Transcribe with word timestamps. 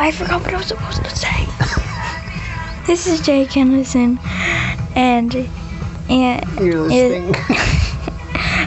I 0.00 0.12
forgot 0.16 0.42
what 0.42 0.54
I 0.54 0.56
was 0.56 0.66
supposed 0.66 1.04
to 1.04 1.16
say. 1.16 1.46
this 2.86 3.06
is 3.06 3.20
Jay 3.20 3.44
Kennison, 3.46 4.18
and 4.96 5.34
and 6.08 6.60
You're 6.60 6.82
listening. 6.82 7.34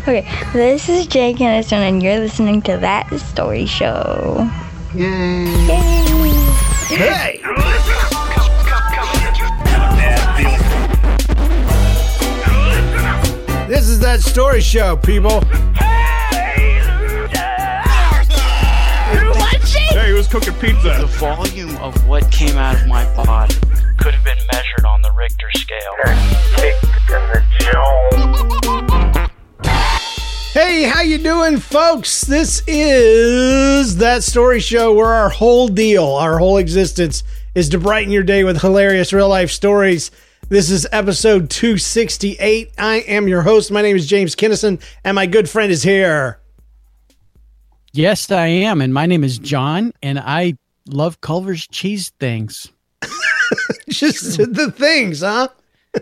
okay, 0.02 0.28
this 0.54 0.90
is 0.90 1.08
Jay 1.08 1.34
Kennison, 1.34 1.80
and 1.88 2.04
you're 2.04 2.20
listening 2.20 2.62
to 2.64 2.78
that 2.78 3.10
story 3.20 3.66
show. 3.66 4.50
Yay. 4.94 5.46
Yay! 6.90 7.38
Hey! 7.40 7.40
This 13.68 13.88
is 13.88 14.00
that 14.02 14.20
story 14.20 14.60
show, 14.60 14.98
people. 14.98 15.40
Hey, 15.76 16.11
was 20.22 20.28
cooking 20.28 20.54
pizza. 20.60 20.98
The 21.00 21.08
volume 21.18 21.76
of 21.78 22.08
what 22.08 22.32
came 22.32 22.56
out 22.56 22.80
of 22.80 22.86
my 22.86 23.04
body 23.16 23.56
could 23.98 24.14
have 24.14 24.24
been 24.24 24.38
measured 24.54 24.86
on 24.86 25.02
the 25.02 25.12
Richter 25.14 25.50
scale. 25.54 25.96
Hey, 30.54 30.84
how 30.84 31.02
you 31.02 31.18
doing, 31.18 31.58
folks? 31.58 32.22
This 32.22 32.62
is 32.68 33.98
that 33.98 34.22
story 34.22 34.60
show 34.60 34.94
where 34.94 35.08
our 35.08 35.30
whole 35.30 35.68
deal, 35.68 36.06
our 36.06 36.38
whole 36.38 36.58
existence, 36.58 37.24
is 37.56 37.70
to 37.70 37.80
brighten 37.80 38.12
your 38.12 38.22
day 38.22 38.44
with 38.44 38.62
hilarious 38.62 39.14
real 39.14 39.30
life 39.30 39.50
stories. 39.50 40.12
This 40.50 40.70
is 40.70 40.86
episode 40.92 41.50
268. 41.50 42.74
I 42.78 42.98
am 42.98 43.28
your 43.28 43.42
host. 43.42 43.72
My 43.72 43.82
name 43.82 43.96
is 43.96 44.06
James 44.06 44.36
Kinnison, 44.36 44.78
and 45.04 45.16
my 45.16 45.26
good 45.26 45.50
friend 45.50 45.72
is 45.72 45.82
here. 45.82 46.41
Yes, 47.94 48.32
I 48.32 48.48
am. 48.48 48.82
And 48.82 48.94
my 48.94 49.06
name 49.06 49.24
is 49.24 49.38
John, 49.38 49.94
and 50.02 50.20
I 50.20 50.58
love 50.88 51.22
Culver's 51.22 51.68
cheese 51.68 52.12
things. 52.20 52.72
Just 53.90 54.38
the 54.38 54.72
things, 54.72 55.22
huh? 55.22 55.50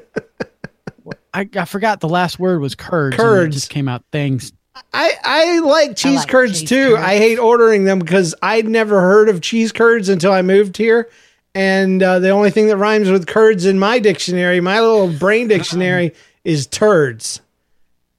I, 1.33 1.47
I 1.55 1.65
forgot 1.65 1.99
the 1.99 2.09
last 2.09 2.39
word 2.39 2.59
was 2.59 2.75
curds. 2.75 3.15
Curds. 3.15 3.55
just 3.55 3.69
came 3.69 3.87
out 3.87 4.03
things. 4.11 4.51
I, 4.93 5.13
I 5.23 5.59
like 5.59 5.95
cheese 5.95 6.19
like 6.19 6.27
curds 6.27 6.59
cheese 6.61 6.69
too. 6.69 6.95
curds. 6.95 7.03
I 7.03 7.17
hate 7.17 7.37
ordering 7.37 7.83
them 7.83 7.99
because 7.99 8.33
I'd 8.41 8.67
never 8.67 8.99
heard 9.01 9.29
of 9.29 9.41
cheese 9.41 9.71
curds 9.71 10.09
until 10.09 10.31
I 10.31 10.41
moved 10.41 10.77
here. 10.77 11.09
And 11.53 12.01
uh, 12.01 12.19
the 12.19 12.29
only 12.29 12.51
thing 12.51 12.67
that 12.67 12.77
rhymes 12.77 13.09
with 13.09 13.27
curds 13.27 13.65
in 13.65 13.79
my 13.79 13.99
dictionary, 13.99 14.59
my 14.59 14.79
little 14.79 15.11
brain 15.11 15.47
dictionary, 15.47 16.13
is 16.43 16.67
turds. 16.67 17.41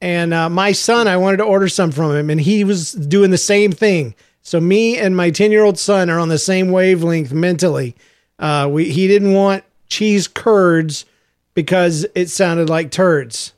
And 0.01 0.33
uh, 0.33 0.49
my 0.49 0.71
son, 0.71 1.07
I 1.07 1.17
wanted 1.17 1.37
to 1.37 1.43
order 1.43 1.67
some 1.69 1.91
from 1.91 2.15
him, 2.15 2.29
and 2.31 2.41
he 2.41 2.63
was 2.63 2.93
doing 2.93 3.29
the 3.31 3.37
same 3.37 3.71
thing. 3.71 4.15
So 4.41 4.59
me 4.59 4.97
and 4.97 5.15
my 5.15 5.29
ten 5.29 5.51
year 5.51 5.63
old 5.63 5.77
son 5.77 6.09
are 6.09 6.17
on 6.19 6.29
the 6.29 6.39
same 6.39 6.71
wavelength 6.71 7.31
mentally. 7.31 7.95
Uh, 8.39 8.67
we 8.71 8.89
he 8.91 9.07
didn't 9.07 9.33
want 9.33 9.63
cheese 9.89 10.27
curds 10.27 11.05
because 11.53 12.05
it 12.15 12.29
sounded 12.29 12.67
like 12.69 12.89
turds. 12.89 13.53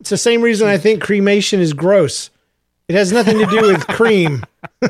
It's 0.00 0.08
the 0.08 0.16
same 0.16 0.40
reason 0.40 0.66
I 0.68 0.78
think 0.78 1.02
cremation 1.02 1.60
is 1.60 1.74
gross. 1.74 2.30
It 2.88 2.94
has 2.94 3.12
nothing 3.12 3.38
to 3.38 3.46
do 3.46 3.60
with 3.66 3.86
cream, 3.88 4.42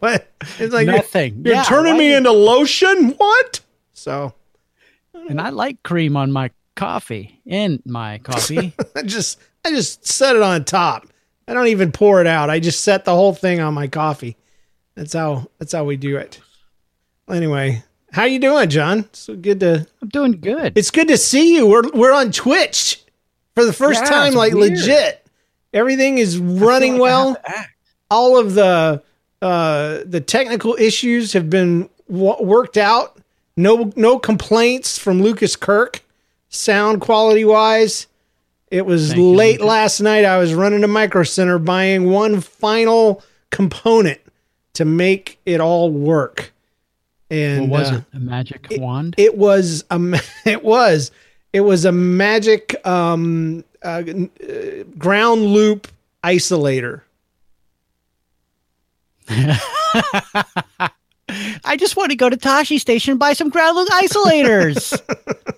but 0.00 0.28
it's 0.58 0.72
like 0.72 0.86
you're- 0.86 0.96
Nothing. 0.96 1.42
You're, 1.44 1.56
Yeah, 1.56 1.62
turning 1.64 1.92
like 1.92 1.98
me 1.98 2.12
it. 2.14 2.16
into 2.16 2.32
lotion. 2.32 3.10
What? 3.18 3.60
So 3.92 4.32
And 5.28 5.38
I 5.38 5.50
like 5.50 5.82
cream 5.82 6.16
on 6.16 6.32
my 6.32 6.50
coffee, 6.76 7.40
in 7.44 7.82
my 7.84 8.18
coffee. 8.18 8.72
Just 9.04 9.38
I 9.64 9.70
just 9.70 10.06
set 10.06 10.36
it 10.36 10.42
on 10.42 10.64
top. 10.64 11.06
I 11.48 11.54
don't 11.54 11.68
even 11.68 11.92
pour 11.92 12.20
it 12.20 12.26
out. 12.26 12.50
I 12.50 12.60
just 12.60 12.82
set 12.82 13.04
the 13.04 13.14
whole 13.14 13.34
thing 13.34 13.60
on 13.60 13.74
my 13.74 13.86
coffee. 13.86 14.36
That's 14.94 15.12
how 15.12 15.48
that's 15.58 15.72
how 15.72 15.84
we 15.84 15.96
do 15.96 16.16
it. 16.16 16.40
Anyway, 17.28 17.82
how 18.12 18.24
you 18.24 18.38
doing, 18.38 18.68
John? 18.68 19.08
So 19.12 19.34
good 19.34 19.60
to 19.60 19.86
I'm 20.02 20.08
doing 20.08 20.32
good. 20.40 20.76
It's 20.76 20.90
good 20.90 21.08
to 21.08 21.16
see 21.18 21.54
you. 21.56 21.66
We're 21.66 21.88
we're 21.92 22.12
on 22.12 22.30
Twitch 22.32 23.02
for 23.54 23.64
the 23.64 23.72
first 23.72 24.02
Yeah, 24.04 24.10
time, 24.10 24.34
like 24.34 24.52
weird. 24.54 24.72
legit. 24.78 25.26
Everything 25.72 26.18
is 26.18 26.38
running 26.38 26.98
well. 26.98 27.36
All 28.10 28.38
of 28.38 28.54
the 28.54 29.02
uh, 29.42 30.00
the 30.06 30.20
technical 30.20 30.76
issues 30.78 31.32
have 31.32 31.50
been 31.50 31.88
w- 32.08 32.42
worked 32.42 32.76
out. 32.76 33.18
No 33.56 33.92
no 33.96 34.18
complaints 34.18 34.98
from 34.98 35.22
Lucas 35.22 35.56
Kirk, 35.56 36.02
sound 36.48 37.00
quality 37.00 37.44
wise. 37.44 38.06
It 38.70 38.86
was 38.86 39.12
Thank 39.12 39.36
late 39.36 39.60
Lucas. 39.60 39.66
last 39.68 40.00
night. 40.00 40.24
I 40.24 40.38
was 40.38 40.54
running 40.54 40.80
to 40.80 40.88
Micro 40.88 41.22
Center 41.22 41.58
buying 41.58 42.10
one 42.10 42.40
final 42.40 43.22
component 43.50 44.20
to 44.74 44.84
make 44.84 45.38
it 45.46 45.60
all 45.60 45.90
work. 45.90 46.52
And 47.30 47.70
What 47.70 47.80
was 47.80 47.92
uh, 47.92 47.94
it? 47.96 48.04
A 48.14 48.20
magic 48.20 48.66
wand? 48.72 49.14
it 49.16 49.36
was 49.36 49.84
a 49.90 50.20
it 50.44 50.64
was 50.64 51.10
it 51.52 51.60
was 51.60 51.84
a 51.84 51.92
magic 51.92 52.74
um 52.86 53.64
uh, 53.82 54.02
uh, 54.02 54.84
ground 54.98 55.44
loop 55.46 55.88
isolator 56.22 57.02
I 61.64 61.76
just 61.76 61.96
want 61.96 62.10
to 62.10 62.16
go 62.16 62.28
to 62.28 62.36
Tosche 62.36 62.78
Station 62.78 63.12
and 63.12 63.20
buy 63.20 63.32
some 63.32 63.48
ground 63.48 63.76
loop 63.76 63.88
isolators. 63.88 65.00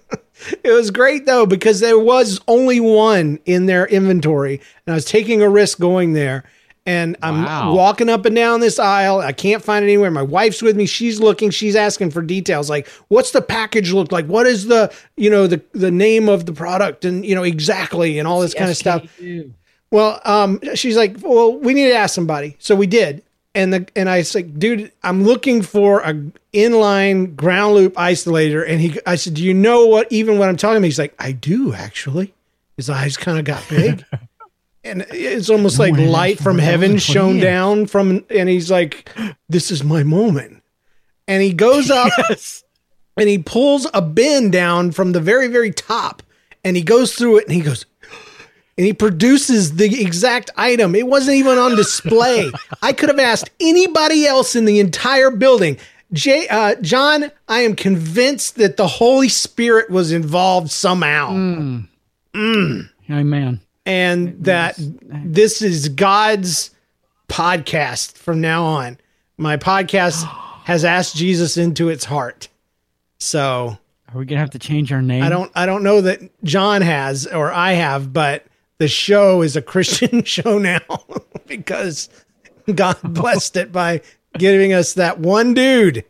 it 0.64 0.70
was 0.70 0.90
great 0.90 1.26
though 1.26 1.46
because 1.46 1.80
there 1.80 1.98
was 1.98 2.40
only 2.48 2.80
one 2.80 3.38
in 3.46 3.66
their 3.66 3.86
inventory 3.86 4.60
and 4.86 4.92
i 4.92 4.94
was 4.94 5.04
taking 5.04 5.42
a 5.42 5.48
risk 5.48 5.78
going 5.78 6.12
there 6.12 6.44
and 6.86 7.16
i'm 7.22 7.42
Wow. 7.44 7.74
walking 7.74 8.08
up 8.08 8.24
and 8.26 8.36
down 8.36 8.60
this 8.60 8.78
aisle. 8.78 9.18
I 9.18 9.32
can't 9.32 9.60
find 9.60 9.84
it 9.84 9.88
anywhere. 9.88 10.10
My 10.12 10.22
wife's 10.22 10.62
with 10.62 10.76
me. 10.76 10.86
She's 10.86 11.18
looking. 11.18 11.50
She's 11.50 11.74
asking 11.74 12.12
for 12.12 12.22
details 12.22 12.70
like 12.70 12.86
what's 13.08 13.32
the 13.32 13.42
package 13.42 13.90
look 13.92 14.12
like? 14.12 14.26
What 14.26 14.46
is 14.46 14.66
the 14.68 14.94
you 15.16 15.28
know 15.28 15.48
the 15.48 15.60
the 15.72 15.90
name 15.90 16.28
of 16.28 16.46
the 16.46 16.52
product? 16.52 17.04
And 17.04 17.26
you 17.26 17.34
know 17.34 17.42
exactly 17.42 18.20
and 18.20 18.28
all 18.28 18.38
this 18.38 18.54
kind 18.54 18.70
of 18.70 18.76
stuff. 18.76 19.02
Well, 19.90 20.20
um, 20.24 20.60
she's 20.74 20.96
like, 20.96 21.16
well, 21.22 21.56
we 21.58 21.74
need 21.74 21.88
to 21.88 21.94
ask 21.96 22.14
somebody. 22.14 22.54
So 22.60 22.76
we 22.76 22.86
did. 22.86 23.22
And 23.56 23.72
the 23.72 23.88
and 23.96 24.08
I 24.08 24.20
said, 24.20 24.60
dude, 24.60 24.92
I'm 25.02 25.24
looking 25.24 25.62
for 25.62 26.00
a 26.00 26.12
inline 26.52 27.34
ground 27.34 27.74
loop 27.74 27.94
isolator. 27.94 28.68
And 28.68 28.80
he, 28.80 29.00
I 29.06 29.16
said, 29.16 29.34
do 29.34 29.42
you 29.42 29.54
know 29.54 29.86
what 29.86 30.12
even 30.12 30.38
what 30.38 30.48
I'm 30.48 30.58
talking 30.58 30.76
about? 30.76 30.84
He's 30.84 30.98
like, 30.98 31.14
I 31.18 31.32
do 31.32 31.72
actually. 31.72 32.34
His 32.76 32.90
eyes 32.90 33.16
kind 33.16 33.38
of 33.38 33.46
got 33.46 33.66
big. 33.70 34.04
and 34.84 35.06
it's 35.10 35.48
almost 35.50 35.78
No 35.78 35.86
like 35.86 35.96
light 35.96 36.38
from 36.38 36.58
heaven 36.58 36.98
shone 36.98 37.40
down 37.40 37.86
from, 37.86 38.24
and 38.30 38.48
he's 38.48 38.70
like, 38.70 39.10
"This 39.48 39.70
is 39.70 39.82
my 39.82 40.02
moment." 40.04 40.62
And 41.26 41.42
he 41.42 41.52
goes 41.52 41.90
up 41.90 42.12
Yes. 42.28 42.62
and 43.16 43.28
he 43.28 43.38
pulls 43.38 43.86
a 43.94 44.02
bin 44.02 44.50
down 44.50 44.92
from 44.92 45.12
the 45.12 45.20
very, 45.20 45.48
very 45.48 45.72
top, 45.72 46.22
and 46.62 46.76
he 46.76 46.82
goes 46.82 47.14
through 47.14 47.38
it, 47.38 47.44
and 47.46 47.54
he 47.54 47.62
goes, 47.62 47.86
and 48.76 48.86
he 48.86 48.92
produces 48.92 49.76
the 49.76 50.02
exact 50.02 50.50
item. 50.56 50.94
It 50.94 51.06
wasn't 51.06 51.36
even 51.36 51.58
on 51.58 51.76
display. 51.76 52.50
I 52.82 52.92
could 52.92 53.08
have 53.08 53.18
asked 53.18 53.50
anybody 53.60 54.26
else 54.26 54.54
in 54.54 54.64
the 54.66 54.80
entire 54.80 55.30
building. 55.30 55.78
Jay, 56.12 56.46
uh, 56.48 56.76
John, 56.76 57.32
I 57.48 57.60
am 57.60 57.74
convinced 57.74 58.56
that 58.56 58.76
the 58.76 58.86
Holy 58.86 59.28
Spirit 59.28 59.90
was 59.90 60.12
involved 60.12 60.70
somehow 60.70 61.30
Amen. 63.10 63.60
and 63.84 64.44
that 64.44 64.76
this 64.78 65.62
is 65.62 65.88
God's 65.88 66.70
podcast 67.28 68.16
from 68.18 68.40
now 68.40 68.64
on. 68.64 68.98
My 69.36 69.56
podcast 69.56 70.24
has 70.64 70.84
asked 70.84 71.16
Jesus 71.16 71.56
into 71.56 71.88
its 71.88 72.04
heart. 72.04 72.48
So 73.18 73.78
Are 74.12 74.18
we 74.18 74.26
gonna 74.26 74.40
have 74.40 74.50
to 74.50 74.58
change 74.58 74.92
our 74.92 75.02
name? 75.02 75.22
I 75.22 75.28
don't 75.28 75.50
I 75.56 75.66
don't 75.66 75.82
know 75.82 76.02
that 76.02 76.20
John 76.44 76.82
has 76.82 77.26
or 77.26 77.52
I 77.52 77.72
have, 77.72 78.12
but 78.12 78.45
the 78.78 78.88
show 78.88 79.42
is 79.42 79.56
a 79.56 79.62
Christian 79.62 80.24
show 80.24 80.58
now 80.58 80.80
because 81.46 82.08
God 82.74 82.98
blessed 83.04 83.56
it 83.56 83.72
by 83.72 84.02
giving 84.36 84.72
us 84.72 84.94
that 84.94 85.18
one 85.18 85.54
dude. 85.54 86.04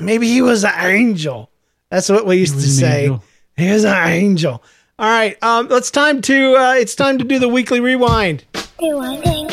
Maybe 0.00 0.28
he 0.28 0.42
was 0.42 0.64
an 0.64 0.72
angel. 0.76 1.50
That's 1.90 2.08
what 2.08 2.26
we 2.26 2.36
used 2.36 2.54
to 2.54 2.60
say. 2.60 3.02
angel. 3.04 3.24
He 3.56 3.70
was 3.70 3.84
an 3.84 4.08
angel. 4.08 4.62
All 5.00 5.08
right, 5.08 5.40
um, 5.42 5.68
let's 5.68 5.90
time 5.92 6.22
to 6.22 6.56
uh, 6.56 6.74
it's 6.74 6.94
time 6.96 7.18
to 7.18 7.24
do 7.24 7.38
the 7.38 7.48
weekly 7.48 7.78
rewind. 7.80 8.44
Rewinding. 8.80 9.48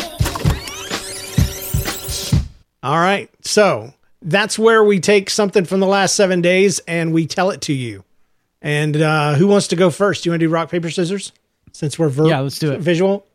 All 2.81 2.97
right, 2.97 3.29
so 3.41 3.93
that's 4.21 4.57
where 4.59 4.83
we 4.83 4.99
take 4.99 5.29
something 5.29 5.65
from 5.65 5.79
the 5.79 5.87
last 5.87 6.15
seven 6.15 6.41
days 6.41 6.79
and 6.87 7.13
we 7.13 7.27
tell 7.27 7.51
it 7.51 7.61
to 7.61 7.73
you. 7.73 8.03
And 8.61 8.97
uh, 8.97 9.35
who 9.35 9.47
wants 9.47 9.67
to 9.69 9.75
go 9.75 9.91
first? 9.91 10.25
You 10.25 10.31
want 10.31 10.39
to 10.41 10.47
do 10.47 10.51
rock 10.51 10.69
paper 10.71 10.89
scissors? 10.89 11.31
Since 11.75 11.99
we're 11.99 12.07
ver- 12.07 12.27
Yeah, 12.27 12.39
let's 12.39 12.57
do 12.57 12.71
it. 12.71 12.79
Visual, 12.79 13.25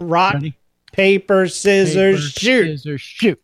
rock 0.00 0.34
Ready? 0.34 0.54
paper 0.92 1.46
scissors 1.46 2.32
Paper, 2.32 2.40
shoot. 2.40 2.64
Scissors, 2.78 3.00
shoot. 3.00 3.40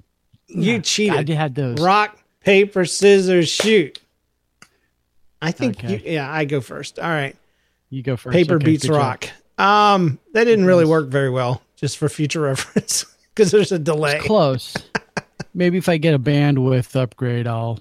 You 0.48 0.74
I 0.76 0.78
cheated. 0.80 1.18
I 1.18 1.22
did 1.22 1.36
had 1.36 1.54
those. 1.54 1.78
Rock 1.80 2.18
paper 2.40 2.84
scissors 2.84 3.48
shoot. 3.48 4.00
I 5.40 5.52
think 5.52 5.78
Okay. 5.78 5.94
you, 6.04 6.12
yeah, 6.14 6.30
I 6.30 6.44
go 6.46 6.60
first. 6.60 6.98
All 6.98 7.08
right, 7.08 7.36
You 7.90 8.02
go 8.02 8.16
first. 8.16 8.34
paper 8.34 8.56
Okay, 8.56 8.64
beats 8.64 8.82
good 8.82 8.88
job. 8.94 8.96
rock. 8.96 9.28
Um, 9.56 10.18
that 10.32 10.44
didn't 10.44 10.64
really 10.64 10.84
work 10.84 11.06
very 11.08 11.30
well. 11.30 11.62
Just 11.76 11.96
for 11.96 12.08
future 12.08 12.40
reference, 12.50 13.04
because 13.34 13.52
there's 13.52 13.70
a 13.72 13.78
delay. 13.78 14.18
Close. 14.18 14.74
Maybe 15.54 15.78
if 15.78 15.88
I 15.88 15.96
get 15.96 16.12
a 16.14 16.18
bandwidth 16.18 16.96
upgrade, 16.96 17.46
I'll 17.46 17.78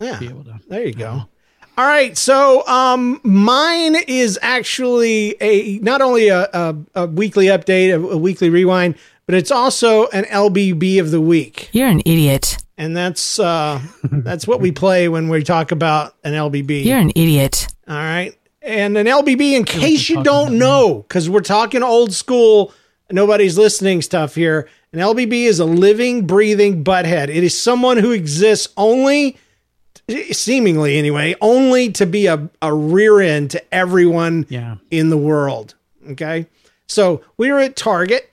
Yeah. 0.00 0.18
be 0.20 0.28
able 0.28 0.44
to. 0.44 0.60
There 0.68 0.86
you 0.86 0.94
go. 0.94 1.28
All 1.78 1.86
right, 1.86 2.16
so 2.18 2.66
um, 2.68 3.18
mine 3.24 3.96
is 4.06 4.38
actually 4.42 5.34
a 5.40 5.78
not 5.78 6.02
only 6.02 6.28
a, 6.28 6.42
a, 6.52 6.76
a 6.94 7.06
weekly 7.06 7.46
update, 7.46 7.90
a, 7.94 8.08
a 8.08 8.16
weekly 8.18 8.50
rewind, 8.50 8.94
but 9.24 9.34
it's 9.34 9.50
also 9.50 10.06
an 10.08 10.24
LBB 10.24 11.00
of 11.00 11.10
the 11.10 11.20
week, 11.20 11.70
You're 11.72 11.88
an 11.88 12.00
idiot. 12.04 12.58
and 12.76 12.94
that's 12.94 13.38
uh, 13.38 13.80
that's 14.02 14.46
what 14.46 14.60
we 14.60 14.70
play 14.70 15.08
when 15.08 15.28
we 15.30 15.42
talk 15.42 15.72
about 15.72 16.14
an 16.24 16.34
LBB. 16.34 16.84
You're 16.84 16.98
an 16.98 17.10
idiot. 17.14 17.66
All 17.88 17.94
right, 17.96 18.36
and 18.60 18.98
an 18.98 19.06
LBB, 19.06 19.52
in 19.54 19.64
case 19.64 20.10
you 20.10 20.22
don't 20.22 20.58
know, 20.58 21.06
because 21.08 21.30
we're 21.30 21.40
talking 21.40 21.82
old 21.82 22.12
school, 22.12 22.74
nobody's 23.10 23.56
listening 23.56 24.02
stuff 24.02 24.34
here. 24.34 24.68
An 24.92 24.98
LBB 24.98 25.32
is 25.44 25.58
a 25.58 25.64
living, 25.64 26.26
breathing 26.26 26.84
butthead. 26.84 27.28
It 27.30 27.42
is 27.42 27.58
someone 27.58 27.96
who 27.96 28.10
exists 28.10 28.68
only 28.76 29.38
Eh, 30.12 30.32
seemingly 30.32 30.98
anyway, 30.98 31.34
only 31.40 31.90
to 31.92 32.06
be 32.06 32.26
a, 32.26 32.48
a 32.60 32.72
rear 32.74 33.20
end 33.20 33.50
to 33.52 33.74
everyone 33.74 34.46
Yeah. 34.48 34.76
in 34.90 35.10
the 35.10 35.16
world. 35.16 35.74
Okay. 36.10 36.46
So 36.86 37.22
we 37.36 37.50
were 37.50 37.58
at 37.60 37.76
Target 37.76 38.30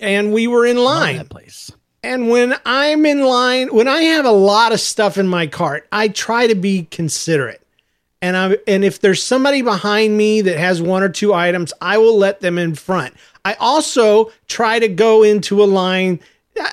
and 0.00 0.32
we 0.32 0.46
were 0.46 0.66
in 0.66 0.76
line. 0.76 1.16
that 1.18 1.28
place. 1.30 1.70
And 2.02 2.28
when 2.28 2.54
I'm 2.66 3.06
in 3.06 3.22
line, 3.22 3.68
when 3.74 3.88
I 3.88 4.02
have 4.02 4.24
a 4.26 4.30
lot 4.32 4.72
of 4.72 4.80
stuff 4.80 5.16
in 5.16 5.26
my 5.26 5.46
cart, 5.46 5.86
I 5.90 6.08
try 6.08 6.46
to 6.46 6.54
be 6.54 6.84
considerate. 6.90 7.62
And 8.20 8.36
I 8.36 8.56
and 8.66 8.84
if 8.84 9.00
there's 9.00 9.22
somebody 9.22 9.62
behind 9.62 10.16
me 10.16 10.40
that 10.42 10.56
has 10.58 10.80
one 10.82 11.02
or 11.02 11.08
two 11.08 11.32
items, 11.34 11.72
I 11.80 11.98
will 11.98 12.16
let 12.18 12.40
them 12.40 12.58
in 12.58 12.74
front. 12.74 13.14
I 13.44 13.54
also 13.54 14.32
try 14.48 14.78
to 14.78 14.88
go 14.88 15.22
into 15.22 15.62
a 15.62 15.66
line. 15.66 16.20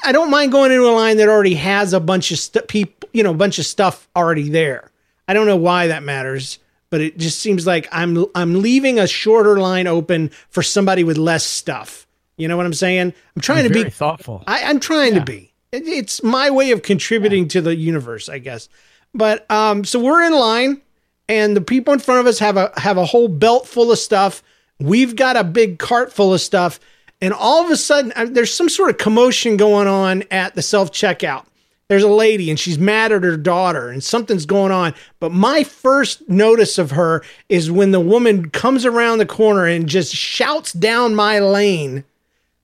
I- 0.03 0.11
don't 0.13 0.29
mind 0.31 0.51
going 0.53 0.71
into 0.71 0.87
a 0.87 0.91
line 0.95 1.17
that 1.17 1.27
already 1.27 1.55
has 1.55 1.91
a 1.93 1.99
bunch 1.99 2.31
of 2.31 2.39
st- 2.39 2.67
people, 2.67 3.00
you 3.13 3.23
know, 3.23 3.31
a 3.31 3.35
bunch 3.35 3.59
of 3.59 3.65
stuff 3.65 4.07
already 4.15 4.49
there. 4.49 4.91
I 5.27 5.33
don't 5.33 5.45
know 5.47 5.55
why 5.57 5.87
that 5.87 6.03
matters, 6.03 6.59
but 6.89 7.01
it 7.01 7.17
just 7.17 7.39
seems 7.39 7.65
like 7.67 7.87
I'm 7.91 8.25
I'm 8.35 8.61
leaving 8.61 8.99
a 8.99 9.07
shorter 9.07 9.59
line 9.59 9.87
open 9.87 10.29
for 10.49 10.61
somebody 10.63 11.03
with 11.03 11.17
less 11.17 11.45
stuff. 11.45 12.07
You 12.37 12.47
know 12.47 12.57
what 12.57 12.65
I'm 12.65 12.73
saying? 12.73 13.13
I'm 13.35 13.41
trying 13.41 13.63
to 13.63 13.69
Very 13.69 13.85
be 13.85 13.89
thoughtful. 13.91 14.43
I, 14.47 14.63
I'm 14.63 14.79
trying 14.79 15.13
to 15.13 15.21
be. 15.21 15.53
It- 15.71 15.87
It's 15.87 16.23
my 16.23 16.49
way 16.49 16.71
of 16.71 16.81
contributing 16.81 17.47
to 17.49 17.61
the 17.61 17.75
universe, 17.75 18.27
I 18.29 18.39
guess. 18.39 18.67
But 19.13 19.49
um, 19.51 19.83
so 19.85 19.99
we're 19.99 20.23
in 20.23 20.33
line, 20.33 20.81
and 21.29 21.55
the 21.55 21.61
people 21.61 21.93
in 21.93 21.99
front 21.99 22.21
of 22.21 22.27
us 22.27 22.39
have 22.39 22.57
a 22.57 22.71
have 22.77 22.97
a 22.97 23.05
whole 23.05 23.27
belt 23.27 23.67
full 23.67 23.91
of 23.91 23.99
stuff. 23.99 24.41
We've 24.79 25.15
got 25.15 25.37
a 25.37 25.43
big 25.43 25.77
cart 25.79 26.11
full 26.11 26.33
of 26.33 26.41
stuff, 26.41 26.79
and 27.21 27.33
all 27.33 27.63
of 27.63 27.69
a 27.71 27.77
sudden, 27.77 28.11
uh, 28.15 28.25
there's 28.29 28.53
some 28.53 28.67
sort 28.69 28.89
of 28.89 28.97
commotion 28.97 29.55
going 29.57 29.87
on 29.87 30.23
at 30.31 30.55
the 30.55 30.61
self 30.61 30.91
checkout. 30.91 31.45
There's 31.91 32.03
a 32.03 32.07
lady, 32.07 32.49
and 32.49 32.57
she's 32.57 32.79
mad 32.79 33.11
at 33.11 33.23
her 33.23 33.35
daughter, 33.35 33.89
and 33.89 34.01
something's 34.01 34.45
going 34.45 34.71
on. 34.71 34.93
But 35.19 35.33
my 35.33 35.63
first 35.63 36.29
notice 36.29 36.77
of 36.77 36.91
her 36.91 37.21
is 37.49 37.69
when 37.69 37.91
the 37.91 37.99
woman 37.99 38.49
comes 38.49 38.85
around 38.85 39.17
the 39.17 39.25
corner 39.25 39.65
and 39.65 39.89
just 39.89 40.15
shouts 40.15 40.71
down 40.71 41.15
my 41.15 41.39
lane 41.39 42.05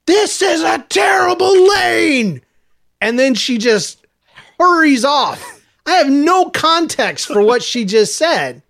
this 0.07 0.41
is 0.41 0.61
a 0.61 0.79
terrible 0.89 1.67
lane. 1.69 2.41
And 2.99 3.19
then 3.19 3.35
she 3.35 3.59
just 3.59 4.07
hurries 4.57 5.05
off. 5.05 5.61
I 5.85 5.91
have 5.91 6.09
no 6.09 6.49
context 6.49 7.27
for 7.27 7.41
what 7.41 7.61
she 7.61 7.85
just 7.85 8.17
said. 8.17 8.63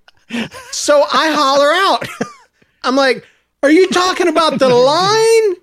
So 0.72 1.04
I 1.14 1.32
holler 1.32 1.72
out. 1.72 2.08
I'm 2.84 2.96
like, 2.96 3.26
are 3.64 3.72
you 3.72 3.88
talking 3.90 4.28
about 4.28 4.60
the 4.60 4.68
line 4.68 5.56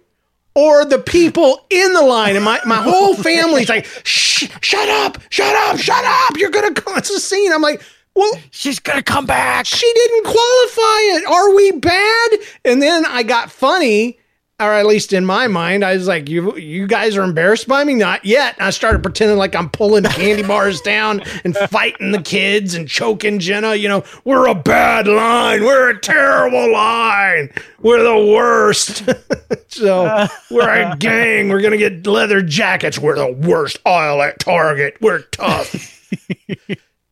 or 0.54 0.84
the 0.84 0.98
people 0.98 1.64
in 1.70 1.92
the 1.92 2.02
line? 2.02 2.36
And 2.36 2.44
my, 2.44 2.60
my 2.66 2.82
whole 2.82 3.14
family's 3.14 3.68
like, 3.68 3.86
Shh, 4.05 4.48
shut 4.60 4.88
up, 4.88 5.19
shut 5.31 5.55
up, 5.69 5.79
shut 5.79 6.05
up. 6.05 6.36
You're 6.36 6.50
going 6.50 6.72
to 6.74 6.81
cause 6.82 7.10
a 7.10 7.20
scene. 7.20 7.52
I'm 7.52 7.62
like, 7.62 7.82
well, 8.14 8.32
She's 8.52 8.79
gonna 8.79 9.02
come 9.02 9.26
back. 9.26 9.67
she 9.67 9.90
didn't 9.94 10.22
qualify 10.24 10.98
it. 11.17 11.26
Are 11.26 11.55
we 11.55 11.72
bad? 11.72 12.31
And 12.64 12.81
then 12.81 13.05
I 13.05 13.24
got 13.24 13.50
funny, 13.50 14.20
or 14.64 14.72
at 14.74 14.86
least 14.86 15.12
in 15.12 15.24
my 15.24 15.46
mind, 15.46 15.84
I 15.84 15.94
was 15.94 16.08
like, 16.08 16.28
"You, 16.28 16.56
you 16.56 16.86
guys 16.86 17.16
are 17.16 17.22
embarrassed 17.22 17.68
by 17.68 17.84
me? 17.84 17.94
Not 17.94 18.24
yet." 18.24 18.56
And 18.58 18.66
I 18.66 18.70
started 18.70 19.02
pretending 19.02 19.38
like 19.38 19.54
I'm 19.54 19.70
pulling 19.70 20.04
candy 20.04 20.42
bars 20.42 20.80
down 20.80 21.22
and 21.44 21.56
fighting 21.56 22.12
the 22.12 22.22
kids 22.22 22.74
and 22.74 22.88
choking 22.88 23.38
Jenna. 23.38 23.74
You 23.74 23.88
know, 23.88 24.04
we're 24.24 24.46
a 24.46 24.54
bad 24.54 25.06
line. 25.06 25.62
We're 25.62 25.90
a 25.90 26.00
terrible 26.00 26.72
line. 26.72 27.50
We're 27.82 28.02
the 28.02 28.32
worst. 28.32 29.04
so 29.68 30.26
we're 30.50 30.68
a 30.68 30.96
gang. 30.96 31.48
We're 31.48 31.60
gonna 31.60 31.76
get 31.76 32.06
leather 32.06 32.42
jackets. 32.42 32.98
We're 32.98 33.16
the 33.16 33.32
worst 33.32 33.78
aisle 33.86 34.22
at 34.22 34.38
Target. 34.40 34.96
We're 35.00 35.22
tough. 35.22 35.90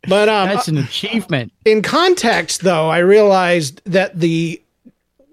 But 0.09 0.29
um, 0.29 0.49
That's 0.49 0.67
an 0.69 0.79
achievement. 0.79 1.53
in 1.65 1.81
context, 1.83 2.63
though, 2.63 2.89
I 2.89 2.99
realized 2.99 3.83
that 3.85 4.19
the 4.19 4.61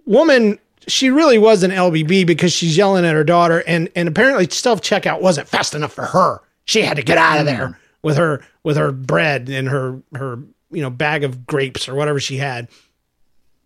woman 0.05 0.59
she 0.89 1.09
really 1.09 1.37
was 1.37 1.63
an 1.63 1.71
LBB 1.71 2.25
because 2.27 2.51
she's 2.51 2.75
yelling 2.75 3.05
at 3.05 3.13
her 3.13 3.23
daughter, 3.23 3.63
and 3.65 3.89
and 3.95 4.07
apparently 4.09 4.49
self 4.49 4.81
checkout 4.81 5.21
wasn't 5.21 5.47
fast 5.47 5.73
enough 5.75 5.93
for 5.93 6.05
her. 6.05 6.41
She 6.65 6.81
had 6.81 6.97
to 6.97 7.03
get 7.03 7.17
out 7.17 7.39
of 7.39 7.45
there 7.45 7.79
with 8.03 8.17
her 8.17 8.41
with 8.63 8.77
her 8.77 8.91
bread 8.91 9.49
and 9.49 9.67
her 9.69 10.01
her 10.13 10.39
you 10.71 10.81
know 10.81 10.89
bag 10.89 11.23
of 11.23 11.45
grapes 11.47 11.87
or 11.87 11.95
whatever 11.95 12.19
she 12.19 12.37
had. 12.37 12.67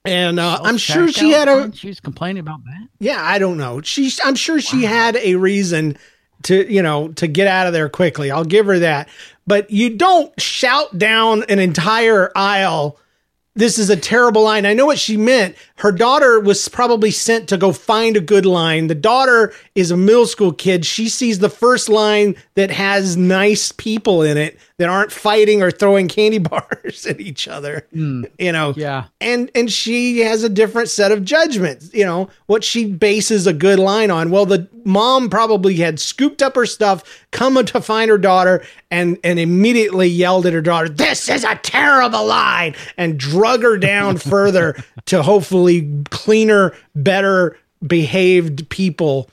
And 0.05 0.37
uh, 0.39 0.59
I'm 0.61 0.77
sure 0.77 1.07
she 1.07 1.31
had 1.31 1.47
a 1.47 1.73
She 1.73 1.87
was 1.87 1.99
complaining 2.01 2.41
about 2.41 2.63
that. 2.65 2.87
yeah, 2.99 3.21
I 3.21 3.39
don't 3.39 3.57
know. 3.57 3.81
She's 3.81 4.19
I'm 4.23 4.35
sure 4.35 4.59
she 4.59 4.83
had 4.83 5.15
a 5.15 5.35
reason 5.35 5.97
to, 6.43 6.69
you 6.69 6.81
know, 6.81 7.07
to 7.13 7.27
get 7.27 7.47
out 7.47 7.67
of 7.67 7.73
there 7.73 7.87
quickly. 7.87 8.29
I'll 8.29 8.43
give 8.43 8.65
her 8.65 8.79
that. 8.79 9.07
But 9.47 9.71
you 9.71 9.95
don't 9.95 10.39
shout 10.41 10.97
down 10.97 11.43
an 11.43 11.59
entire 11.59 12.31
aisle. 12.35 12.99
This 13.55 13.77
is 13.77 13.91
a 13.91 13.95
terrible 13.95 14.41
line. 14.41 14.65
I 14.65 14.73
know 14.73 14.87
what 14.87 14.97
she 14.97 15.15
meant. 15.15 15.55
Her 15.75 15.91
daughter 15.91 16.39
was 16.39 16.67
probably 16.67 17.11
sent 17.11 17.47
to 17.49 17.57
go 17.57 17.71
find 17.71 18.17
a 18.17 18.21
good 18.21 18.47
line. 18.47 18.87
The 18.87 18.95
daughter 18.95 19.53
is 19.75 19.91
a 19.91 19.97
middle 19.97 20.25
school 20.25 20.51
kid. 20.51 20.85
She 20.87 21.07
sees 21.07 21.37
the 21.37 21.51
first 21.51 21.87
line 21.87 22.35
that 22.55 22.71
has 22.71 23.15
nice 23.15 23.71
people 23.71 24.23
in 24.23 24.37
it 24.37 24.57
that 24.83 24.89
aren't 24.89 25.13
fighting 25.13 25.63
or 25.63 25.71
throwing 25.71 26.09
candy 26.09 26.37
bars 26.49 27.05
at 27.05 27.21
each 27.21 27.47
other. 27.47 27.87
You 27.93 28.27
know, 28.51 28.73
Yeah. 28.75 29.05
and 29.21 29.49
and 29.55 29.71
she 29.71 30.19
has 30.19 30.43
a 30.43 30.49
different 30.49 30.89
set 30.89 31.13
of 31.13 31.23
judgments 31.23 31.89
you 31.93 32.03
know 32.03 32.29
what 32.47 32.65
she 32.65 32.85
bases 32.85 33.47
a 33.47 33.53
good 33.53 33.79
line 33.79 34.11
on 34.11 34.29
well 34.29 34.45
the 34.45 34.67
mom 34.83 35.29
probably 35.29 35.75
had 35.75 35.99
scooped 36.01 36.41
up 36.41 36.55
her 36.55 36.65
stuff 36.65 37.25
come 37.31 37.63
to 37.63 37.79
find 37.79 38.09
her 38.11 38.17
daughter 38.17 38.61
and 38.91 39.17
and 39.23 39.39
immediately 39.39 40.07
yelled 40.07 40.45
at 40.45 40.51
her 40.51 40.61
daughter 40.61 40.89
this 40.89 41.29
is 41.29 41.45
a 41.45 41.55
terrible 41.63 42.25
line 42.25 42.75
and 42.97 43.17
drug 43.17 43.63
her 43.63 43.77
down 43.77 44.17
further 44.33 44.75
to 45.05 45.23
hopefully 45.23 45.89
cleaner 46.09 46.73
better 46.95 47.57
behaved 47.85 48.67
people 48.69 49.29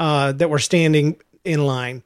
uh, 0.00 0.32
that 0.32 0.48
were 0.50 0.58
standing 0.60 1.16
in 1.44 1.64
line 1.66 2.02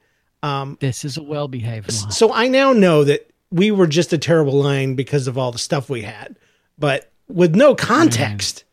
This 0.81 1.05
is 1.05 1.16
a 1.16 1.23
well 1.23 1.49
behaved 1.49 1.93
line. 1.93 2.11
so 2.11 2.33
I 2.33 2.49
now 2.49 2.73
know 2.73 3.05
that 3.05 3.31
we 3.50 3.71
were 3.71 3.87
just 3.87 4.12
a 4.12 4.19
terrible 4.19 4.55
line 4.55 4.95
because 4.95 5.26
of 5.26 5.38
all 5.38 5.52
the 5.52 5.59
stuff 5.59 5.88
we 5.88 6.02
had, 6.02 6.37
but 6.78 7.11
with 7.28 7.55
no 7.55 7.75
context, 7.75 8.64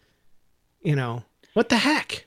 you 0.81 0.95
know, 0.95 1.23
what 1.53 1.69
the 1.69 1.77
heck? 1.77 2.25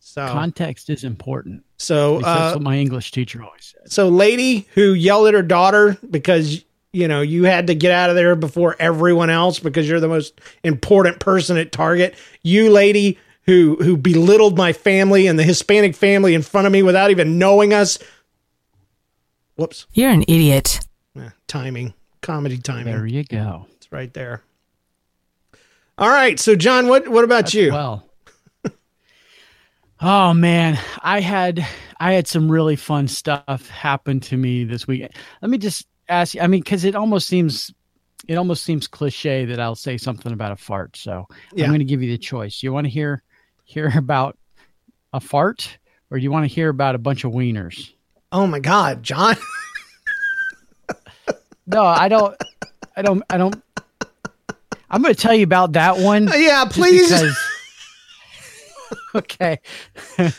So, 0.00 0.26
Context 0.26 0.88
is 0.88 1.04
important. 1.04 1.64
so, 1.76 2.14
least 2.14 2.24
that's 2.24 2.52
uh, 2.52 2.56
what 2.56 2.62
my 2.62 2.78
English 2.78 3.10
teacher 3.10 3.42
always 3.42 3.74
said. 3.76 3.92
so 3.92 4.08
lady 4.08 4.66
who 4.74 4.94
yelled 4.94 5.28
at 5.28 5.34
her 5.34 5.42
daughter 5.42 5.98
because, 6.08 6.64
you 6.92 7.06
know, 7.08 7.20
you 7.20 7.44
had 7.44 7.66
to 7.66 7.74
get 7.74 7.92
out 7.92 8.08
of 8.08 8.16
there 8.16 8.34
before 8.34 8.74
everyone 8.78 9.28
else 9.28 9.58
because 9.58 9.86
you're 9.86 10.00
the 10.00 10.08
most 10.08 10.40
important 10.64 11.20
person 11.20 11.58
at 11.58 11.72
Target. 11.72 12.14
You 12.42 12.70
lady 12.70 13.18
who, 13.44 13.76
who 13.76 13.98
belittled 13.98 14.56
my 14.56 14.72
family 14.72 15.26
and 15.26 15.38
the 15.38 15.42
Hispanic 15.42 15.94
family 15.94 16.34
in 16.34 16.40
front 16.42 16.66
of 16.66 16.72
me 16.72 16.82
without 16.82 17.10
even 17.10 17.38
knowing 17.38 17.74
us. 17.74 17.98
Whoops. 19.58 19.86
You're 19.92 20.10
an 20.10 20.22
idiot. 20.22 20.80
Eh, 21.18 21.30
timing, 21.48 21.92
comedy 22.22 22.58
timing. 22.58 22.94
There 22.94 23.06
you 23.06 23.24
go. 23.24 23.66
It's 23.74 23.90
right 23.90 24.12
there. 24.14 24.42
All 25.98 26.08
right. 26.08 26.38
So, 26.38 26.54
John, 26.54 26.86
what 26.86 27.08
what 27.08 27.24
about 27.24 27.52
you? 27.52 27.72
Well. 27.72 28.04
Oh 30.00 30.32
man, 30.32 30.78
I 31.02 31.18
had 31.20 31.66
I 31.98 32.12
had 32.12 32.28
some 32.28 32.50
really 32.50 32.76
fun 32.76 33.08
stuff 33.08 33.68
happen 33.68 34.20
to 34.20 34.36
me 34.36 34.62
this 34.62 34.86
week. 34.86 35.10
Let 35.42 35.50
me 35.50 35.58
just 35.58 35.88
ask 36.08 36.34
you. 36.36 36.40
I 36.40 36.46
mean, 36.46 36.60
because 36.60 36.84
it 36.84 36.94
almost 36.94 37.26
seems 37.26 37.74
it 38.28 38.36
almost 38.36 38.62
seems 38.62 38.86
cliche 38.86 39.44
that 39.46 39.58
I'll 39.58 39.74
say 39.74 39.96
something 39.98 40.32
about 40.32 40.52
a 40.52 40.56
fart. 40.56 40.96
So 40.96 41.26
Yeah. 41.52 41.64
I'm 41.64 41.70
going 41.70 41.80
to 41.80 41.84
give 41.84 42.00
you 42.00 42.10
the 42.12 42.18
choice. 42.18 42.62
You 42.62 42.72
want 42.72 42.84
to 42.84 42.90
hear 42.90 43.24
hear 43.64 43.90
about 43.98 44.38
a 45.12 45.18
fart, 45.18 45.78
or 46.12 46.18
do 46.18 46.22
you 46.22 46.30
want 46.30 46.48
to 46.48 46.54
hear 46.54 46.68
about 46.68 46.94
a 46.94 46.98
bunch 46.98 47.24
of 47.24 47.32
wieners? 47.32 47.92
Oh 48.30 48.46
my 48.46 48.60
God, 48.60 49.02
John. 49.02 49.36
No, 51.70 51.84
I 51.84 52.08
don't. 52.08 52.34
I 52.96 53.02
don't. 53.02 53.22
I 53.28 53.36
don't. 53.36 53.62
I'm 54.88 55.02
going 55.02 55.14
to 55.14 55.20
tell 55.20 55.34
you 55.34 55.44
about 55.44 55.72
that 55.74 55.98
one. 55.98 56.26
Oh, 56.32 56.34
yeah, 56.34 56.64
please. 56.64 57.10
because- 57.12 57.36
okay. 59.14 59.60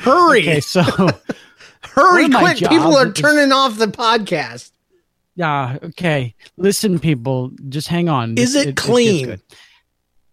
Hurry, 0.00 0.40
okay. 0.42 0.60
So. 0.60 0.82
hurry, 0.82 2.24
one 2.24 2.24
of 2.26 2.30
my 2.32 2.40
quick! 2.54 2.68
People 2.68 2.94
are 2.94 3.10
turning 3.10 3.52
off 3.52 3.78
the 3.78 3.86
podcast. 3.86 4.70
Yeah. 5.34 5.78
Okay. 5.82 6.34
Listen, 6.58 6.98
people, 6.98 7.52
just 7.70 7.88
hang 7.88 8.10
on. 8.10 8.36
Is 8.36 8.54
it 8.54 8.66
gets 8.76 8.82
clean? 8.82 9.26
good. 9.26 9.40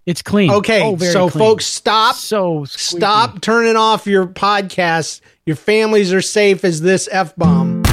It's 0.05 0.21
clean. 0.21 0.49
Okay, 0.51 0.81
Oh, 0.81 0.95
very 0.95 1.11
so 1.13 1.29
clean. 1.29 1.43
folks, 1.43 1.65
stop, 1.65 2.15
So 2.15 2.65
squeaky. 2.65 2.99
stop 3.01 3.41
turning 3.41 3.75
off 3.75 4.07
your 4.07 4.25
podcast. 4.27 5.21
Your 5.45 5.55
families 5.55 6.11
are 6.11 6.21
safe 6.21 6.63
as 6.63 6.81
this 6.81 7.07
f 7.11 7.35
bomb. 7.35 7.83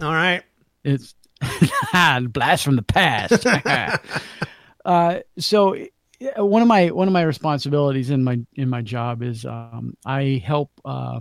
All 0.00 0.12
right. 0.12 0.42
It's 0.84 1.14
blast 2.30 2.64
from 2.64 2.76
the 2.76 2.82
past. 2.86 3.44
uh, 4.84 5.18
so 5.38 5.76
one 6.36 6.62
of 6.62 6.68
my 6.68 6.86
one 6.88 7.06
of 7.06 7.12
my 7.12 7.22
responsibilities 7.22 8.10
in 8.10 8.24
my 8.24 8.40
in 8.54 8.68
my 8.70 8.80
job 8.82 9.22
is 9.22 9.44
um, 9.44 9.94
I 10.06 10.42
help 10.44 10.70
uh, 10.84 11.20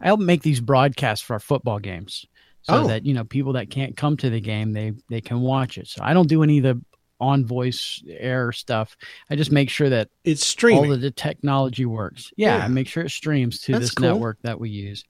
I 0.00 0.06
help 0.06 0.20
make 0.20 0.42
these 0.42 0.60
broadcasts 0.60 1.24
for 1.24 1.34
our 1.34 1.40
football 1.40 1.78
games, 1.78 2.24
so 2.62 2.74
Oh. 2.74 2.86
that 2.88 3.04
you 3.04 3.12
know 3.14 3.24
people 3.24 3.52
that 3.54 3.68
can't 3.70 3.96
come 3.96 4.16
to 4.18 4.30
the 4.30 4.40
game 4.40 4.72
they 4.72 4.92
they 5.10 5.20
can 5.20 5.40
watch 5.40 5.76
it. 5.78 5.86
So 5.88 6.00
I 6.02 6.14
don't 6.14 6.28
do 6.28 6.42
any 6.42 6.58
of 6.58 6.64
the 6.64 6.80
on 7.20 7.44
voice 7.46 8.02
air 8.08 8.52
stuff. 8.52 8.96
I 9.30 9.36
just 9.36 9.50
make 9.52 9.70
sure 9.70 9.88
that 9.88 10.08
It's 10.24 10.44
streaming. 10.44 10.84
all 10.86 10.92
of 10.92 11.00
the 11.00 11.10
technology 11.10 11.86
works. 11.86 12.32
Yeah, 12.36 12.58
Yeah. 12.58 12.64
I 12.64 12.68
make 12.68 12.88
sure 12.88 13.04
it 13.04 13.10
streams 13.10 13.60
to 13.62 13.72
That's 13.72 13.84
this 13.86 13.90
cool. 13.94 14.08
network 14.08 14.38
that 14.42 14.60
we 14.60 14.68
use. 14.70 15.04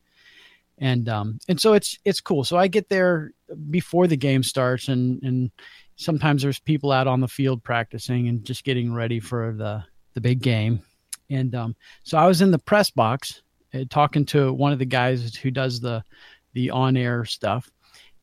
And 0.79 1.09
um 1.09 1.39
and 1.49 1.61
so 1.61 1.73
it's 1.73 1.99
it's 2.05 2.21
cool. 2.21 2.45
So 2.45 2.57
I 2.59 2.69
get 2.69 2.89
there 2.89 3.33
before 3.71 4.07
the 4.07 4.17
game 4.17 4.43
starts 4.43 4.89
and 4.89 5.23
and 5.23 5.51
sometimes 5.97 6.43
there's 6.43 6.59
people 6.59 6.93
out 6.93 7.07
on 7.07 7.21
the 7.21 7.29
field 7.29 7.65
practicing 7.65 8.29
and 8.29 8.45
just 8.45 8.63
getting 8.65 8.93
ready 8.93 9.19
for 9.19 9.53
the 9.55 9.83
the 10.15 10.21
big 10.21 10.43
game. 10.43 10.81
And 11.31 11.55
um 11.55 11.77
so 12.03 12.19
I 12.19 12.27
was 12.27 12.43
in 12.43 12.51
the 12.51 12.59
press 12.59 12.91
box 12.91 13.43
uh, 13.75 13.85
talking 13.91 14.27
to 14.27 14.53
one 14.53 14.73
of 14.73 14.79
the 14.79 14.85
guys 14.85 15.35
who 15.35 15.51
does 15.51 15.81
the 15.81 16.05
the 16.53 16.71
on-air 16.71 17.25
stuff 17.25 17.71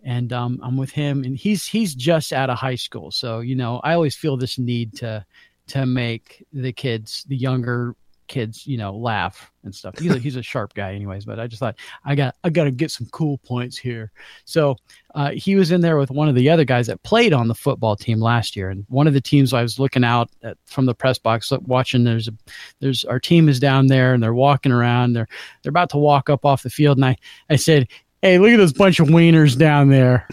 and 0.03 0.31
um, 0.33 0.60
I'm 0.63 0.77
with 0.77 0.91
him, 0.91 1.24
and 1.24 1.38
he's 1.38 1.65
he's 1.65 1.95
just 1.95 2.33
out 2.33 2.50
of 2.50 2.57
high 2.57 2.75
school, 2.75 3.12
so 3.12 3.39
you 3.39 3.55
know 3.55 3.79
I 3.83 3.93
always 3.93 4.15
feel 4.15 4.38
this 4.38 4.57
need 4.57 4.93
to 4.98 5.25
to 5.67 5.86
make 5.86 6.45
the 6.51 6.74
kids, 6.74 7.25
the 7.27 7.38
younger 7.38 7.95
kids, 8.27 8.65
you 8.65 8.77
know, 8.77 8.95
laugh 8.95 9.51
and 9.63 9.74
stuff. 9.74 9.98
He's 10.00 10.13
a, 10.13 10.17
he's 10.19 10.36
a 10.36 10.41
sharp 10.51 10.74
guy, 10.74 10.93
anyways. 10.93 11.25
But 11.25 11.39
I 11.39 11.48
just 11.48 11.60
thought 11.60 11.75
I 12.03 12.15
got 12.15 12.36
I 12.43 12.50
got 12.50 12.65
to 12.65 12.72
get 12.72 12.91
some 12.91 13.07
cool 13.12 13.38
points 13.39 13.77
here. 13.77 14.12
So 14.45 14.75
uh, 15.15 15.31
he 15.31 15.55
was 15.55 15.72
in 15.72 15.81
there 15.81 15.98
with 15.98 16.12
one 16.12 16.29
of 16.29 16.36
the 16.36 16.50
other 16.50 16.65
guys 16.65 16.88
that 16.88 17.03
played 17.03 17.33
on 17.33 17.48
the 17.48 17.55
football 17.55 17.95
team 17.95 18.19
last 18.19 18.55
year, 18.55 18.69
and 18.69 18.86
one 18.89 19.07
of 19.07 19.13
the 19.13 19.22
teams 19.22 19.53
I 19.53 19.62
was 19.62 19.79
looking 19.79 20.03
out 20.03 20.29
at 20.41 20.57
from 20.65 20.86
the 20.86 20.95
press 20.95 21.19
box, 21.19 21.51
watching. 21.62 22.03
There's 22.03 22.27
a 22.27 22.33
there's 22.79 23.05
our 23.05 23.19
team 23.19 23.48
is 23.48 23.60
down 23.60 23.88
there, 23.88 24.13
and 24.13 24.22
they're 24.22 24.33
walking 24.33 24.72
around. 24.72 25.13
They're 25.13 25.27
they're 25.62 25.69
about 25.69 25.89
to 25.91 25.98
walk 25.98 26.29
up 26.29 26.45
off 26.45 26.63
the 26.63 26.69
field, 26.69 26.98
and 26.98 27.05
I 27.05 27.17
I 27.50 27.55
said, 27.55 27.88
"Hey, 28.23 28.39
look 28.39 28.51
at 28.51 28.57
this 28.57 28.73
bunch 28.73 28.99
of 28.99 29.09
wieners 29.09 29.57
down 29.57 29.89
there," 29.89 30.27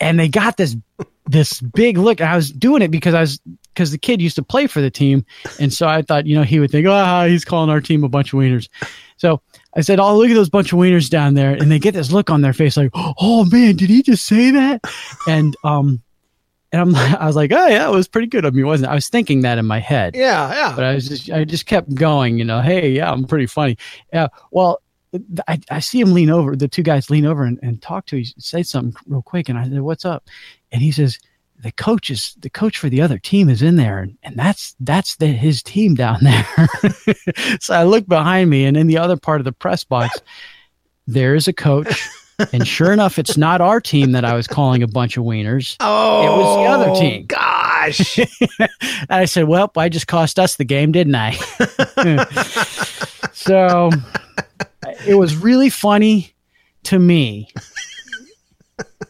and 0.00 0.18
they 0.18 0.28
got 0.28 0.56
this 0.56 0.76
this 1.26 1.60
big 1.60 1.96
look. 1.96 2.20
I 2.20 2.36
was 2.36 2.50
doing 2.50 2.82
it 2.82 2.90
because 2.90 3.14
I 3.14 3.20
was 3.20 3.40
because 3.72 3.92
the 3.92 3.98
kid 3.98 4.20
used 4.20 4.36
to 4.36 4.42
play 4.42 4.66
for 4.66 4.80
the 4.80 4.90
team, 4.90 5.24
and 5.58 5.72
so 5.72 5.88
I 5.88 6.02
thought, 6.02 6.26
you 6.26 6.34
know, 6.34 6.42
he 6.42 6.60
would 6.60 6.70
think, 6.70 6.86
"Ah, 6.86 7.26
he's 7.26 7.44
calling 7.44 7.70
our 7.70 7.80
team 7.80 8.04
a 8.04 8.08
bunch 8.08 8.32
of 8.32 8.38
wieners." 8.38 8.68
So 9.16 9.40
I 9.76 9.80
said, 9.80 10.00
"Oh, 10.00 10.18
look 10.18 10.28
at 10.28 10.34
those 10.34 10.50
bunch 10.50 10.72
of 10.72 10.78
wieners 10.78 11.08
down 11.08 11.34
there," 11.34 11.52
and 11.52 11.70
they 11.70 11.78
get 11.78 11.94
this 11.94 12.10
look 12.12 12.30
on 12.30 12.40
their 12.40 12.52
face, 12.52 12.76
like, 12.76 12.90
"Oh 12.94 13.44
man, 13.44 13.76
did 13.76 13.90
he 13.90 14.02
just 14.02 14.26
say 14.26 14.50
that?" 14.50 14.82
And 15.28 15.56
um, 15.62 16.02
and 16.72 16.80
I'm, 16.82 16.96
I 16.96 17.26
was 17.26 17.36
like, 17.36 17.52
"Oh 17.52 17.66
yeah, 17.68 17.88
it 17.88 17.92
was 17.92 18.08
pretty 18.08 18.26
good 18.26 18.44
of 18.44 18.54
me, 18.54 18.64
wasn't 18.64 18.88
it?" 18.88 18.92
I 18.92 18.94
was 18.94 19.08
thinking 19.08 19.42
that 19.42 19.58
in 19.58 19.66
my 19.66 19.78
head, 19.78 20.16
yeah, 20.16 20.52
yeah. 20.52 20.72
but 20.74 20.84
I 20.84 20.94
was 20.94 21.08
just, 21.08 21.30
I 21.30 21.44
just 21.44 21.66
kept 21.66 21.94
going, 21.94 22.38
you 22.38 22.44
know. 22.44 22.60
Hey, 22.60 22.90
yeah, 22.90 23.10
I'm 23.10 23.24
pretty 23.24 23.46
funny. 23.46 23.76
Yeah, 24.12 24.28
well. 24.50 24.82
I, 25.48 25.60
I 25.70 25.80
see 25.80 26.00
him 26.00 26.12
lean 26.12 26.30
over. 26.30 26.54
The 26.54 26.68
two 26.68 26.82
guys 26.82 27.10
lean 27.10 27.26
over 27.26 27.44
and, 27.44 27.58
and 27.62 27.82
talk 27.82 28.06
to. 28.06 28.16
He 28.16 28.32
say 28.38 28.62
something 28.62 28.94
real 29.06 29.22
quick, 29.22 29.48
and 29.48 29.58
I 29.58 29.64
said, 29.64 29.80
"What's 29.80 30.04
up?" 30.04 30.24
And 30.72 30.82
he 30.82 30.92
says, 30.92 31.18
the 31.62 31.72
coach 31.72 32.10
is 32.10 32.34
the 32.40 32.50
coach 32.50 32.78
for 32.78 32.88
the 32.88 33.00
other 33.00 33.18
team 33.18 33.48
is 33.48 33.62
in 33.62 33.76
there 33.76 33.98
and, 33.98 34.16
and 34.22 34.36
that's 34.36 34.74
that's 34.80 35.16
the, 35.16 35.26
his 35.26 35.62
team 35.62 35.94
down 35.94 36.18
there 36.22 36.46
so 37.60 37.74
i 37.74 37.84
look 37.84 38.06
behind 38.06 38.50
me 38.50 38.64
and 38.64 38.76
in 38.76 38.86
the 38.86 38.98
other 38.98 39.16
part 39.16 39.40
of 39.40 39.44
the 39.44 39.52
press 39.52 39.84
box 39.84 40.20
there 41.06 41.34
is 41.34 41.48
a 41.48 41.52
coach 41.52 42.08
and 42.52 42.66
sure 42.66 42.92
enough 42.92 43.18
it's 43.18 43.36
not 43.36 43.60
our 43.60 43.80
team 43.80 44.12
that 44.12 44.24
i 44.24 44.34
was 44.34 44.46
calling 44.46 44.82
a 44.82 44.88
bunch 44.88 45.16
of 45.16 45.24
wieners 45.24 45.76
oh, 45.80 46.24
it 46.24 46.38
was 46.38 46.56
the 46.56 46.72
other 46.72 46.90
oh, 46.90 47.00
team. 47.00 47.26
Gosh. 47.26 48.18
and 48.58 48.68
i 49.10 49.24
said 49.24 49.44
well 49.44 49.70
i 49.76 49.88
just 49.88 50.06
cost 50.06 50.38
us 50.38 50.56
the 50.56 50.64
game 50.64 50.92
didn't 50.92 51.14
i 51.14 51.32
so 53.32 53.90
it 55.06 55.14
was 55.14 55.36
really 55.36 55.70
funny 55.70 56.32
to 56.84 56.98
me 56.98 57.48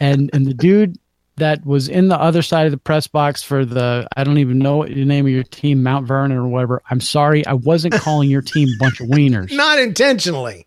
and 0.00 0.30
and 0.32 0.46
the 0.46 0.54
dude 0.54 0.98
that 1.36 1.64
was 1.64 1.88
in 1.88 2.08
the 2.08 2.20
other 2.20 2.42
side 2.42 2.66
of 2.66 2.70
the 2.72 2.76
press 2.78 3.06
box 3.06 3.42
for 3.42 3.64
the 3.64 4.06
I 4.16 4.24
don't 4.24 4.38
even 4.38 4.58
know 4.58 4.78
what 4.78 4.88
the 4.88 5.04
name 5.04 5.24
of 5.26 5.32
your 5.32 5.42
team, 5.44 5.82
Mount 5.82 6.06
Vernon 6.06 6.36
or 6.36 6.46
whatever. 6.48 6.82
I'm 6.90 7.00
sorry, 7.00 7.46
I 7.46 7.54
wasn't 7.54 7.94
calling 7.94 8.28
your 8.28 8.42
team 8.42 8.68
a 8.68 8.76
bunch 8.78 9.00
of 9.00 9.08
wieners, 9.08 9.50
Not 9.52 9.78
intentionally. 9.78 10.66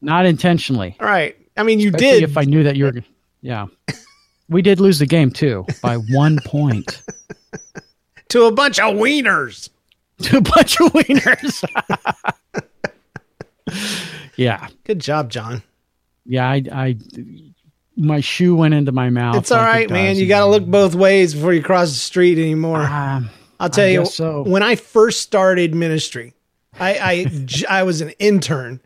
not 0.00 0.26
intentionally. 0.26 0.96
All 1.00 1.06
right. 1.06 1.36
I 1.56 1.62
mean, 1.64 1.80
you 1.80 1.88
Especially 1.88 2.20
did. 2.20 2.30
if 2.30 2.36
I 2.38 2.44
knew 2.44 2.62
that 2.62 2.76
you 2.76 2.84
were. 2.86 2.92
Yeah, 3.42 3.66
we 4.48 4.62
did 4.62 4.78
lose 4.80 4.98
the 5.00 5.06
game 5.06 5.30
too 5.30 5.66
by 5.82 5.96
one 5.96 6.38
point 6.44 7.02
to 8.28 8.44
a 8.44 8.52
bunch 8.52 8.78
of 8.78 8.94
wieners. 8.94 9.70
to 10.22 10.36
a 10.36 10.40
bunch 10.40 10.78
of 10.80 10.92
wieners. 10.92 11.64
yeah, 14.40 14.68
Good 14.84 15.00
job, 15.00 15.30
John. 15.30 15.62
yeah. 16.24 16.48
I, 16.48 16.62
I, 16.72 16.96
my 17.96 18.20
shoe 18.20 18.54
went 18.54 18.74
into 18.74 18.92
my 18.92 19.10
mouth. 19.10 19.36
It's 19.36 19.50
all 19.52 19.58
like 19.62 19.84
it 19.84 19.90
man. 19.90 20.16
You 20.16 20.26
got 20.26 20.40
to 20.40 20.46
look 20.46 20.64
both 20.64 20.94
ways 20.94 21.34
before 21.34 21.52
you 21.52 21.62
cross 21.62 21.88
the 21.90 21.94
street 21.96 22.38
anymore. 22.38 22.80
Um, 22.80 23.28
I'll 23.58 23.68
tell 23.68 23.84
I 23.84 23.90
you, 23.90 24.06
so. 24.06 24.42
when 24.42 24.62
I 24.62 24.76
first 24.76 25.20
started 25.20 25.74
ministry, 25.74 26.32
I, 26.78 27.26
I 27.68 27.82
was 27.82 28.00
an 28.00 28.10
intern, 28.18 28.80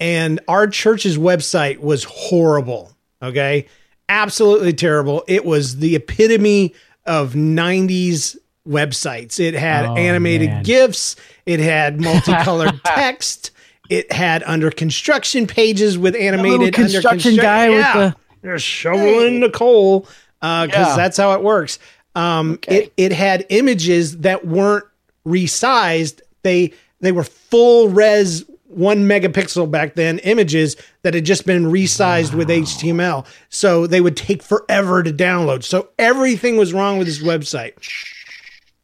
and 0.00 0.40
our 0.48 0.66
church's 0.66 1.18
website 1.18 1.78
was 1.80 2.04
horrible. 2.04 2.92
Okay. 3.22 3.66
Absolutely 4.08 4.72
terrible. 4.72 5.24
It 5.28 5.44
was 5.44 5.76
the 5.78 5.96
epitome 5.96 6.74
of 7.04 7.34
90s 7.34 8.36
websites. 8.66 9.38
It 9.40 9.54
had 9.54 9.84
Oh, 9.84 9.96
animated 9.96 10.48
man. 10.48 10.62
GIFs, 10.62 11.16
it 11.44 11.60
had 11.60 12.00
multicolored 12.00 12.80
text, 12.84 13.50
it 13.88 14.10
had 14.12 14.42
under 14.44 14.70
construction 14.70 15.46
pages 15.46 15.96
with 15.98 16.14
animated 16.16 16.74
construction 16.74 17.30
under 17.32 17.42
constru- 17.42 17.42
guy 17.42 17.68
with 17.70 17.92
the- 18.12 18.16
They're 18.42 18.58
shoveling 18.58 19.40
the 19.40 19.50
coal 19.50 20.06
because 20.40 20.70
Yeah. 20.72 20.96
that's 20.96 21.16
how 21.16 21.32
it 21.34 21.42
works. 21.42 21.78
Um, 22.14 22.58
it 22.68 22.92
it 22.96 23.12
had 23.12 23.44
images 23.48 24.18
that 24.18 24.46
weren't 24.46 24.84
resized. 25.26 26.20
They 26.42 26.72
they 27.00 27.12
were 27.12 27.24
full 27.24 27.88
res 27.88 28.44
one 28.68 29.08
megapixel 29.08 29.70
back 29.70 29.94
then 29.94 30.18
images 30.20 30.76
that 31.02 31.14
had 31.14 31.24
just 31.24 31.46
been 31.46 31.66
resized 31.66 32.34
with 32.34 32.48
HTML. 32.48 33.24
So 33.48 33.86
they 33.86 34.00
would 34.00 34.16
take 34.16 34.42
forever 34.42 35.02
to 35.02 35.12
download. 35.12 35.64
So 35.64 35.88
everything 35.98 36.56
was 36.56 36.72
wrong 36.74 36.98
with 36.98 37.06
this 37.06 37.22
website. 37.22 37.72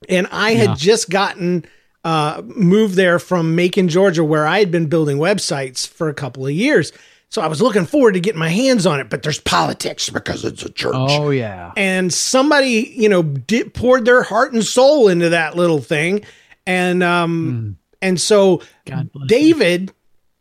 And 0.08 0.26
I 0.32 0.54
had 0.54 0.76
just 0.78 1.10
gotten 1.10 1.64
uh, 2.04 2.42
moved 2.44 2.94
there 2.94 3.18
from 3.18 3.54
Macon, 3.54 3.88
Georgia, 3.88 4.24
where 4.24 4.46
I 4.46 4.58
had 4.58 4.70
been 4.70 4.86
building 4.86 5.18
websites 5.18 5.86
for 5.86 6.08
a 6.08 6.14
couple 6.14 6.44
of 6.46 6.52
years. 6.52 6.92
So 7.28 7.40
I 7.40 7.46
was 7.46 7.62
looking 7.62 7.86
forward 7.86 8.12
to 8.12 8.20
getting 8.20 8.38
my 8.38 8.48
hands 8.50 8.84
on 8.86 9.00
it, 9.00 9.08
but 9.08 9.22
there's 9.22 9.40
politics 9.40 10.10
because 10.10 10.44
it's 10.44 10.62
a 10.64 10.70
church 10.70 10.94
Oh 10.96 11.30
yeah. 11.30 11.72
and 11.76 12.12
somebody 12.12 12.92
you 12.94 13.08
know 13.08 13.22
did, 13.22 13.72
poured 13.72 14.04
their 14.04 14.22
heart 14.22 14.52
and 14.52 14.62
soul 14.64 15.08
into 15.08 15.30
that 15.30 15.56
little 15.56 15.80
thing 15.80 16.24
and 16.66 17.02
um 17.02 17.78
and 18.02 18.20
so 18.20 18.60
God 18.84 19.10
bless 19.12 19.22
him. 19.22 19.26
david 19.28 19.92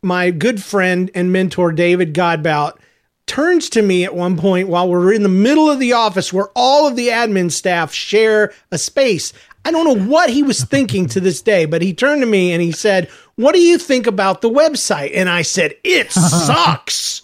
my 0.03 0.31
good 0.31 0.61
friend 0.61 1.09
and 1.15 1.31
mentor 1.31 1.71
david 1.71 2.13
godbout 2.13 2.77
turns 3.25 3.69
to 3.69 3.81
me 3.81 4.03
at 4.03 4.13
one 4.13 4.35
point 4.37 4.67
while 4.67 4.89
we're 4.89 5.13
in 5.13 5.23
the 5.23 5.29
middle 5.29 5.69
of 5.69 5.79
the 5.79 5.93
office 5.93 6.33
where 6.33 6.49
all 6.55 6.87
of 6.87 6.95
the 6.97 7.07
admin 7.07 7.49
staff 7.49 7.93
share 7.93 8.51
a 8.71 8.77
space 8.77 9.31
i 9.65 9.71
don't 9.71 9.85
know 9.85 10.05
what 10.05 10.29
he 10.29 10.43
was 10.43 10.63
thinking 10.63 11.07
to 11.07 11.19
this 11.19 11.41
day 11.41 11.65
but 11.65 11.81
he 11.81 11.93
turned 11.93 12.21
to 12.21 12.27
me 12.27 12.51
and 12.51 12.61
he 12.61 12.71
said 12.71 13.09
what 13.35 13.53
do 13.53 13.61
you 13.61 13.77
think 13.77 14.07
about 14.07 14.41
the 14.41 14.49
website 14.49 15.11
and 15.13 15.29
i 15.29 15.41
said 15.41 15.73
it 15.83 16.11
sucks 16.11 17.21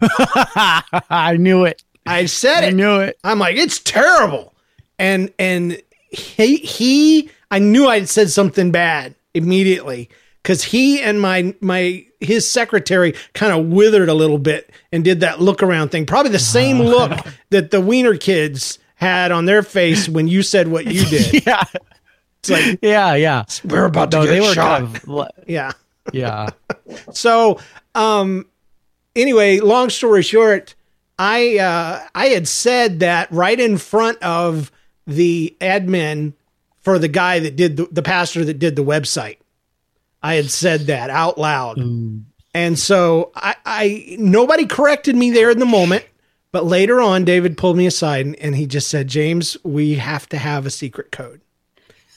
I 0.00 1.36
knew 1.38 1.64
it. 1.64 1.82
i 2.06 2.26
said 2.26 2.64
I 2.64 2.66
it 2.66 2.68
I 2.68 2.70
knew 2.70 3.00
it. 3.00 3.18
I'm 3.24 3.38
like, 3.38 3.56
it's 3.56 3.78
terrible. 3.78 4.54
And 4.98 5.32
and 5.38 5.80
he 6.10 6.56
he 6.56 7.30
I 7.50 7.58
knew 7.58 7.88
I'd 7.88 8.08
said 8.08 8.30
something 8.30 8.70
bad 8.70 9.14
immediately 9.34 10.08
because 10.42 10.62
he 10.62 11.00
and 11.00 11.20
my 11.20 11.54
my 11.60 12.06
his 12.20 12.48
secretary 12.48 13.14
kind 13.34 13.52
of 13.52 13.66
withered 13.66 14.08
a 14.08 14.14
little 14.14 14.38
bit 14.38 14.70
and 14.92 15.04
did 15.04 15.20
that 15.20 15.40
look 15.40 15.62
around 15.62 15.88
thing. 15.90 16.06
Probably 16.06 16.32
the 16.32 16.38
same 16.38 16.80
oh. 16.80 16.84
look 16.84 17.26
that 17.50 17.70
the 17.70 17.80
Wiener 17.80 18.16
kids 18.16 18.78
had 19.02 19.32
on 19.32 19.44
their 19.44 19.62
face 19.62 20.08
when 20.08 20.28
you 20.28 20.42
said 20.42 20.68
what 20.68 20.86
you 20.86 21.04
did. 21.04 21.44
Yeah. 21.46 21.64
It's 22.40 22.50
like 22.50 22.78
Yeah. 22.82 23.14
Yeah. 23.14 23.44
we're 23.64 23.84
about 23.84 24.10
to 24.12 24.18
No, 24.18 24.24
get 24.24 24.30
they 24.32 24.40
were 24.40 24.54
shot. 24.54 24.80
kind 24.82 25.00
of. 25.08 25.28
yeah. 25.46 25.72
Yeah. 26.12 26.48
So, 27.12 27.58
um, 27.94 28.46
anyway, 29.14 29.60
long 29.60 29.88
story 29.90 30.22
short, 30.22 30.74
I 31.18 31.58
uh, 31.58 32.06
I 32.14 32.26
had 32.26 32.48
said 32.48 33.00
that 33.00 33.30
right 33.30 33.58
in 33.58 33.78
front 33.78 34.18
of 34.22 34.70
the 35.06 35.54
admin 35.60 36.32
for 36.80 36.98
the 36.98 37.08
guy 37.08 37.38
that 37.40 37.54
did 37.56 37.76
the, 37.76 37.86
the 37.92 38.02
pastor 38.02 38.44
that 38.44 38.58
did 38.58 38.74
the 38.76 38.84
website. 38.84 39.36
I 40.22 40.34
had 40.34 40.50
said 40.50 40.82
that 40.82 41.10
out 41.10 41.38
loud, 41.38 41.78
and 41.78 42.78
so 42.78 43.30
I, 43.36 43.54
I 43.64 44.16
nobody 44.18 44.66
corrected 44.66 45.14
me 45.16 45.30
there 45.30 45.50
in 45.50 45.58
the 45.58 45.66
moment. 45.66 46.04
But 46.52 46.66
later 46.66 47.00
on, 47.00 47.24
David 47.24 47.56
pulled 47.56 47.76
me 47.76 47.86
aside 47.86 48.26
and, 48.26 48.36
and 48.36 48.54
he 48.54 48.66
just 48.66 48.88
said, 48.88 49.08
"James, 49.08 49.56
we 49.64 49.94
have 49.94 50.28
to 50.28 50.38
have 50.38 50.66
a 50.66 50.70
secret 50.70 51.10
code." 51.10 51.40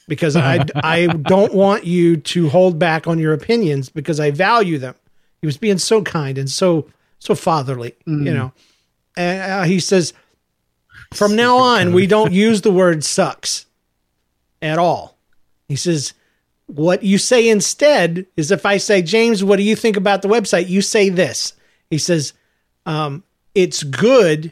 because 0.08 0.36
I 0.36 0.66
I 0.76 1.08
don't 1.08 1.54
want 1.54 1.86
you 1.86 2.18
to 2.18 2.50
hold 2.50 2.80
back 2.80 3.08
on 3.08 3.20
your 3.20 3.34
opinions 3.34 3.90
because 3.90 4.20
I 4.20 4.32
value 4.32 4.78
them. 4.78 4.96
He 5.42 5.46
was 5.46 5.58
being 5.58 5.78
so 5.78 6.02
kind 6.02 6.38
and 6.38 6.50
so 6.50 6.90
so 7.20 7.36
fatherly, 7.36 7.96
you 8.06 8.34
know. 8.34 8.54
And 9.18 9.52
uh, 9.52 9.64
he 9.64 9.80
says, 9.80 10.14
from 11.14 11.36
now 11.36 11.58
on, 11.58 11.94
we 11.94 12.08
don't 12.08 12.34
use 12.34 12.62
the 12.62 12.72
word 12.72 13.04
sucks 13.04 13.66
at 14.62 14.78
all. 14.78 15.18
He 15.68 15.76
says, 15.76 16.14
what 16.68 17.04
you 17.04 17.18
say 17.18 17.48
instead 17.48 18.26
is 18.36 18.52
if 18.52 18.66
I 18.66 18.78
say, 18.78 19.02
James, 19.02 19.44
what 19.44 19.56
do 19.56 19.64
you 19.64 19.76
think 19.76 19.96
about 19.96 20.22
the 20.22 20.28
website? 20.28 20.68
You 20.68 20.82
say 20.82 21.10
this. 21.10 21.54
He 21.90 21.98
says, 21.98 22.34
um, 22.86 23.24
it's 23.56 23.82
good, 23.84 24.52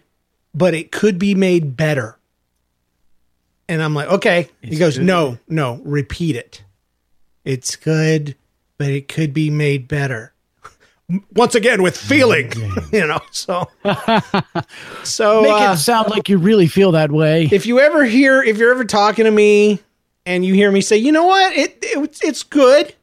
but 0.56 0.74
it 0.74 0.92
could 0.92 1.20
be 1.20 1.36
made 1.36 1.76
better. 1.78 2.18
And 3.68 3.82
I'm 3.82 3.94
like, 3.94 4.08
okay. 4.08 4.50
he 4.62 4.78
goes, 4.78 4.98
no, 4.98 5.38
no, 5.48 5.82
repeat 5.84 6.36
it. 6.36 6.63
It's 7.46 7.76
good, 7.76 8.36
but 8.78 8.88
it 8.88 9.08
could 9.08 9.34
be 9.34 9.50
made 9.50 9.88
better. 9.88 10.34
Once 11.34 11.56
again, 11.56 11.82
with 11.84 11.98
feeling, 11.98 12.52
you 12.92 13.06
know. 13.06 13.20
So, 13.32 13.70
so 15.04 15.42
Make 15.42 15.52
uh, 15.52 15.74
it 15.74 15.78
sound 15.78 16.10
like 16.10 16.30
you 16.30 16.38
really 16.38 16.68
feel 16.68 16.94
that 16.94 17.12
way. 17.12 17.50
if 17.52 17.66
you 17.66 17.80
ever 17.80 18.04
hear, 18.06 18.42
if 18.42 18.58
you're 18.58 18.72
ever 18.72 18.86
talking 18.86 19.26
to 19.26 19.32
me 19.32 19.80
and 20.26 20.46
you 20.46 20.54
hear 20.54 20.72
me 20.72 20.82
say, 20.82 20.98
you 20.98 21.12
know 21.12 21.26
what, 21.26 21.54
it, 21.54 21.78
it 21.82 22.20
it's 22.24 22.44
good, 22.44 22.94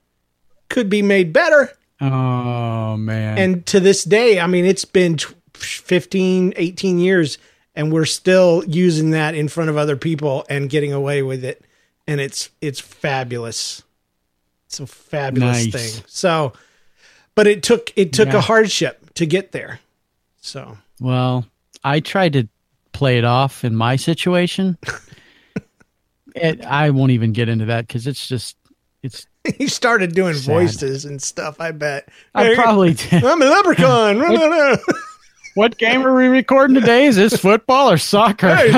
could 0.69 0.89
be 0.89 1.03
made 1.03 1.33
better. 1.33 1.71
Oh 2.01 2.97
man. 2.97 3.37
And 3.39 3.67
to 3.67 3.81
this 3.81 4.05
day, 4.05 4.41
I 4.41 4.47
mean, 4.47 4.65
it's 4.65 4.87
been 4.87 5.19
15, 5.63 6.55
18 6.57 6.99
years, 6.99 7.39
and 7.75 7.93
we're 7.93 8.05
still 8.05 8.65
using 8.67 9.11
that 9.11 9.35
in 9.35 9.49
front 9.49 9.71
of 9.71 9.77
other 9.77 9.97
people 9.97 10.45
and 10.49 10.69
getting 10.71 10.93
away 10.93 11.23
with 11.23 11.45
it. 11.45 11.65
And 12.07 12.21
it's 12.21 12.51
it's 12.61 12.81
fabulous. 12.81 13.83
It's 14.67 14.81
a 14.81 14.87
fabulous 14.87 15.67
Nice. 15.67 15.73
thing. 15.95 16.05
So, 16.09 16.53
but 17.35 17.47
it 17.47 17.63
took 17.63 17.93
it 17.97 18.13
took 18.13 18.29
Yeah. 18.29 18.39
a 18.39 18.41
hardship 18.41 19.15
to 19.15 19.27
get 19.27 19.53
there. 19.53 19.81
So 20.41 20.79
Well, 21.01 21.47
I 21.85 22.01
tried 22.01 22.33
to 22.35 22.49
play 22.93 23.19
it 23.19 23.25
off 23.25 23.65
in 23.65 23.75
my 23.77 23.97
situation. 23.97 24.77
it, 26.35 26.65
I 26.65 26.91
won't 26.91 27.13
even 27.13 27.33
get 27.33 27.49
into 27.49 27.67
that 27.67 27.87
because 27.87 28.07
it's 28.07 28.27
just 28.29 28.57
it's. 29.03 29.27
he 29.57 29.69
started 29.69 30.15
doing 30.15 30.35
Sad. 30.35 30.47
voices 30.53 31.05
and 31.05 31.21
stuff. 31.23 31.61
I 31.61 31.71
bet. 31.73 32.09
I 32.35 32.55
probably 32.55 32.95
did. 32.95 33.25
I'm 33.25 33.41
a 33.41 33.47
leprechaun. 33.47 34.79
What 35.61 35.77
game 35.77 36.07
are 36.07 36.15
we 36.17 36.27
recording 36.29 36.75
today? 36.75 37.05
Is 37.05 37.17
this 37.17 37.37
football 37.37 37.91
or 37.91 37.99
soccer? 37.99 38.55
Hey, 38.57 38.73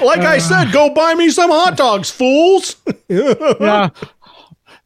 like 0.00 0.20
I 0.20 0.38
said, 0.48 0.70
go 0.70 0.94
buy 0.94 1.14
me 1.14 1.30
some 1.30 1.50
hot 1.50 1.76
dogs, 1.76 2.12
fools. 2.12 2.76
yeah. 3.08 3.88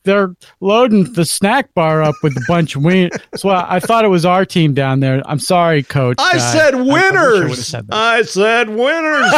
They're 0.05 0.35
loading 0.61 1.13
the 1.13 1.27
snack 1.27 1.75
bar 1.75 2.03
up 2.03 2.15
with 2.23 2.35
a 2.39 2.45
bunch 2.49 2.75
of 2.75 2.83
win. 2.85 3.11
So 3.37 3.51
I, 3.51 3.77
I 3.77 3.81
thought 3.81 4.03
it 4.07 4.09
was 4.09 4.25
our 4.25 4.47
team 4.47 4.73
down 4.73 5.01
there. 5.01 5.21
I'm 5.27 5.39
sorry, 5.39 5.83
coach. 5.83 6.17
I 6.19 6.37
Uh, 6.37 6.39
said 6.39 6.75
I- 6.75 6.79
I 6.79 6.81
I 6.81 6.85
would've 6.85 7.43
winners. 7.51 7.67
said. 7.67 7.87
I 7.93 8.23
said 8.23 8.69
winners. 8.71 9.35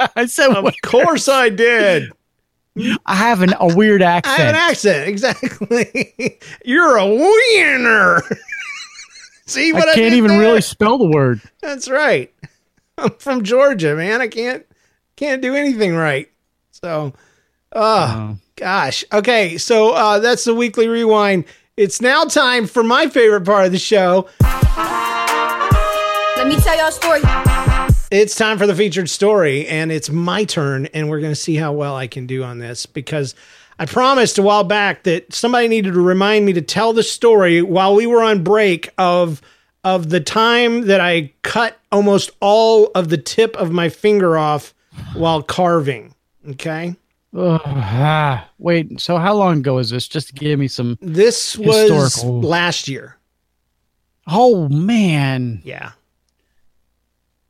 I 0.16 0.26
said 0.26 0.50
of 0.56 0.74
course 0.82 1.28
I 1.28 1.50
did. 1.50 2.10
I 3.06 3.14
have 3.14 3.42
an, 3.42 3.54
a 3.60 3.76
weird 3.76 4.02
accent. 4.02 4.40
I 4.40 4.42
have 4.42 4.54
an 4.56 4.60
accent. 4.60 5.08
Exactly. 5.08 6.36
You're 6.64 6.96
a 6.96 7.06
winner. 7.06 8.22
See 9.48 9.72
what 9.72 9.88
I, 9.88 9.92
I 9.92 9.94
can't 9.94 10.14
even 10.14 10.32
there? 10.32 10.40
really 10.40 10.60
spell 10.60 10.98
the 10.98 11.08
word. 11.08 11.40
That's 11.62 11.88
right. 11.88 12.32
I'm 12.98 13.12
from 13.12 13.44
Georgia, 13.44 13.96
man. 13.96 14.20
I 14.20 14.28
can't 14.28 14.66
can't 15.16 15.40
do 15.40 15.54
anything 15.54 15.96
right. 15.96 16.30
So, 16.70 17.14
oh 17.72 18.36
gosh. 18.56 19.06
Okay, 19.10 19.56
so 19.56 19.92
uh, 19.92 20.18
that's 20.18 20.44
the 20.44 20.54
weekly 20.54 20.86
rewind. 20.86 21.46
It's 21.78 22.02
now 22.02 22.24
time 22.24 22.66
for 22.66 22.82
my 22.82 23.08
favorite 23.08 23.46
part 23.46 23.64
of 23.64 23.72
the 23.72 23.78
show. 23.78 24.28
Let 26.36 26.46
me 26.46 26.56
tell 26.56 26.76
y'all 26.76 26.88
a 26.88 26.92
story. 26.92 27.20
It's 28.10 28.34
time 28.36 28.58
for 28.58 28.66
the 28.66 28.74
featured 28.74 29.08
story, 29.08 29.66
and 29.66 29.90
it's 29.90 30.10
my 30.10 30.44
turn, 30.44 30.86
and 30.86 31.08
we're 31.08 31.20
going 31.20 31.32
to 31.32 31.36
see 31.36 31.56
how 31.56 31.72
well 31.72 31.96
I 31.96 32.06
can 32.06 32.26
do 32.26 32.42
on 32.44 32.58
this 32.58 32.84
because 32.84 33.34
I 33.78 33.86
promised 33.86 34.38
a 34.38 34.42
while 34.42 34.64
back 34.64 35.04
that 35.04 35.32
somebody 35.32 35.68
needed 35.68 35.94
to 35.94 36.00
remind 36.00 36.44
me 36.44 36.52
to 36.54 36.62
tell 36.62 36.92
the 36.92 37.02
story 37.02 37.62
while 37.62 37.94
we 37.94 38.06
were 38.06 38.22
on 38.22 38.42
break 38.42 38.88
of 38.98 39.40
of 39.84 40.10
the 40.10 40.20
time 40.20 40.86
that 40.86 41.00
I 41.00 41.32
cut 41.42 41.78
almost 41.92 42.30
all 42.40 42.90
of 42.94 43.08
the 43.08 43.16
tip 43.18 43.56
of 43.56 43.70
my 43.70 43.88
finger 43.88 44.36
off 44.36 44.74
while 45.14 45.42
carving. 45.42 46.14
Okay, 46.50 46.96
ah, 47.36 48.48
wait, 48.58 49.00
so 49.00 49.18
how 49.18 49.34
long 49.34 49.58
ago 49.58 49.74
was 49.74 49.90
this? 49.90 50.08
Just 50.08 50.28
to 50.28 50.34
give 50.34 50.58
me 50.58 50.66
some. 50.66 50.98
this 51.00 51.56
was 51.56 51.90
Historical. 51.90 52.40
last 52.42 52.88
year. 52.88 53.16
Oh 54.26 54.68
man! 54.68 55.60
Yeah, 55.64 55.92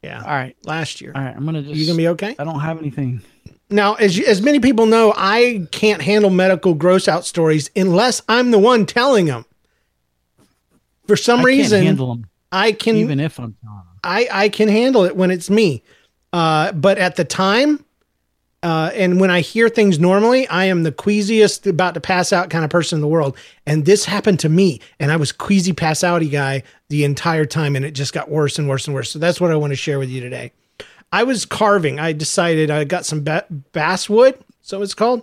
yeah, 0.03 0.23
All 0.23 0.29
right, 0.31 0.57
last 0.64 1.01
year. 1.01 1.12
all 1.14 1.23
right. 1.23 1.35
I'm 1.35 1.45
gonna 1.45 1.62
just. 1.62 1.75
You 1.75 1.87
gonna 1.87 1.97
be 1.97 2.09
okay? 2.09 2.37
I 2.38 2.45
don't 2.45 2.61
have 2.61 2.79
anything. 2.79 3.21
Now, 3.71 3.95
as 3.95 4.17
you, 4.17 4.25
as 4.25 4.41
many 4.41 4.61
people 4.61 4.87
know, 4.87 5.13
I 5.17 5.67
can't 5.71 6.01
handle 6.01 6.31
medical 6.31 6.75
gross 6.75 7.07
out 7.07 7.27
stories 7.27 7.71
unless 7.77 8.23
I'm 8.29 8.51
the 8.51 8.59
one 8.59 8.87
telling 8.87 9.27
them. 9.27 9.45
For 11.07 11.17
some 11.17 11.41
I 11.41 11.45
reason, 11.45 11.97
them, 11.97 12.27
I 12.51 12.73
can 12.73 12.97
even 12.97 13.21
if 13.21 13.39
I'm 13.39 13.57
telling 13.63 13.79
'em. 13.79 13.85
I, 14.05 14.29
I 14.31 14.49
can 14.49 14.69
handle 14.69 15.05
it 15.05 15.17
when 15.17 15.31
it's 15.31 15.51
me. 15.51 15.83
Uh, 16.33 16.73
but 16.73 16.99
at 16.99 17.17
the 17.17 17.25
time, 17.25 17.85
uh, 18.63 18.91
and 18.95 19.21
when 19.21 19.31
I 19.31 19.41
hear 19.41 19.69
things 19.69 19.99
normally, 19.99 20.47
I 20.49 20.65
am 20.65 20.83
the 20.83 20.93
queasiest, 20.93 21.67
about 21.67 21.95
to 21.95 22.01
pass 22.01 22.33
out 22.33 22.51
kind 22.51 22.65
of 22.65 22.71
person 22.71 22.97
in 22.97 23.01
the 23.01 23.09
world. 23.09 23.37
And 23.67 23.85
this 23.85 24.05
happened 24.05 24.41
to 24.41 24.49
me, 24.49 24.81
and 24.99 25.13
I 25.13 25.17
was 25.17 25.31
queasy, 25.33 25.73
pass 25.73 26.01
outy 26.01 26.31
guy 26.31 26.63
the 26.89 27.05
entire 27.05 27.47
time, 27.47 27.77
and 27.77 27.85
it 27.85 27.93
just 27.93 28.13
got 28.13 28.31
worse 28.31 28.59
and 28.59 28.69
worse 28.69 28.87
and 28.87 28.95
worse. 28.95 29.11
So 29.11 29.19
that's 29.19 29.41
what 29.41 29.51
I 29.51 29.57
want 29.57 29.73
to 29.73 29.77
share 29.77 29.99
with 29.99 30.11
you 30.11 30.21
today. 30.21 30.53
I 31.12 31.23
was 31.25 31.44
carving. 31.47 31.99
I 31.99 32.12
decided 32.12 32.71
I 32.71 32.85
got 32.85 33.07
some 33.07 33.25
ba- 33.25 33.47
basswood, 33.73 34.38
so 34.62 34.83
it's 34.83 34.94
called, 34.94 35.23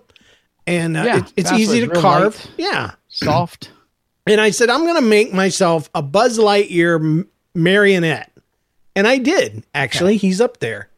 and 0.65 0.97
uh, 0.97 1.03
Yeah, 1.03 1.17
it- 1.19 1.33
it's 1.37 1.51
easy 1.51 1.81
to 1.81 1.89
carve. 1.89 2.35
light. 2.37 2.49
Yeah, 2.57 2.91
soft. 3.07 3.71
and 4.27 4.41
I 4.41 4.49
said, 4.49 4.69
I'm 4.69 4.81
going 4.83 4.95
to 4.95 5.01
make 5.01 5.31
myself 5.33 5.89
a 5.93 6.01
Buzz 6.01 6.39
Lightyear 6.39 6.95
m- 6.99 7.27
marionette. 7.53 8.31
And 8.95 9.07
I 9.07 9.17
did. 9.17 9.63
Actually, 9.75 10.17
he's 10.17 10.39
up 10.41 10.59
there. 10.59 10.89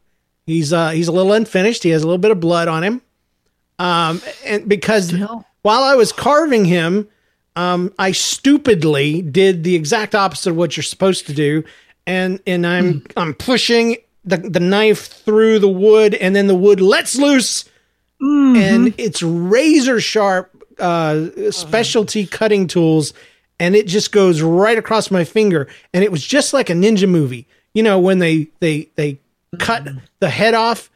He's 0.45 0.71
uh 0.71 0.91
he's 0.91 1.07
a 1.09 1.11
little 1.11 1.33
unfinished. 1.33 1.83
He 1.83 1.89
has 1.89 2.03
a 2.03 2.05
little 2.05 2.19
bit 2.19 2.31
of 2.31 2.39
blood 2.39 2.67
on 2.69 2.83
him. 2.83 3.01
Um 3.79 4.21
and 4.45 4.69
because 4.69 5.13
while 5.63 5.83
I 5.83 5.95
was 5.95 6.11
carving 6.13 6.63
him, 6.63 7.09
um 7.55 7.91
I 7.99 8.11
stupidly 8.13 9.21
did 9.21 9.63
the 9.63 9.75
exact 9.75 10.15
opposite 10.15 10.51
of 10.51 10.55
what 10.55 10.77
you're 10.77 10.83
supposed 10.83 11.25
to 11.27 11.33
do. 11.33 11.63
And 12.05 12.39
and 12.47 12.65
I'm 12.65 13.03
I'm 13.17 13.33
pushing 13.33 13.97
the 14.27 14.37
the 14.37 14.59
knife 14.59 15.07
through 15.07 15.59
the 15.59 15.69
wood 15.69 16.13
and 16.13 16.35
then 16.35 16.47
the 16.47 16.55
wood 16.55 16.81
lets 16.81 17.15
loose. 17.15 17.65
And 18.19 18.93
it's 18.97 19.21
razor 19.21 19.99
sharp 19.99 20.51
uh, 20.79 21.51
specialty 21.51 22.25
cutting 22.25 22.67
tools, 22.67 23.13
and 23.59 23.75
it 23.75 23.87
just 23.87 24.11
goes 24.11 24.41
right 24.41 24.77
across 24.77 25.11
my 25.11 25.23
finger. 25.23 25.67
And 25.93 26.03
it 26.03 26.11
was 26.11 26.25
just 26.25 26.53
like 26.53 26.69
a 26.69 26.73
ninja 26.73 27.07
movie, 27.07 27.47
you 27.73 27.83
know, 27.83 27.99
when 27.99 28.19
they 28.19 28.47
they 28.59 28.89
they 28.95 29.19
cut 29.59 29.87
the 30.19 30.29
head 30.29 30.53
off, 30.55 30.89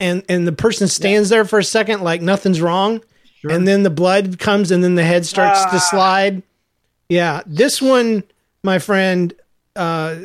and 0.00 0.22
and 0.28 0.46
the 0.46 0.52
person 0.52 0.86
stands 0.88 1.28
there 1.30 1.44
for 1.44 1.58
a 1.58 1.64
second 1.64 2.02
like 2.02 2.20
nothing's 2.22 2.60
wrong, 2.60 3.02
and 3.54 3.66
then 3.66 3.82
the 3.82 3.90
blood 3.90 4.38
comes, 4.38 4.70
and 4.70 4.84
then 4.84 4.94
the 4.96 5.04
head 5.04 5.24
starts 5.26 5.64
to 5.66 5.80
slide. 5.80 6.42
Yeah, 7.08 7.42
this 7.46 7.80
one, 7.80 8.22
my 8.62 8.78
friend, 8.80 9.32
uh, 9.76 10.16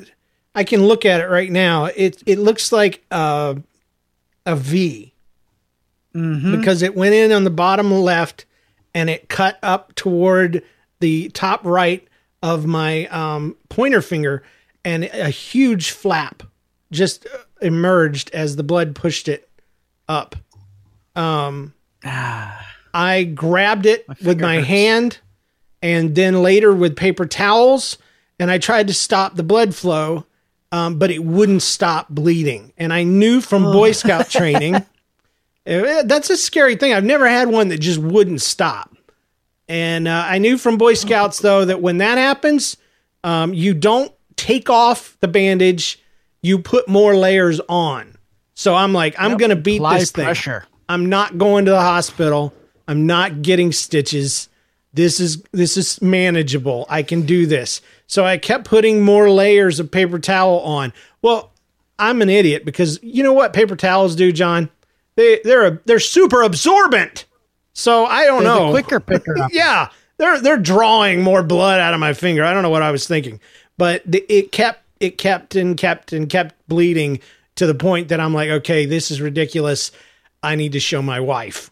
I 0.53 0.63
can 0.63 0.85
look 0.85 1.05
at 1.05 1.21
it 1.21 1.29
right 1.29 1.51
now. 1.51 1.85
It 1.85 2.21
it 2.25 2.39
looks 2.39 2.71
like 2.71 3.03
uh, 3.11 3.55
a 4.45 4.55
V 4.55 5.13
because 6.13 6.81
it 6.81 6.95
went 6.95 7.15
in 7.15 7.31
on 7.31 7.43
the 7.45 7.49
bottom 7.49 7.91
left 7.91 8.45
and 8.93 9.09
it 9.09 9.29
cut 9.29 9.57
up 9.63 9.95
toward 9.95 10.61
the 10.99 11.29
top 11.29 11.61
right 11.63 12.05
of 12.43 12.65
my 12.65 13.05
um, 13.07 13.55
pointer 13.69 14.01
finger, 14.01 14.43
and 14.83 15.05
a 15.05 15.29
huge 15.29 15.91
flap 15.91 16.43
just 16.91 17.25
uh, 17.27 17.37
emerged 17.61 18.29
as 18.33 18.55
the 18.57 18.63
blood 18.63 18.93
pushed 18.95 19.29
it 19.29 19.47
up. 20.09 20.35
Um, 21.15 21.73
I 22.03 23.23
grabbed 23.33 23.85
it 23.85 24.05
with 24.23 24.41
my 24.41 24.57
hurts. 24.57 24.67
hand, 24.67 25.19
and 25.81 26.15
then 26.15 26.41
later 26.43 26.73
with 26.73 26.95
paper 26.97 27.25
towels, 27.25 27.97
and 28.39 28.51
I 28.51 28.57
tried 28.57 28.87
to 28.87 28.93
stop 28.93 29.35
the 29.35 29.43
blood 29.43 29.73
flow, 29.75 30.25
um, 30.71 30.97
but 30.99 31.12
it 31.12 31.23
wouldn't 31.23 31.62
stop 31.62 32.10
bleeding. 32.10 32.73
And 32.77 32.93
I 32.93 33.03
knew 33.03 33.41
from 33.41 33.63
Boy 33.63 33.91
Scout 33.91 34.29
training. 34.29 34.75
Eh, 35.65 36.03
That's 36.05 36.29
a 36.29 36.38
scary 36.38 36.75
thing. 36.75 36.93
I've 36.93 37.03
never 37.03 37.27
had 37.27 37.49
one 37.49 37.67
that 37.69 37.79
just 37.79 37.99
wouldn't 37.99 38.41
stop. 38.41 38.95
And 39.67 40.07
uh, 40.07 40.25
I 40.27 40.38
knew 40.39 40.57
from 40.57 40.77
Boy 40.77 40.95
Scouts 40.95 41.39
though 41.39 41.65
that 41.65 41.81
when 41.81 41.97
that 41.99 42.17
happens, 42.17 42.77
um, 43.23 43.53
you 43.53 43.73
don't 43.73 44.12
take 44.36 44.69
off 44.69 45.17
the 45.21 45.27
bandage, 45.27 46.01
you 46.41 46.60
put 46.60 46.88
more 46.88 47.15
layers 47.15 47.60
on. 47.69 48.17
So 48.53 48.75
I'm 48.75 48.93
like, 48.93 49.15
I'm 49.17 49.38
gonna 49.38 49.55
beat 49.55 49.77
Apply 49.77 49.99
this 49.99 50.12
thing. 50.12 50.25
pressure. 50.25 50.65
I'm 50.89 51.07
not 51.07 51.38
going 51.38 51.65
to 51.65 51.71
the 51.71 51.79
hospital. 51.81 52.53
I'm 52.88 53.05
not 53.05 53.41
getting 53.41 53.71
stitches. 53.71 54.49
This 54.93 55.19
is 55.21 55.41
this 55.53 55.77
is 55.77 56.01
manageable. 56.01 56.86
I 56.89 57.03
can 57.03 57.21
do 57.21 57.45
this. 57.45 57.81
So 58.12 58.26
I 58.26 58.38
kept 58.38 58.65
putting 58.65 59.02
more 59.04 59.32
layers 59.32 59.80
of 59.80 59.89
paper 59.89 60.19
towel 60.19 60.60
on. 60.60 60.91
Well, 61.21 61.54
I'm 61.97 62.21
an 62.21 62.30
idiot 62.30 62.65
because 62.65 63.00
you 63.02 63.24
know 63.24 63.32
what 63.32 63.54
paper 63.54 63.78
towels 63.78 64.17
do, 64.17 64.34
John? 64.34 64.69
They 65.15 65.39
they're 65.45 65.65
a, 65.65 65.80
they're 65.86 66.00
super 66.00 66.41
absorbent. 66.41 67.24
So 67.71 68.06
I 68.06 68.26
don't 68.26 68.43
They're 68.43 68.54
the 68.54 68.60
know. 68.65 68.71
quicker 68.71 69.00
picker 69.00 69.38
up. 69.41 69.52
yeah, 69.54 69.88
they're 70.17 70.41
they're 70.41 70.58
drawing 70.58 71.21
more 71.21 71.41
blood 71.41 71.80
out 71.80 71.93
of 71.93 72.02
my 72.02 72.12
finger. 72.12 72.43
I 72.43 72.54
don't 72.54 72.63
know 72.63 72.69
what 72.69 72.82
I 72.84 72.91
was 72.91 73.08
thinking, 73.08 73.39
but 73.78 74.02
the, 74.06 74.26
it 74.28 74.52
kept 74.52 74.84
it 75.00 75.17
kept 75.17 75.56
and 75.56 75.78
kept 75.78 76.12
and 76.12 76.30
kept 76.30 76.54
bleeding 76.67 77.21
to 77.56 77.65
the 77.65 77.76
point 77.76 78.10
that 78.10 78.19
I'm 78.19 78.34
like, 78.34 78.50
okay, 78.50 78.86
this 78.86 79.10
is 79.10 79.21
ridiculous. 79.21 79.89
I 80.43 80.56
need 80.56 80.74
to 80.74 80.82
show 80.82 81.02
my 81.02 81.21
wife. 81.21 81.70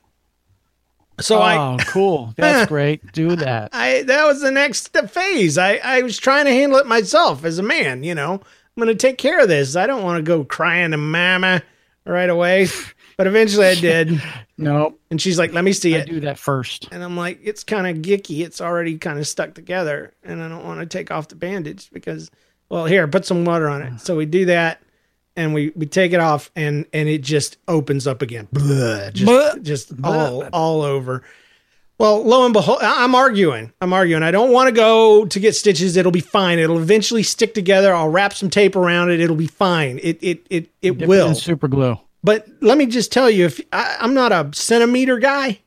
So 1.22 1.40
I 1.40 1.58
oh, 1.58 1.78
cool. 1.88 2.34
That's 2.38 2.68
great. 2.70 3.12
Do 3.12 3.36
that. 3.36 3.70
I 3.74 4.04
that 4.04 4.26
was 4.26 4.42
the 4.42 4.52
next 4.52 4.96
phase. 5.10 5.58
I 5.58 5.76
I 5.78 6.02
was 6.02 6.18
trying 6.18 6.46
to 6.46 6.52
handle 6.52 6.80
it 6.80 6.88
myself 6.88 7.44
as 7.44 7.60
a 7.60 7.64
man. 7.64 8.04
You 8.04 8.16
know, 8.16 8.34
I'm 8.34 8.84
going 8.84 8.88
to 8.88 8.96
take 8.96 9.18
care 9.18 9.42
of 9.42 9.48
this. 9.48 9.76
I 9.76 9.88
don't 9.88 10.04
want 10.04 10.18
to 10.18 10.24
go 10.24 10.44
crying 10.44 10.92
to 10.92 10.98
mama 10.98 11.62
right 12.06 12.30
away. 12.30 12.68
But 13.18 13.28
eventually 13.28 13.66
I 13.68 13.76
did, 13.76 14.24
No, 14.58 14.96
and 15.12 15.22
she's 15.22 15.38
like, 15.38 15.52
"Let 15.52 15.66
me 15.66 15.74
see 15.74 15.94
I 15.94 16.00
it." 16.00 16.08
do 16.08 16.22
that 16.22 16.38
first. 16.38 16.88
And 16.90 17.04
I'm 17.04 17.18
like, 17.18 17.42
it's 17.44 17.66
kind 17.66 17.86
of 17.86 18.02
gicky. 18.02 18.46
It's 18.46 18.62
already 18.62 18.98
kind 18.98 19.20
of 19.20 19.28
stuck 19.28 19.56
together. 19.56 20.14
And 20.24 20.42
I 20.42 20.48
don't 20.48 20.64
want 20.64 20.80
to 20.80 20.86
take 20.86 21.12
off 21.12 21.28
the 21.28 21.36
bandage 21.36 21.90
because, 21.92 22.32
well, 22.70 22.86
here, 22.86 23.06
put 23.10 23.26
some 23.26 23.44
water 23.44 23.68
on 23.68 23.82
it. 23.82 23.94
Uh. 23.94 23.98
So 23.98 24.16
we 24.16 24.26
do 24.26 24.46
that 24.46 24.82
and 25.40 25.54
we, 25.54 25.72
we 25.74 25.86
take 25.86 26.12
it 26.12 26.20
off 26.20 26.52
and, 26.56 26.86
and 26.92 27.08
it 27.08 27.24
just 27.24 27.58
opens 27.68 28.06
up 28.06 28.22
again. 28.22 28.50
Blah, 28.52 29.12
just 29.12 29.26
Blah. 29.26 29.56
just 29.62 29.94
all, 30.04 30.44
all 30.52 30.82
over. 30.82 31.24
Well, 31.98 32.24
lo 32.24 32.46
and 32.46 32.54
behold, 32.54 32.80
I'm 32.82 33.16
arguing. 33.16 33.72
I'm 33.82 33.94
arguing. 33.94 34.22
I 34.22 34.32
don't 34.32 34.52
want 34.52 34.68
to 34.68 34.76
go 34.76 35.26
to 35.26 35.40
get 35.40 35.56
stitches. 35.56 35.98
It'll 35.98 36.12
be 36.12 36.20
fine. 36.20 36.60
It'll 36.60 36.80
eventually 36.80 37.24
stick 37.24 37.54
together. 37.54 37.94
I'll 37.94 38.10
wrap 38.10 38.34
some 38.34 38.50
tape 38.50 38.76
around 38.76 39.12
it. 39.12 39.20
It'll 39.20 39.36
be 39.36 39.48
fine. 39.48 40.00
It 40.04 40.18
it 40.22 40.46
it 40.50 40.70
it 40.82 40.92
Dip 40.98 41.02
it 41.04 41.08
will. 41.08 41.30
in 41.30 41.36
super 41.36 41.68
glue. 41.68 41.98
But 42.24 42.48
let 42.62 42.78
me 42.78 42.86
just 42.86 43.12
tell 43.12 43.30
you, 43.30 43.46
if 43.46 43.60
I, 43.74 43.98
I'm 44.00 44.14
not 44.14 44.32
a 44.32 44.50
centimeter 44.54 45.20
guy, 45.20 45.60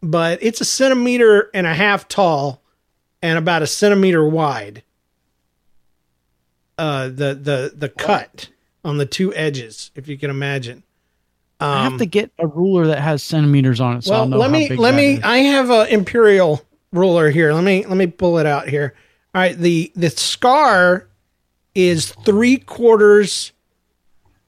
but 0.00 0.38
it's 0.42 0.60
a 0.60 0.64
centimeter 0.64 1.50
and 1.54 1.66
a 1.66 1.74
half 1.74 2.08
tall 2.08 2.60
and 3.22 3.38
about 3.38 3.62
a 3.62 3.66
centimeter 3.66 4.24
wide. 4.28 4.82
Uh, 6.78 7.04
the 7.04 7.34
the 7.34 7.72
the 7.74 7.88
cut 7.88 8.48
on 8.86 8.98
the 8.98 9.06
two 9.06 9.34
edges, 9.34 9.90
if 9.94 10.08
you 10.08 10.16
can 10.16 10.30
imagine. 10.30 10.82
I 11.58 11.84
have 11.84 11.98
to 11.98 12.06
get 12.06 12.30
a 12.38 12.46
ruler 12.46 12.86
that 12.88 13.00
has 13.00 13.22
centimeters 13.22 13.80
on 13.80 13.96
it. 13.96 14.04
So 14.04 14.14
I'll 14.14 14.22
Um, 14.22 14.30
Well, 14.30 14.38
know 14.40 14.44
let 14.46 14.50
me 14.52 14.76
let 14.76 14.94
me. 14.94 15.14
is. 15.14 15.20
I 15.24 15.38
have 15.38 15.70
an 15.70 15.88
imperial 15.88 16.62
ruler 16.92 17.30
here. 17.30 17.52
Let 17.52 17.64
me 17.64 17.84
let 17.86 17.96
me 17.96 18.06
pull 18.06 18.38
it 18.38 18.46
out 18.46 18.68
here. 18.68 18.94
All 19.34 19.40
right, 19.40 19.56
the 19.56 19.90
the 19.96 20.10
scar 20.10 21.08
is 21.74 22.12
three 22.24 22.58
quarters 22.58 23.52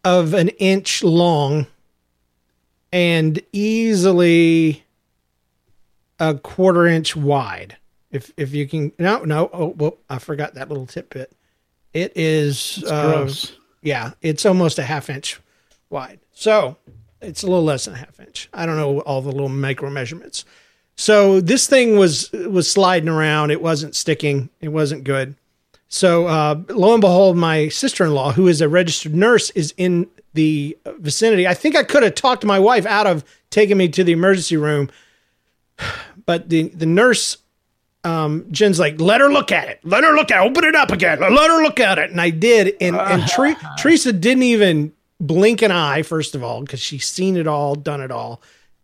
of 0.05 0.35
an 0.35 0.49
inch 0.51 1.03
long 1.03 1.67
and 2.93 3.41
easily 3.53 4.85
a 6.21 6.35
quarter 6.35 6.87
inch 6.87 7.17
wide. 7.17 7.77
If 8.11 8.33
if 8.37 8.53
you 8.55 8.69
can 8.69 8.93
no 8.99 9.25
no 9.25 9.49
oh 9.53 9.69
well, 9.79 9.97
I 10.11 10.19
forgot 10.19 10.55
that 10.55 10.69
little 10.69 10.87
tidbit. 10.87 11.33
It 11.95 12.13
is 12.17 12.85
uh, 12.87 13.03
gross. 13.25 13.53
Yeah, 13.83 14.13
it's 14.21 14.47
almost 14.47 14.79
a 14.79 14.85
half 14.85 15.11
inch 15.11 15.41
wide. 15.91 16.21
So 16.33 16.77
it's 17.21 17.43
a 17.43 17.47
little 17.47 17.65
less 17.65 17.85
than 17.85 17.95
a 17.95 17.99
half 17.99 18.19
inch. 18.21 18.49
I 18.53 18.67
don't 18.67 18.77
know 18.77 19.01
all 19.01 19.23
the 19.23 19.33
little 19.33 19.49
micro 19.49 19.91
measurements. 19.91 20.45
So 20.97 21.41
this 21.41 21.67
thing 21.67 21.97
was 21.97 22.31
was 22.33 22.71
sliding 22.71 23.09
around. 23.09 23.51
It 23.51 23.63
wasn't 23.63 23.95
sticking. 23.95 24.51
It 24.61 24.69
wasn't 24.69 25.05
good. 25.05 25.37
So 25.89 26.27
uh, 26.27 26.61
lo 26.69 26.93
and 26.93 27.01
behold, 27.01 27.37
my 27.37 27.69
sister 27.69 28.05
in 28.05 28.13
law, 28.13 28.33
who 28.33 28.47
is 28.49 28.61
a 28.61 28.69
registered 28.69 29.15
nurse, 29.15 29.51
is 29.51 29.73
in 29.77 30.09
the 30.35 30.77
vicinity. 30.99 31.47
I 31.47 31.55
think 31.55 31.77
I 31.77 31.83
could 31.83 32.03
have 32.03 32.15
talked 32.15 32.45
my 32.45 32.59
wife 32.59 32.85
out 32.85 33.07
of 33.07 33.25
taking 33.51 33.79
me 33.79 33.89
to 33.89 34.05
the 34.05 34.13
emergency 34.13 34.57
room, 34.57 34.91
but 36.27 36.49
the 36.49 36.69
the 36.69 36.87
nurse 36.87 37.39
um, 38.05 38.47
Jen's 38.51 38.79
like, 38.79 39.01
let 39.01 39.21
her 39.21 39.31
look 39.31 39.53
at 39.53 39.69
it. 39.69 39.81
Let 39.85 40.05
her 40.05 40.15
look 40.15 40.31
at 40.31 40.45
it. 40.45 40.49
Open 40.51 40.65
it 40.65 40.75
up 40.75 40.91
again. 40.93 41.21
Let 41.21 41.51
her 41.51 41.63
look 41.63 41.81
at 41.81 41.99
it. 41.99 42.11
And 42.11 42.21
I 42.21 42.31
did. 42.31 42.77
And, 42.81 42.97
and 42.97 43.27
Tre- 43.27 43.57
Teresa 43.79 44.13
didn't 44.13 44.45
even 44.45 44.93
blink 45.21 45.63
an 45.63 45.73
eye, 45.73 46.03
first 46.03 46.35
of 46.35 46.43
all, 46.45 46.61
because 46.61 46.81
she's 46.81 47.07
seen 47.07 47.37
it 47.37 47.47
all, 47.47 47.75
done 47.75 48.01
it 48.01 48.11
all. 48.11 48.41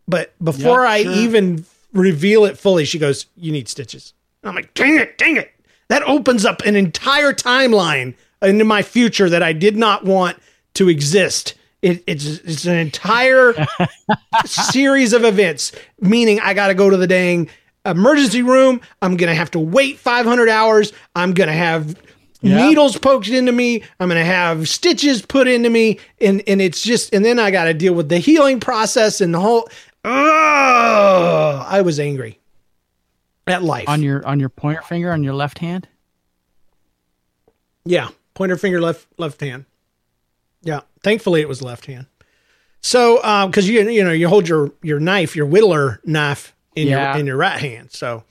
But 0.08 0.34
before 0.42 0.82
Yep, 0.82 0.90
I 0.90 1.02
sure. 1.04 1.12
even 1.12 1.64
reveal 1.92 2.44
it 2.44 2.58
fully, 2.58 2.84
she 2.84 2.98
goes, 2.98 3.26
You 3.36 3.52
need 3.52 3.68
stitches. 3.68 4.12
And 4.42 4.50
I'm 4.50 4.54
like, 4.56 4.74
Dang 4.74 4.96
it, 4.98 5.16
dang 5.16 5.36
it. 5.36 5.50
That 5.88 6.02
opens 6.02 6.44
up 6.44 6.62
an 6.62 6.76
entire 6.76 7.32
timeline 7.32 8.14
into 8.42 8.64
my 8.64 8.82
future 8.82 9.30
that 9.30 9.42
I 9.42 9.52
did 9.52 9.76
not 9.76 10.04
want 10.04 10.38
to 10.74 10.88
exist. 10.88 11.54
It, 11.82 12.02
it's 12.06 12.24
it's 12.24 12.64
an 12.64 12.76
entire 12.78 13.54
series 14.46 15.12
of 15.12 15.24
events, 15.24 15.72
meaning 16.00 16.40
I 16.40 16.54
got 16.54 16.68
to 16.68 16.74
go 16.74 16.88
to 16.90 16.96
the 16.96 17.06
dang 17.06 17.48
emergency 17.86 18.42
room. 18.42 18.80
I'm 19.02 19.16
going 19.16 19.28
to 19.28 19.34
have 19.34 19.50
to 19.52 19.58
wait 19.60 19.98
500 19.98 20.48
hours. 20.48 20.92
I'm 21.14 21.32
going 21.34 21.48
to 21.48 21.54
have 21.54 21.96
Yeah. 22.40 22.56
needles 22.66 22.96
poked 22.98 23.28
into 23.28 23.52
me. 23.52 23.82
I'm 24.00 24.08
going 24.08 24.20
to 24.20 24.24
have 24.24 24.68
stitches 24.68 25.22
put 25.22 25.46
into 25.48 25.70
me. 25.70 25.98
And, 26.20 26.42
and 26.46 26.60
it's 26.60 26.82
just, 26.82 27.12
and 27.14 27.24
then 27.24 27.38
I 27.38 27.50
got 27.50 27.64
to 27.64 27.74
deal 27.74 27.94
with 27.94 28.08
the 28.08 28.18
healing 28.18 28.60
process 28.60 29.20
and 29.20 29.34
the 29.34 29.40
whole, 29.40 29.68
Ugh, 30.04 31.66
I 31.66 31.80
was 31.82 31.98
angry 32.00 32.38
at 33.46 33.62
life. 33.62 33.88
On 33.88 34.02
your 34.02 34.26
on 34.26 34.38
your 34.40 34.48
pointer 34.50 34.82
finger 34.82 35.12
on 35.12 35.22
your 35.24 35.34
left 35.34 35.58
hand. 35.58 35.88
Yeah, 37.84 38.08
pointer 38.34 38.56
finger 38.56 38.80
left 38.80 39.06
left 39.18 39.40
hand. 39.40 39.64
Yeah, 40.62 40.80
thankfully 41.02 41.40
it 41.40 41.48
was 41.48 41.62
left 41.62 41.86
hand. 41.86 42.06
So, 42.80 43.18
uh, 43.18 43.46
because 43.46 43.68
you 43.68 43.88
you 43.88 44.04
know 44.04 44.12
you 44.12 44.28
hold 44.28 44.48
your 44.48 44.72
your 44.82 45.00
knife, 45.00 45.34
your 45.36 45.46
whittler 45.46 45.98
knife 46.06 46.53
in 46.76 46.88
Yeah. 46.88 47.12
your 47.12 47.20
in 47.20 47.26
your 47.26 47.36
right 47.36 47.58
hand. 47.58 47.90
So, 47.92 48.24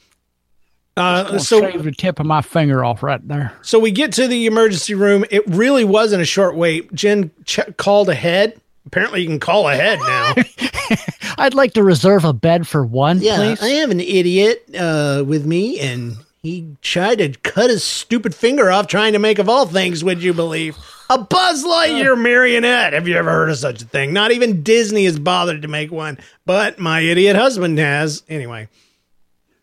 uh, 0.97 1.29
I'll 1.33 1.39
so 1.39 1.59
shave 1.61 1.83
the 1.83 1.91
tip 1.91 2.19
of 2.19 2.25
my 2.25 2.41
finger 2.41 2.83
off 2.85 3.01
right 3.03 3.25
there. 3.27 3.53
so 3.61 3.79
we 3.79 3.91
get 3.91 4.11
to 4.13 4.27
the 4.27 4.45
emergency 4.45 4.93
room. 4.93 5.25
It 5.31 5.47
really 5.47 5.83
wasn't 5.83 6.21
a 6.21 6.25
short 6.25 6.55
wait. 6.55 6.93
Jen 6.93 7.31
ch- 7.45 7.59
called 7.77 8.09
ahead. 8.09 8.59
Apparently, 8.85 9.21
you 9.21 9.27
can 9.27 9.39
call 9.39 9.67
ahead 9.69 9.97
now. 9.99 10.35
I'd 11.37 11.53
like 11.53 11.73
to 11.73 11.83
reserve 11.83 12.25
a 12.25 12.33
bed 12.33 12.67
for 12.67 12.85
one, 12.85 13.19
Yeah, 13.21 13.37
please. 13.37 13.61
I 13.61 13.69
have 13.79 13.89
an 13.91 14.01
idiot 14.01 14.63
uh, 14.77 15.23
with 15.25 15.45
me, 15.45 15.79
and 15.79 16.17
he 16.43 16.75
tried 16.81 17.19
to 17.19 17.29
cut 17.29 17.69
his 17.69 17.83
stupid 17.83 18.35
finger 18.35 18.69
off 18.69 18.87
trying 18.87 19.13
to 19.13 19.19
make, 19.19 19.39
of 19.39 19.47
all 19.49 19.65
things, 19.65 20.03
would 20.03 20.21
you 20.21 20.33
believe, 20.33 20.77
a 21.13 21.17
Buzz 21.23 21.63
Lightyear 21.63 22.19
marionette. 22.19 22.93
Have 22.93 23.07
you 23.07 23.15
ever 23.15 23.29
heard 23.29 23.49
of 23.49 23.57
such 23.57 23.81
a 23.81 23.85
thing? 23.85 24.13
Not 24.13 24.31
even 24.31 24.63
Disney 24.63 25.05
has 25.05 25.19
bothered 25.19 25.61
to 25.61 25.67
make 25.67 25.91
one, 25.91 26.17
but 26.45 26.79
my 26.79 27.01
idiot 27.01 27.35
husband 27.35 27.77
has. 27.77 28.23
Anyway, 28.29 28.67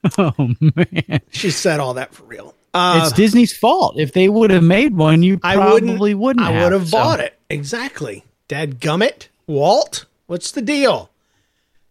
oh 0.19 0.35
man, 0.61 1.21
she 1.31 1.51
said 1.51 1.81
all 1.81 1.95
that 1.95 2.15
for 2.15 2.25
real. 2.25 2.55
Uh, 2.73 3.01
it's 3.03 3.13
Disney's 3.13 3.57
fault. 3.57 3.99
If 3.99 4.13
they 4.13 4.29
would 4.29 4.51
have 4.51 4.63
made 4.63 4.97
one, 4.97 5.23
you 5.23 5.41
I 5.43 5.57
probably 5.57 6.15
wouldn't. 6.15 6.19
wouldn't. 6.21 6.47
I 6.47 6.63
would 6.63 6.73
have 6.73 6.89
so- 6.89 6.99
bought 6.99 7.21
it. 7.21 7.37
Exactly. 7.49 8.25
Dad 8.49 8.81
gummit. 8.81 9.29
Walt, 9.47 10.07
what's 10.27 10.53
the 10.53 10.63
deal? 10.63 11.11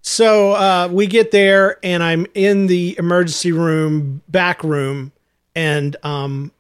So 0.01 0.53
uh, 0.53 0.87
we 0.89 1.07
get 1.07 1.31
there, 1.31 1.77
and 1.83 2.01
I'm 2.01 2.25
in 2.33 2.67
the 2.67 2.95
emergency 2.97 3.51
room, 3.51 4.21
back 4.29 4.63
room, 4.63 5.11
and 5.55 5.95
um, 6.03 6.51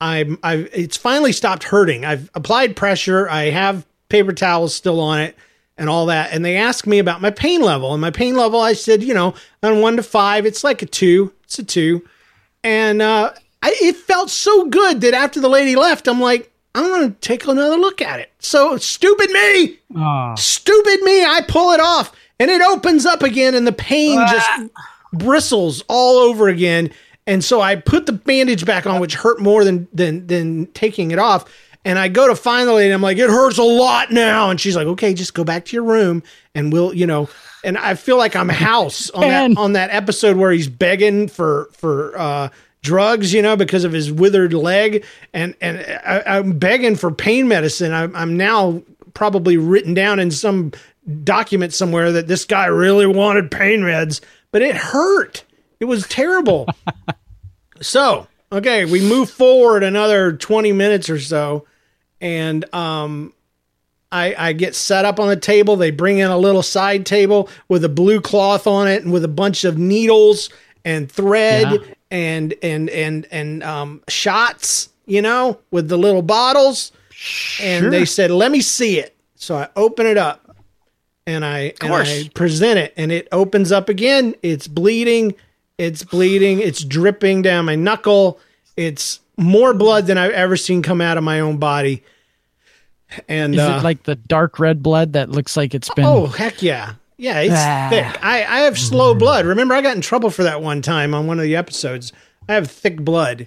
I'm 0.00 0.38
I've 0.42 0.68
it's 0.72 0.96
finally 0.96 1.32
stopped 1.32 1.64
hurting. 1.64 2.04
I've 2.04 2.30
applied 2.34 2.76
pressure. 2.76 3.28
I 3.28 3.50
have 3.50 3.86
paper 4.08 4.32
towels 4.32 4.74
still 4.74 5.00
on 5.00 5.20
it 5.20 5.36
and 5.76 5.88
all 5.88 6.06
that. 6.06 6.32
And 6.32 6.44
they 6.44 6.56
asked 6.56 6.86
me 6.86 6.98
about 6.98 7.20
my 7.20 7.30
pain 7.30 7.60
level, 7.60 7.92
and 7.92 8.00
my 8.00 8.10
pain 8.10 8.36
level, 8.36 8.60
I 8.60 8.74
said, 8.74 9.02
you 9.02 9.14
know, 9.14 9.34
on 9.62 9.80
one 9.80 9.96
to 9.96 10.02
five, 10.02 10.46
it's 10.46 10.62
like 10.64 10.82
a 10.82 10.86
two. 10.86 11.32
It's 11.44 11.58
a 11.58 11.64
two 11.64 12.06
and 12.64 13.02
uh, 13.02 13.30
I, 13.62 13.76
it 13.82 13.94
felt 13.96 14.30
so 14.30 14.64
good 14.70 15.02
that 15.02 15.12
after 15.12 15.38
the 15.38 15.50
lady 15.50 15.76
left, 15.76 16.08
I'm 16.08 16.18
like, 16.20 16.50
I'm 16.74 16.88
gonna 16.88 17.10
take 17.20 17.46
another 17.46 17.76
look 17.76 18.00
at 18.00 18.18
it. 18.18 18.32
So 18.38 18.76
stupid 18.78 19.30
me, 19.30 19.78
Oh, 19.94 20.34
stupid 20.36 21.02
me. 21.02 21.24
I 21.24 21.42
pull 21.46 21.72
it 21.72 21.80
off, 21.80 22.12
and 22.40 22.50
it 22.50 22.62
opens 22.62 23.04
up 23.06 23.22
again, 23.22 23.54
and 23.54 23.66
the 23.66 23.72
pain 23.72 24.18
just 24.28 24.48
bristles 25.12 25.84
all 25.88 26.16
over 26.16 26.48
again. 26.48 26.90
And 27.26 27.42
so 27.42 27.60
I 27.60 27.76
put 27.76 28.06
the 28.06 28.12
bandage 28.12 28.66
back 28.66 28.86
on, 28.86 29.00
which 29.00 29.14
hurt 29.14 29.40
more 29.40 29.64
than 29.64 29.88
than 29.92 30.26
than 30.26 30.66
taking 30.68 31.10
it 31.10 31.18
off. 31.18 31.44
And 31.86 31.98
I 31.98 32.08
go 32.08 32.28
to 32.28 32.36
find 32.36 32.66
the 32.66 32.72
lady. 32.72 32.92
I'm 32.92 33.02
like, 33.02 33.18
it 33.18 33.28
hurts 33.28 33.58
a 33.58 33.62
lot 33.62 34.10
now. 34.10 34.48
And 34.48 34.58
she's 34.58 34.74
like, 34.74 34.86
okay, 34.86 35.12
just 35.12 35.34
go 35.34 35.44
back 35.44 35.66
to 35.66 35.76
your 35.76 35.84
room, 35.84 36.22
and 36.54 36.72
we'll, 36.72 36.94
you 36.94 37.06
know. 37.06 37.28
And 37.62 37.76
I 37.78 37.94
feel 37.94 38.18
like 38.18 38.36
I'm 38.36 38.48
House 38.48 39.10
on 39.10 39.22
that 39.22 39.56
on 39.56 39.72
that 39.74 39.90
episode 39.90 40.36
where 40.36 40.52
he's 40.52 40.68
begging 40.68 41.28
for 41.28 41.68
for 41.72 42.18
uh, 42.18 42.48
drugs, 42.82 43.32
you 43.32 43.42
know, 43.42 43.56
because 43.56 43.84
of 43.84 43.92
his 43.92 44.12
withered 44.12 44.52
leg, 44.52 45.04
and 45.32 45.54
and 45.60 45.78
I, 46.04 46.22
I'm 46.38 46.58
begging 46.58 46.96
for 46.96 47.10
pain 47.10 47.48
medicine. 47.48 47.92
I'm, 47.92 48.14
I'm 48.14 48.36
now 48.36 48.82
probably 49.14 49.56
written 49.56 49.94
down 49.94 50.18
in 50.20 50.30
some 50.30 50.72
document 51.22 51.72
somewhere 51.72 52.12
that 52.12 52.28
this 52.28 52.44
guy 52.44 52.66
really 52.66 53.06
wanted 53.06 53.50
pain 53.50 53.80
meds, 53.80 54.20
but 54.52 54.62
it 54.62 54.76
hurt. 54.76 55.44
It 55.84 55.86
was 55.86 56.08
terrible. 56.08 56.66
so 57.82 58.26
okay, 58.50 58.86
we 58.86 59.06
move 59.06 59.28
forward 59.28 59.82
another 59.82 60.32
20 60.32 60.72
minutes 60.72 61.10
or 61.10 61.20
so, 61.20 61.66
and 62.22 62.64
um, 62.74 63.34
I, 64.10 64.34
I 64.38 64.52
get 64.54 64.74
set 64.74 65.04
up 65.04 65.20
on 65.20 65.28
the 65.28 65.36
table. 65.36 65.76
They 65.76 65.90
bring 65.90 66.20
in 66.20 66.30
a 66.30 66.38
little 66.38 66.62
side 66.62 67.04
table 67.04 67.50
with 67.68 67.84
a 67.84 67.90
blue 67.90 68.22
cloth 68.22 68.66
on 68.66 68.88
it 68.88 69.02
and 69.02 69.12
with 69.12 69.24
a 69.24 69.28
bunch 69.28 69.64
of 69.64 69.76
needles 69.76 70.48
and 70.86 71.12
thread 71.12 71.70
Yeah. 71.70 71.94
and 72.10 72.54
and 72.62 72.88
and 72.88 73.26
and 73.30 73.62
um, 73.62 74.02
shots, 74.08 74.88
you 75.04 75.20
know, 75.20 75.58
with 75.70 75.88
the 75.88 75.98
little 75.98 76.22
bottles. 76.22 76.92
And 77.60 77.92
they 77.92 78.06
said, 78.06 78.30
"Let 78.30 78.50
me 78.50 78.62
see 78.62 79.00
it." 79.00 79.14
So 79.34 79.54
I 79.56 79.68
open 79.76 80.06
it 80.06 80.16
up, 80.16 80.56
and 81.26 81.44
I 81.44 81.74
and. 81.82 81.92
I 81.92 82.30
present 82.34 82.78
it, 82.78 82.94
and 82.96 83.12
it 83.12 83.28
opens 83.32 83.70
up 83.70 83.90
again. 83.90 84.34
It's 84.42 84.66
bleeding. 84.66 85.34
It's 85.78 86.04
bleeding. 86.04 86.60
It's 86.60 86.84
dripping 86.84 87.42
down 87.42 87.64
my 87.64 87.74
knuckle. 87.74 88.38
It's 88.76 89.20
more 89.36 89.74
blood 89.74 90.06
than 90.06 90.18
I've 90.18 90.30
ever 90.32 90.56
seen 90.56 90.82
come 90.82 91.00
out 91.00 91.18
of 91.18 91.24
my 91.24 91.40
own 91.40 91.56
body. 91.58 92.02
And 93.28 93.54
is 93.54 93.60
uh, 93.60 93.78
it 93.80 93.84
like 93.84 94.04
the 94.04 94.14
dark 94.16 94.58
red 94.58 94.82
blood 94.82 95.12
that 95.12 95.30
looks 95.30 95.56
like 95.56 95.74
it's 95.74 95.92
been? 95.94 96.04
Oh 96.04 96.26
heck 96.26 96.62
yeah, 96.62 96.94
yeah! 97.16 97.40
It's 97.40 97.54
Ah. 97.56 97.86
thick. 97.90 98.24
I 98.24 98.44
I 98.44 98.58
have 98.60 98.78
slow 98.78 99.14
blood. 99.14 99.44
Remember, 99.46 99.74
I 99.74 99.82
got 99.82 99.94
in 99.94 100.00
trouble 100.00 100.30
for 100.30 100.42
that 100.42 100.62
one 100.62 100.82
time 100.82 101.14
on 101.14 101.26
one 101.26 101.38
of 101.38 101.44
the 101.44 101.54
episodes. 101.54 102.12
I 102.48 102.54
have 102.54 102.68
thick 102.70 103.00
blood, 103.00 103.46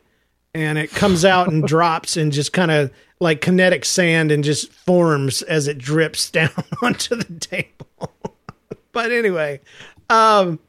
and 0.54 0.78
it 0.78 0.92
comes 0.92 1.26
out 1.26 1.50
and 1.50 1.63
drops 1.68 2.16
and 2.16 2.32
just 2.32 2.54
kind 2.54 2.72
of 2.72 2.92
like 3.20 3.42
kinetic 3.42 3.84
sand 3.84 4.32
and 4.32 4.44
just 4.44 4.72
forms 4.72 5.42
as 5.42 5.68
it 5.68 5.78
drips 5.80 6.30
down 6.32 6.52
onto 6.82 7.16
the 7.16 7.40
table. 7.40 8.13
but 8.94 9.12
anyway, 9.12 9.60
um, 10.10 10.60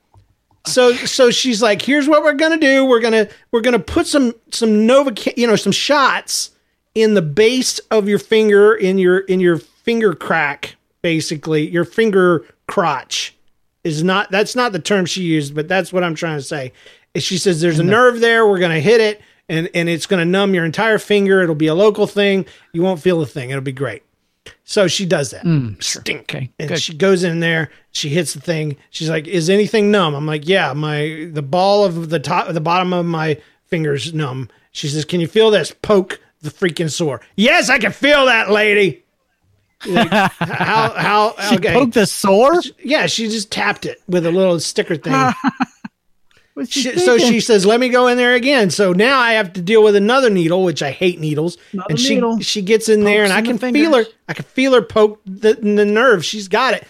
so 0.68 0.92
so 0.92 1.30
she's 1.30 1.62
like, 1.62 1.82
"Here's 1.82 2.08
what 2.08 2.22
we're 2.22 2.34
gonna 2.34 2.58
do. 2.58 2.84
We're 2.84 3.00
gonna 3.00 3.28
we're 3.50 3.60
gonna 3.60 3.78
put 3.78 4.06
some 4.06 4.34
some 4.50 4.86
Nova, 4.86 5.12
you 5.36 5.46
know, 5.46 5.56
some 5.56 5.72
shots." 5.72 6.50
in 6.94 7.14
the 7.14 7.22
base 7.22 7.78
of 7.90 8.08
your 8.08 8.18
finger 8.18 8.74
in 8.74 8.98
your 8.98 9.18
in 9.20 9.40
your 9.40 9.58
finger 9.58 10.14
crack 10.14 10.76
basically. 11.00 11.68
Your 11.68 11.84
finger 11.84 12.44
crotch 12.66 13.36
is 13.84 14.02
not 14.02 14.30
that's 14.30 14.56
not 14.56 14.72
the 14.72 14.80
term 14.80 15.06
she 15.06 15.22
used 15.22 15.54
but 15.54 15.68
that's 15.68 15.92
what 15.92 16.02
i'm 16.02 16.14
trying 16.14 16.38
to 16.38 16.42
say. 16.42 16.72
She 17.16 17.38
says 17.38 17.60
there's 17.60 17.78
a 17.78 17.82
mm-hmm. 17.82 17.90
nerve 17.90 18.20
there. 18.20 18.46
We're 18.46 18.58
going 18.58 18.74
to 18.74 18.80
hit 18.80 19.00
it 19.00 19.20
and 19.48 19.68
and 19.74 19.88
it's 19.88 20.06
going 20.06 20.20
to 20.20 20.24
numb 20.24 20.54
your 20.54 20.64
entire 20.64 20.98
finger. 20.98 21.42
It'll 21.42 21.54
be 21.54 21.68
a 21.68 21.74
local 21.74 22.06
thing. 22.06 22.46
You 22.72 22.82
won't 22.82 23.00
feel 23.00 23.22
a 23.22 23.26
thing. 23.26 23.50
It'll 23.50 23.62
be 23.62 23.72
great 23.72 24.02
so 24.64 24.86
she 24.88 25.06
does 25.06 25.30
that. 25.30 25.44
Mm, 25.44 25.82
Stink. 25.82 26.20
Okay, 26.22 26.50
and 26.58 26.68
good. 26.68 26.80
she 26.80 26.94
goes 26.94 27.24
in 27.24 27.40
there 27.40 27.70
she 27.98 28.08
hits 28.10 28.32
the 28.34 28.40
thing. 28.40 28.76
She's 28.90 29.10
like 29.10 29.26
is 29.26 29.50
anything 29.50 29.90
numb? 29.90 30.14
I'm 30.14 30.26
like 30.26 30.46
yeah 30.46 30.72
my 30.72 31.28
the 31.32 31.42
ball 31.42 31.84
of 31.84 32.10
the 32.10 32.20
top 32.20 32.52
the 32.52 32.60
bottom 32.60 32.92
of 32.92 33.04
my 33.06 33.40
fingers 33.66 34.14
numb. 34.14 34.48
She 34.70 34.88
says 34.88 35.04
can 35.04 35.20
you 35.20 35.26
feel 35.26 35.50
this? 35.50 35.72
Poke 35.72 36.20
the 36.42 36.50
freaking 36.50 36.90
sore. 36.90 37.20
Yes 37.36 37.68
i 37.68 37.78
can 37.78 37.92
feel 37.92 38.26
that 38.26 38.50
lady. 38.50 39.04
Like, 39.86 40.10
how 40.10 40.90
how 40.90 41.34
She 41.48 41.56
okay. 41.56 41.72
poked 41.72 41.94
the 41.94 42.06
sore. 42.06 42.54
yeah 42.84 43.06
she 43.06 43.28
just 43.28 43.50
tapped 43.50 43.84
it 43.86 44.00
with 44.08 44.26
a 44.26 44.30
little 44.32 44.60
sticker 44.60 44.96
thing 44.96 45.12
she 46.66 46.98
so 46.98 47.18
she 47.18 47.40
says, 47.40 47.66
"Let 47.66 47.80
me 47.80 47.88
go 47.88 48.08
in 48.08 48.16
there 48.16 48.34
again." 48.34 48.70
So 48.70 48.92
now 48.92 49.18
I 49.18 49.32
have 49.32 49.52
to 49.54 49.62
deal 49.62 49.82
with 49.82 49.96
another 49.96 50.30
needle, 50.30 50.64
which 50.64 50.82
I 50.82 50.90
hate 50.90 51.20
needles. 51.20 51.56
Another 51.72 51.86
and 51.90 52.00
she 52.00 52.14
needle. 52.14 52.40
she 52.40 52.62
gets 52.62 52.88
in 52.88 53.04
there, 53.04 53.24
and 53.24 53.32
I 53.32 53.42
can 53.42 53.58
feel 53.58 53.94
her. 53.94 54.04
I 54.28 54.34
can 54.34 54.44
feel 54.44 54.72
her 54.74 54.82
poke 54.82 55.20
the, 55.24 55.54
the 55.54 55.84
nerve. 55.84 56.24
She's 56.24 56.48
got 56.48 56.74
it. 56.74 56.86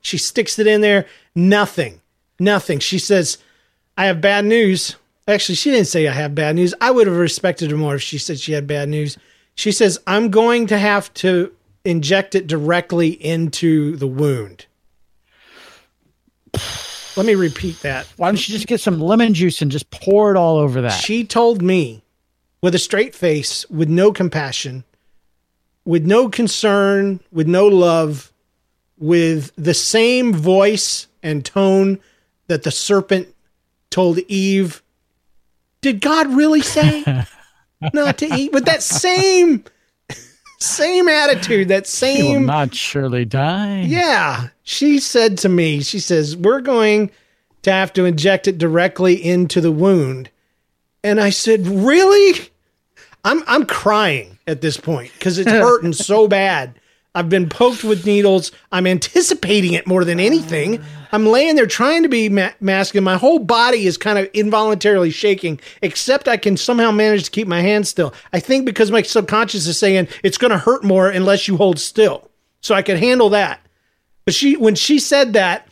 She 0.00 0.18
sticks 0.18 0.58
it 0.58 0.66
in 0.66 0.80
there. 0.80 1.06
Nothing. 1.34 2.00
Nothing. 2.38 2.78
She 2.78 2.98
says, 2.98 3.38
"I 3.96 4.06
have 4.06 4.20
bad 4.20 4.44
news." 4.44 4.96
Actually, 5.26 5.56
she 5.56 5.70
didn't 5.70 5.88
say 5.88 6.08
I 6.08 6.12
have 6.12 6.34
bad 6.34 6.56
news. 6.56 6.74
I 6.80 6.90
would 6.90 7.06
have 7.06 7.16
respected 7.16 7.70
her 7.70 7.76
more 7.76 7.96
if 7.96 8.02
she 8.02 8.16
said 8.16 8.40
she 8.40 8.52
had 8.52 8.66
bad 8.66 8.88
news. 8.88 9.18
She 9.54 9.72
says, 9.72 9.98
"I'm 10.06 10.30
going 10.30 10.66
to 10.68 10.78
have 10.78 11.12
to 11.14 11.52
inject 11.84 12.34
it 12.34 12.46
directly 12.46 13.08
into 13.08 13.96
the 13.96 14.06
wound." 14.06 14.66
Let 17.18 17.26
me 17.26 17.34
repeat 17.34 17.80
that. 17.80 18.06
Why 18.16 18.28
don't 18.28 18.48
you 18.48 18.52
just 18.54 18.68
get 18.68 18.80
some 18.80 19.00
lemon 19.00 19.34
juice 19.34 19.60
and 19.60 19.72
just 19.72 19.90
pour 19.90 20.30
it 20.30 20.36
all 20.36 20.56
over 20.56 20.80
that? 20.82 20.90
She 20.90 21.24
told 21.24 21.60
me 21.60 22.04
with 22.62 22.76
a 22.76 22.78
straight 22.78 23.12
face, 23.12 23.68
with 23.68 23.88
no 23.88 24.12
compassion, 24.12 24.84
with 25.84 26.06
no 26.06 26.28
concern, 26.28 27.18
with 27.32 27.48
no 27.48 27.66
love, 27.66 28.32
with 28.98 29.50
the 29.56 29.74
same 29.74 30.32
voice 30.32 31.08
and 31.20 31.44
tone 31.44 31.98
that 32.46 32.62
the 32.62 32.70
serpent 32.70 33.34
told 33.90 34.18
Eve. 34.28 34.80
Did 35.80 36.00
God 36.00 36.28
really 36.32 36.62
say 36.62 37.02
not 37.92 38.18
to 38.18 38.32
eat? 38.32 38.52
With 38.52 38.66
that 38.66 38.80
same 38.84 39.64
same 40.60 41.08
attitude, 41.08 41.66
that 41.66 42.02
You 42.02 42.24
will 42.34 42.40
not 42.42 42.76
surely 42.76 43.24
die. 43.24 43.80
yeah. 43.88 44.50
She 44.68 44.98
said 44.98 45.38
to 45.38 45.48
me, 45.48 45.80
she 45.80 45.98
says, 45.98 46.36
We're 46.36 46.60
going 46.60 47.10
to 47.62 47.72
have 47.72 47.90
to 47.94 48.04
inject 48.04 48.46
it 48.46 48.58
directly 48.58 49.14
into 49.14 49.62
the 49.62 49.72
wound. 49.72 50.28
And 51.02 51.18
I 51.18 51.30
said, 51.30 51.66
"Really?" 51.66 52.50
I'm 53.24 53.42
I'm 53.46 53.64
crying 53.64 54.38
at 54.46 54.60
this 54.60 54.76
point 54.76 55.10
because 55.14 55.38
it's 55.38 55.50
hurting 55.66 55.94
so 55.94 56.28
bad. 56.28 56.78
I've 57.14 57.30
been 57.30 57.48
poked 57.48 57.82
with 57.82 58.04
needles. 58.04 58.52
I'm 58.70 58.86
anticipating 58.86 59.72
it 59.72 59.86
more 59.86 60.04
than 60.04 60.20
anything. 60.20 60.84
I'm 61.12 61.24
laying 61.24 61.56
there 61.56 61.66
trying 61.66 62.02
to 62.02 62.10
be 62.10 62.28
ma- 62.28 62.50
masculine. 62.60 63.04
My 63.04 63.16
whole 63.16 63.38
body 63.38 63.86
is 63.86 63.96
kind 63.96 64.18
of 64.18 64.28
involuntarily 64.34 65.10
shaking, 65.10 65.60
except 65.80 66.28
I 66.28 66.36
can 66.36 66.58
somehow 66.58 66.90
manage 66.90 67.24
to 67.24 67.30
keep 67.30 67.48
my 67.48 67.62
hands 67.62 67.88
still. 67.88 68.12
I 68.34 68.40
think 68.40 68.66
because 68.66 68.90
my 68.90 69.00
subconscious 69.00 69.66
is 69.66 69.78
saying 69.78 70.08
it's 70.22 70.36
going 70.36 70.50
to 70.50 70.58
hurt 70.58 70.84
more 70.84 71.08
unless 71.08 71.48
you 71.48 71.56
hold 71.56 71.78
still. 71.78 72.30
So 72.60 72.74
I 72.74 72.82
can 72.82 72.98
handle 72.98 73.30
that. 73.30 73.62
But 74.28 74.34
she, 74.34 74.58
when 74.58 74.74
she 74.74 74.98
said 74.98 75.32
that, 75.32 75.66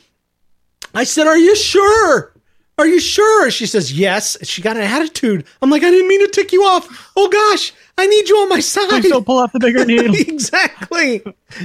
I 0.94 1.04
said, 1.04 1.26
Are 1.26 1.36
you 1.36 1.54
sure? 1.54 2.32
Are 2.78 2.86
you 2.86 2.98
sure? 3.00 3.50
She 3.50 3.66
says, 3.66 3.92
Yes. 3.92 4.38
She 4.48 4.62
got 4.62 4.78
an 4.78 4.82
attitude. 4.82 5.44
I'm 5.60 5.68
like, 5.68 5.82
I 5.82 5.90
didn't 5.90 6.08
mean 6.08 6.20
to 6.20 6.28
tick 6.28 6.54
you 6.54 6.62
off. 6.62 7.12
Oh 7.18 7.28
gosh, 7.28 7.74
I 7.98 8.06
need 8.06 8.30
you 8.30 8.36
on 8.38 8.48
my 8.48 8.60
side. 8.60 8.88
Please 8.88 9.10
don't 9.10 9.26
pull 9.26 9.40
out 9.40 9.52
the 9.52 9.60
bigger 9.60 9.84
needle. 9.84 10.14
exactly. 10.14 11.22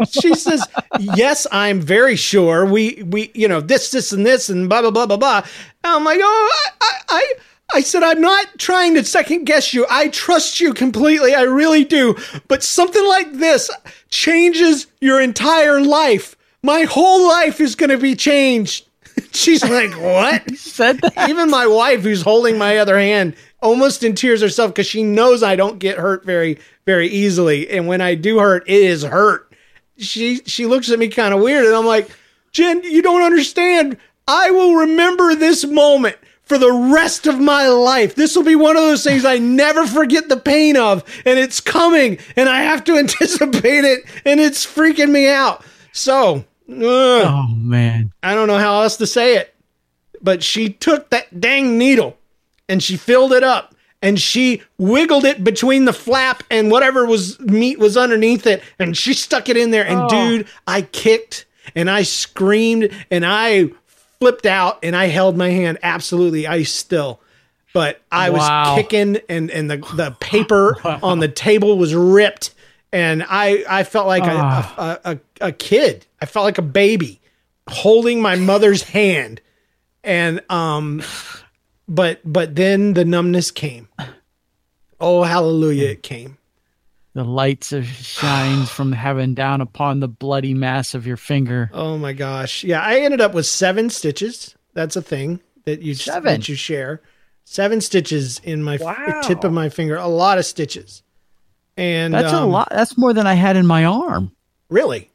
She 0.10 0.36
says, 0.36 0.68
"Yes, 1.00 1.48
I'm 1.50 1.80
very 1.80 2.18
sure. 2.18 2.66
We 2.66 3.04
we 3.04 3.32
you 3.36 3.48
know 3.48 3.62
this 3.62 3.92
this 3.92 4.12
and 4.12 4.26
this 4.26 4.50
and 4.50 4.68
blah 4.68 4.82
blah 4.82 4.92
blah 4.92 5.06
blah 5.06 5.16
blah." 5.16 5.38
And 5.86 5.94
I'm 5.96 6.04
like, 6.04 6.20
"Oh, 6.22 6.70
I, 6.82 6.92
I 7.08 7.34
I 7.76 7.80
said 7.80 8.04
I'm 8.04 8.20
not 8.20 8.48
trying 8.58 8.96
to 8.96 9.06
second 9.06 9.46
guess 9.46 9.74
you. 9.74 9.86
I 9.90 10.10
trust 10.10 10.60
you 10.60 10.74
completely. 10.74 11.36
I 11.36 11.44
really 11.44 11.86
do. 11.86 12.18
But 12.50 12.64
something 12.64 13.08
like 13.08 13.32
this 13.32 13.72
changes 14.10 14.88
your 15.00 15.22
entire 15.22 15.80
life. 15.80 16.36
My 16.64 16.84
whole 16.84 17.28
life 17.28 17.60
is 17.60 17.76
going 17.76 17.90
to 17.90 17.98
be 17.98 18.16
changed." 18.16 18.86
She's 19.34 19.64
like, 19.64 19.92
"What?" 19.94 20.56
Said 20.58 21.00
that. 21.02 21.30
Even 21.30 21.50
my 21.50 21.68
wife, 21.68 22.02
who's 22.02 22.22
holding 22.22 22.58
my 22.58 22.78
other 22.78 23.00
hand, 23.00 23.36
almost 23.62 24.04
in 24.04 24.16
tears 24.16 24.42
herself 24.42 24.72
because 24.72 24.88
she 24.88 25.04
knows 25.04 25.44
I 25.44 25.56
don't 25.56 25.80
get 25.80 25.98
hurt 25.98 26.26
very, 26.26 26.58
very 26.86 27.08
easily. 27.08 27.70
And 27.70 27.88
when 27.88 28.02
I 28.02 28.16
do 28.16 28.40
hurt, 28.40 28.64
it 28.68 28.82
is 28.82 29.04
hurt. 29.04 29.52
She 29.98 30.38
she 30.46 30.66
looks 30.66 30.90
at 30.90 31.00
me 31.00 31.08
kind 31.08 31.34
of 31.34 31.42
weird, 31.42 31.66
and 31.66 31.76
I'm 31.76 31.86
like, 31.86 32.10
Jen, 32.52 32.84
you 32.84 33.02
don't 33.02 33.22
understand. 33.22 33.98
I 34.28 34.52
will 34.52 34.76
remember 34.76 35.36
this 35.36 35.66
moment 35.66 36.18
for 36.44 36.58
the 36.58 36.72
rest 36.72 37.28
of 37.28 37.40
my 37.40 37.68
life. 37.68 38.16
This 38.16 38.36
will 38.36 38.44
be 38.44 38.56
one 38.56 38.76
of 38.76 38.84
those 38.84 39.04
things 39.04 39.26
I 39.26 39.38
never 39.38 39.88
forget 39.88 40.28
the 40.28 40.38
pain 40.38 40.76
of, 40.76 41.04
and 41.26 41.40
it's 41.40 41.62
coming, 41.62 42.18
and 42.36 42.50
I 42.50 42.64
have 42.64 42.84
to 42.86 42.98
anticipate 42.98 43.84
it, 43.86 44.04
and 44.26 44.40
it's 44.40 44.66
freaking 44.66 45.12
me 45.12 45.30
out. 45.30 45.64
So, 45.94 46.46
Oh 46.72 47.48
man. 47.56 48.12
I 48.24 48.34
don't 48.36 48.48
know 48.48 48.58
how 48.58 48.82
else 48.82 48.98
to 48.98 49.08
say 49.08 49.36
it, 49.38 49.54
but 50.22 50.44
she 50.44 50.70
took 50.70 51.10
that 51.10 51.40
dang 51.40 51.78
needle 51.78 52.18
and 52.70 52.82
she 52.82 52.98
filled 52.98 53.34
it 53.34 53.44
up 53.44 53.76
and 54.02 54.20
she 54.20 54.62
wiggled 54.78 55.26
it 55.26 55.44
between 55.44 55.86
the 55.86 55.94
flap 55.94 56.44
and 56.50 56.72
whatever 56.72 57.06
was 57.06 57.40
meat 57.40 57.78
was 57.80 57.98
underneath 57.98 58.48
it 58.48 58.64
and 58.80 58.96
she 58.98 59.14
stuck 59.14 59.50
it 59.50 59.58
in 59.58 59.72
there 59.72 59.86
and 59.86 60.00
Oh. 60.04 60.10
dude 60.10 60.48
i 60.68 60.82
kicked 60.82 61.46
and 61.76 61.90
i 61.90 62.02
screamed 62.04 62.90
and 63.12 63.26
i 63.26 63.70
flipped 64.20 64.46
out 64.46 64.80
and 64.84 64.96
i 64.96 65.06
held 65.08 65.38
my 65.38 65.50
hand 65.50 65.78
absolutely 65.84 66.48
i 66.48 66.64
still 66.64 67.20
but 67.74 68.02
i 68.12 68.30
Wow. 68.30 68.74
was 68.76 68.82
kicking 68.82 69.18
and 69.30 69.52
and 69.52 69.70
the 69.70 69.78
the 69.96 70.16
paper 70.20 70.78
on 71.04 71.20
the 71.20 71.28
table 71.28 71.78
was 71.78 71.94
ripped 71.94 72.56
and 72.92 73.24
i 73.30 73.64
i 73.70 73.84
felt 73.84 74.08
like 74.08 74.24
a, 74.24 74.32
Ah. 74.34 75.00
a, 75.04 75.12
a 75.12 75.20
a 75.48 75.52
kid 75.52 76.06
i 76.22 76.26
felt 76.26 76.44
like 76.46 76.58
a 76.58 76.62
baby 76.64 77.20
holding 77.70 78.22
my 78.22 78.36
mother's 78.36 78.84
hand 78.84 79.42
and 80.04 80.42
um 80.50 81.02
but 81.88 82.20
but 82.26 82.56
then 82.56 82.94
the 82.94 83.06
numbness 83.06 83.52
came 83.52 83.88
oh 85.00 85.24
hallelujah 85.24 85.90
it 85.90 86.04
came 86.04 86.38
The 87.14 87.24
lights 87.24 87.72
of 87.74 87.86
shines 87.86 88.70
from 88.70 88.92
heaven 88.94 89.34
down 89.34 89.62
upon 89.62 90.00
the 90.00 90.08
bloody 90.08 90.54
mass 90.54 90.94
of 90.96 91.06
your 91.06 91.18
finger. 91.18 91.70
oh 91.74 91.98
my 91.98 92.14
gosh 92.14 92.64
yeah 92.64 92.82
i 92.82 93.00
ended 93.00 93.22
up 93.22 93.34
with 93.34 93.46
seven 93.46 93.90
stitches 93.90 94.56
that's 94.74 94.96
a 94.96 95.02
thing 95.02 95.42
that 95.66 95.82
you 95.82 95.94
Seven? 95.94 96.24
that 96.24 96.50
you 96.50 96.56
share 96.56 97.02
seven 97.44 97.82
stitches 97.82 98.40
in 98.44 98.64
my 98.64 98.78
Wow. 98.78 99.22
tip 99.24 99.44
of 99.44 99.52
my 99.54 99.70
finger 99.70 99.96
a 99.98 100.08
lot 100.08 100.38
of 100.38 100.46
stitches 100.46 101.04
and 101.78 102.14
That's 102.14 102.32
a 102.34 102.38
um, 102.38 102.52
lot. 102.52 102.68
That's 102.70 102.98
more 102.98 103.14
than 103.14 103.26
I 103.26 103.34
had 103.34 103.56
in 103.56 103.66
my 103.66 103.86
arm. 103.86 104.32
Really? 104.70 105.10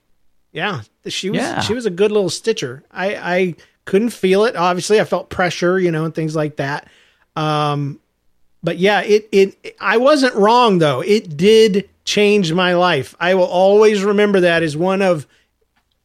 Yeah. 0.53 0.81
She 1.09 1.31
was 1.31 1.39
Yeah. 1.41 1.61
she 1.61 1.75
was 1.75 1.87
a 1.87 1.91
good 1.91 2.11
little 2.13 2.31
stitcher. 2.31 2.83
I 2.93 3.15
I 3.15 3.55
couldn't 3.85 4.11
feel 4.11 4.45
it. 4.45 4.57
Obviously, 4.57 5.01
I 5.01 5.05
felt 5.05 5.29
pressure, 5.31 5.79
you 5.79 5.91
know, 5.91 6.05
and 6.05 6.15
things 6.15 6.35
like 6.37 6.57
that. 6.57 6.89
Um 7.37 8.01
but 8.63 8.79
yeah, 8.79 9.03
it 9.03 9.29
it 9.33 9.77
I 9.81 9.97
wasn't 9.99 10.35
wrong 10.35 10.79
though. 10.79 11.01
It 11.03 11.37
did 11.37 11.89
change 12.05 12.53
my 12.53 12.75
life. 12.75 13.15
I 13.21 13.35
will 13.35 13.45
always 13.45 14.03
remember 14.03 14.41
that 14.41 14.63
as 14.63 14.77
one 14.77 15.03
of 15.03 15.27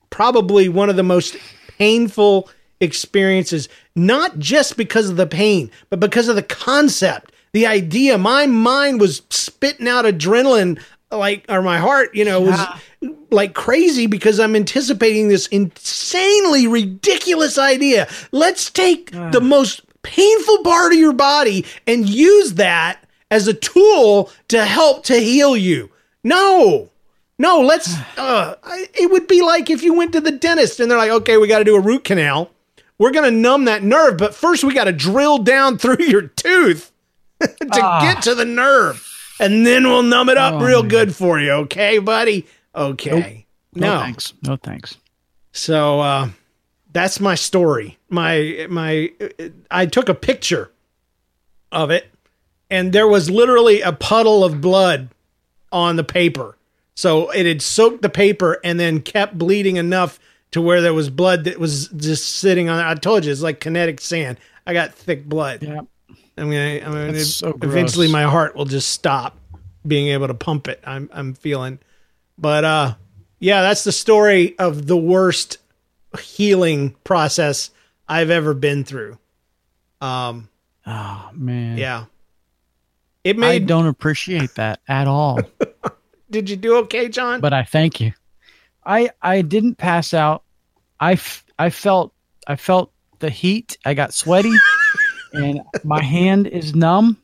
probably 0.10 0.68
one 0.70 0.90
of 0.90 0.96
the 0.96 1.04
most 1.04 1.36
painful 1.78 2.50
experiences, 2.80 3.70
not 3.96 4.38
just 4.40 4.78
because 4.78 5.10
of 5.10 5.16
the 5.16 5.28
pain, 5.28 5.72
but 5.90 6.00
because 6.00 6.28
of 6.28 6.36
the 6.36 6.44
concept, 6.44 7.32
the 7.54 7.66
idea. 7.68 8.18
My 8.18 8.46
mind 8.48 9.00
was 9.00 9.22
spitting 9.30 9.88
out 9.88 10.06
adrenaline, 10.06 10.80
like, 11.12 11.46
or 11.50 11.62
my 11.62 11.78
heart, 11.78 12.14
you 12.16 12.26
know, 12.26 12.42
was 12.42 12.60
like 13.32 13.54
crazy 13.54 14.08
because 14.08 14.40
I'm 14.40 14.56
anticipating 14.56 15.28
this 15.28 15.48
insanely 15.48 16.68
ridiculous 16.68 17.58
idea. 17.58 18.08
Let's 18.32 18.70
take 18.70 19.12
the 19.12 19.42
most 19.42 19.82
painful 20.04 20.64
part 20.64 20.94
of 20.94 21.00
your 21.00 21.14
body 21.14 21.66
and 21.88 22.08
use 22.10 22.56
that 22.56 23.04
as 23.30 23.48
a 23.48 23.54
tool 23.54 24.30
to 24.50 24.66
help 24.66 25.04
to 25.06 25.16
heal 25.20 25.56
you. 25.56 25.90
No, 26.24 26.90
no, 27.40 27.62
let's. 27.62 27.96
Uh, 28.18 28.56
it 28.94 29.10
would 29.12 29.28
be 29.28 29.42
like 29.42 29.70
if 29.72 29.82
you 29.82 29.94
went 29.96 30.14
to 30.14 30.22
the 30.22 30.32
dentist 30.32 30.80
and 30.80 30.92
they're 30.92 30.98
like, 30.98 31.10
okay, 31.10 31.38
we 31.38 31.48
got 31.48 31.58
to 31.60 31.66
do 31.66 31.76
a 31.76 31.80
root 31.80 32.04
canal. 32.04 32.52
We're 33.00 33.12
going 33.12 33.32
to 33.34 33.36
numb 33.36 33.66
that 33.66 33.82
nerve, 33.82 34.18
but 34.18 34.36
first 34.36 34.64
we 34.64 34.76
got 34.76 34.84
to 34.84 34.92
drill 34.92 35.40
down 35.40 35.80
through 35.80 36.04
your 36.06 36.22
tooth 36.28 36.92
to 37.42 37.66
get 38.02 38.22
to 38.24 38.36
the 38.36 38.46
nerve. 38.46 39.08
And 39.40 39.66
then 39.66 39.86
we'll 39.86 40.04
numb 40.04 40.30
it 40.30 40.38
up 40.38 40.56
Oh, 40.56 40.60
real 40.64 40.82
man. 40.84 40.90
good 40.90 41.16
for 41.16 41.40
you. 41.40 41.50
Okay, 41.52 41.98
buddy? 41.98 42.46
Okay. 42.76 43.46
No, 43.74 43.96
No. 43.96 44.02
thanks. 44.02 44.34
No 44.44 44.56
thanks. 44.56 44.98
So 45.54 46.00
uh, 46.00 46.30
that's 46.92 47.20
my 47.20 47.36
story. 47.36 47.98
My 48.10 48.68
my 48.70 49.12
I 49.70 49.86
took 49.86 50.10
a 50.10 50.14
picture 50.14 50.72
of 51.72 51.90
it 51.92 52.10
and 52.70 52.94
there 52.94 53.08
was 53.08 53.30
literally 53.30 53.82
a 53.82 53.92
puddle 53.94 54.44
of 54.44 54.62
blood 54.62 55.10
on 55.72 55.96
the 55.96 56.04
paper. 56.04 56.58
So 56.96 57.30
it 57.32 57.46
had 57.46 57.62
soaked 57.62 58.02
the 58.02 58.10
paper 58.10 58.60
and 58.64 58.80
then 58.80 59.02
kept 59.02 59.38
bleeding 59.38 59.78
enough 59.78 60.20
to 60.52 60.62
where 60.62 60.82
there 60.82 60.94
was 60.94 61.10
blood 61.10 61.46
that 61.46 61.58
was 61.60 61.88
just 61.90 62.30
sitting 62.38 62.68
on 62.70 62.80
it. 62.80 62.84
I 62.90 62.94
told 62.96 63.24
you 63.26 63.32
it's 63.32 63.42
like 63.42 63.60
kinetic 63.62 64.02
sand. 64.02 64.38
I 64.68 64.74
got 64.74 64.94
thick 64.94 65.26
blood. 65.26 65.64
Yeah. 65.64 65.82
I 66.38 66.44
mean, 66.44 66.84
I 66.84 66.90
mean 66.90 67.14
That's 67.14 67.34
so 67.34 67.54
gross. 67.54 67.72
eventually 67.72 68.12
my 68.12 68.24
heart 68.24 68.56
will 68.56 68.66
just 68.66 68.90
stop 68.90 69.38
being 69.88 70.08
able 70.10 70.28
to 70.28 70.34
pump 70.34 70.68
it. 70.68 70.82
I'm 70.86 71.10
I'm 71.14 71.34
feeling. 71.34 71.80
But 72.42 72.66
uh 72.66 72.96
yeah, 73.40 73.62
that's 73.62 73.84
the 73.86 73.92
story 73.94 74.58
of 74.60 74.88
the 74.88 74.98
worst 74.98 75.58
healing 76.20 76.96
process 77.04 77.70
I've 78.10 78.30
ever 78.30 78.54
been 78.54 78.84
through. 78.84 79.18
Um 80.02 80.50
Oh 80.86 81.30
man. 81.34 81.78
yeah. 81.78 82.06
It 83.24 83.38
made 83.38 83.64
I 83.64 83.66
don't 83.66 83.86
appreciate 83.88 84.56
that 84.56 84.80
at 84.88 85.08
all. 85.08 85.40
Did 86.32 86.50
you 86.50 86.56
do 86.56 86.78
okay, 86.78 87.08
John? 87.10 87.40
but 87.42 87.54
I 87.54 87.64
thank 87.64 88.02
you. 88.02 88.14
I 88.86 89.12
I 89.22 89.42
didn't 89.44 89.76
pass 89.76 90.14
out. 90.14 90.44
I, 91.00 91.14
f- 91.14 91.46
I 91.60 91.70
felt 91.70 92.14
I 92.48 92.56
felt 92.56 92.92
the 93.20 93.30
heat. 93.30 93.78
I 93.86 93.94
got 93.94 94.14
sweaty, 94.14 94.54
and 95.34 95.62
my 95.84 96.02
hand 96.02 96.48
is 96.48 96.74
numb. 96.76 97.18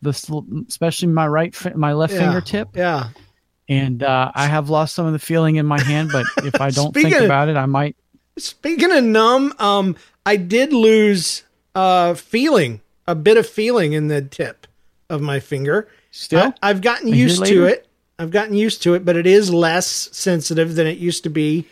The 0.00 0.12
sl- 0.14 0.40
especially 0.68 1.08
my 1.08 1.26
right 1.26 1.54
fi- 1.54 1.74
my 1.74 1.92
left 1.92 2.14
Yeah. 2.14 2.20
fingertip, 2.20 2.68
yeah. 2.74 3.08
And 3.70 4.02
uh, 4.02 4.32
I 4.34 4.46
have 4.46 4.68
lost 4.68 4.96
some 4.96 5.06
of 5.06 5.12
the 5.12 5.18
feeling 5.18 5.56
in 5.56 5.64
my 5.64 5.80
hand. 5.80 6.10
But 6.12 6.26
if 6.44 6.60
I 6.60 6.70
don't 6.78 6.92
think 6.92 7.14
of- 7.14 7.24
about 7.24 7.48
it, 7.48 7.56
I 7.56 7.66
might. 7.66 7.96
Speaking 8.36 8.90
of 8.90 9.04
numb, 9.04 9.54
um, 9.58 9.96
I 10.26 10.36
did 10.36 10.72
lose 10.72 11.44
uh 11.74 12.14
feeling, 12.14 12.80
a 13.06 13.14
bit 13.14 13.36
of 13.36 13.48
feeling 13.48 13.92
in 13.92 14.08
the 14.08 14.20
tip 14.20 14.66
of 15.08 15.20
my 15.20 15.40
finger. 15.40 15.88
Still, 16.10 16.52
I, 16.60 16.68
have 16.68 16.80
gotten 16.80 17.08
used 17.08 17.44
to 17.46 17.64
it. 17.66 17.86
I've 18.18 18.32
gotten 18.32 18.54
used 18.54 18.82
to 18.82 18.94
it, 18.94 19.04
but 19.04 19.16
it 19.16 19.26
is 19.26 19.52
less 19.52 19.86
sensitive 19.86 20.74
than 20.74 20.86
it 20.86 20.98
used 20.98 21.22
to 21.22 21.30
be. 21.30 21.66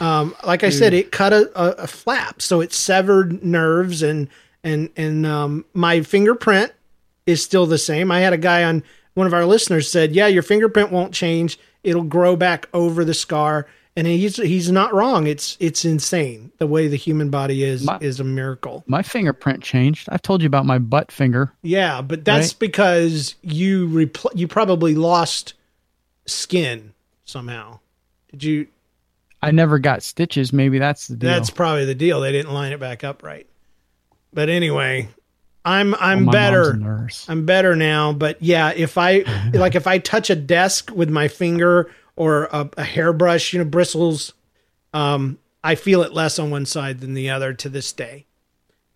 Um, 0.00 0.34
like 0.44 0.64
I 0.64 0.70
said, 0.70 0.92
it 0.92 1.12
cut 1.12 1.32
a, 1.32 1.50
a, 1.54 1.70
a 1.84 1.86
flap, 1.86 2.42
so 2.42 2.60
it 2.60 2.72
severed 2.72 3.44
nerves, 3.44 4.02
and 4.02 4.28
and 4.64 4.90
and 4.96 5.24
um, 5.24 5.64
my 5.72 6.02
fingerprint 6.02 6.72
is 7.26 7.42
still 7.42 7.66
the 7.66 7.78
same. 7.78 8.10
I 8.10 8.20
had 8.20 8.32
a 8.32 8.38
guy 8.38 8.64
on 8.64 8.82
one 9.16 9.26
of 9.26 9.34
our 9.34 9.44
listeners 9.44 9.90
said, 9.90 10.12
"Yeah, 10.14 10.28
your 10.28 10.42
fingerprint 10.44 10.92
won't 10.92 11.12
change. 11.12 11.58
It'll 11.82 12.04
grow 12.04 12.36
back 12.36 12.68
over 12.72 13.04
the 13.04 13.14
scar." 13.14 13.66
And 13.98 14.06
he's 14.06 14.36
he's 14.36 14.70
not 14.70 14.92
wrong. 14.92 15.26
It's 15.26 15.56
it's 15.58 15.84
insane. 15.86 16.52
The 16.58 16.66
way 16.66 16.86
the 16.86 16.96
human 16.96 17.30
body 17.30 17.64
is 17.64 17.84
My- 17.84 17.96
is 18.02 18.20
a 18.20 18.24
miracle. 18.24 18.84
My 18.86 19.02
fingerprint 19.02 19.62
changed. 19.62 20.06
I've 20.12 20.20
told 20.20 20.42
you 20.42 20.46
about 20.46 20.66
my 20.66 20.78
butt 20.78 21.10
finger. 21.10 21.52
Yeah, 21.62 22.02
but 22.02 22.22
that's 22.24 22.48
Right. 22.52 22.58
because 22.58 23.36
you 23.42 23.88
repl- 23.88 24.32
you 24.34 24.46
probably 24.48 24.94
lost 24.94 25.54
skin 26.26 26.92
somehow. 27.24 27.78
Did 28.30 28.44
you? 28.44 28.66
I 29.42 29.50
never 29.50 29.78
got 29.78 30.02
stitches. 30.02 30.52
Maybe 30.52 30.78
that's 30.78 31.08
the 31.08 31.16
deal. 31.16 31.30
That's 31.30 31.50
probably 31.50 31.84
the 31.86 31.94
deal. 31.94 32.20
They 32.20 32.32
didn't 32.32 32.52
line 32.52 32.72
it 32.72 32.80
back 32.80 33.02
up 33.04 33.22
right. 33.22 33.46
But 34.34 34.48
anyway, 34.50 35.08
I'm 35.66 35.94
I'm 35.96 36.24
my 36.24 36.32
mom's 36.32 36.32
better. 36.32 36.72
nurse. 36.74 37.26
I'm 37.28 37.44
better 37.44 37.74
now. 37.76 38.12
But 38.12 38.40
yeah, 38.40 38.72
if 38.74 38.96
I 38.96 39.24
like 39.52 39.74
if 39.74 39.86
I 39.86 39.98
touch 39.98 40.30
a 40.30 40.36
desk 40.36 40.90
with 40.94 41.10
my 41.10 41.28
finger 41.28 41.90
or 42.14 42.44
a, 42.52 42.70
a 42.78 42.84
hairbrush, 42.84 43.52
you 43.52 43.58
know, 43.58 43.64
bristles, 43.64 44.32
um, 44.94 45.38
I 45.62 45.74
feel 45.74 46.02
it 46.02 46.12
less 46.12 46.38
on 46.38 46.50
one 46.50 46.64
side 46.64 47.00
than 47.00 47.14
the 47.14 47.28
other 47.28 47.52
to 47.52 47.68
this 47.68 47.92
day. 47.92 48.24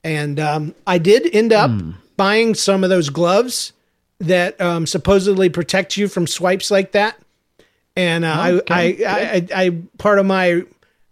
And 0.02 0.40
um, 0.40 0.74
I 0.86 0.98
did 0.98 1.34
end 1.34 1.52
up 1.52 1.70
buying 2.16 2.54
some 2.54 2.84
of 2.84 2.90
those 2.90 3.10
gloves 3.10 3.72
that 4.20 4.58
um, 4.60 4.86
supposedly 4.86 5.48
protect 5.48 5.96
you 5.96 6.08
from 6.08 6.26
swipes 6.26 6.70
like 6.70 6.92
that. 6.92 7.18
And 7.96 8.24
uh, 8.24 8.60
Okay, 8.70 9.04
I, 9.04 9.10
I, 9.10 9.34
I, 9.34 9.64
I, 9.64 9.70
part 9.98 10.18
of 10.18 10.26
my 10.26 10.62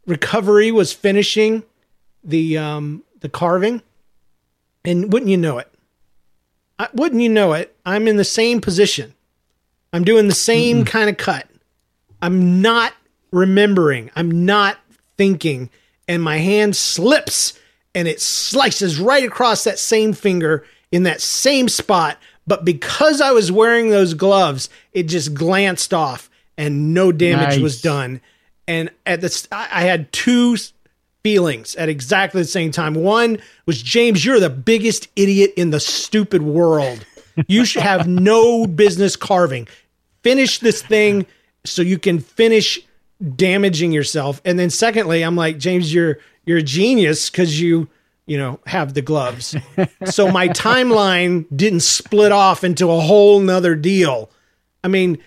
recovery 0.06 0.70
was 0.70 0.92
finishing 0.92 1.64
the 2.22 2.56
um, 2.58 3.02
the 3.20 3.28
carving, 3.28 3.82
and 4.84 5.12
wouldn't 5.12 5.30
you 5.30 5.36
know 5.36 5.58
it? 5.58 5.70
I, 6.78 6.88
wouldn't 6.94 7.20
you 7.22 7.28
know 7.28 7.52
it? 7.54 7.74
I'm 7.84 8.06
in 8.06 8.16
the 8.16 8.24
same 8.24 8.60
position. 8.60 9.14
I'm 9.92 10.04
doing 10.04 10.28
the 10.28 10.34
same 10.34 10.84
kind 10.84 11.08
of 11.10 11.16
cut. 11.16 11.48
I'm 12.22 12.60
not 12.62 12.92
remembering. 13.32 14.10
I'm 14.14 14.44
not 14.44 14.78
thinking, 15.16 15.70
and 16.06 16.22
my 16.22 16.38
hand 16.38 16.76
slips 16.76 17.58
and 17.94 18.06
it 18.06 18.20
slices 18.20 19.00
right 19.00 19.24
across 19.24 19.64
that 19.64 19.78
same 19.78 20.12
finger 20.12 20.64
in 20.92 21.02
that 21.04 21.20
same 21.20 21.68
spot. 21.68 22.18
But 22.46 22.64
because 22.64 23.20
I 23.20 23.32
was 23.32 23.50
wearing 23.50 23.90
those 23.90 24.14
gloves, 24.14 24.68
it 24.92 25.04
just 25.04 25.34
glanced 25.34 25.92
off 25.92 26.30
and 26.56 26.94
no 26.94 27.12
damage 27.12 27.54
Nice. 27.56 27.60
was 27.60 27.80
done. 27.82 28.20
And 28.66 28.90
at 29.06 29.20
this, 29.20 29.48
I 29.50 29.82
had 29.82 30.12
two 30.12 30.56
feelings 31.22 31.74
at 31.76 31.88
exactly 31.88 32.42
the 32.42 32.48
same 32.48 32.70
time. 32.70 32.94
One 32.94 33.38
was 33.66 33.82
James, 33.82 34.24
you're 34.24 34.40
the 34.40 34.50
biggest 34.50 35.08
idiot 35.16 35.52
in 35.56 35.70
the 35.70 35.80
stupid 35.80 36.42
world. 36.42 37.04
You 37.46 37.64
should 37.64 37.82
have 37.82 38.08
no 38.08 38.66
business 38.66 39.16
carving. 39.16 39.68
Finish 40.22 40.58
this 40.58 40.82
thing 40.82 41.26
so 41.64 41.82
you 41.82 41.98
can 41.98 42.18
finish 42.18 42.80
damaging 43.36 43.92
yourself. 43.92 44.40
And 44.44 44.58
then 44.58 44.70
secondly, 44.70 45.22
I'm 45.22 45.36
like, 45.36 45.58
James, 45.58 45.92
you're 45.92 46.18
you're 46.44 46.58
a 46.58 46.62
genius 46.62 47.30
because 47.30 47.60
you, 47.60 47.88
you 48.26 48.38
know, 48.38 48.58
have 48.66 48.94
the 48.94 49.02
gloves. 49.02 49.54
so 50.06 50.30
my 50.30 50.48
timeline 50.48 51.44
didn't 51.54 51.80
split 51.80 52.32
off 52.32 52.64
into 52.64 52.90
a 52.90 53.00
whole 53.00 53.40
nother 53.40 53.74
deal. 53.74 54.30
I 54.82 54.88
mean, 54.88 55.18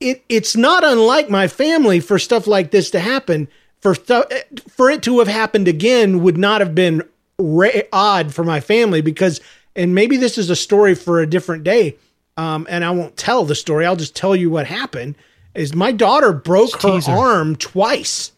it 0.00 0.24
it's 0.28 0.56
not 0.56 0.84
unlike 0.84 1.30
my 1.30 1.48
family 1.48 2.00
for 2.00 2.18
stuff 2.18 2.46
like 2.46 2.70
this 2.70 2.90
to 2.90 3.00
happen. 3.00 3.48
For 3.84 3.94
th- 3.94 4.24
for 4.70 4.90
it 4.90 5.02
to 5.02 5.18
have 5.18 5.28
happened 5.28 5.68
again 5.68 6.22
would 6.22 6.38
not 6.38 6.62
have 6.62 6.74
been 6.74 7.02
ra- 7.38 7.68
odd 7.92 8.32
for 8.32 8.42
my 8.42 8.58
family 8.60 9.02
because, 9.02 9.42
and 9.76 9.94
maybe 9.94 10.16
this 10.16 10.38
is 10.38 10.48
a 10.48 10.56
story 10.56 10.94
for 10.94 11.20
a 11.20 11.26
different 11.26 11.64
day. 11.64 11.96
Um, 12.38 12.66
and 12.70 12.82
I 12.82 12.90
won't 12.92 13.16
tell 13.18 13.44
the 13.44 13.54
story. 13.54 13.84
I'll 13.84 13.94
just 13.94 14.16
tell 14.16 14.34
you 14.34 14.48
what 14.48 14.66
happened. 14.66 15.16
Is 15.54 15.74
my 15.74 15.92
daughter 15.92 16.32
broke 16.32 16.80
her 16.80 16.98
arm 17.06 17.56
twice 17.56 18.32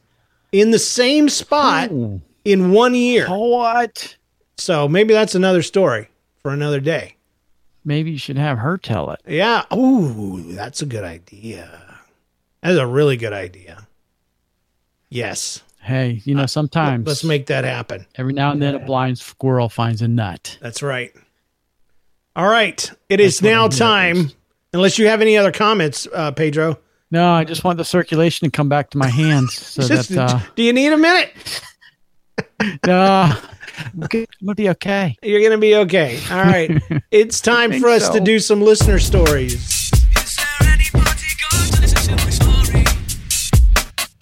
in 0.50 0.72
the 0.72 0.80
same 0.80 1.28
spot 1.28 1.90
in 2.44 2.72
one 2.72 2.94
year. 2.96 3.28
What? 3.28 4.16
So 4.58 4.88
maybe 4.88 5.14
that's 5.14 5.36
another 5.36 5.62
story 5.62 6.08
for 6.42 6.50
another 6.50 6.80
day. 6.80 7.14
Maybe 7.84 8.10
you 8.10 8.18
should 8.18 8.36
have 8.36 8.58
her 8.58 8.76
tell 8.78 9.12
it. 9.12 9.20
Yeah. 9.28 9.64
oh 9.70 10.40
that's 10.40 10.82
a 10.82 10.86
good 10.86 11.04
idea. 11.04 12.00
That's 12.62 12.78
a 12.78 12.86
really 12.86 13.16
good 13.16 13.32
idea. 13.32 13.85
Yes. 15.16 15.62
Hey, 15.80 16.20
you 16.26 16.34
know, 16.34 16.44
sometimes 16.44 17.06
Let's 17.06 17.24
make 17.24 17.46
that 17.46 17.64
happen. 17.64 18.06
every 18.16 18.34
now 18.34 18.50
and 18.50 18.60
then 18.60 18.74
a 18.74 18.78
blind 18.80 19.18
squirrel 19.18 19.70
finds 19.70 20.02
a 20.02 20.08
nut. 20.08 20.58
That's 20.60 20.82
right. 20.82 21.10
All 22.34 22.46
right. 22.46 22.90
It 23.08 23.18
is 23.18 23.38
That's 23.38 23.42
what 23.42 23.50
now 23.50 23.68
time. 23.68 24.16
was. 24.16 24.34
Unless 24.74 24.98
you 24.98 25.06
have 25.08 25.22
any 25.22 25.38
other 25.38 25.52
comments, 25.52 26.06
uh, 26.12 26.32
Pedro. 26.32 26.78
No, 27.10 27.30
I 27.32 27.44
just 27.44 27.64
want 27.64 27.78
the 27.78 27.84
circulation 27.84 28.46
to 28.46 28.54
come 28.54 28.68
back 28.68 28.90
to 28.90 28.98
my 28.98 29.08
hands 29.08 29.54
so 29.66 29.88
Just- 29.88 30.10
that 30.10 30.34
uh, 30.34 30.40
do 30.54 30.62
you 30.62 30.74
need 30.74 30.92
a 30.92 30.98
minute? 30.98 31.62
no, 32.86 33.32
I'm 33.94 34.00
gonna 34.00 34.54
be 34.54 34.68
okay. 34.70 35.16
You're 35.22 35.40
going 35.40 35.52
to 35.52 35.58
be 35.58 35.76
okay. 35.76 36.20
All 36.30 36.42
right. 36.42 36.70
It's 37.10 37.40
time 37.40 37.80
for 37.80 37.88
us 37.88 38.10
to 38.10 38.20
do 38.20 38.38
some 38.38 38.60
listener 38.60 38.98
stories. 38.98 39.90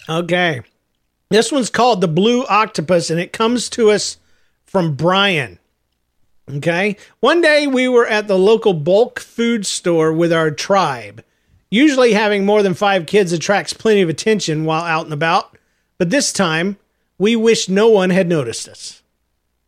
Okay. 0.07 0.61
This 1.35 1.51
one's 1.51 1.69
called 1.69 1.99
The 1.99 2.07
Blue 2.07 2.45
Octopus, 2.45 3.09
and 3.09 3.19
it 3.19 3.33
comes 3.33 3.67
to 3.71 3.91
us 3.91 4.15
from 4.65 4.95
Brian. 4.95 5.59
Okay. 6.49 6.95
One 7.19 7.41
day 7.41 7.67
we 7.67 7.89
were 7.89 8.07
at 8.07 8.29
the 8.29 8.37
local 8.37 8.71
bulk 8.71 9.19
food 9.19 9.65
store 9.65 10.13
with 10.13 10.31
our 10.31 10.49
tribe. 10.49 11.25
Usually 11.69 12.13
having 12.13 12.45
more 12.45 12.63
than 12.63 12.73
five 12.73 13.05
kids 13.05 13.33
attracts 13.33 13.73
plenty 13.73 14.01
of 14.01 14.07
attention 14.07 14.63
while 14.63 14.83
out 14.83 15.03
and 15.03 15.13
about, 15.13 15.57
but 15.97 16.09
this 16.09 16.31
time 16.31 16.77
we 17.17 17.35
wished 17.35 17.69
no 17.69 17.89
one 17.89 18.11
had 18.11 18.29
noticed 18.29 18.69
us. 18.69 19.03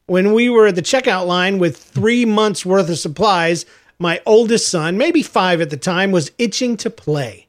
When 0.06 0.32
we 0.32 0.50
were 0.50 0.68
at 0.68 0.76
the 0.76 0.82
checkout 0.82 1.28
line 1.28 1.60
with 1.60 1.76
three 1.76 2.24
months 2.24 2.66
worth 2.66 2.90
of 2.90 2.98
supplies, 2.98 3.66
my 4.00 4.22
oldest 4.26 4.70
son, 4.70 4.98
maybe 4.98 5.22
five 5.22 5.60
at 5.60 5.70
the 5.70 5.76
time, 5.76 6.14
was 6.14 6.32
itching 6.38 6.78
to 6.78 6.90
play. 6.90 7.47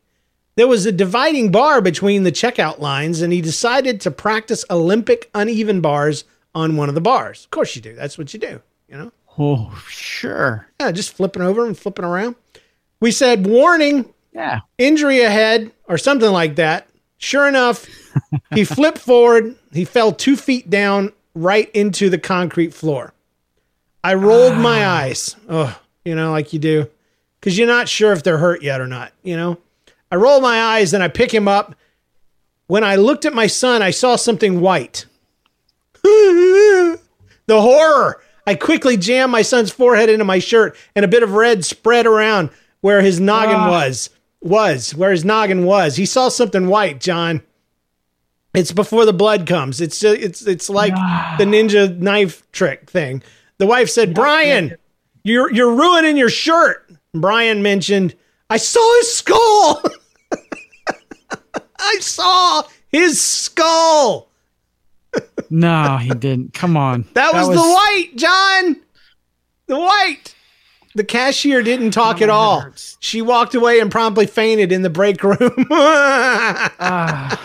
There 0.58 0.66
was 0.66 0.86
a 0.86 0.90
dividing 0.90 1.52
bar 1.52 1.80
between 1.80 2.24
the 2.24 2.32
checkout 2.32 2.80
lines, 2.80 3.22
and 3.22 3.32
he 3.32 3.40
decided 3.40 4.00
to 4.00 4.10
practice 4.10 4.64
Olympic 4.68 5.30
uneven 5.32 5.80
bars 5.80 6.24
on 6.52 6.76
one 6.76 6.88
of 6.88 6.96
the 6.96 7.00
bars. 7.00 7.44
Of 7.44 7.52
course, 7.52 7.76
you 7.76 7.80
do. 7.80 7.94
That's 7.94 8.18
what 8.18 8.34
you 8.34 8.40
do, 8.40 8.60
you 8.88 8.98
know? 8.98 9.12
Oh, 9.38 9.80
sure. 9.88 10.66
Yeah, 10.80 10.90
just 10.90 11.12
flipping 11.12 11.42
over 11.42 11.64
and 11.64 11.78
flipping 11.78 12.04
around. 12.04 12.34
We 13.00 13.12
said, 13.12 13.46
warning, 13.46 14.12
Yeah. 14.32 14.62
injury 14.78 15.20
ahead, 15.20 15.70
or 15.86 15.96
something 15.96 16.32
like 16.32 16.56
that. 16.56 16.88
Sure 17.18 17.46
enough, 17.46 17.86
he 18.52 18.64
flipped 18.64 18.98
forward. 18.98 19.54
He 19.72 19.84
fell 19.84 20.10
two 20.10 20.36
feet 20.36 20.68
down 20.68 21.12
right 21.36 21.70
into 21.70 22.10
the 22.10 22.18
concrete 22.18 22.74
floor. 22.74 23.14
I 24.02 24.14
rolled 24.14 24.56
my 24.56 24.84
ah. 24.84 24.96
eyes. 24.96 25.36
Oh, 25.48 25.80
you 26.04 26.16
know, 26.16 26.32
like 26.32 26.52
you 26.52 26.58
do, 26.58 26.90
because 27.38 27.56
you're 27.56 27.68
not 27.68 27.88
sure 27.88 28.10
if 28.10 28.24
they're 28.24 28.38
hurt 28.38 28.64
yet 28.64 28.80
or 28.80 28.88
not, 28.88 29.12
you 29.22 29.36
know? 29.36 29.56
I 30.10 30.16
roll 30.16 30.40
my 30.40 30.60
eyes 30.62 30.92
and 30.94 31.02
I 31.02 31.08
pick 31.08 31.32
him 31.32 31.48
up. 31.48 31.74
When 32.66 32.84
I 32.84 32.96
looked 32.96 33.24
at 33.24 33.34
my 33.34 33.46
son, 33.46 33.82
I 33.82 33.90
saw 33.90 34.16
something 34.16 34.60
white. 34.60 35.06
the 36.02 36.98
horror. 37.48 38.20
I 38.46 38.54
quickly 38.54 38.96
jammed 38.96 39.30
my 39.32 39.42
son's 39.42 39.70
forehead 39.70 40.08
into 40.08 40.24
my 40.24 40.38
shirt 40.38 40.76
and 40.94 41.04
a 41.04 41.08
bit 41.08 41.22
of 41.22 41.32
red 41.32 41.64
spread 41.64 42.06
around 42.06 42.50
where 42.80 43.02
his 43.02 43.20
noggin 43.20 43.56
Ah. 43.56 43.70
was. 43.70 44.10
Was 44.40 44.94
where 44.94 45.10
his 45.10 45.24
noggin 45.24 45.64
was. 45.64 45.96
He 45.96 46.06
saw 46.06 46.28
something 46.28 46.68
white, 46.68 47.00
John. 47.00 47.42
It's 48.54 48.70
before 48.72 49.04
the 49.04 49.12
blood 49.12 49.46
comes. 49.46 49.80
It's 49.80 49.98
just, 49.98 50.20
it's 50.20 50.46
it's 50.46 50.70
like 50.70 50.94
the 51.38 51.44
ninja 51.44 51.98
knife 51.98 52.42
trick 52.52 52.88
thing. 52.88 53.22
The 53.58 53.66
wife 53.66 53.90
said, 53.90 54.14
"Brian, 54.14 54.76
you're 55.24 55.52
you're 55.52 55.74
ruining 55.74 56.16
your 56.16 56.28
shirt." 56.30 56.88
Brian 57.12 57.62
mentioned, 57.62 58.14
"I 58.48 58.58
saw 58.58 58.96
his 58.98 59.12
skull. 59.16 59.82
I 61.78 61.98
saw 62.00 62.62
his 62.88 63.20
skull. 63.20 64.28
No, 65.50 65.96
he 65.96 66.10
didn't. 66.10 66.52
Come 66.52 66.76
on. 66.76 67.06
That, 67.14 67.32
was, 67.32 67.48
the 67.48 67.54
white, 67.54 68.10
John. 68.16 68.76
The 69.66 69.78
white." 69.78 70.34
The 70.94 71.04
cashier 71.04 71.62
didn't 71.62 71.92
talk 71.92 72.20
oh, 72.20 72.24
at 72.24 72.28
all. 72.28 72.60
hurts. 72.60 72.98
She 73.00 73.22
walked 73.22 73.54
away 73.54 73.80
and 73.80 73.90
promptly 73.90 74.26
fainted 74.26 74.72
in 74.72 74.82
the 74.82 74.90
break 74.90 75.22
room. 75.22 75.38
Ah. 75.70 77.40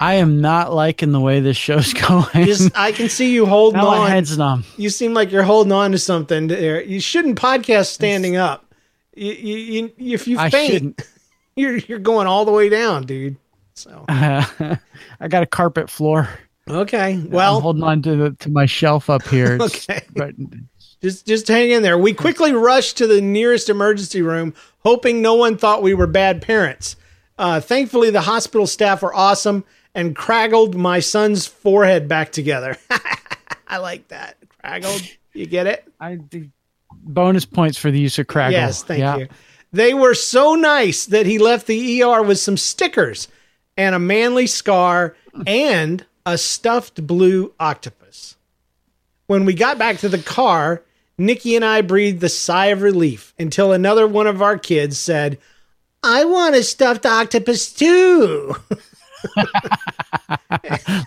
I 0.00 0.14
am 0.14 0.40
not 0.40 0.72
liking 0.72 1.12
the 1.12 1.20
way 1.20 1.40
this 1.40 1.56
show's 1.56 1.92
going. 2.08 2.46
Just, 2.46 2.76
I 2.76 2.92
can 2.92 3.08
see 3.08 3.32
you 3.32 3.46
holding 3.46 3.80
now 3.80 3.86
my 3.90 3.98
on. 3.98 4.10
head's 4.10 4.36
numb. 4.36 4.64
you 4.76 4.90
seem 4.90 5.14
like 5.14 5.30
you're 5.32 5.42
holding 5.42 5.72
on 5.72 5.92
to 5.92 5.98
something 5.98 6.46
there. 6.46 6.82
You 6.82 7.00
shouldn't 7.00 7.38
podcast 7.38 7.86
standing 7.86 8.36
up. 8.36 8.74
You, 9.14 9.32
you, 9.32 9.92
you, 9.96 10.14
if 10.14 10.26
you 10.26 10.38
I 10.38 10.50
faint, 10.50 10.72
shouldn't. 10.72 11.08
you're 11.56 11.76
you're 11.78 11.98
going 11.98 12.26
all 12.26 12.44
the 12.44 12.52
way 12.52 12.68
down, 12.68 13.04
dude. 13.04 13.36
So 13.74 14.04
I 14.08 14.78
got 15.28 15.42
a 15.42 15.46
carpet 15.46 15.90
floor. 15.90 16.28
okay, 16.68 17.14
I'm 17.14 17.30
well, 17.30 17.60
holding 17.60 17.82
on 17.82 18.02
to 18.02 18.16
the, 18.16 18.30
to 18.40 18.50
my 18.50 18.66
shelf 18.66 19.10
up 19.10 19.22
here. 19.26 19.54
It's- 19.60 19.88
Okay. 19.88 20.02
But 20.14 20.34
just 21.02 21.26
just 21.26 21.48
hang 21.48 21.70
in 21.70 21.82
there. 21.82 21.98
We 21.98 22.14
quickly 22.14 22.52
rushed 22.52 22.96
to 22.98 23.06
the 23.06 23.20
nearest 23.20 23.68
emergency 23.68 24.22
room, 24.22 24.54
hoping 24.78 25.20
no 25.20 25.34
one 25.34 25.58
thought 25.58 25.82
we 25.82 25.92
were 25.94 26.06
bad 26.06 26.40
parents. 26.40 26.96
Uh, 27.36 27.60
thankfully, 27.60 28.10
the 28.10 28.20
hospital 28.22 28.66
staff 28.66 29.02
were 29.02 29.14
awesome 29.14 29.64
and 29.94 30.14
craggled 30.16 30.74
my 30.76 31.00
son's 31.00 31.46
forehead 31.46 32.08
back 32.08 32.32
together. 32.32 32.76
I 33.68 33.78
like 33.78 34.08
that. 34.08 34.36
Craggled. 34.62 35.02
You 35.34 35.46
get 35.46 35.66
it? 35.66 35.84
I 36.00 36.18
the 36.30 36.48
bonus 37.02 37.44
points 37.44 37.76
for 37.76 37.90
the 37.90 37.98
use 37.98 38.18
of 38.18 38.26
Craggle. 38.28 38.52
Yes, 38.52 38.82
thank 38.84 39.00
Yeah. 39.00 39.16
you. 39.16 39.28
They 39.74 39.92
were 39.92 40.14
so 40.14 40.54
nice 40.54 41.04
that 41.06 41.26
he 41.26 41.36
left 41.36 41.66
the 41.66 42.00
ER 42.00 42.22
with 42.22 42.38
some 42.38 42.56
stickers 42.56 43.26
and 43.76 43.92
a 43.92 43.98
manly 43.98 44.46
scar 44.46 45.16
and 45.48 46.06
a 46.24 46.38
stuffed 46.38 47.04
blue 47.04 47.52
octopus. 47.58 48.36
When 49.26 49.44
we 49.44 49.52
got 49.52 49.76
back 49.76 49.98
to 49.98 50.08
the 50.08 50.18
car, 50.18 50.82
Nikki 51.18 51.56
and 51.56 51.64
I 51.64 51.80
breathed 51.80 52.22
a 52.22 52.28
sigh 52.28 52.66
of 52.66 52.82
relief 52.82 53.34
until 53.36 53.72
another 53.72 54.06
one 54.06 54.28
of 54.28 54.40
our 54.40 54.56
kids 54.56 54.96
said, 54.96 55.38
I 56.04 56.24
want 56.24 56.54
a 56.54 56.62
stuffed 56.62 57.04
octopus 57.04 57.72
too. 57.72 58.54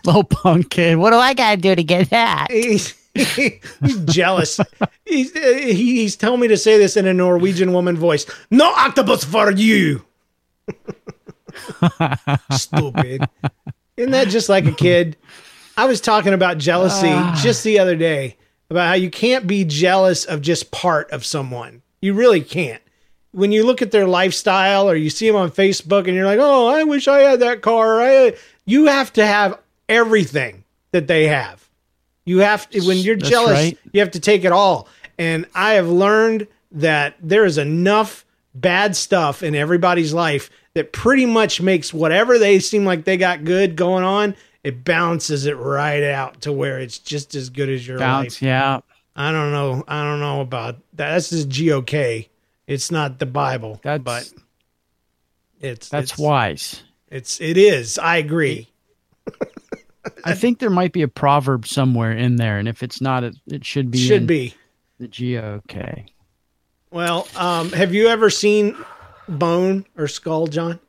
Little 0.03 0.25
punk 0.25 0.71
kid. 0.71 0.97
What 0.97 1.11
do 1.11 1.17
I 1.17 1.33
got 1.35 1.51
to 1.51 1.57
do 1.61 1.73
to 1.73 1.83
get 1.85 2.09
that? 2.09 2.47
he's, 3.81 3.99
jealous. 4.05 4.59
He's, 5.05 5.35
uh, 5.35 5.53
he's 5.53 6.15
telling 6.15 6.39
me 6.39 6.47
to 6.47 6.57
say 6.57 6.77
this 6.77 6.97
in 6.97 7.07
a 7.07 7.13
Norwegian 7.13 7.73
woman 7.73 7.97
voice. 7.97 8.25
No 8.51 8.71
octopus 8.71 9.23
for 9.23 9.51
you. 9.51 10.05
Stupid. 12.51 13.27
Isn't 13.95 14.11
that 14.11 14.27
just 14.27 14.49
like 14.49 14.65
a 14.65 14.71
kid? 14.71 15.17
I 15.77 15.85
was 15.85 16.01
talking 16.01 16.33
about 16.33 16.57
jealousy 16.57 17.13
just 17.41 17.63
the 17.63 17.79
other 17.79 17.95
day 17.95 18.37
about 18.69 18.87
how 18.87 18.93
you 18.95 19.09
can't 19.09 19.47
be 19.47 19.63
jealous 19.63 20.25
of 20.25 20.41
just 20.41 20.71
part 20.71 21.09
of 21.11 21.25
someone. 21.25 21.81
You 22.01 22.13
really 22.13 22.41
can't. 22.41 22.81
When 23.31 23.51
you 23.51 23.63
look 23.63 23.81
at 23.81 23.91
their 23.91 24.07
lifestyle 24.07 24.89
or 24.89 24.95
you 24.95 25.09
see 25.09 25.27
them 25.27 25.35
on 25.35 25.51
Facebook 25.51 26.07
and 26.07 26.15
you're 26.15 26.25
like, 26.25 26.39
"Oh, 26.41 26.67
I 26.67 26.83
wish 26.83 27.07
I 27.07 27.19
had 27.19 27.41
that 27.41 27.61
car." 27.61 28.01
I 28.01 28.35
you 28.65 28.85
have 28.85 29.13
to 29.13 29.25
have 29.25 29.59
everything 29.87 30.63
that 30.91 31.07
they 31.07 31.27
have. 31.27 31.66
You 32.27 32.39
have 32.39 32.69
to 32.71 32.81
when 32.81 32.97
you're 32.97 33.15
That's 33.15 33.29
jealous, 33.29 33.53
right. 33.53 33.77
you 33.93 34.01
have 34.01 34.11
to 34.11 34.19
take 34.19 34.43
it 34.43 34.51
all. 34.51 34.87
And 35.17 35.45
I 35.55 35.73
have 35.73 35.87
learned 35.87 36.47
that 36.73 37.15
there 37.21 37.45
is 37.45 37.57
enough 37.57 38.25
bad 38.53 38.95
stuff 38.95 39.43
in 39.43 39.55
everybody's 39.55 40.13
life 40.13 40.49
that 40.73 40.91
pretty 40.91 41.25
much 41.25 41.61
makes 41.61 41.93
whatever 41.93 42.37
they 42.37 42.59
seem 42.59 42.83
like 42.83 43.05
they 43.05 43.15
got 43.15 43.45
good 43.45 43.77
going 43.77 44.03
on, 44.03 44.35
it 44.63 44.83
balances 44.83 45.45
it 45.45 45.53
right 45.53 46.03
out 46.03 46.41
to 46.41 46.51
where 46.51 46.79
it's 46.79 46.99
just 46.99 47.33
as 47.33 47.49
good 47.49 47.69
as 47.69 47.87
your 47.87 47.97
Bounce. 47.97 48.35
life. 48.35 48.41
Yeah. 48.41 48.81
I 49.15 49.31
don't 49.31 49.51
know. 49.53 49.85
I 49.87 50.03
don't 50.03 50.19
know 50.19 50.41
about 50.41 50.75
that. 50.93 51.11
That's 51.11 51.29
just 51.29 51.47
GOK. 51.49 52.27
It's 52.67 52.91
not 52.91 53.19
the 53.19 53.25
Bible, 53.25 53.79
That's 53.81 54.03
but 54.03 54.33
it's 55.61 55.87
that's 55.87 56.11
it's, 56.11 56.19
wise. 56.19 56.83
It's 57.09 57.39
it 57.39 57.57
is. 57.57 57.97
I 57.97 58.17
agree. 58.17 58.67
I 60.23 60.33
think 60.33 60.59
there 60.59 60.69
might 60.69 60.93
be 60.93 61.01
a 61.01 61.07
proverb 61.07 61.67
somewhere 61.67 62.11
in 62.11 62.35
there, 62.37 62.57
and 62.57 62.67
if 62.67 62.83
it's 62.83 63.01
not, 63.01 63.23
it, 63.23 63.35
it 63.47 63.65
should 63.65 63.91
be. 63.91 63.97
Should 63.99 64.27
be. 64.27 64.53
the 64.99 65.07
GOK. 65.07 66.05
Well, 66.91 67.27
um, 67.35 67.71
have 67.71 67.93
you 67.93 68.07
ever 68.07 68.29
seen 68.29 68.75
Bone 69.27 69.85
or 69.97 70.07
Skull, 70.07 70.47
John? 70.47 70.79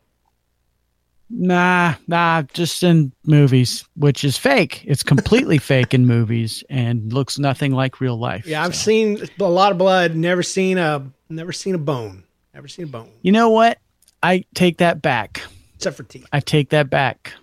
Nah, 1.31 1.95
nah, 2.07 2.43
just 2.55 2.83
in 2.83 3.13
movies, 3.27 3.85
which 3.97 4.25
is 4.25 4.39
fake. 4.39 4.83
It's 4.87 5.03
completely 5.03 5.59
fake 5.59 5.93
in 5.93 6.07
movies 6.07 6.65
and 6.71 7.13
looks 7.13 7.39
nothing 7.39 7.73
like 7.73 8.01
real 8.01 8.17
life. 8.17 8.47
Yeah, 8.47 8.65
I've 8.65 8.75
so. 8.75 8.85
seen 8.85 9.29
a 9.39 9.45
lot 9.45 9.73
of 9.73 9.79
blood. 9.79 10.17
Never 10.17 10.43
seen 10.43 10.79
a 10.79 11.11
never 11.29 11.53
seen 11.53 11.75
a 11.75 11.79
bone. 11.79 12.25
Never 12.55 12.67
seen 12.67 12.87
a 12.87 12.89
bone 12.89 13.11
You 13.23 13.31
know 13.33 13.51
what? 13.51 13.79
I 14.23 14.45
take 14.55 14.79
that 14.79 15.03
back. 15.03 15.43
except 15.75 15.97
for 15.97 16.03
teeth. 16.03 16.27
I 16.33 16.41
take 16.41 16.71
that 16.71 16.89
back. 16.89 17.35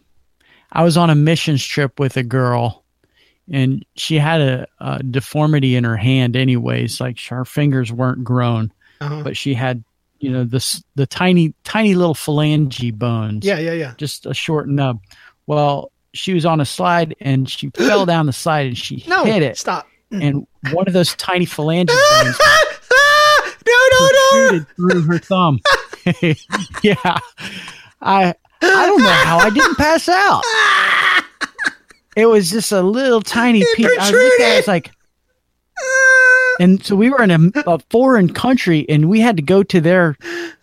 I 0.76 0.84
was 0.84 0.98
on 0.98 1.10
a 1.10 1.16
missions 1.16 1.66
trip 1.66 2.00
with 2.00 2.18
a 2.18 2.24
girl, 2.24 2.84
and 3.52 3.86
she 3.96 4.18
had 4.20 4.42
a, 4.42 4.68
a 4.80 5.02
deformity 5.04 5.76
in 5.76 5.84
her 5.86 5.98
hand. 5.98 6.36
Anyways, 6.36 7.00
like 7.00 7.20
her 7.30 7.46
fingers 7.46 7.92
weren't 7.92 8.24
grown, 8.24 8.72
Uh-huh. 9.02 9.24
but 9.24 9.38
she 9.38 9.54
had, 9.54 9.84
you 10.20 10.30
know, 10.32 10.44
this 10.44 10.84
the 10.96 11.08
tiny, 11.08 11.54
tiny 11.64 11.96
little 11.96 12.14
phalange 12.16 12.94
bones. 12.94 13.46
Yeah, 13.46 13.58
yeah, 13.60 13.74
yeah. 13.74 13.94
just 13.98 14.26
a 14.26 14.34
short 14.34 14.68
nub. 14.68 15.00
Well, 15.48 15.92
she 16.14 16.34
was 16.34 16.46
on 16.46 16.60
a 16.62 16.66
slide 16.66 17.16
and 17.22 17.50
she 17.50 17.70
fell 17.76 18.06
down 18.06 18.26
the 18.26 18.34
slide 18.34 18.68
and 18.68 18.78
she 18.78 19.04
No, 19.08 19.24
hit 19.24 19.44
it. 19.44 19.58
stop. 19.58 19.88
And 20.12 20.48
one 20.72 20.88
of 20.88 20.94
those 20.94 21.14
tiny 21.16 21.46
phalange 21.46 21.88
bones 22.12 22.40
no, 23.68 23.76
no, 23.92 24.50
no. 24.52 24.66
through 24.76 25.02
her 25.04 25.18
thumb. 25.20 25.60
yeah. 26.84 27.20
I 28.02 28.34
I 28.62 28.86
don't 28.88 29.02
know 29.02 29.10
how 29.10 29.38
I 29.40 29.50
didn't 29.50 29.76
pass 29.76 30.10
out. 30.10 30.42
It 32.16 32.28
was 32.28 32.50
just 32.50 32.72
a 32.72 32.82
little 32.82 33.20
tiny 33.22 33.62
piece. 33.76 33.88
I 34.00 34.10
looked 34.10 34.40
at 34.40 34.48
it, 34.48 34.54
I 34.54 34.56
was 34.56 34.68
like, 34.70 34.92
and 36.62 36.82
so 36.84 36.96
we 36.96 37.10
were 37.10 37.22
in 37.22 37.32
a, 37.32 37.62
a 37.68 37.80
foreign 37.90 38.32
country 38.34 38.86
and 38.88 39.10
we 39.10 39.20
had 39.20 39.36
to 39.36 39.44
go 39.44 39.64
to 39.64 39.82
their 39.82 40.14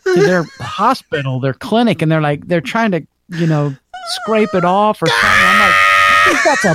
to 0.04 0.14
their 0.14 0.44
hospital, 0.60 1.40
their 1.40 1.52
clinic, 1.52 2.00
and 2.00 2.10
they're 2.10 2.22
like 2.22 2.46
they're 2.48 2.62
trying 2.62 2.92
to, 2.92 3.06
you 3.28 3.46
know, 3.46 3.76
scrape 4.22 4.54
it 4.54 4.64
off 4.64 5.02
or 5.02 5.08
something. 5.08 5.28
I'm 5.28 5.60
like, 5.60 5.74
I 5.74 6.24
think 6.24 6.44
that's 6.44 6.64
a 6.64 6.74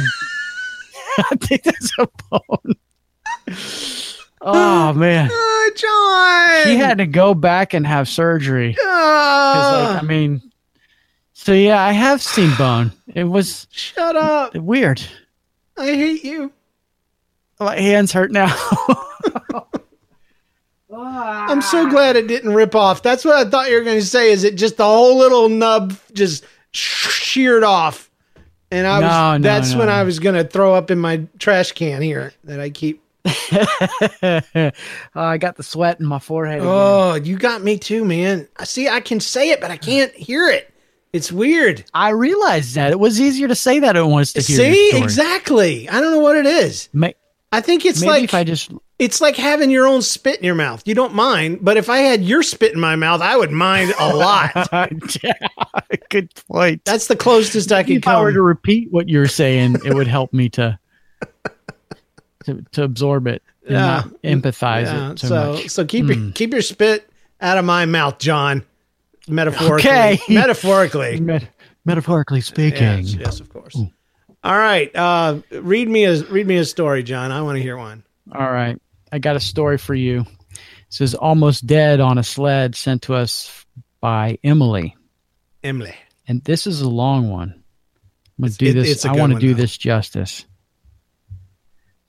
I 1.17 1.35
think 1.47 1.63
that's 1.63 1.91
a 1.97 2.07
bone. 2.29 2.75
Oh 4.41 4.93
man. 4.93 5.29
Oh, 5.31 5.71
John. 5.75 6.67
She 6.67 6.77
had 6.77 6.99
to 6.99 7.07
go 7.07 7.33
back 7.33 7.73
and 7.73 7.87
have 7.87 8.07
surgery. 8.07 8.75
Like, 8.77 8.77
I 8.85 10.01
mean, 10.03 10.41
so 11.47 11.53
yeah, 11.53 11.81
I 11.81 11.93
have 11.93 12.21
seen 12.21 12.53
bone. 12.57 12.91
It 13.15 13.23
was 13.23 13.67
shut 13.71 14.17
up. 14.17 14.53
weird. 14.53 15.01
I 15.77 15.85
hate 15.85 16.25
you. 16.25 16.51
My 17.57 17.79
hands 17.79 18.11
hurt 18.11 18.33
now. 18.33 18.53
I'm 20.93 21.61
so 21.61 21.89
glad 21.89 22.17
it 22.17 22.27
didn't 22.27 22.53
rip 22.53 22.75
off. 22.75 23.01
That's 23.01 23.23
what 23.23 23.37
I 23.37 23.49
thought 23.49 23.69
you 23.69 23.77
were 23.77 23.85
going 23.85 23.97
to 23.97 24.05
say. 24.05 24.29
Is 24.29 24.43
it 24.43 24.55
just 24.55 24.75
the 24.75 24.83
whole 24.83 25.17
little 25.17 25.47
nub 25.47 25.97
just 26.11 26.43
sheared 26.71 27.63
off? 27.63 28.11
And 28.69 28.85
I 28.85 28.99
was. 28.99 29.39
no, 29.39 29.49
that's 29.49 29.73
when 29.73 29.87
no. 29.87 29.93
I 29.93 30.03
was 30.03 30.19
going 30.19 30.35
to 30.35 30.43
throw 30.43 30.75
up 30.75 30.91
in 30.91 30.99
my 30.99 31.27
trash 31.39 31.71
can 31.71 32.01
here 32.01 32.33
that 32.43 32.59
I 32.59 32.71
keep. 32.71 33.01
oh, 33.53 34.71
I 35.15 35.37
got 35.37 35.55
the 35.55 35.63
sweat 35.63 36.01
in 36.01 36.07
my 36.07 36.19
forehead. 36.19 36.57
again. 36.57 36.69
Oh, 36.69 37.15
you 37.15 37.37
got 37.37 37.63
me 37.63 37.77
too, 37.77 38.03
man. 38.03 38.49
I 38.57 38.65
see. 38.65 38.89
I 38.89 38.99
can 38.99 39.21
say 39.21 39.51
it, 39.51 39.61
but 39.61 39.71
I 39.71 39.77
can't 39.77 40.13
hear 40.13 40.49
it. 40.49 40.73
It's 41.13 41.31
weird. 41.31 41.85
I 41.93 42.09
realized 42.09 42.75
that 42.75 42.91
it 42.91 42.99
was 42.99 43.19
easier 43.19 43.47
to 43.47 43.55
say 43.55 43.79
that 43.79 43.95
it 43.95 44.05
was 44.05 44.33
to 44.33 44.41
hear. 44.41 44.73
See, 44.73 44.97
exactly. 44.97 45.87
I 45.89 45.99
don't 46.01 46.11
know 46.11 46.19
what 46.19 46.35
it 46.35 46.45
is. 46.45 46.89
Ma- 46.93 47.09
I 47.51 47.61
think 47.61 47.85
it's 47.85 48.01
Maybe 48.01 48.09
like 48.11 48.23
if 48.25 48.33
I 48.33 48.43
just 48.43 48.71
it's 48.99 49.21
like 49.21 49.35
having 49.37 49.69
your 49.69 49.87
own 49.87 50.01
spit 50.01 50.37
in 50.37 50.43
your 50.43 50.55
mouth. 50.55 50.83
You 50.85 50.95
don't 50.95 51.13
mind, 51.13 51.59
but 51.61 51.77
if 51.77 51.89
I 51.89 51.99
had 51.99 52.21
your 52.23 52.43
spit 52.43 52.73
in 52.73 52.79
my 52.79 52.95
mouth, 52.97 53.21
I 53.21 53.37
would 53.37 53.51
mind 53.51 53.93
a 53.99 54.13
lot. 54.15 54.51
good 56.09 56.33
point. 56.49 56.83
That's 56.83 57.07
the 57.07 57.15
closest 57.15 57.71
I 57.71 57.83
could 57.83 57.97
if 57.97 58.07
I 58.07 58.19
were 58.21 58.33
to 58.33 58.41
repeat 58.41 58.91
what 58.91 59.07
you're 59.07 59.27
saying, 59.27 59.77
it 59.85 59.93
would 59.93 60.07
help 60.07 60.33
me 60.33 60.49
to 60.49 60.77
to, 62.45 62.61
to 62.73 62.83
absorb 62.83 63.27
it 63.27 63.43
and 63.63 63.71
Yeah. 63.73 63.85
not 63.85 64.21
empathize 64.23 64.85
Yeah, 64.85 65.11
it 65.11 65.19
so, 65.19 65.27
so. 65.27 65.55
Hmm. 65.61 65.67
so 65.67 65.85
keep 65.85 66.07
your 66.07 66.31
keep 66.31 66.51
your 66.53 66.61
spit 66.61 67.09
out 67.39 67.57
of 67.57 67.65
my 67.65 67.85
mouth, 67.85 68.19
John. 68.19 68.63
Metaphorically. 69.27 69.89
Okay. 69.89 70.19
Metaphorically. 70.29 71.19
Met- 71.21 71.49
metaphorically 71.85 72.41
speaking. 72.41 72.81
Yes, 72.99 73.13
yes, 73.13 73.39
of 73.39 73.49
course. 73.49 73.75
All 74.43 74.57
right. 74.57 74.93
Uh, 74.95 75.39
read 75.51 75.87
me 75.89 76.05
a 76.05 76.21
read 76.25 76.47
me 76.47 76.57
a 76.57 76.65
story, 76.65 77.03
John. 77.03 77.31
I 77.31 77.41
want 77.41 77.57
to 77.57 77.61
hear 77.61 77.77
one. 77.77 78.03
All 78.33 78.51
right. 78.51 78.79
I 79.11 79.19
got 79.19 79.35
a 79.35 79.39
story 79.39 79.77
for 79.77 79.95
you. 79.95 80.21
It 80.51 80.57
says 80.89 81.13
almost 81.15 81.65
dead 81.65 81.99
on 81.99 82.17
a 82.17 82.23
sled 82.23 82.75
sent 82.75 83.03
to 83.03 83.13
us 83.15 83.65
by 83.99 84.37
Emily. 84.43 84.95
Emily. 85.63 85.95
And 86.27 86.43
this 86.43 86.67
is 86.67 86.81
a 86.81 86.89
long 86.89 87.29
one. 87.29 87.49
I'm 88.37 88.43
gonna 88.43 88.47
It's- 88.47 88.57
do 88.57 88.73
this. 88.73 89.05
I 89.05 89.13
want 89.13 89.33
to 89.33 89.39
do 89.39 89.53
though. 89.53 89.61
this 89.61 89.77
justice. 89.77 90.45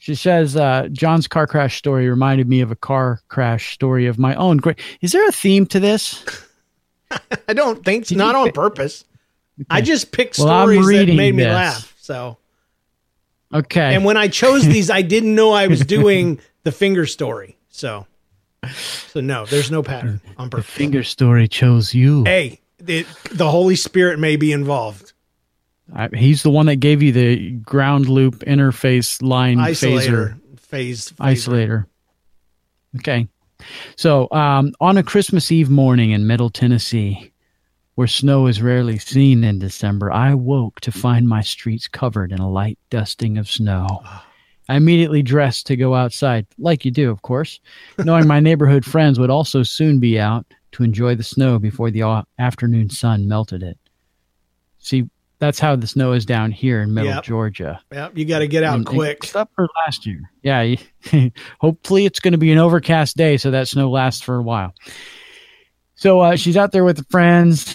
She 0.01 0.15
says, 0.15 0.57
uh, 0.57 0.89
John's 0.93 1.27
car 1.27 1.47
crash 1.49 1.77
story 1.77 2.09
reminded 2.09 2.49
me 2.49 2.61
of 2.61 2.71
a 2.71 2.77
car 2.77 3.21
crash 3.29 3.75
story 3.75 4.07
of 4.07 4.17
my 4.19 4.35
own. 4.37 4.59
Great. 4.59 4.79
Is 5.01 5.11
there 5.13 5.27
a 5.27 5.33
theme 5.33 5.67
to 5.67 5.81
this? 5.81 6.25
I 7.49 7.53
don't 7.55 7.85
think 7.85 8.03
it's 8.03 8.13
not 8.13 8.35
on 8.35 8.53
purpose. 8.53 9.05
I 9.71 9.81
just 9.81 10.13
picked 10.13 10.39
Well, 10.39 10.47
stories 10.49 10.87
that 10.87 11.15
made 11.15 11.35
me 11.35 11.43
this. 11.43 11.53
laugh. 11.55 11.95
So 11.99 12.39
Okay. 13.53 13.95
and 13.95 14.05
when 14.05 14.17
I 14.17 14.29
chose 14.29 14.67
these, 14.67 14.91
I 14.91 15.03
didn't 15.03 15.35
know 15.35 15.53
I 15.53 15.67
was 15.69 15.81
doing 15.81 16.39
the 16.65 16.73
finger 16.73 17.07
story. 17.07 17.57
So 17.71 18.07
so 18.75 19.21
no, 19.21 19.47
there's 19.47 19.71
no 19.71 19.83
pattern 19.83 20.21
on 20.37 20.49
the 20.51 20.57
purpose. 20.59 20.71
finger 20.71 21.03
story 21.03 21.49
chose 21.49 21.95
you. 21.95 22.25
Hey, 22.25 22.61
it, 22.87 23.07
the 23.33 23.51
Holy 23.51 23.77
Spirit 23.77 24.19
may 24.19 24.37
be 24.37 24.53
involved. 24.53 25.13
I, 25.95 26.09
he's 26.15 26.43
the 26.43 26.51
one 26.51 26.67
that 26.67 26.77
gave 26.77 27.03
you 27.03 27.13
the 27.13 27.51
ground 27.53 28.09
loop 28.09 28.41
interface 28.41 29.23
line 29.23 29.57
Isolator, 29.59 30.39
phaser. 30.39 30.61
phase, 30.61 31.13
phaser. 31.13 31.17
isolator. 31.19 31.87
Okay. 32.97 33.29
So, 33.97 34.29
um, 34.31 34.73
on 34.81 34.97
a 34.97 35.03
Christmas 35.03 35.51
Eve 35.51 35.71
morning 35.71 36.13
in 36.13 36.27
Middle 36.27 36.51
Tennessee, 36.51 37.33
where 37.97 38.07
snow 38.07 38.47
is 38.47 38.63
rarely 38.63 38.99
seen 38.99 39.43
in 39.43 39.59
December, 39.59 40.13
I 40.13 40.35
woke 40.35 40.81
to 40.81 40.93
find 40.93 41.29
my 41.29 41.43
streets 41.43 41.89
covered 41.89 42.31
in 42.31 42.39
a 42.39 42.49
light 42.49 42.79
dusting 42.91 43.39
of 43.39 43.51
snow. 43.51 44.03
I 44.69 44.77
immediately 44.77 45.23
dressed 45.23 45.67
to 45.67 45.77
go 45.77 45.95
outside, 45.95 46.47
like 46.59 46.85
you 46.85 46.91
do, 46.91 47.11
of 47.11 47.23
course, 47.23 47.59
knowing 47.99 48.27
my 48.27 48.39
neighborhood 48.39 48.85
friends 48.87 49.19
would 49.19 49.31
also 49.31 49.63
soon 49.63 49.99
be 49.99 50.19
out 50.19 50.47
to 50.73 50.85
enjoy 50.85 51.15
the 51.15 51.25
snow 51.25 51.59
before 51.59 51.91
the 51.91 52.25
afternoon 52.39 52.91
sun 52.91 53.27
melted 53.27 53.63
it. 53.63 53.79
See, 54.79 55.09
that's 55.39 55.59
how 55.59 55.77
the 55.77 55.87
snow 55.87 56.13
is 56.13 56.27
down 56.27 56.51
here 56.51 56.83
in 56.83 56.95
middle 56.95 57.11
Yep. 57.13 57.25
Georgia. 57.25 57.81
Yep, 57.93 58.19
you 58.19 58.25
got 58.25 58.41
to 58.41 58.49
get 58.49 58.65
out 58.65 58.77
And- 58.77 58.87
quick. 58.87 59.19
Except 59.23 59.55
for 59.55 59.69
last 59.87 60.07
year. 60.07 60.31
Yeah. 60.43 60.75
hopefully 61.61 62.07
it's 62.07 62.21
going 62.21 62.33
to 62.33 62.39
be 62.39 62.51
an 62.53 62.59
overcast 62.59 63.17
day 63.17 63.37
so 63.37 63.51
that 63.53 63.69
snow 63.69 63.91
lasts 63.91 64.21
for 64.23 64.37
a 64.37 64.43
while. 64.43 64.75
So 65.95 66.21
uh, 66.21 66.37
she's 66.37 66.57
out 66.57 66.71
there 66.71 66.85
with 66.85 66.97
the 66.97 67.05
friends. 67.11 67.75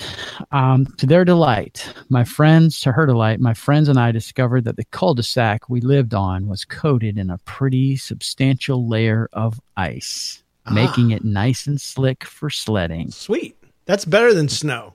Um, 0.51 0.85
to 0.97 1.05
their 1.05 1.25
delight, 1.25 1.93
my 2.09 2.23
friends, 2.23 2.79
to 2.81 2.91
her 2.93 3.05
delight, 3.05 3.39
my 3.41 3.53
friends 3.53 3.89
and 3.89 3.99
I 3.99 4.11
discovered 4.13 4.63
that 4.63 4.77
the 4.77 4.85
cul-de-sac 4.85 5.67
we 5.69 5.81
lived 5.81 6.13
on 6.13 6.47
was 6.47 6.63
coated 6.63 7.17
in 7.17 7.29
a 7.29 7.37
pretty 7.39 7.97
substantial 7.97 8.87
layer 8.87 9.29
of 9.33 9.59
ice, 9.75 10.41
Ah. 10.65 10.71
making 10.73 11.11
it 11.11 11.25
nice 11.25 11.67
and 11.67 11.79
slick 11.81 12.23
for 12.23 12.49
sledding. 12.49 13.11
Sweet. 13.11 13.57
That's 13.85 14.05
better 14.05 14.33
than 14.33 14.47
snow. 14.47 14.93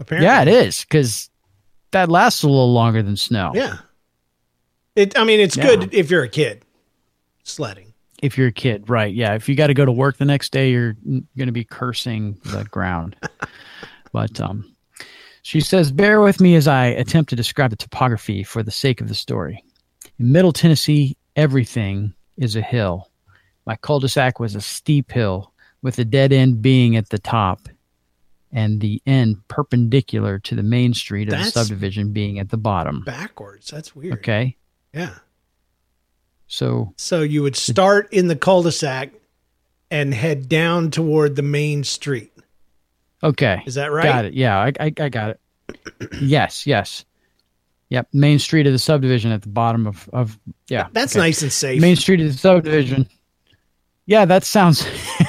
Apparently. 0.00 0.26
Yeah, 0.26 0.42
it 0.42 0.48
is 0.48 0.80
because 0.84 1.30
that 1.96 2.10
lasts 2.10 2.42
a 2.42 2.46
little 2.46 2.72
longer 2.72 3.02
than 3.02 3.16
snow. 3.16 3.52
Yeah. 3.54 3.78
It. 4.94 5.18
I 5.18 5.24
mean, 5.24 5.40
it's 5.40 5.56
Yeah. 5.56 5.64
good 5.64 5.94
if 5.94 6.10
you're 6.10 6.22
a 6.22 6.28
kid 6.28 6.62
sledding. 7.42 7.94
if 8.22 8.36
you're 8.38 8.48
a 8.48 8.52
kid, 8.52 8.88
right? 8.90 9.14
Yeah. 9.14 9.34
If 9.34 9.48
you 9.48 9.54
got 9.54 9.66
to 9.68 9.74
go 9.74 9.84
to 9.84 9.92
work 9.92 10.16
the 10.18 10.24
next 10.24 10.52
day, 10.52 10.70
you're 10.70 10.94
going 11.04 11.46
to 11.46 11.52
be 11.52 11.64
cursing 11.64 12.38
the 12.44 12.64
ground. 12.64 13.16
But 14.12 14.40
um, 14.40 14.74
she 15.42 15.60
says, 15.60 15.92
bear 15.92 16.22
with 16.22 16.40
me 16.40 16.54
as 16.54 16.66
I 16.66 16.86
attempt 16.86 17.28
to 17.30 17.36
describe 17.36 17.68
the 17.70 17.76
topography 17.76 18.42
for 18.42 18.62
the 18.62 18.70
sake 18.70 19.02
of 19.02 19.08
the 19.08 19.14
story. 19.14 19.62
In 20.18 20.32
Middle 20.32 20.52
Tennessee, 20.54 21.18
everything 21.34 22.14
is 22.38 22.56
a 22.56 22.62
hill. 22.62 23.10
My 23.66 23.76
cul-de-sac 23.76 24.40
was 24.40 24.54
a 24.54 24.62
steep 24.62 25.12
hill 25.12 25.52
with 25.82 25.96
the 25.96 26.04
dead 26.06 26.32
end 26.32 26.62
being 26.62 26.96
at 26.96 27.10
the 27.10 27.18
top 27.18 27.68
and 28.52 28.80
the 28.80 29.02
end 29.06 29.36
perpendicular 29.48 30.38
to 30.40 30.54
the 30.54 30.62
main 30.62 30.94
street 30.94 31.28
of 31.28 31.32
That's- 31.32 31.52
the 31.52 31.60
subdivision 31.64 32.12
being 32.12 32.38
at 32.38 32.50
the 32.50 32.56
bottom. 32.56 33.02
Backwards. 33.04 33.70
That's 33.70 33.94
weird. 33.94 34.14
Okay. 34.14 34.56
Yeah. 34.92 35.14
So 36.46 36.92
So 36.96 37.22
you 37.22 37.42
would 37.42 37.56
start 37.56 38.12
in 38.12 38.28
the 38.28 38.36
cul-de-sac 38.36 39.10
and 39.90 40.14
head 40.14 40.48
down 40.48 40.90
toward 40.90 41.36
the 41.36 41.42
main 41.42 41.84
street. 41.84 42.32
Okay. 43.22 43.62
Is 43.66 43.74
that 43.74 43.90
right? 43.92 44.04
Got 44.04 44.24
it. 44.26 44.34
Yeah, 44.34 44.58
I, 44.58 44.72
I, 44.78 44.92
I 44.98 45.08
got 45.08 45.30
it. 45.30 45.40
yes, 46.20 46.66
yes. 46.66 47.04
Yep. 47.88 48.08
Main 48.12 48.38
street 48.38 48.66
of 48.66 48.72
the 48.72 48.78
subdivision 48.78 49.32
at 49.32 49.42
the 49.42 49.48
bottom 49.48 49.86
of, 49.86 50.08
of 50.12 50.38
yeah. 50.68 50.88
That's 50.92 51.14
okay. 51.14 51.20
nice 51.20 51.42
and 51.42 51.52
safe. 51.52 51.80
Main 51.80 51.96
street 51.96 52.20
of 52.20 52.26
the 52.28 52.38
subdivision. 52.38 53.08
Yeah, 54.06 54.24
that 54.24 54.44
sounds. 54.44 54.86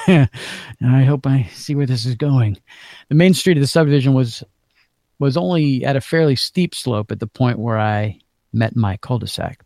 I 0.86 1.04
hope 1.04 1.26
I 1.26 1.50
see 1.54 1.76
where 1.76 1.86
this 1.86 2.06
is 2.06 2.16
going. 2.16 2.58
The 3.10 3.16
main 3.16 3.34
street 3.34 3.58
of 3.58 3.62
the 3.62 3.68
subdivision 3.68 4.14
was 4.14 4.44
was 5.20 5.36
only 5.36 5.84
at 5.84 5.96
a 5.96 6.02
fairly 6.02 6.36
steep 6.36 6.76
slope 6.76 7.12
at 7.12 7.20
the 7.20 7.28
point 7.28 7.58
where 7.58 7.80
I 7.80 8.20
met 8.54 8.76
my 8.76 8.98
cul-de-sac. 8.98 9.64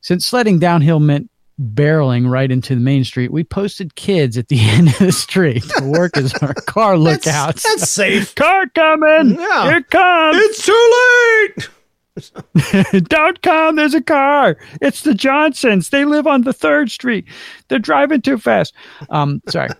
Since 0.00 0.24
sledding 0.24 0.58
downhill 0.58 1.00
meant 1.00 1.30
barreling 1.60 2.30
right 2.30 2.50
into 2.50 2.74
the 2.74 2.80
main 2.80 3.04
street, 3.04 3.30
we 3.30 3.44
posted 3.44 3.94
kids 3.94 4.38
at 4.38 4.48
the 4.48 4.58
end 4.60 4.88
of 4.88 4.98
the 4.98 5.12
street 5.12 5.62
to 5.76 5.84
work 5.84 6.16
as 6.16 6.32
our 6.34 6.54
car 6.54 6.98
that's, 6.98 7.26
lookouts. 7.26 7.62
that's 7.62 7.90
safe. 7.90 8.34
car 8.36 8.66
coming. 8.68 9.38
Yeah. 9.38 9.64
Here 9.64 9.76
it 9.78 9.90
comes. 9.90 10.38
It's 10.38 10.64
too 10.64 11.52
late. 11.56 11.68
Don't 13.08 13.40
come. 13.42 13.76
There's 13.76 13.94
a 13.94 14.02
car. 14.02 14.56
It's 14.80 15.02
the 15.02 15.14
Johnsons. 15.14 15.90
They 15.90 16.04
live 16.04 16.26
on 16.26 16.42
the 16.42 16.52
third 16.52 16.90
street. 16.90 17.26
They're 17.68 17.78
driving 17.78 18.22
too 18.22 18.38
fast. 18.38 18.74
Um, 19.10 19.42
sorry. 19.48 19.70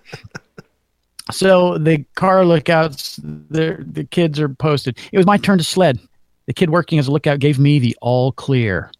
So 1.30 1.78
the 1.78 2.04
car 2.14 2.44
lookouts, 2.44 3.16
the 3.22 3.84
the 3.86 4.04
kids 4.04 4.40
are 4.40 4.48
posted. 4.48 4.98
It 5.12 5.16
was 5.16 5.26
my 5.26 5.36
turn 5.36 5.58
to 5.58 5.64
sled. 5.64 5.98
The 6.46 6.52
kid 6.52 6.70
working 6.70 6.98
as 6.98 7.08
a 7.08 7.12
lookout 7.12 7.38
gave 7.38 7.58
me 7.58 7.78
the 7.78 7.96
all 8.00 8.32
clear. 8.32 8.90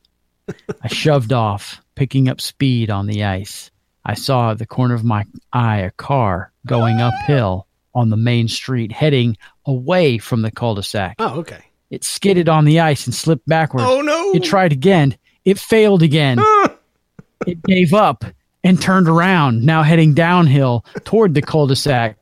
I 0.83 0.89
shoved 0.89 1.33
off, 1.33 1.81
picking 1.95 2.29
up 2.29 2.41
speed 2.41 2.91
on 2.91 3.07
the 3.07 3.25
ice. 3.25 3.71
I 4.05 4.15
saw 4.15 4.53
at 4.53 4.59
the 4.59 4.67
corner 4.67 4.95
of 4.95 5.05
my 5.05 5.25
eye 5.53 5.79
a 5.79 5.91
car 5.91 6.53
going 6.67 7.01
uphill 7.01 7.67
on 7.95 8.11
the 8.11 8.17
main 8.17 8.49
street, 8.49 8.93
heading 8.93 9.37
away 9.67 10.19
from 10.19 10.43
the 10.43 10.51
cul-de-sac. 10.51 11.17
Oh, 11.19 11.41
okay. 11.41 11.65
It 11.91 12.05
skidded 12.05 12.49
on 12.49 12.65
the 12.65 12.81
ice 12.81 13.07
and 13.07 13.15
slipped 13.15 13.47
backward. 13.47 13.83
Oh 13.83 14.01
no. 14.01 14.33
It 14.33 14.45
tried 14.45 14.73
again. 14.73 15.17
It 15.45 15.59
failed 15.59 16.03
again. 16.03 16.39
it 17.47 17.63
gave 17.65 17.93
up 17.93 18.25
and 18.65 18.81
turned 18.81 19.09
around, 19.09 19.65
now 19.65 19.83
heading 19.83 20.15
downhill 20.15 20.85
toward 21.05 21.35
the 21.35 21.43
cul 21.43 21.67
de 21.67 21.77
sac. 21.77 22.19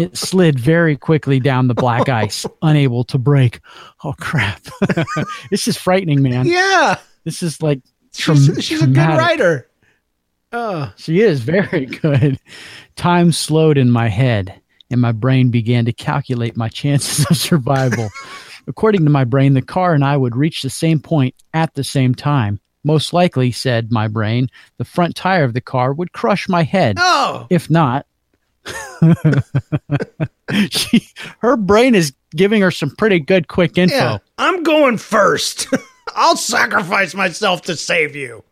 It 0.00 0.16
slid 0.16 0.58
very 0.58 0.96
quickly 0.96 1.38
down 1.38 1.68
the 1.68 1.74
black 1.74 2.08
ice, 2.10 2.46
unable 2.62 3.04
to 3.04 3.18
brake. 3.18 3.60
Oh, 4.04 4.14
crap. 4.18 4.62
this 5.50 5.68
is 5.68 5.76
frightening, 5.76 6.22
man. 6.22 6.46
yeah. 6.46 6.98
This 7.24 7.42
is 7.42 7.60
like 7.62 7.80
She's, 8.14 8.64
she's 8.64 8.82
a 8.82 8.86
good 8.86 8.96
writer. 8.96 9.68
Oh, 10.52 10.72
uh, 10.74 10.90
She 10.96 11.20
is 11.20 11.40
very 11.40 11.86
good. 12.02 12.38
Time 12.96 13.32
slowed 13.32 13.78
in 13.78 13.90
my 13.90 14.08
head, 14.08 14.60
and 14.90 15.00
my 15.00 15.12
brain 15.12 15.50
began 15.50 15.86
to 15.86 15.92
calculate 15.92 16.56
my 16.56 16.68
chances 16.68 17.24
of 17.30 17.36
survival. 17.36 18.10
According 18.66 19.04
to 19.04 19.10
my 19.10 19.24
brain, 19.24 19.54
the 19.54 19.62
car 19.62 19.94
and 19.94 20.04
I 20.04 20.16
would 20.16 20.36
reach 20.36 20.62
the 20.62 20.70
same 20.70 21.00
point 21.00 21.34
at 21.54 21.74
the 21.74 21.84
same 21.84 22.14
time. 22.14 22.60
Most 22.84 23.12
likely, 23.12 23.52
said 23.52 23.92
my 23.92 24.08
brain, 24.08 24.48
the 24.78 24.84
front 24.84 25.14
tire 25.14 25.44
of 25.44 25.54
the 25.54 25.60
car 25.60 25.92
would 25.92 26.12
crush 26.12 26.48
my 26.48 26.62
head. 26.64 26.96
oh. 26.98 27.46
If 27.50 27.70
not, 27.70 28.06
she, 30.70 31.06
her 31.40 31.56
brain 31.56 31.94
is 31.94 32.12
giving 32.34 32.60
her 32.62 32.70
some 32.70 32.94
pretty 32.96 33.20
good 33.20 33.48
quick 33.48 33.78
info. 33.78 33.94
Yeah. 33.94 34.18
I'm 34.38 34.62
going 34.62 34.98
first. 34.98 35.68
I'll 36.14 36.36
sacrifice 36.36 37.14
myself 37.14 37.62
to 37.62 37.76
save 37.76 38.14
you. 38.16 38.42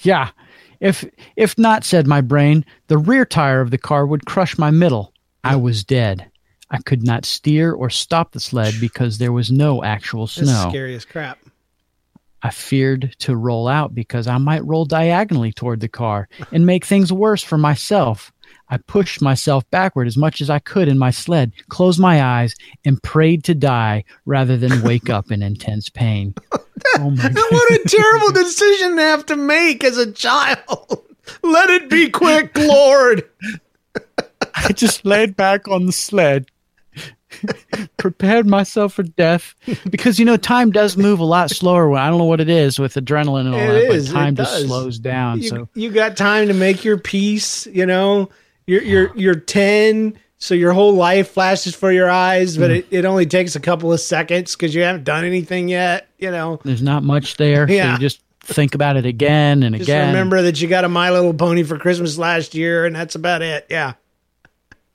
Yeah. 0.00 0.30
If 0.80 1.04
if 1.36 1.56
not, 1.58 1.84
said 1.84 2.06
my 2.06 2.20
brain, 2.20 2.64
the 2.88 2.98
rear 2.98 3.24
tire 3.24 3.60
of 3.60 3.70
the 3.70 3.78
car 3.78 4.04
would 4.06 4.26
crush 4.26 4.58
my 4.58 4.70
middle. 4.70 5.12
I 5.44 5.56
was 5.56 5.84
dead. 5.84 6.28
I 6.70 6.78
could 6.78 7.04
not 7.04 7.24
steer 7.24 7.72
or 7.72 7.90
stop 7.90 8.32
the 8.32 8.40
sled 8.40 8.74
because 8.80 9.18
there 9.18 9.32
was 9.32 9.52
no 9.52 9.84
actual 9.84 10.26
That's 10.26 10.34
snow. 10.48 10.66
scary 10.70 10.94
as 10.94 11.04
crap. 11.04 11.38
I 12.42 12.50
feared 12.50 13.14
to 13.20 13.36
roll 13.36 13.68
out 13.68 13.94
because 13.94 14.26
I 14.26 14.38
might 14.38 14.64
roll 14.64 14.84
diagonally 14.84 15.52
toward 15.52 15.80
the 15.80 15.88
car 15.88 16.28
and 16.50 16.66
make 16.66 16.84
things 16.84 17.12
worse 17.12 17.42
for 17.42 17.56
myself. 17.56 18.32
I 18.68 18.78
pushed 18.78 19.22
myself 19.22 19.68
backward 19.70 20.06
as 20.06 20.16
much 20.16 20.40
as 20.40 20.50
I 20.50 20.58
could 20.58 20.88
in 20.88 20.98
my 20.98 21.10
sled, 21.10 21.52
closed 21.68 22.00
my 22.00 22.22
eyes, 22.22 22.54
and 22.84 23.02
prayed 23.02 23.44
to 23.44 23.54
die 23.54 24.04
rather 24.24 24.56
than 24.56 24.82
wake 24.82 25.10
up 25.10 25.30
in 25.30 25.42
intense 25.42 25.88
pain. 25.88 26.34
Oh 26.96 27.10
my 27.10 27.26
And 27.26 27.36
what 27.36 27.72
a 27.72 27.78
terrible 27.86 28.32
decision 28.32 28.96
to 28.96 29.02
have 29.02 29.24
to 29.26 29.36
make 29.36 29.84
as 29.84 29.98
a 29.98 30.10
child. 30.10 31.04
Let 31.42 31.70
it 31.70 31.88
be 31.88 32.10
quick, 32.10 32.56
Lord. 32.58 33.28
I 34.54 34.72
just 34.72 35.04
laid 35.04 35.36
back 35.36 35.68
on 35.68 35.86
the 35.86 35.92
sled, 35.92 36.46
prepared 37.96 38.46
myself 38.46 38.94
for 38.94 39.02
death 39.02 39.54
because 39.90 40.18
you 40.18 40.24
know 40.24 40.36
time 40.36 40.70
does 40.70 40.96
move 40.96 41.20
a 41.20 41.24
lot 41.24 41.50
slower. 41.50 41.88
When 41.88 42.00
I 42.00 42.08
don't 42.08 42.18
know 42.18 42.24
what 42.24 42.40
it 42.40 42.48
is 42.48 42.78
with 42.78 42.94
adrenaline 42.94 43.46
and 43.46 43.54
all 43.54 43.60
It 43.60 43.66
that, 43.88 43.92
is, 43.94 44.08
but 44.08 44.14
time 44.14 44.36
just 44.36 44.62
slows 44.66 44.98
down. 44.98 45.40
You, 45.42 45.48
so 45.48 45.68
you 45.74 45.90
got 45.90 46.16
time 46.16 46.48
to 46.48 46.54
make 46.54 46.84
your 46.84 46.98
peace, 46.98 47.66
you 47.66 47.86
know. 47.86 48.28
You're 48.66 48.82
you're 48.82 49.12
you're 49.16 49.34
10, 49.34 50.18
so 50.38 50.54
your 50.54 50.72
whole 50.72 50.94
life 50.94 51.30
flashes 51.30 51.74
for 51.74 51.90
your 51.92 52.10
eyes, 52.10 52.56
Mm. 52.56 52.60
but 52.60 52.70
it, 52.70 52.86
it 52.90 53.04
only 53.04 53.26
takes 53.26 53.56
a 53.56 53.60
couple 53.60 53.92
of 53.92 54.00
seconds 54.00 54.54
because 54.56 54.74
you 54.74 54.82
haven't 54.82 55.04
done 55.04 55.24
anything 55.24 55.68
yet, 55.68 56.08
you 56.18 56.30
know. 56.30 56.60
there's 56.64 56.82
not 56.82 57.02
much 57.02 57.36
there. 57.36 57.66
So 57.68 57.74
Yeah. 57.74 57.92
you 57.94 57.98
just 57.98 58.20
think 58.44 58.74
about 58.74 58.96
it 58.96 59.06
again 59.06 59.62
and 59.62 59.76
Just 59.76 59.88
again. 59.88 60.08
remember 60.08 60.42
that 60.42 60.60
you 60.60 60.66
got 60.66 60.84
a 60.84 60.88
My 60.88 61.10
Little 61.10 61.32
Pony 61.32 61.62
for 61.62 61.78
Christmas 61.78 62.18
last 62.18 62.54
year, 62.56 62.84
and 62.86 62.94
that's 62.96 63.14
about 63.14 63.40
it. 63.42 63.66
Yeah. 63.70 63.92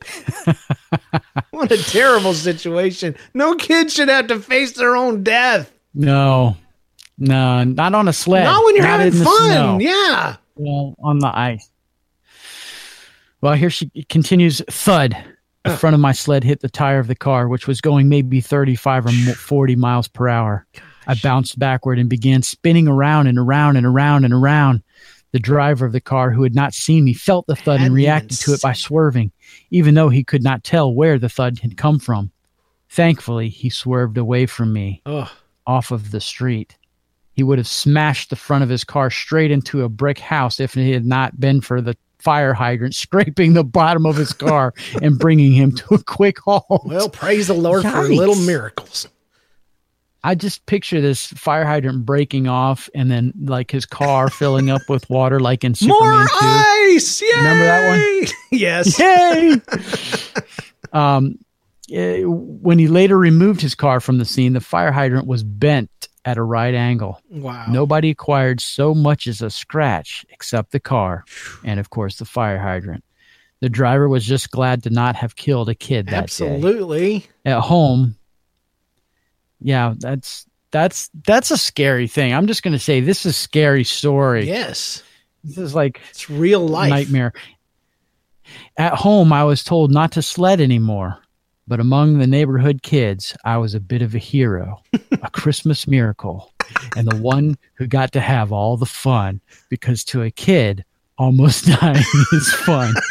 what 1.52 1.72
a 1.72 1.78
terrible 1.84 2.34
situation. 2.34 3.16
No 3.34 3.56
kid 3.56 3.92
should 3.92 4.10
have 4.10 4.28
to 4.28 4.40
face 4.40 4.74
their 4.74 4.96
own 4.96 5.24
death. 5.24 5.72
No, 5.94 6.56
no, 7.18 7.64
not 7.64 7.96
on 7.96 8.08
a 8.08 8.14
sled. 8.14 8.44
Not 8.44 8.64
when 8.66 8.76
you're 8.76 8.86
having 8.86 9.12
fun. 9.12 9.26
snow. 9.26 9.78
Yeah. 9.80 10.38
Well, 10.56 10.96
on 11.00 11.20
the 11.20 11.32
ice. 11.38 11.70
Well, 13.42 13.54
here 13.54 13.70
she 13.70 13.90
continues. 14.10 14.62
Thud. 14.70 15.16
The 15.64 15.76
front 15.76 15.96
of 15.96 16.00
my 16.00 16.14
sled 16.14 16.46
hit 16.46 16.62
the 16.62 16.70
tire 16.70 17.00
of 17.00 17.08
the 17.08 17.16
car, 17.16 17.50
which 17.50 17.68
was 17.68 17.82
going 17.82 18.08
maybe 18.08 18.40
35 18.40 19.08
or 19.08 19.12
40 19.12 19.76
miles 19.76 20.08
per 20.08 20.30
hour. 20.30 20.66
I 21.08 21.16
bounced 21.16 21.60
backward 21.60 22.00
and 22.00 22.10
began 22.10 22.42
spinning 22.42 22.88
around 22.88 23.28
and 23.28 23.38
around 23.38 23.76
and 23.76 23.86
around 23.86 24.24
and 24.24 24.34
around. 24.34 24.82
The 25.34 25.40
driver 25.40 25.86
of 25.86 25.92
the 25.92 26.02
car, 26.02 26.32
who 26.32 26.44
had 26.44 26.56
not 26.56 26.74
seen 26.74 27.04
me, 27.04 27.14
felt 27.14 27.46
the 27.48 27.56
thud 27.56 27.82
and 27.82 27.94
reacted 27.94 28.40
to 28.40 28.54
it 28.54 28.62
by 28.62 28.74
swerving, 28.74 29.32
even 29.72 29.94
though 29.94 30.10
he 30.10 30.24
could 30.24 30.44
not 30.44 30.64
tell 30.64 30.94
where 30.94 31.20
the 31.20 31.30
thud 31.30 31.60
had 31.60 31.78
come 31.78 32.00
from. 32.00 32.32
Thankfully, 32.90 33.50
he 33.50 33.70
swerved 33.70 34.18
away 34.18 34.46
from 34.46 34.72
me 34.72 35.02
Oh, 35.06 35.30
off 35.66 35.92
of 35.92 36.12
the 36.12 36.22
street. 36.22 36.78
He 37.34 37.44
would 37.44 37.58
have 37.58 37.68
smashed 37.68 38.30
the 38.30 38.36
front 38.36 38.64
of 38.64 38.70
his 38.70 38.84
car 38.84 39.12
straight 39.12 39.52
into 39.52 39.84
a 39.84 39.90
brick 39.90 40.18
house 40.18 40.60
if 40.60 40.76
it 40.78 40.94
had 40.94 41.06
not 41.06 41.40
been 41.40 41.62
for 41.62 41.82
the 41.82 41.96
fire 42.20 42.54
hydrant 42.54 42.96
scraping 43.06 43.54
the 43.54 43.64
bottom 43.64 44.06
of 44.06 44.16
his 44.16 44.34
car 44.34 44.74
and 45.02 45.20
bringing 45.20 45.52
him 45.52 45.72
to 45.74 45.94
a 45.96 46.04
quick 46.04 46.40
halt. 46.40 46.84
well, 46.86 47.10
praise 47.10 47.48
the 47.48 47.54
Lord 47.54 47.84
for 47.84 48.04
little 48.08 48.36
miracles. 48.36 49.08
I 50.28 50.36
just 50.36 50.66
picture 50.66 51.00
this 51.00 51.28
fire 51.28 51.64
hydrant 51.64 52.06
breaking 52.06 52.50
off 52.50 52.90
and 52.94 53.10
then 53.10 53.32
like 53.46 53.72
his 53.72 53.86
car 53.86 54.30
filling 54.30 54.70
up 54.70 54.82
with 54.90 55.10
water 55.10 55.40
like 55.40 55.64
in 55.64 55.70
More 55.70 55.78
Superman 55.78 56.28
2. 56.28 56.34
ice! 56.34 57.22
Yay! 57.22 57.28
Remember 57.38 57.64
that 57.64 58.26
one? 58.26 58.34
yes. 58.52 59.00
Yay! 59.00 59.56
um, 60.92 61.40
eh, 61.90 62.24
when 62.26 62.78
he 62.78 62.90
later 62.90 63.18
removed 63.18 63.62
his 63.62 63.74
car 63.74 64.02
from 64.02 64.18
the 64.18 64.26
scene, 64.26 64.52
the 64.52 64.60
fire 64.60 64.92
hydrant 64.92 65.28
was 65.28 65.46
bent 65.46 66.10
at 66.26 66.36
a 66.36 66.44
right 66.44 66.76
angle. 66.76 67.22
Wow. 67.30 67.68
Nobody 67.70 68.10
acquired 68.10 68.60
so 68.60 68.94
much 68.94 69.28
as 69.28 69.42
a 69.42 69.50
scratch 69.50 70.26
except 70.30 70.74
the 70.74 70.82
car 70.82 71.24
and, 71.64 71.80
of 71.80 71.90
course, 71.90 72.18
the 72.18 72.26
fire 72.26 72.60
hydrant. 72.60 73.06
The 73.62 73.70
driver 73.70 74.10
was 74.10 74.26
just 74.26 74.52
glad 74.52 74.84
to 74.84 74.90
not 74.90 75.16
have 75.16 75.38
killed 75.38 75.70
a 75.70 75.76
kid 75.76 76.08
that 76.08 76.12
day. 76.12 76.18
Absolutely. 76.18 77.28
At 77.46 77.62
home, 77.62 78.18
yeah, 79.60 79.94
that's 79.98 80.46
that's 80.72 81.10
that's 81.26 81.52
a 81.52 81.58
scary 81.58 82.08
thing. 82.08 82.34
I'm 82.34 82.48
just 82.48 82.64
going 82.64 82.74
to 82.74 82.80
say 82.80 83.00
this 83.00 83.26
is 83.26 83.32
a 83.32 83.34
scary 83.34 83.84
story. 83.84 84.46
Yes. 84.48 85.04
This 85.44 85.58
is 85.58 85.76
like 85.76 86.02
It's 86.10 86.30
real 86.30 86.68
life. 86.68 86.90
nightmare. 86.90 87.34
At 88.78 88.94
home, 88.94 89.32
I 89.34 89.44
was 89.44 89.64
told 89.64 89.92
not 89.92 90.12
to 90.14 90.22
sled 90.22 90.60
anymore, 90.62 91.20
but 91.68 91.80
among 91.80 92.18
the 92.18 92.28
neighborhood 92.28 92.82
kids, 92.82 93.36
I 93.46 93.58
was 93.58 93.74
a 93.76 93.80
bit 93.80 94.02
of 94.02 94.16
a 94.16 94.20
hero, 94.20 94.82
a 95.22 95.30
Christmas 95.30 95.88
miracle, 95.88 96.52
and 96.96 97.08
the 97.08 97.18
one 97.18 97.58
who 97.76 97.88
got 97.88 98.12
to 98.14 98.20
have 98.22 98.52
all 98.52 98.78
the 98.78 98.86
fun 98.86 99.42
because 99.70 100.04
to 100.06 100.22
a 100.24 100.32
kid, 100.32 100.84
almost 101.18 101.66
dying 101.80 102.04
is 102.34 102.54
fun. 102.54 102.94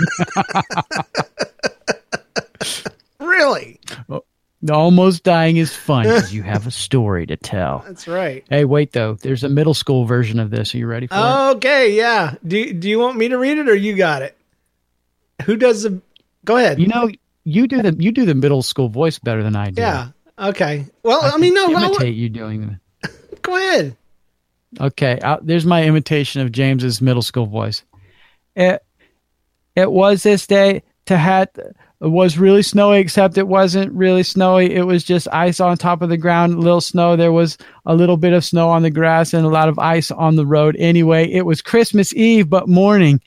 Really? 3.18 3.80
Oh, 4.08 4.24
almost 4.70 5.22
dying 5.22 5.56
is 5.56 5.74
fun 5.74 6.04
because 6.04 6.34
you 6.34 6.42
have 6.42 6.66
a 6.66 6.70
story 6.70 7.26
to 7.26 7.36
tell. 7.36 7.84
That's 7.86 8.08
right. 8.08 8.44
Hey, 8.48 8.64
wait 8.64 8.92
though. 8.92 9.14
There's 9.14 9.44
a 9.44 9.48
middle 9.48 9.74
school 9.74 10.04
version 10.04 10.40
of 10.40 10.50
this. 10.50 10.74
Are 10.74 10.78
you 10.78 10.86
ready 10.86 11.06
for 11.06 11.14
it? 11.14 11.56
Okay, 11.56 11.96
yeah. 11.96 12.34
Do 12.46 12.72
do 12.72 12.88
you 12.88 12.98
want 12.98 13.16
me 13.16 13.28
to 13.28 13.38
read 13.38 13.58
it 13.58 13.68
or 13.68 13.74
you 13.74 13.96
got 13.96 14.22
it? 14.22 14.36
Who 15.44 15.56
does 15.56 15.82
the 15.82 16.00
Go 16.46 16.56
ahead. 16.56 16.80
You 16.80 16.86
know, 16.86 17.10
you 17.44 17.66
do 17.66 17.82
the 17.82 17.94
you 17.98 18.12
do 18.12 18.24
the 18.24 18.34
middle 18.34 18.62
school 18.62 18.88
voice 18.88 19.18
better 19.18 19.42
than 19.42 19.56
I 19.56 19.70
do. 19.70 19.82
yeah. 19.82 20.08
Okay. 20.38 20.86
Well, 21.02 21.20
I, 21.22 21.38
mean, 21.38 21.54
no, 21.54 21.70
imitate 21.70 22.14
you 22.14 22.28
doing 22.28 22.78
the 23.02 23.10
go 23.42 23.56
ahead. 23.56 23.96
Okay, 24.80 25.18
there's 25.42 25.64
my 25.66 25.84
imitation 25.84 26.42
of 26.42 26.52
James's 26.52 27.00
middle 27.00 27.22
school 27.22 27.46
voice. 27.46 27.82
It 28.54 28.82
it 29.74 29.90
was 29.90 30.22
this 30.22 30.46
day 30.46 30.82
to 31.06 31.16
had 31.16 31.50
it 32.00 32.08
was 32.08 32.36
really 32.36 32.62
snowy, 32.62 32.98
except 32.98 33.38
it 33.38 33.48
wasn't 33.48 33.92
really 33.92 34.22
snowy. 34.22 34.74
It 34.74 34.82
was 34.82 35.02
just 35.02 35.28
ice 35.32 35.60
on 35.60 35.78
top 35.78 36.02
of 36.02 36.10
the 36.10 36.18
ground, 36.18 36.54
a 36.54 36.58
little 36.58 36.82
snow. 36.82 37.16
There 37.16 37.32
was 37.32 37.56
a 37.86 37.94
little 37.94 38.18
bit 38.18 38.34
of 38.34 38.44
snow 38.44 38.68
on 38.68 38.82
the 38.82 38.90
grass 38.90 39.32
and 39.32 39.46
a 39.46 39.50
lot 39.50 39.68
of 39.68 39.78
ice 39.78 40.10
on 40.10 40.36
the 40.36 40.46
road. 40.46 40.76
Anyway, 40.78 41.30
it 41.30 41.46
was 41.46 41.62
Christmas 41.62 42.12
Eve, 42.14 42.50
but 42.50 42.68
morning. 42.68 43.20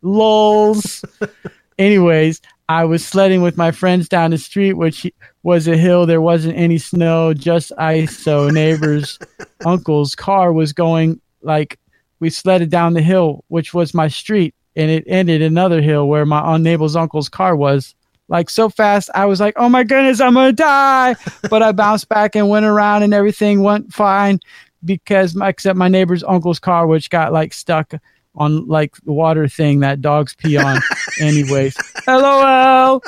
Lols. 0.00 1.04
Anyways, 1.78 2.40
I 2.68 2.84
was 2.86 3.04
sledding 3.04 3.42
with 3.42 3.58
my 3.58 3.72
friends 3.72 4.08
down 4.08 4.30
the 4.30 4.38
street, 4.38 4.74
which 4.74 5.10
was 5.42 5.68
a 5.68 5.76
hill. 5.76 6.06
There 6.06 6.22
wasn't 6.22 6.56
any 6.56 6.78
snow, 6.78 7.34
just 7.34 7.72
ice. 7.76 8.16
So 8.16 8.48
neighbor's 8.48 9.18
uncle's 9.66 10.14
car 10.14 10.52
was 10.52 10.72
going 10.72 11.20
like 11.42 11.78
we 12.20 12.30
sledded 12.30 12.70
down 12.70 12.94
the 12.94 13.02
hill, 13.02 13.44
which 13.48 13.74
was 13.74 13.92
my 13.92 14.08
street, 14.08 14.54
and 14.76 14.90
it 14.90 15.04
ended 15.06 15.42
another 15.42 15.82
hill 15.82 16.08
where 16.08 16.24
my 16.24 16.56
neighbor's 16.56 16.96
uncle's 16.96 17.28
car 17.28 17.54
was. 17.54 17.94
Like 18.28 18.48
so 18.48 18.68
fast, 18.70 19.10
I 19.14 19.26
was 19.26 19.40
like, 19.40 19.54
"Oh 19.56 19.68
my 19.68 19.84
goodness, 19.84 20.20
I'm 20.20 20.34
gonna 20.34 20.52
die!" 20.52 21.14
but 21.50 21.62
I 21.62 21.72
bounced 21.72 22.08
back 22.08 22.34
and 22.34 22.48
went 22.48 22.64
around, 22.64 23.02
and 23.02 23.12
everything 23.12 23.62
went 23.62 23.92
fine 23.92 24.40
because 24.84 25.34
my 25.34 25.48
except 25.48 25.76
my 25.76 25.88
neighbor's 25.88 26.24
uncle's 26.24 26.58
car, 26.58 26.86
which 26.86 27.10
got 27.10 27.32
like 27.32 27.52
stuck 27.52 27.92
on 28.36 28.66
like 28.66 28.96
the 29.04 29.12
water 29.12 29.48
thing 29.48 29.80
that 29.80 30.00
dogs 30.00 30.34
pee 30.34 30.56
on. 30.56 30.80
Anyways, 31.20 31.76
LOL. 32.06 33.02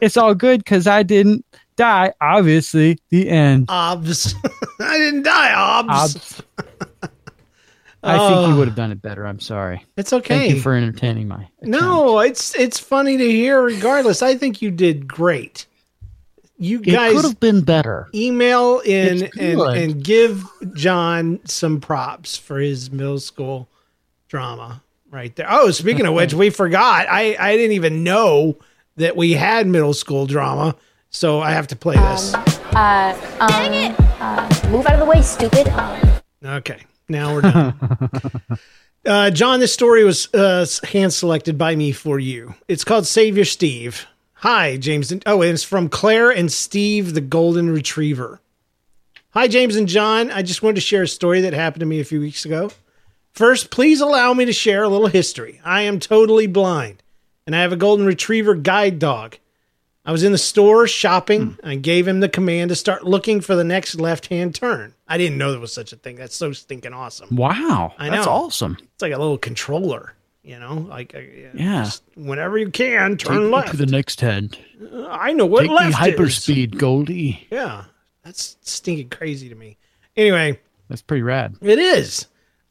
It's 0.00 0.16
all 0.16 0.34
good 0.34 0.58
because 0.64 0.86
I 0.86 1.02
didn't 1.02 1.44
die. 1.76 2.12
Obviously, 2.20 2.98
the 3.10 3.28
end. 3.28 3.66
Obs. 3.68 4.34
I 4.80 4.98
didn't 4.98 5.22
die, 5.22 5.54
Obs. 5.54 6.16
Obs. 6.16 6.42
I 8.04 8.28
think 8.28 8.48
you 8.48 8.56
would 8.56 8.68
have 8.68 8.76
done 8.76 8.92
it 8.92 9.00
better. 9.02 9.26
I'm 9.26 9.40
sorry. 9.40 9.84
It's 9.96 10.12
okay. 10.12 10.38
Thank 10.38 10.54
you 10.54 10.60
for 10.60 10.74
entertaining 10.74 11.28
my. 11.28 11.36
attempt. 11.36 11.62
no, 11.62 12.18
it's 12.20 12.54
it's 12.54 12.78
funny 12.78 13.16
to 13.16 13.30
hear 13.30 13.62
regardless. 13.62 14.22
I 14.22 14.36
think 14.36 14.62
you 14.62 14.70
did 14.70 15.08
great. 15.08 15.66
You 16.56 16.78
it 16.80 16.84
guys 16.86 17.12
could 17.14 17.24
have 17.24 17.40
been 17.40 17.62
better. 17.62 18.08
email 18.14 18.78
in 18.80 19.28
and, 19.38 19.60
and 19.60 20.04
give 20.04 20.44
John 20.74 21.40
some 21.46 21.80
props 21.80 22.36
for 22.36 22.58
his 22.58 22.90
middle 22.92 23.18
school 23.18 23.68
drama 24.28 24.82
right 25.10 25.34
there. 25.34 25.46
Oh, 25.50 25.70
speaking 25.72 26.06
of 26.06 26.14
which, 26.14 26.32
we 26.34 26.50
forgot. 26.50 27.06
I, 27.08 27.36
I 27.38 27.56
didn't 27.56 27.72
even 27.72 28.04
know 28.04 28.56
that 28.96 29.16
we 29.16 29.32
had 29.32 29.66
middle 29.66 29.94
school 29.94 30.26
drama. 30.26 30.76
So 31.10 31.40
I 31.40 31.52
have 31.52 31.68
to 31.68 31.76
play 31.76 31.94
this. 31.96 32.34
Uh, 32.34 33.16
um, 33.40 34.06
uh, 34.20 34.68
move 34.68 34.84
out 34.86 34.94
of 34.94 34.98
the 35.00 35.06
way, 35.06 35.22
stupid. 35.22 35.68
Um, 35.68 36.00
Okay, 36.44 36.84
now 37.08 37.34
we're 37.34 37.42
done. 37.42 37.74
uh, 39.06 39.30
John, 39.30 39.60
this 39.60 39.72
story 39.72 40.04
was 40.04 40.32
uh, 40.34 40.66
hand 40.84 41.12
selected 41.12 41.58
by 41.58 41.76
me 41.76 41.92
for 41.92 42.18
you. 42.18 42.54
It's 42.68 42.84
called 42.84 43.06
Savior 43.06 43.44
Steve. 43.44 44.06
Hi, 44.34 44.76
James. 44.76 45.10
And, 45.10 45.22
oh, 45.26 45.42
and 45.42 45.52
it's 45.52 45.62
from 45.62 45.88
Claire 45.88 46.30
and 46.30 46.52
Steve, 46.52 47.14
the 47.14 47.20
Golden 47.20 47.70
Retriever. 47.70 48.40
Hi, 49.30 49.48
James 49.48 49.76
and 49.76 49.88
John. 49.88 50.30
I 50.30 50.42
just 50.42 50.62
wanted 50.62 50.76
to 50.76 50.80
share 50.80 51.02
a 51.02 51.08
story 51.08 51.40
that 51.40 51.52
happened 51.52 51.80
to 51.80 51.86
me 51.86 52.00
a 52.00 52.04
few 52.04 52.20
weeks 52.20 52.44
ago. 52.44 52.70
First, 53.32 53.70
please 53.70 54.00
allow 54.00 54.32
me 54.32 54.44
to 54.44 54.52
share 54.52 54.84
a 54.84 54.88
little 54.88 55.08
history. 55.08 55.60
I 55.64 55.82
am 55.82 55.98
totally 55.98 56.46
blind, 56.46 57.02
and 57.46 57.56
I 57.56 57.62
have 57.62 57.72
a 57.72 57.76
Golden 57.76 58.06
Retriever 58.06 58.54
guide 58.54 59.00
dog. 59.00 59.38
I 60.06 60.12
was 60.12 60.22
in 60.22 60.32
the 60.32 60.38
store 60.38 60.86
shopping. 60.86 61.56
I 61.64 61.76
gave 61.76 62.06
him 62.06 62.20
the 62.20 62.28
command 62.28 62.68
to 62.68 62.74
start 62.76 63.04
looking 63.04 63.40
for 63.40 63.54
the 63.56 63.64
next 63.64 63.94
left 63.98 64.26
hand 64.26 64.54
turn. 64.54 64.94
I 65.08 65.16
didn't 65.16 65.38
know 65.38 65.50
there 65.50 65.60
was 65.60 65.72
such 65.72 65.92
a 65.92 65.96
thing. 65.96 66.16
That's 66.16 66.36
so 66.36 66.52
stinking 66.52 66.92
awesome. 66.92 67.34
Wow, 67.34 67.94
I 67.98 68.10
that's 68.10 68.26
awesome. 68.26 68.76
It's 68.80 69.00
like 69.02 69.12
a 69.14 69.18
little 69.18 69.38
controller, 69.38 70.12
you 70.42 70.58
know, 70.58 70.74
like 70.90 71.14
uh, 71.14 71.20
Yeah. 71.54 71.84
just 71.84 72.02
whenever 72.16 72.58
you 72.58 72.70
can, 72.70 73.16
turn 73.16 73.44
me 73.44 73.54
left. 73.54 73.70
to 73.70 73.76
the 73.78 73.86
next 73.86 74.20
head. 74.20 74.58
I 75.08 75.32
know 75.32 75.46
what 75.46 75.60
Take 75.62 75.70
me 75.70 75.76
left 75.76 75.88
is. 75.88 75.94
hyperspeed, 75.96 76.76
Goldie. 76.76 77.46
Yeah, 77.50 77.84
that's 78.22 78.56
stinking 78.60 79.08
crazy 79.08 79.48
to 79.48 79.54
me. 79.54 79.78
Anyway, 80.16 80.60
That's 80.88 81.02
pretty 81.02 81.22
rad. 81.22 81.56
it 81.62 81.78
is. 81.78 82.26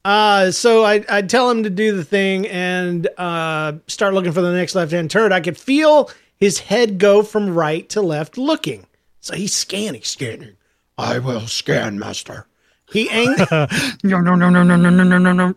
Uh, 0.05 0.51
so 0.51 0.83
I 0.83 1.03
I 1.09 1.21
tell 1.23 1.49
him 1.49 1.63
to 1.63 1.69
do 1.69 1.95
the 1.95 2.03
thing 2.03 2.45
and 2.47 3.07
uh, 3.17 3.73
start 3.87 4.13
looking 4.13 4.33
for 4.33 4.41
the 4.41 4.51
next 4.51 4.75
left 4.75 4.91
hand 4.91 5.09
turn. 5.09 5.31
I 5.31 5.39
could 5.39 5.57
feel 5.57 6.11
his 6.43 6.59
head 6.59 6.97
go 6.97 7.23
from 7.23 7.53
right 7.55 7.87
to 7.87 8.01
left, 8.01 8.37
looking. 8.37 8.85
So 9.21 9.33
he's 9.33 9.53
scanning, 9.53 10.03
scanning. 10.03 10.57
I 10.97 11.17
will 11.19 11.47
scan, 11.47 11.97
master. 11.97 12.47
He 12.91 13.09
ang- 13.09 13.37
No, 14.03 14.19
no, 14.19 14.35
no, 14.35 14.49
no, 14.49 14.61
no, 14.63 14.75
no, 14.75 14.89
no, 14.89 15.03
no, 15.03 15.17
no, 15.17 15.31
no. 15.31 15.55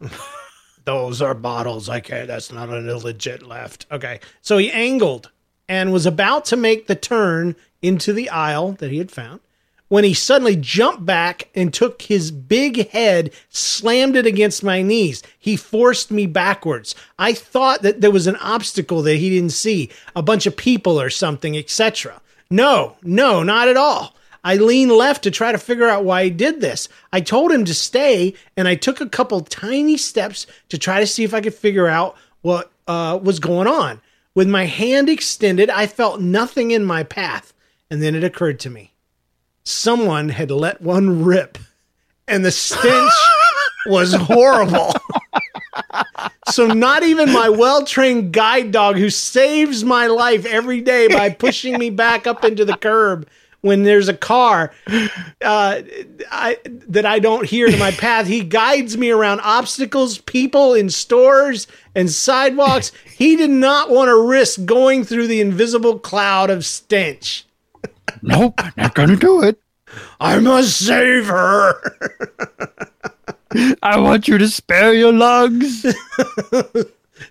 Those 0.85 1.21
are 1.21 1.35
bottles. 1.35 1.89
I 1.89 1.99
can't. 1.99 2.29
That's 2.29 2.53
not 2.53 2.69
a 2.69 2.79
legit 2.99 3.43
left. 3.43 3.87
Okay. 3.91 4.21
So 4.43 4.59
he 4.59 4.71
angled 4.71 5.33
and 5.69 5.93
was 5.93 6.07
about 6.07 6.45
to 6.47 6.57
make 6.57 6.87
the 6.87 6.95
turn 6.95 7.57
into 7.83 8.13
the 8.13 8.31
aisle 8.31 8.73
that 8.79 8.93
he 8.93 8.99
had 8.99 9.11
found 9.11 9.41
when 9.89 10.05
he 10.05 10.15
suddenly 10.15 10.57
jumped 10.57 11.05
back 11.07 11.49
and 11.55 11.73
took 11.73 12.03
his 12.03 12.31
big 12.31 12.91
head, 12.91 13.33
slammed 13.51 14.17
it 14.17 14.27
against 14.27 14.65
my 14.65 14.83
knees. 14.83 15.23
He 15.39 15.57
forced 15.57 16.11
me 16.11 16.27
backwards. 16.27 16.95
I 17.19 17.33
thought 17.33 17.83
that 17.83 18.01
there 18.01 18.11
was 18.11 18.27
an 18.27 18.37
obstacle 18.37 19.03
that 19.03 19.17
he 19.17 19.31
didn't 19.31 19.51
see, 19.51 19.91
a 20.15 20.23
bunch 20.23 20.47
of 20.47 20.57
people 20.57 21.01
or 21.01 21.11
something, 21.11 21.57
etc. 21.57 22.21
No, 22.51 22.97
no, 23.03 23.43
not 23.43 23.69
at 23.69 23.77
all. 23.77 24.15
I 24.43 24.57
leaned 24.57 24.93
left 24.93 25.25
to 25.25 25.31
try 25.31 25.51
to 25.51 25.59
figure 25.59 25.89
out 25.89 26.05
why 26.05 26.25
he 26.25 26.31
did 26.31 26.61
this. 26.61 26.89
I 27.13 27.21
told 27.21 27.51
him 27.51 27.65
to 27.65 27.75
stay, 27.75 28.35
and 28.57 28.69
I 28.69 28.77
took 28.77 29.01
a 29.01 29.09
couple 29.09 29.41
tiny 29.41 29.97
steps 29.97 30.47
to 30.69 30.79
try 30.79 31.01
to 31.01 31.07
see 31.07 31.25
if 31.25 31.35
I 31.35 31.41
could 31.41 31.55
figure 31.55 31.89
out 31.89 32.17
what 32.43 32.71
uh, 32.87 33.19
was 33.21 33.41
going 33.41 33.67
on. 33.67 34.01
With 34.37 34.49
my 34.49 34.67
hand 34.67 35.09
extended, 35.09 35.71
I 35.71 35.87
felt 35.87 36.21
nothing 36.21 36.71
in 36.71 36.85
my 36.85 37.03
path, 37.03 37.53
and 37.91 38.03
then 38.03 38.15
it 38.15 38.23
occurred 38.23 38.61
to 38.61 38.71
me 38.71 38.93
someone 39.67 40.29
had 40.29 40.51
let 40.51 40.81
one 40.81 41.25
rip, 41.25 41.59
and 42.29 42.45
the 42.45 42.51
stench 42.51 43.13
was 43.87 44.15
horrible. 44.15 44.93
So 46.49 46.69
not 46.69 47.03
even 47.03 47.33
my 47.33 47.49
well-trained 47.49 48.33
guide 48.33 48.71
dog 48.71 48.97
who 48.97 49.11
saves 49.11 49.85
my 49.85 50.07
life 50.07 50.47
every 50.47 50.81
day 50.81 51.09
by 51.09 51.31
pushing 51.39 51.79
me 51.79 51.91
back 51.91 52.27
up 52.27 52.45
into 52.45 52.65
the 52.65 52.77
curb 52.77 53.29
when 53.63 53.83
there's 53.83 54.09
a 54.09 54.15
car 54.17 54.73
uh, 55.43 55.83
I, 56.31 56.59
that 56.65 57.05
I 57.05 57.19
don't 57.19 57.45
hear 57.45 57.67
to 57.67 57.77
my 57.77 57.91
path. 57.99 58.27
He 58.27 58.43
guides 58.43 58.97
me 58.97 59.11
around 59.11 59.41
obstacles, 59.41 60.19
people 60.19 60.75
in 60.75 60.89
stores 60.89 61.67
and 61.95 62.11
sidewalks. 62.11 62.93
He 63.17 63.35
did 63.35 63.51
not 63.51 63.91
want 63.91 64.09
to 64.09 64.21
risk 64.21 64.65
going 64.65 65.05
through 65.05 65.27
the 65.27 65.41
invisible 65.41 65.99
cloud 65.99 66.49
of 66.49 66.65
stench. 66.65 67.46
Nope, 68.23 68.61
not 68.77 68.95
gonna 68.95 69.17
do 69.17 69.43
it. 69.43 69.61
I 70.21 70.39
must 70.41 70.79
save 70.79 71.27
her. 71.27 71.81
I 73.83 73.99
want 73.99 74.29
you 74.29 74.39
to 74.39 74.49
spare 74.49 74.93
your 74.93 75.13
lungs. 75.13 75.87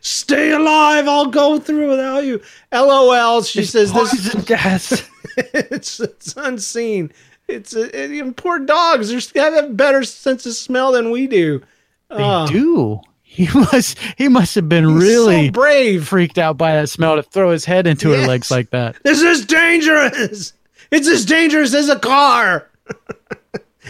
Stay 0.01 0.51
alive. 0.51 1.07
I'll 1.07 1.27
go 1.27 1.59
through 1.59 1.89
without 1.89 2.23
you. 2.23 2.41
LOL. 2.71 3.43
She 3.43 3.63
says 3.63 3.93
this. 3.93 4.09
Poison 4.09 4.41
gas. 4.41 5.09
it's, 5.37 5.99
it's 5.99 6.35
unseen. 6.37 7.11
It's 7.47 7.75
uh, 7.75 7.89
it, 7.93 8.35
poor 8.35 8.59
dogs. 8.59 9.31
They 9.31 9.39
have 9.39 9.53
a 9.53 9.69
better 9.69 10.03
sense 10.03 10.45
of 10.45 10.53
smell 10.53 10.91
than 10.93 11.11
we 11.11 11.27
do. 11.27 11.61
They 12.09 12.45
do. 12.49 13.01
He 13.21 13.47
must. 13.53 13.99
He 14.17 14.27
must 14.27 14.55
have 14.55 14.69
been 14.69 14.95
really 14.95 15.47
so 15.47 15.51
brave. 15.51 16.07
freaked 16.07 16.37
out 16.37 16.57
by 16.57 16.73
that 16.73 16.89
smell 16.89 17.17
to 17.17 17.23
throw 17.23 17.51
his 17.51 17.65
head 17.65 17.85
into 17.85 18.11
her 18.11 18.25
legs 18.25 18.49
like 18.49 18.71
that. 18.71 18.95
This 19.03 19.21
is 19.21 19.45
dangerous. 19.45 20.53
It's 20.95 21.09
as 21.09 21.25
dangerous 21.25 21.73
as 21.73 21.89
a 21.89 21.99
car. 21.99 22.69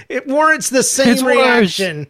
it 0.09 0.25
warrants 0.27 0.71
the 0.71 0.81
same 0.81 1.09
It's 1.09 1.21
reaction. 1.21 2.07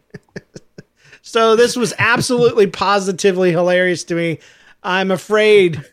so 1.21 1.57
this 1.57 1.75
was 1.75 1.93
absolutely 1.99 2.67
positively 2.67 3.51
hilarious 3.51 4.05
to 4.05 4.15
me. 4.15 4.39
I'm 4.83 5.11
afraid, 5.11 5.83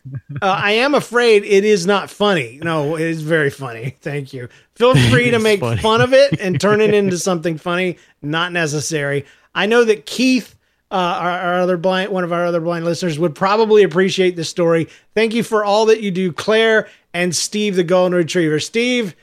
uh, 0.41 0.45
I 0.45 0.71
am 0.73 0.95
afraid 0.95 1.43
it 1.43 1.65
is 1.65 1.85
not 1.85 2.09
funny. 2.11 2.59
No, 2.63 2.95
it 2.95 3.01
is 3.01 3.23
very 3.23 3.49
funny. 3.49 3.97
Thank 4.01 4.31
you. 4.33 4.47
Feel 4.75 4.95
free 5.09 5.31
to 5.31 5.39
make 5.39 5.59
funny. 5.59 5.81
fun 5.81 5.99
of 5.99 6.13
it 6.13 6.39
and 6.39 6.61
turn 6.61 6.79
it 6.79 6.93
into 6.93 7.17
something 7.17 7.57
funny. 7.57 7.97
Not 8.21 8.53
necessary. 8.53 9.25
I 9.53 9.65
know 9.65 9.83
that 9.83 10.05
Keith, 10.05 10.52
uh, 10.93 10.95
our, 10.95 11.31
our 11.31 11.61
other 11.61 11.75
blind, 11.75 12.11
one 12.11 12.23
of 12.23 12.31
our 12.31 12.45
other 12.45 12.61
blind 12.61 12.85
listeners, 12.85 13.17
would 13.19 13.33
probably 13.35 13.81
appreciate 13.83 14.35
this 14.37 14.47
story. 14.49 14.87
Thank 15.15 15.33
you 15.33 15.41
for 15.43 15.65
all 15.65 15.87
that 15.87 16.01
you 16.01 16.11
do, 16.11 16.31
Claire 16.31 16.87
and 17.13 17.35
Steve, 17.35 17.75
the 17.75 17.83
Golden 17.83 18.15
Retriever. 18.17 18.59
Steve, 18.59 19.15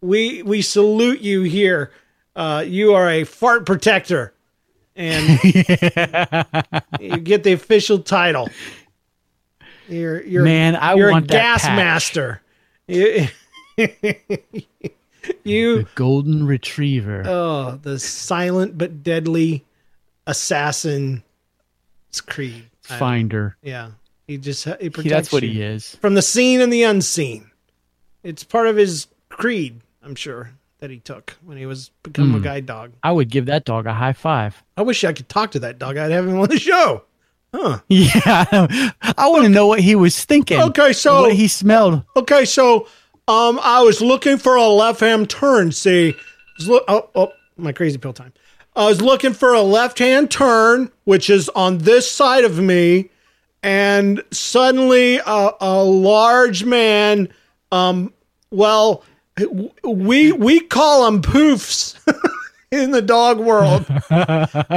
we 0.00 0.42
we 0.42 0.62
salute 0.62 1.20
you 1.20 1.42
here. 1.42 1.92
Uh, 2.34 2.64
you 2.66 2.94
are 2.94 3.08
a 3.08 3.24
fart 3.24 3.66
protector, 3.66 4.32
and 4.96 5.28
you 5.44 7.18
get 7.18 7.44
the 7.44 7.52
official 7.52 7.98
title. 7.98 8.48
You're 9.88 10.22
you're 10.22 10.42
Man, 10.44 10.74
I 10.74 10.94
you're 10.94 11.10
want 11.10 11.26
a 11.26 11.28
gas 11.28 11.62
patch. 11.62 11.76
master. 11.76 12.40
You, 12.88 13.26
you 15.44 15.78
The 15.82 15.88
golden 15.94 16.46
retriever. 16.46 17.24
oh 17.26 17.78
the 17.82 17.98
silent 17.98 18.78
but 18.78 19.02
deadly 19.02 19.64
assassin. 20.30 21.22
Creed. 22.26 22.64
Finder. 22.82 23.56
yeah, 23.62 23.90
he 24.26 24.36
just 24.36 24.64
he 24.64 24.70
protects. 24.90 25.02
He, 25.02 25.08
that's 25.10 25.32
what 25.32 25.42
he 25.44 25.62
is. 25.62 25.94
from 25.96 26.14
the 26.14 26.22
seen 26.22 26.60
and 26.60 26.72
the 26.72 26.82
unseen. 26.82 27.50
It's 28.24 28.42
part 28.42 28.66
of 28.66 28.76
his 28.76 29.06
creed, 29.28 29.80
I'm 30.02 30.16
sure, 30.16 30.50
that 30.80 30.90
he 30.90 30.98
took 30.98 31.36
when 31.44 31.56
he 31.56 31.66
was 31.66 31.90
become 32.02 32.34
a 32.34 32.38
Hmm. 32.38 32.42
guide 32.44 32.66
dog. 32.66 32.92
I 33.04 33.12
would 33.12 33.30
give 33.30 33.46
that 33.46 33.64
dog 33.64 33.86
a 33.86 33.94
high 33.94 34.12
five. 34.12 34.60
I 34.76 34.82
wish 34.82 35.04
I 35.04 35.12
could 35.12 35.28
talk 35.28 35.52
to 35.52 35.60
that 35.60 35.78
dog. 35.78 35.96
I'd 35.96 36.10
have 36.10 36.26
him 36.26 36.38
on 36.40 36.48
the 36.48 36.58
show. 36.58 37.04
Huh. 37.54 37.78
Yeah, 37.88 38.44
I 39.16 39.28
want 39.28 39.44
to 39.44 39.48
know 39.48 39.68
what 39.68 39.78
he 39.80 39.94
was 39.94 40.24
thinking. 40.24 40.60
Okay, 40.60 40.92
so- 40.92 41.22
what 41.22 41.32
he 41.34 41.46
smelled. 41.46 42.02
Okay, 42.16 42.44
so 42.44 42.88
um, 43.28 43.60
I 43.62 43.82
was 43.82 44.00
looking 44.02 44.36
for 44.36 44.56
a 44.56 44.66
left-hand 44.66 45.30
turn. 45.30 45.70
See, 45.70 46.10
I 46.10 46.14
was 46.58 46.68
loo- 46.68 46.80
oh, 46.88 47.08
oh, 47.14 47.32
my 47.56 47.70
crazy 47.72 47.98
pill 47.98 48.12
time. 48.12 48.32
I 48.76 48.86
was 48.86 49.00
looking 49.00 49.32
for 49.32 49.52
a 49.52 49.62
left-hand 49.62 50.30
turn, 50.30 50.90
which 51.04 51.28
is 51.28 51.48
on 51.50 51.78
this 51.78 52.10
side 52.10 52.44
of 52.44 52.58
me, 52.58 53.10
and 53.62 54.22
suddenly 54.30 55.16
a, 55.18 55.50
a 55.60 55.82
large 55.82 56.64
man. 56.64 57.28
Um, 57.72 58.12
well, 58.50 59.04
we 59.84 60.32
we 60.32 60.60
call 60.60 61.04
them 61.04 61.22
poofs 61.22 61.96
in 62.70 62.90
the 62.90 63.02
dog 63.02 63.38
world. 63.38 63.86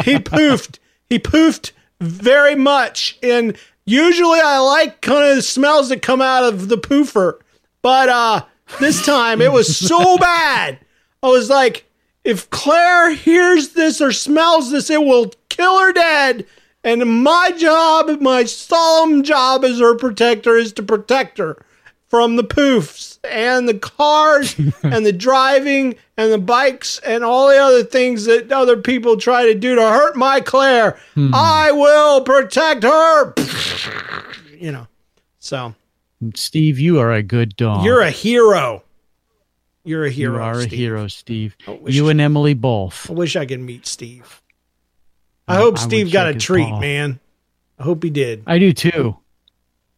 he 0.03 0.17
poofed. 0.19 0.79
He 1.09 1.19
poofed 1.19 1.71
very 2.01 2.55
much. 2.55 3.17
And 3.23 3.57
usually 3.85 4.39
I 4.39 4.59
like 4.59 5.01
kind 5.01 5.29
of 5.29 5.35
the 5.37 5.41
smells 5.41 5.89
that 5.89 6.01
come 6.01 6.21
out 6.21 6.43
of 6.43 6.69
the 6.69 6.77
poofer. 6.77 7.39
But 7.81 8.09
uh 8.09 8.45
this 8.79 9.05
time 9.05 9.41
it 9.41 9.51
was 9.51 9.75
so 9.77 10.17
bad. 10.17 10.79
I 11.21 11.27
was 11.27 11.49
like, 11.49 11.85
if 12.23 12.49
Claire 12.49 13.13
hears 13.13 13.69
this 13.69 14.01
or 14.01 14.11
smells 14.11 14.71
this, 14.71 14.89
it 14.89 15.01
will 15.01 15.31
kill 15.49 15.79
her 15.79 15.91
dead. 15.91 16.45
And 16.83 17.23
my 17.23 17.51
job, 17.51 18.19
my 18.21 18.43
solemn 18.43 19.23
job 19.23 19.63
as 19.63 19.79
her 19.79 19.95
protector 19.95 20.57
is 20.57 20.73
to 20.73 20.83
protect 20.83 21.37
her 21.37 21.63
from 22.09 22.35
the 22.35 22.43
poofs 22.43 23.17
and 23.23 23.67
the 23.67 23.73
cars 23.73 24.55
and 24.83 25.05
the 25.05 25.13
driving 25.13 25.95
and 26.17 26.31
the 26.31 26.37
bikes 26.37 26.99
and 26.99 27.23
all 27.23 27.47
the 27.47 27.57
other 27.57 27.83
things 27.83 28.25
that 28.25 28.51
other 28.51 28.77
people 28.77 29.17
try 29.17 29.45
to 29.45 29.55
do 29.55 29.75
to 29.75 29.81
hurt 29.81 30.15
my 30.15 30.39
Claire. 30.41 30.99
Hmm. 31.15 31.31
I 31.33 31.71
will 31.71 32.21
protect 32.21 32.83
her. 32.83 33.33
You 34.57 34.71
know. 34.73 34.87
So 35.39 35.73
Steve, 36.35 36.79
you 36.79 36.99
are 36.99 37.11
a 37.11 37.23
good 37.23 37.55
dog. 37.55 37.83
you're 37.83 38.01
a 38.01 38.11
hero. 38.11 38.83
You're 39.83 40.05
a 40.05 40.09
hero. 40.09 40.37
You 40.37 40.41
are 40.43 40.61
Steve. 40.61 40.73
a 40.73 40.75
hero, 40.75 41.07
Steve. 41.07 41.57
You 41.85 42.09
and 42.09 42.21
Emily 42.21 42.53
both. 42.53 43.09
I 43.09 43.13
wish 43.13 43.35
I 43.35 43.45
could 43.45 43.59
meet 43.59 43.85
Steve. 43.85 44.41
I 45.47 45.55
hope 45.55 45.63
I 45.65 45.69
would 45.71 45.79
Steve 45.79 46.11
got 46.13 46.27
a 46.27 46.33
treat, 46.35 46.67
paw. 46.69 46.79
man. 46.79 47.19
I 47.77 47.83
hope 47.83 48.01
he 48.03 48.09
did. 48.09 48.43
I 48.47 48.59
do 48.59 48.71
too. 48.71 49.17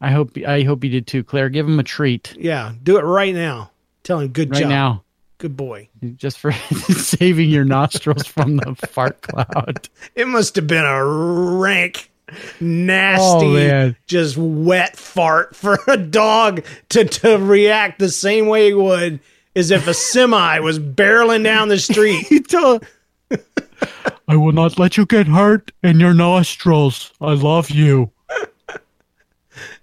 I 0.01 0.11
hope 0.11 0.37
I 0.45 0.63
hope 0.63 0.83
you 0.83 0.89
did 0.89 1.07
too, 1.07 1.23
Claire. 1.23 1.49
Give 1.49 1.67
him 1.67 1.79
a 1.79 1.83
treat 1.83 2.35
Yeah, 2.37 2.73
do 2.81 2.97
it 2.97 3.01
right 3.03 3.33
now. 3.33 3.71
Tell 4.03 4.19
him 4.19 4.29
good 4.29 4.51
right 4.51 4.61
job. 4.61 4.69
now, 4.69 5.03
Good 5.37 5.55
boy. 5.57 5.89
just 6.15 6.39
for 6.39 6.51
saving 6.91 7.49
your 7.49 7.63
nostrils 7.65 8.25
from 8.25 8.57
the 8.57 8.75
fart 8.87 9.21
cloud. 9.21 9.87
It 10.15 10.27
must 10.27 10.55
have 10.57 10.67
been 10.67 10.85
a 10.85 11.05
rank, 11.05 12.11
nasty, 12.59 13.71
Oh, 13.71 13.93
just 14.07 14.37
wet 14.37 14.95
fart 14.97 15.55
for 15.55 15.79
a 15.87 15.97
dog 15.97 16.63
to, 16.89 17.05
to 17.05 17.37
react 17.37 17.99
the 17.99 18.09
same 18.09 18.47
way 18.47 18.67
he 18.67 18.73
would 18.73 19.19
as 19.55 19.71
if 19.71 19.87
a 19.87 19.93
semi 19.93 20.59
was 20.59 20.79
barreling 20.79 21.43
down 21.43 21.69
the 21.69 21.79
street. 21.79 22.25
You 22.31 22.41
tell. 22.41 22.81
I 24.27 24.35
will 24.35 24.51
not 24.51 24.79
let 24.79 24.97
you 24.97 25.05
get 25.05 25.27
hurt 25.27 25.71
in 25.83 25.99
your 25.99 26.13
nostrils. 26.13 27.11
I 27.21 27.33
love 27.33 27.69
you. 27.69 28.11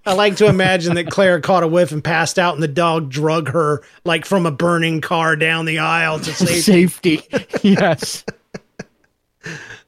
I 0.04 0.14
like 0.14 0.36
to 0.36 0.46
imagine 0.46 0.96
that 0.96 1.10
Claire 1.10 1.40
caught 1.40 1.62
a 1.62 1.68
whiff 1.68 1.92
and 1.92 2.02
passed 2.02 2.38
out, 2.38 2.54
and 2.54 2.62
the 2.62 2.68
dog 2.68 3.08
drug 3.08 3.50
her 3.50 3.82
like 4.04 4.24
from 4.24 4.46
a 4.46 4.50
burning 4.50 5.00
car 5.00 5.36
down 5.36 5.64
the 5.64 5.78
aisle 5.78 6.18
to 6.18 6.32
safety. 6.32 7.18
Safety. 7.18 7.28
yes. 7.68 8.24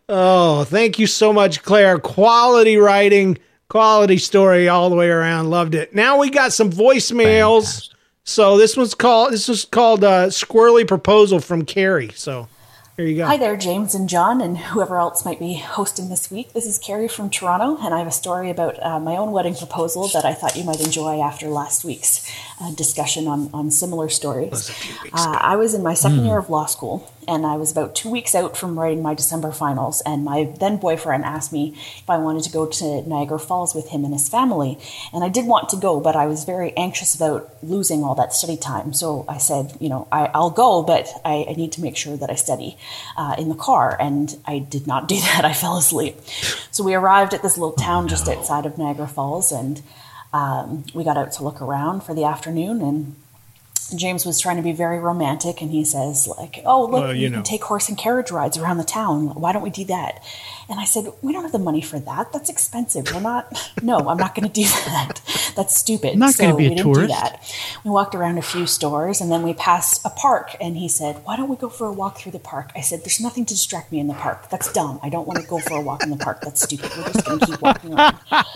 Oh, 0.09 0.65
thank 0.65 0.99
you 0.99 1.07
so 1.07 1.33
much, 1.33 1.63
Claire. 1.63 1.99
Quality 1.99 2.77
writing, 2.77 3.39
quality 3.69 4.19
story 4.19 4.69
all 4.69 4.89
the 4.89 4.97
way 4.97 5.09
around. 5.09 5.51
Loved 5.51 5.75
it. 5.75 5.95
Now 5.95 6.19
we 6.19 6.31
got 6.31 6.53
some 6.53 6.71
voicemails. 6.71 7.91
So 8.25 8.57
this 8.57 8.75
one's 8.77 8.95
called 8.95 9.33
this 9.33 9.49
was 9.49 9.67
called 9.67 10.03
uh, 10.03 10.29
Squirrely 10.29 10.89
Proposal 10.89 11.41
from 11.41 11.67
Carrie. 11.67 12.11
So 12.15 12.49
here 12.97 13.05
you 13.07 13.17
go. 13.19 13.27
Hi 13.27 13.37
there, 13.37 13.55
James 13.55 13.95
and 13.95 14.09
John, 14.09 14.41
and 14.41 14.57
whoever 14.57 14.97
else 14.97 15.27
might 15.27 15.39
be 15.39 15.55
hosting 15.55 16.09
this 16.09 16.31
week. 16.31 16.55
This 16.55 16.65
is 16.65 16.79
Carrie 16.79 17.07
from 17.07 17.29
Toronto, 17.29 17.77
and 17.85 17.93
I 17.93 17.99
have 17.99 18.07
a 18.07 18.13
story 18.13 18.49
about 18.49 18.83
uh, 18.83 18.99
my 18.99 19.15
own 19.17 19.33
wedding 19.33 19.55
proposal 19.55 20.09
that 20.09 20.25
I 20.25 20.33
thought 20.33 20.57
you 20.57 20.65
might 20.65 20.81
enjoy 20.81 21.21
after 21.21 21.49
last 21.49 21.85
week's 21.85 22.27
uh, 22.63 22.73
discussion 22.75 23.29
on, 23.29 23.51
on 23.53 23.71
similar 23.71 24.09
stories. 24.09 24.71
Uh, 25.13 25.39
I 25.41 25.57
was 25.57 25.75
in 25.75 25.83
my 25.83 25.95
second 25.95 26.25
year 26.25 26.39
of 26.39 26.49
law 26.49 26.65
school, 26.65 27.13
and 27.29 27.47
I 27.47 27.57
was 27.57 27.73
about 27.73 27.95
two 27.95 28.11
weeks 28.11 28.35
out 28.35 28.57
from 28.57 28.79
writing 28.79 29.03
my 29.03 29.15
December 29.15 29.53
finals, 29.53 30.03
and 30.07 30.25
my 30.25 30.53
then 30.59 30.77
boyfriend 30.77 31.25
asked 31.25 31.53
me 31.53 31.75
if 31.75 32.09
I 32.09 32.19
wanted 32.19 32.45
to 32.45 32.53
go 32.53 32.67
to 32.67 33.03
Niagara 33.09 33.39
Falls 33.39 33.75
with 33.75 33.89
him 33.89 34.05
and 34.05 34.13
his 34.13 34.29
family. 34.29 34.79
And 35.13 35.25
I 35.25 35.29
did 35.29 35.47
want 35.47 35.69
to 35.71 35.77
go, 35.77 36.01
but 36.01 36.17
I 36.17 36.27
was 36.27 36.45
very 36.45 36.77
anxious 36.77 37.15
about 37.15 37.51
losing 37.63 38.03
all 38.03 38.15
that 38.15 38.33
study 38.33 38.57
time. 38.57 38.93
So 38.93 39.25
I 39.29 39.39
said, 39.39 39.77
you 39.81 39.89
know, 39.89 40.09
I, 40.11 40.31
I'll 40.35 40.51
go, 40.51 40.83
but 40.83 41.09
I, 41.25 41.47
I 41.49 41.55
need 41.55 41.73
to 41.73 41.81
make 41.81 41.97
sure 41.97 42.17
that 42.17 42.31
I 42.31 42.35
study 42.35 42.77
uh, 43.17 43.37
in 43.39 43.49
the 43.49 43.55
car. 43.55 43.97
And 44.01 44.37
I 44.47 44.59
did 44.59 44.87
not 44.87 45.09
do 45.09 45.17
that. 45.21 45.45
I 45.45 45.53
fell 45.53 45.77
asleep. 45.77 46.21
So 46.71 46.85
we 46.85 46.95
arrived 46.95 47.35
at 47.35 47.43
this 47.43 47.57
little 47.59 47.77
town 47.77 48.09
just 48.09 48.29
outside 48.29 48.67
of 48.67 48.79
Niagara 48.79 49.09
Falls, 49.09 49.53
and 49.53 49.83
um, 50.33 50.85
we 50.95 51.05
got 51.05 51.17
out 51.17 51.33
to 51.33 51.45
look 51.45 51.63
around 51.63 52.03
for 52.03 52.15
the 52.15 52.25
afternoon 52.25 52.83
and 52.83 53.17
James 53.91 54.25
was 54.25 54.41
trying 54.41 54.57
to 54.57 54.63
be 54.63 54.73
very 54.73 54.99
romantic 54.99 55.61
and 55.61 55.71
he 55.71 55.85
says 55.85 56.29
like, 56.39 56.63
"Oh, 56.65 56.83
look, 56.83 56.93
Well, 57.05 57.15
you, 57.15 57.29
you 57.29 57.31
can 57.31 57.43
take 57.43 57.65
horse 57.65 57.89
and 57.89 57.99
carriage 57.99 58.31
rides 58.31 58.57
around 58.57 58.79
the 58.79 58.85
town. 58.85 59.35
Why 59.35 59.53
don't 59.53 59.63
we 59.63 59.71
do 59.71 59.85
that?" 59.87 60.23
And 60.69 60.81
I 60.81 60.85
said, 60.85 61.13
"We 61.23 61.33
don't 61.33 61.43
have 61.43 61.53
the 61.53 61.59
money 61.59 61.81
for 61.81 61.99
that. 61.99 62.33
That's 62.33 62.49
expensive. 62.49 63.13
We're 63.13 63.21
not 63.21 63.53
No, 63.83 63.99
I'm 63.99 64.17
not 64.17 64.35
going 64.35 64.49
to 64.49 64.53
do 64.53 64.65
that. 64.65 65.21
That's 65.57 65.77
stupid." 65.77 66.13
I'm 66.15 66.19
not 66.19 66.37
gonna 66.39 66.57
be 66.57 66.67
a 66.67 66.71
we 66.71 66.75
didn't 66.77 66.87
do 66.93 66.95
tourist. 66.95 67.15
that. 67.15 67.55
We 67.85 67.91
walked 67.91 68.15
around 68.15 68.39
a 68.39 68.43
few 68.43 68.67
stores 68.67 69.21
and 69.21 69.31
then 69.31 69.43
we 69.43 69.53
passed 69.55 70.05
a 70.05 70.11
park 70.11 70.57
and 70.61 70.77
he 70.77 70.89
said, 70.89 71.17
"Why 71.25 71.37
don't 71.37 71.49
we 71.49 71.57
go 71.57 71.69
for 71.69 71.87
a 71.87 71.93
walk 71.93 72.19
through 72.19 72.33
the 72.33 72.39
park?" 72.39 72.71
I 72.75 72.81
said, 72.81 73.01
"There's 73.03 73.21
nothing 73.21 73.45
to 73.47 73.55
distract 73.55 73.93
me 73.93 73.99
in 74.01 74.07
the 74.07 74.15
park. 74.15 74.49
That's 74.51 74.73
dumb. 74.73 75.01
I 75.03 75.09
don't 75.11 75.27
want 75.27 75.41
to 75.41 75.47
go 75.47 75.59
for 75.59 75.77
a 75.77 75.81
walk 75.81 76.03
in 76.03 76.11
the 76.11 76.17
park. 76.17 76.41
That's 76.43 76.63
stupid. 76.63 76.91
We're 76.97 77.13
just 77.13 77.25
going 77.27 77.41
to 77.41 77.47
keep 77.47 77.61
walking 77.61 77.95
around." 77.95 78.17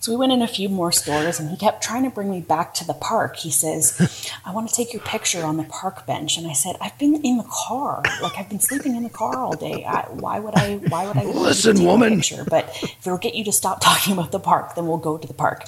So 0.00 0.12
we 0.12 0.16
went 0.18 0.30
in 0.30 0.42
a 0.42 0.48
few 0.48 0.68
more 0.68 0.92
stores 0.92 1.40
and 1.40 1.50
he 1.50 1.56
kept 1.56 1.82
trying 1.82 2.04
to 2.04 2.10
bring 2.10 2.30
me 2.30 2.40
back 2.40 2.72
to 2.74 2.86
the 2.86 2.94
park. 2.94 3.36
He 3.36 3.50
says, 3.50 4.30
I 4.44 4.52
want 4.52 4.68
to 4.68 4.74
take 4.74 4.92
your 4.92 5.02
picture 5.02 5.44
on 5.44 5.56
the 5.56 5.64
park 5.64 6.06
bench. 6.06 6.38
And 6.38 6.46
I 6.46 6.52
said, 6.52 6.76
I've 6.80 6.96
been 6.98 7.16
in 7.24 7.36
the 7.38 7.46
car. 7.50 8.02
Like 8.22 8.38
I've 8.38 8.48
been 8.48 8.60
sleeping 8.60 8.94
in 8.94 9.02
the 9.02 9.10
car 9.10 9.36
all 9.36 9.56
day. 9.56 9.84
I, 9.84 10.02
why 10.10 10.38
would 10.38 10.54
I, 10.54 10.76
why 10.76 11.06
would 11.06 11.16
I 11.16 11.24
want 11.24 11.34
to 11.34 11.40
Listen, 11.42 11.84
woman. 11.84 12.16
picture? 12.16 12.44
But 12.48 12.68
if 12.82 13.06
it'll 13.06 13.18
get 13.18 13.34
you 13.34 13.44
to 13.44 13.52
stop 13.52 13.80
talking 13.82 14.12
about 14.12 14.30
the 14.30 14.40
park, 14.40 14.76
then 14.76 14.86
we'll 14.86 14.98
go 14.98 15.18
to 15.18 15.26
the 15.26 15.34
park. 15.34 15.64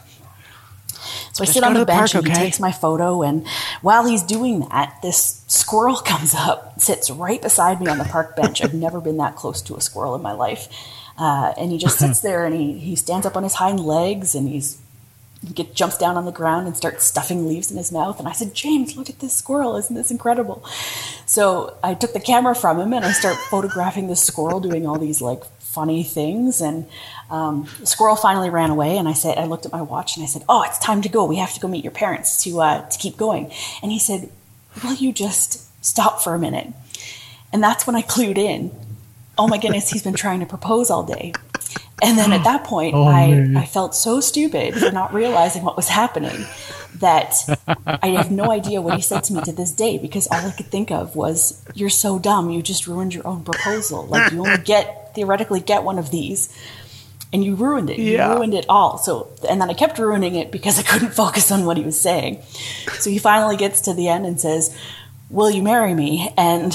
So 1.33 1.43
I 1.43 1.47
Just 1.47 1.55
sit 1.55 1.65
on 1.65 1.75
the, 1.75 1.81
the 1.81 1.87
bench 1.87 2.13
park, 2.13 2.25
and 2.25 2.27
he 2.27 2.33
okay? 2.33 2.45
takes 2.45 2.61
my 2.61 2.73
photo. 2.73 3.23
And 3.23 3.47
while 3.83 4.07
he's 4.07 4.23
doing 4.23 4.61
that, 4.69 4.99
this 5.03 5.43
squirrel 5.49 5.97
comes 6.05 6.35
up, 6.35 6.81
sits 6.81 7.11
right 7.11 7.43
beside 7.43 7.81
me 7.81 7.89
on 7.89 7.99
the 7.99 8.05
park 8.05 8.37
bench. 8.37 8.63
I've 8.63 8.75
never 8.75 9.01
been 9.01 9.17
that 9.17 9.35
close 9.35 9.61
to 9.63 9.77
a 9.77 9.81
squirrel 9.81 10.15
in 10.15 10.23
my 10.23 10.33
life. 10.33 10.69
Uh, 11.21 11.53
and 11.59 11.71
he 11.71 11.79
just 11.79 11.99
sits 11.99 12.21
there 12.23 12.47
and 12.47 12.55
he, 12.55 12.79
he 12.79 12.97
stands 12.97 13.27
up 13.27 13.37
on 13.37 13.43
his 13.43 13.55
hind 13.55 13.79
legs 13.79 14.35
and 14.35 14.49
he's 14.49 14.81
he 15.47 15.55
get, 15.55 15.75
jumps 15.75 15.97
down 15.97 16.17
on 16.17 16.27
the 16.27 16.33
ground 16.33 16.67
and 16.67 16.77
starts 16.77 17.05
stuffing 17.05 17.47
leaves 17.47 17.71
in 17.71 17.77
his 17.79 17.91
mouth. 17.91 18.19
And 18.19 18.29
I 18.29 18.33
said, 18.33 18.55
James, 18.55 18.97
look 18.97 19.09
at 19.09 19.21
this 19.21 19.35
squirrel. 19.35 19.77
Isn't 19.77 19.97
this 19.97 20.11
incredible? 20.11 20.63
So 21.25 21.79
I 21.83 21.95
took 21.95 22.13
the 22.13 22.21
camera 22.21 22.55
from 22.55 22.79
him 22.79 22.93
and 22.93 23.05
I 23.05 23.13
start 23.13 23.37
photographing 23.51 24.09
this 24.09 24.23
squirrel 24.23 24.61
doing 24.61 24.87
all 24.87 24.99
these 24.99 25.23
like 25.23 25.45
funny 25.59 26.03
things. 26.03 26.61
And 26.61 26.87
um, 27.31 27.69
the 27.79 27.87
squirrel 27.87 28.17
finally 28.17 28.51
ran 28.51 28.71
away. 28.71 28.99
And 28.99 29.09
I 29.09 29.15
said, 29.15 29.39
I 29.39 29.45
looked 29.45 29.65
at 29.65 29.73
my 29.73 29.81
watch 29.81 30.17
and 30.17 30.25
I 30.25 30.27
said, 30.27 30.43
Oh, 30.49 30.63
it's 30.63 30.79
time 30.79 31.01
to 31.03 31.09
go. 31.09 31.25
We 31.25 31.37
have 31.37 31.55
to 31.55 31.61
go 31.61 31.69
meet 31.69 31.85
your 31.85 31.93
parents 31.93 32.43
to 32.45 32.61
uh, 32.61 32.89
to 32.89 32.99
keep 32.99 33.17
going. 33.17 33.51
And 33.83 33.91
he 33.91 33.99
said, 33.99 34.31
Will 34.85 34.95
you 34.95 35.13
just 35.13 35.67
stop 35.83 36.23
for 36.23 36.35
a 36.35 36.39
minute? 36.39 36.69
And 37.53 37.63
that's 37.63 37.87
when 37.87 37.97
I 37.97 38.03
clued 38.03 38.37
in. 38.37 38.73
Oh 39.41 39.49
my 39.49 39.57
goodness, 39.57 39.89
he's 39.89 40.03
been 40.03 40.13
trying 40.15 40.41
to 40.41 40.47
propose 40.47 40.91
all 40.91 41.03
day. 41.03 41.33
And 42.03 42.19
then 42.19 42.31
at 42.33 42.45
that 42.45 42.65
point, 42.65 42.95
Oh, 42.95 43.07
I, 43.09 43.31
man. 43.31 43.57
I 43.57 43.65
felt 43.65 43.95
so 43.95 44.21
stupid 44.21 44.75
for 44.75 44.91
not 44.93 45.15
realizing 45.15 45.65
what 45.65 45.77
was 45.77 45.89
happening 45.89 46.45
that 46.97 47.35
I 47.87 48.09
have 48.09 48.31
no 48.31 48.51
idea 48.53 48.83
what 48.83 48.97
he 48.97 49.01
said 49.03 49.25
to 49.25 49.33
me 49.33 49.41
to 49.43 49.53
this 49.53 49.73
day 49.73 49.97
because 49.97 50.27
all 50.29 50.47
I 50.47 50.51
could 50.51 50.67
think 50.67 50.91
of 50.91 51.17
was, 51.17 51.65
You're 51.75 51.89
so 51.89 52.19
dumb. 52.19 52.51
You 52.51 52.61
just 52.61 52.87
ruined 52.87 53.15
your 53.15 53.27
own 53.27 53.43
proposal. 53.43 54.07
Like, 54.07 54.31
you 54.31 54.41
only 54.41 54.59
get, 54.59 55.15
theoretically, 55.15 55.61
get 55.61 55.85
one 55.85 55.99
of 55.99 56.11
these. 56.11 56.55
And 57.33 57.43
you 57.43 57.55
ruined 57.55 57.89
it. 57.89 57.99
Yeah. 57.99 58.29
You 58.29 58.37
ruined 58.37 58.55
it 58.55 58.67
all. 58.69 58.99
So, 58.99 59.29
and 59.49 59.59
then 59.61 59.71
I 59.71 59.75
kept 59.75 59.99
ruining 59.99 60.35
it 60.35 60.51
because 60.51 60.79
I 60.79 60.83
couldn't 60.83 61.13
focus 61.25 61.51
on 61.51 61.65
what 61.65 61.79
he 61.79 61.83
was 61.83 61.99
saying. 61.99 62.43
So 62.99 63.09
he 63.09 63.19
finally 63.19 63.57
gets 63.57 63.81
to 63.83 63.95
the 63.95 64.09
end 64.09 64.27
and 64.27 64.39
says, 64.39 64.77
Will 65.31 65.51
you 65.51 65.63
marry 65.63 65.95
me? 65.95 66.35
And 66.37 66.75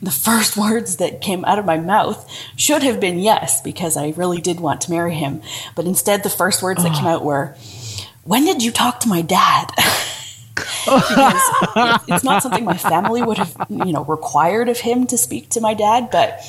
the 0.00 0.10
first 0.10 0.56
words 0.56 0.96
that 0.96 1.20
came 1.20 1.44
out 1.44 1.58
of 1.58 1.64
my 1.64 1.78
mouth 1.78 2.30
should 2.56 2.82
have 2.82 3.00
been 3.00 3.18
yes, 3.18 3.60
because 3.60 3.96
I 3.96 4.10
really 4.10 4.40
did 4.40 4.60
want 4.60 4.80
to 4.82 4.90
marry 4.90 5.14
him. 5.14 5.42
But 5.74 5.86
instead, 5.86 6.22
the 6.22 6.30
first 6.30 6.62
words 6.62 6.82
that 6.82 6.94
came 6.94 7.06
out 7.06 7.24
were, 7.24 7.56
When 8.24 8.44
did 8.44 8.62
you 8.62 8.72
talk 8.72 9.00
to 9.00 9.08
my 9.08 9.22
dad? 9.22 9.70
because 10.86 12.02
it's 12.08 12.24
not 12.24 12.42
something 12.42 12.64
my 12.64 12.76
family 12.76 13.22
would 13.22 13.38
have, 13.38 13.66
you 13.68 13.92
know, 13.92 14.04
required 14.04 14.68
of 14.68 14.78
him 14.78 15.06
to 15.08 15.18
speak 15.18 15.50
to 15.50 15.60
my 15.60 15.74
dad, 15.74 16.10
but 16.10 16.40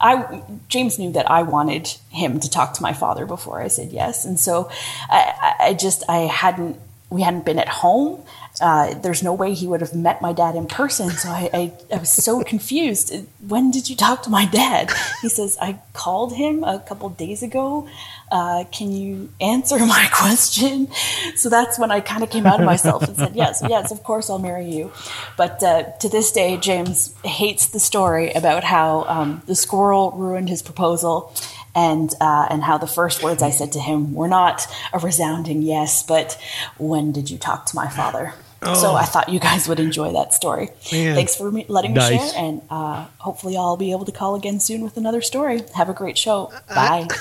I 0.00 0.42
James 0.68 0.98
knew 0.98 1.12
that 1.12 1.30
I 1.30 1.42
wanted 1.42 1.88
him 2.10 2.40
to 2.40 2.50
talk 2.50 2.74
to 2.74 2.82
my 2.82 2.92
father 2.92 3.24
before 3.24 3.62
I 3.62 3.68
said 3.68 3.92
yes, 3.92 4.24
and 4.24 4.38
so 4.38 4.68
I, 5.08 5.54
I 5.60 5.66
I 5.68 5.74
just 5.74 6.02
I 6.08 6.18
hadn't 6.18 6.76
we 7.08 7.22
hadn't 7.22 7.44
been 7.44 7.58
at 7.58 7.68
home. 7.68 8.22
Uh, 8.60 8.94
there's 9.00 9.22
no 9.22 9.32
way 9.32 9.54
he 9.54 9.66
would 9.66 9.80
have 9.80 9.94
met 9.94 10.20
my 10.20 10.32
dad 10.32 10.54
in 10.54 10.66
person, 10.66 11.10
so 11.10 11.28
I, 11.30 11.48
I, 11.54 11.72
I 11.94 11.98
was 11.98 12.10
so 12.10 12.42
confused. 12.44 13.14
When 13.46 13.70
did 13.70 13.88
you 13.88 13.96
talk 13.96 14.22
to 14.24 14.30
my 14.30 14.44
dad? 14.44 14.90
He 15.22 15.28
says 15.28 15.56
I 15.60 15.80
called 15.94 16.34
him 16.34 16.62
a 16.62 16.78
couple 16.78 17.08
days 17.08 17.42
ago. 17.42 17.88
Uh, 18.30 18.64
can 18.70 18.92
you 18.92 19.30
answer 19.40 19.78
my 19.86 20.08
question? 20.12 20.88
So 21.36 21.48
that's 21.48 21.78
when 21.78 21.90
I 21.90 22.00
kind 22.00 22.22
of 22.22 22.30
came 22.30 22.46
out 22.46 22.60
of 22.60 22.66
myself 22.66 23.02
and 23.04 23.16
said, 23.16 23.34
yes, 23.34 23.62
yes, 23.66 23.90
of 23.90 24.02
course 24.02 24.28
I'll 24.28 24.38
marry 24.38 24.70
you. 24.70 24.92
But 25.36 25.62
uh, 25.62 25.84
to 26.00 26.08
this 26.08 26.30
day, 26.30 26.56
James 26.56 27.14
hates 27.24 27.66
the 27.66 27.80
story 27.80 28.32
about 28.32 28.64
how 28.64 29.04
um, 29.04 29.42
the 29.46 29.54
squirrel 29.54 30.12
ruined 30.12 30.48
his 30.48 30.62
proposal 30.62 31.34
and 31.74 32.10
uh, 32.20 32.46
and 32.50 32.62
how 32.62 32.78
the 32.78 32.86
first 32.86 33.22
words 33.22 33.42
I 33.42 33.50
said 33.50 33.72
to 33.72 33.80
him 33.80 34.14
were 34.14 34.28
not 34.28 34.66
a 34.92 34.98
resounding 34.98 35.62
yes, 35.62 36.02
but 36.02 36.38
when 36.78 37.12
did 37.12 37.30
you 37.30 37.38
talk 37.38 37.66
to 37.66 37.76
my 37.76 37.88
father? 37.88 38.34
So 38.76 38.94
I 38.94 39.04
thought 39.06 39.28
you 39.28 39.40
guys 39.40 39.66
would 39.66 39.80
enjoy 39.80 40.12
that 40.12 40.32
story. 40.32 40.68
Man. 40.92 41.16
Thanks 41.16 41.34
for 41.34 41.50
me, 41.50 41.66
letting 41.66 41.94
Nice. 41.94 42.10
me 42.12 42.18
share, 42.18 42.32
and 42.36 42.62
uh, 42.70 43.06
hopefully 43.18 43.56
I'll 43.56 43.76
be 43.76 43.90
able 43.90 44.04
to 44.04 44.12
call 44.12 44.36
again 44.36 44.60
soon 44.60 44.82
with 44.84 44.96
another 44.96 45.20
story. 45.20 45.62
Have 45.74 45.88
a 45.88 45.92
great 45.92 46.16
show. 46.16 46.52
Bye. 46.68 47.08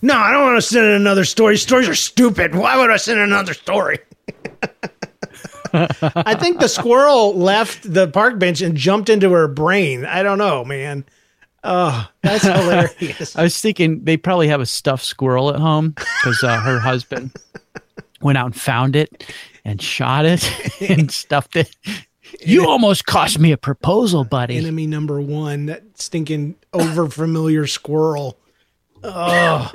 No, 0.00 0.14
I 0.16 0.30
don't 0.30 0.44
want 0.44 0.56
to 0.58 0.62
send 0.62 0.86
in 0.86 0.92
another 0.92 1.24
story. 1.24 1.56
Stories 1.56 1.88
are 1.88 1.94
stupid. 1.94 2.54
Why 2.54 2.76
would 2.78 2.88
I 2.88 2.98
send 2.98 3.18
in 3.18 3.24
another 3.24 3.52
story? 3.52 3.98
I 5.72 6.36
think 6.36 6.60
the 6.60 6.68
squirrel 6.68 7.34
left 7.34 7.92
the 7.92 8.06
park 8.06 8.38
bench 8.38 8.60
and 8.62 8.76
jumped 8.76 9.08
into 9.08 9.30
her 9.32 9.48
brain. 9.48 10.04
I 10.04 10.22
don't 10.22 10.38
know, 10.38 10.64
man. 10.64 11.04
Oh, 11.64 12.08
that's 12.22 12.44
hilarious. 12.44 13.36
I 13.36 13.42
was 13.42 13.60
thinking 13.60 14.04
they 14.04 14.16
probably 14.16 14.48
have 14.48 14.60
a 14.60 14.66
stuffed 14.66 15.04
squirrel 15.04 15.50
at 15.50 15.60
home 15.60 15.90
because 15.90 16.42
uh, 16.42 16.60
her 16.60 16.78
husband 16.78 17.32
went 18.20 18.38
out 18.38 18.46
and 18.46 18.56
found 18.60 18.96
it 18.96 19.24
and 19.64 19.80
shot 19.80 20.24
it 20.24 20.48
and 20.80 21.10
stuffed 21.10 21.56
it. 21.56 21.74
You 22.40 22.68
almost 22.68 23.06
cost 23.06 23.38
me 23.38 23.52
a 23.52 23.56
proposal, 23.56 24.24
buddy. 24.24 24.58
Enemy 24.58 24.86
number 24.86 25.20
one, 25.20 25.66
that 25.66 25.98
stinking 25.98 26.56
over 26.72 27.08
familiar 27.08 27.66
squirrel. 27.66 28.38
Oh, 29.02 29.72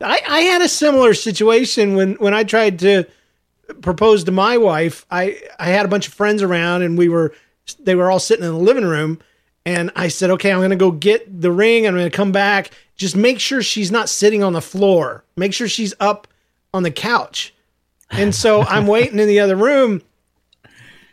I, 0.00 0.20
I 0.28 0.40
had 0.40 0.62
a 0.62 0.68
similar 0.68 1.14
situation 1.14 1.96
when 1.96 2.14
when 2.14 2.34
I 2.34 2.44
tried 2.44 2.78
to 2.80 3.04
propose 3.82 4.24
to 4.24 4.32
my 4.32 4.58
wife. 4.58 5.04
I 5.10 5.40
I 5.58 5.68
had 5.68 5.84
a 5.86 5.88
bunch 5.88 6.06
of 6.06 6.14
friends 6.14 6.42
around 6.42 6.82
and 6.82 6.96
we 6.96 7.08
were 7.08 7.34
they 7.80 7.94
were 7.96 8.10
all 8.10 8.20
sitting 8.20 8.44
in 8.44 8.52
the 8.52 8.58
living 8.58 8.84
room 8.84 9.18
and 9.66 9.90
I 9.96 10.08
said, 10.08 10.30
"Okay, 10.30 10.50
I'm 10.50 10.60
going 10.60 10.70
to 10.70 10.76
go 10.76 10.90
get 10.90 11.42
the 11.42 11.50
ring. 11.50 11.86
I'm 11.86 11.94
going 11.94 12.08
to 12.10 12.16
come 12.16 12.32
back. 12.32 12.70
Just 12.96 13.16
make 13.16 13.38
sure 13.40 13.62
she's 13.62 13.90
not 13.90 14.08
sitting 14.08 14.42
on 14.42 14.54
the 14.54 14.62
floor. 14.62 15.24
Make 15.36 15.52
sure 15.52 15.68
she's 15.68 15.92
up 16.00 16.26
on 16.72 16.82
the 16.84 16.90
couch." 16.90 17.52
And 18.10 18.34
so 18.34 18.62
I'm 18.68 18.86
waiting 18.86 19.18
in 19.18 19.28
the 19.28 19.40
other 19.40 19.56
room 19.56 20.00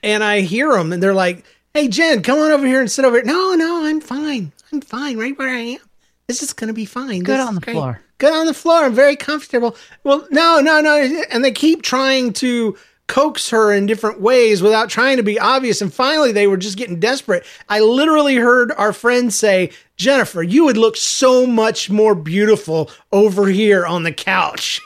and 0.01 0.23
I 0.23 0.41
hear 0.41 0.71
them 0.71 0.93
and 0.93 1.01
they're 1.01 1.13
like, 1.13 1.43
"Hey 1.73 1.87
Jen, 1.87 2.21
come 2.23 2.39
on 2.39 2.51
over 2.51 2.65
here 2.65 2.79
and 2.79 2.89
sit 2.89 3.03
over 3.03 3.17
here." 3.17 3.25
No, 3.25 3.55
no, 3.55 3.85
I'm 3.85 3.99
fine. 3.99 4.51
I'm 4.71 4.81
fine 4.81 5.17
right 5.17 5.37
where 5.37 5.49
I 5.49 5.59
am. 5.59 5.79
This 6.27 6.41
is 6.41 6.53
going 6.53 6.69
to 6.69 6.73
be 6.73 6.85
fine. 6.85 7.19
Good 7.23 7.39
This 7.39 7.47
on 7.47 7.55
the 7.55 7.61
great. 7.61 7.73
floor. 7.73 8.01
Good 8.19 8.33
on 8.33 8.45
the 8.45 8.53
floor. 8.53 8.85
I'm 8.85 8.93
very 8.93 9.15
comfortable. 9.17 9.75
Well, 10.03 10.25
no, 10.31 10.61
no, 10.61 10.79
no. 10.79 10.95
And 11.29 11.43
they 11.43 11.51
keep 11.51 11.81
trying 11.81 12.31
to 12.33 12.77
coax 13.13 13.51
her 13.51 13.71
in 13.71 13.85
different 13.85 14.19
ways 14.19 14.63
without 14.63 14.89
trying 14.89 15.17
to 15.17 15.23
be 15.23 15.39
obvious. 15.39 15.83
And 15.83 15.93
finally, 15.93 16.31
they 16.31 16.47
were 16.47 16.57
just 16.57 16.79
getting 16.79 16.99
desperate. 16.99 17.45
I 17.69 17.79
literally 17.79 18.37
heard 18.37 18.71
our 18.71 18.91
friend 18.91 19.31
say, 19.31 19.69
Jennifer, 19.97 20.41
you 20.41 20.65
would 20.65 20.77
look 20.77 20.97
so 20.97 21.45
much 21.45 21.91
more 21.91 22.15
beautiful 22.15 22.89
over 23.11 23.45
here 23.45 23.85
on 23.85 24.01
the 24.01 24.11
couch. 24.11 24.81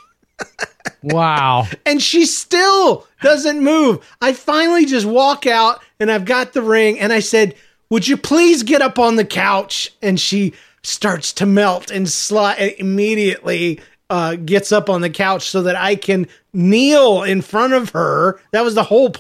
wow. 1.04 1.68
And 1.86 2.02
she 2.02 2.26
still 2.26 3.08
doesn't 3.22 3.64
move. 3.64 4.06
I 4.22 4.34
finally 4.34 4.86
just 4.86 5.06
walk 5.06 5.48
out 5.48 5.82
and 5.98 6.12
I've 6.12 6.26
got 6.26 6.52
the 6.52 6.62
ring 6.62 7.00
and 7.00 7.14
I 7.14 7.22
said, 7.22 7.56
Would 7.90 8.10
you 8.10 8.18
please 8.18 8.62
get 8.62 8.82
up 8.82 9.00
on 9.00 9.16
the 9.16 9.24
couch? 9.24 9.90
And 10.02 10.20
she 10.20 10.54
starts 10.84 11.32
to 11.34 11.46
melt 11.46 11.92
and 11.92 12.10
slide 12.10 12.76
immediately 12.78 13.80
uh, 14.10 14.36
gets 14.36 14.72
up 14.72 14.90
on 14.90 15.02
the 15.02 15.10
couch 15.10 15.50
so 15.50 15.64
that 15.64 15.76
I 15.76 15.96
can 15.96 16.28
kneel 16.54 17.24
in 17.24 17.42
front 17.42 17.74
of 17.74 17.90
her. 17.92 18.40
That 18.52 18.64
was 18.64 18.76
the 18.76 18.84
whole. 18.84 19.14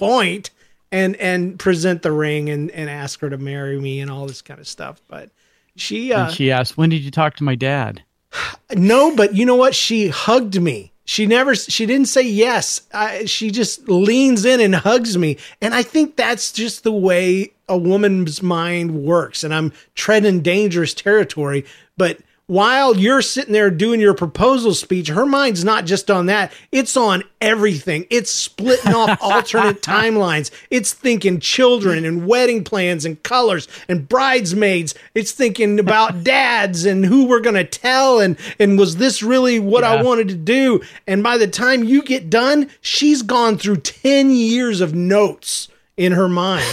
And 0.90 1.18
and 1.18 1.60
present 1.60 2.02
the 2.02 2.14
ring 2.14 2.50
and, 2.50 2.72
and 2.72 2.90
ask 2.90 3.20
her 3.20 3.30
to 3.30 3.38
marry 3.38 3.80
me 3.80 4.00
and 4.00 4.10
all 4.10 4.26
this 4.26 4.42
kind 4.42 4.60
of 4.60 4.68
stuff. 4.68 5.02
But 5.10 5.30
she 5.76 6.14
uh 6.14 6.28
and 6.28 6.34
she 6.34 6.52
asked, 6.52 6.78
"When 6.78 6.90
did 6.90 7.02
you 7.02 7.12
talk 7.12 7.36
to 7.38 7.44
my 7.44 7.56
dad?" 7.56 8.04
no, 8.76 9.16
but 9.16 9.36
you 9.36 9.46
know 9.46 9.56
what? 9.56 9.76
She 9.76 10.08
hugged 10.08 10.62
me. 10.62 10.94
She 11.06 11.26
never, 11.26 11.56
she 11.56 11.86
didn't 11.86 12.08
say 12.08 12.24
yes. 12.24 12.82
I, 12.94 13.26
she 13.26 13.50
just 13.50 13.88
leans 13.88 14.44
in 14.44 14.60
and 14.60 14.76
hugs 14.76 15.18
me. 15.18 15.38
And 15.62 15.74
I 15.74 15.82
think 15.82 16.18
that's 16.18 16.52
just 16.52 16.84
the 16.84 16.92
way 16.92 17.54
a 17.70 17.78
woman's 17.78 18.44
mind 18.44 19.06
works. 19.06 19.46
And 19.46 19.54
I'm 19.54 19.72
treading 19.96 20.42
dangerous 20.42 20.94
territory. 20.94 21.66
But 21.96 22.20
while 22.48 22.98
you're 22.98 23.22
sitting 23.22 23.52
there 23.52 23.70
doing 23.70 24.00
your 24.00 24.14
proposal 24.14 24.74
speech, 24.74 25.10
her 25.10 25.26
mind's 25.26 25.66
not 25.66 25.86
just 25.86 26.10
on 26.10 26.28
that. 26.28 26.54
It's 26.72 26.96
on 26.96 27.24
everything. 27.42 28.08
It's 28.10 28.32
splitting 28.32 28.94
off 28.94 29.18
alternate 29.22 29.82
timelines. 29.82 30.50
It's 30.72 30.94
thinking 30.94 31.42
children 31.42 32.06
and 32.06 32.26
wedding 32.26 32.64
plans 32.64 33.04
and 33.04 33.22
colors 33.22 33.68
and 33.90 34.08
bridesmaids. 34.08 34.96
It's 35.14 35.34
thinking 35.34 35.78
about 35.78 36.24
dads 36.24 36.86
and 36.86 37.06
who 37.06 37.26
we're 37.28 37.42
going 37.42 37.56
to 37.56 37.66
tell. 37.66 38.22
And, 38.22 38.38
and 38.60 38.80
was 38.80 38.96
this 38.96 39.22
really 39.22 39.60
what 39.60 39.84
I 39.84 40.02
wanted 40.02 40.30
to 40.30 40.36
do? 40.36 40.82
And 41.06 41.22
by 41.22 41.38
the 41.38 41.48
time 41.48 41.84
you 41.84 42.02
get 42.02 42.30
done, 42.30 42.70
she's 42.80 43.24
gone 43.24 43.58
through 43.58 43.78
10 43.78 44.32
years 44.32 44.80
of 44.80 44.96
notes 44.96 45.68
in 45.98 46.14
her 46.14 46.30
mind. 46.30 46.66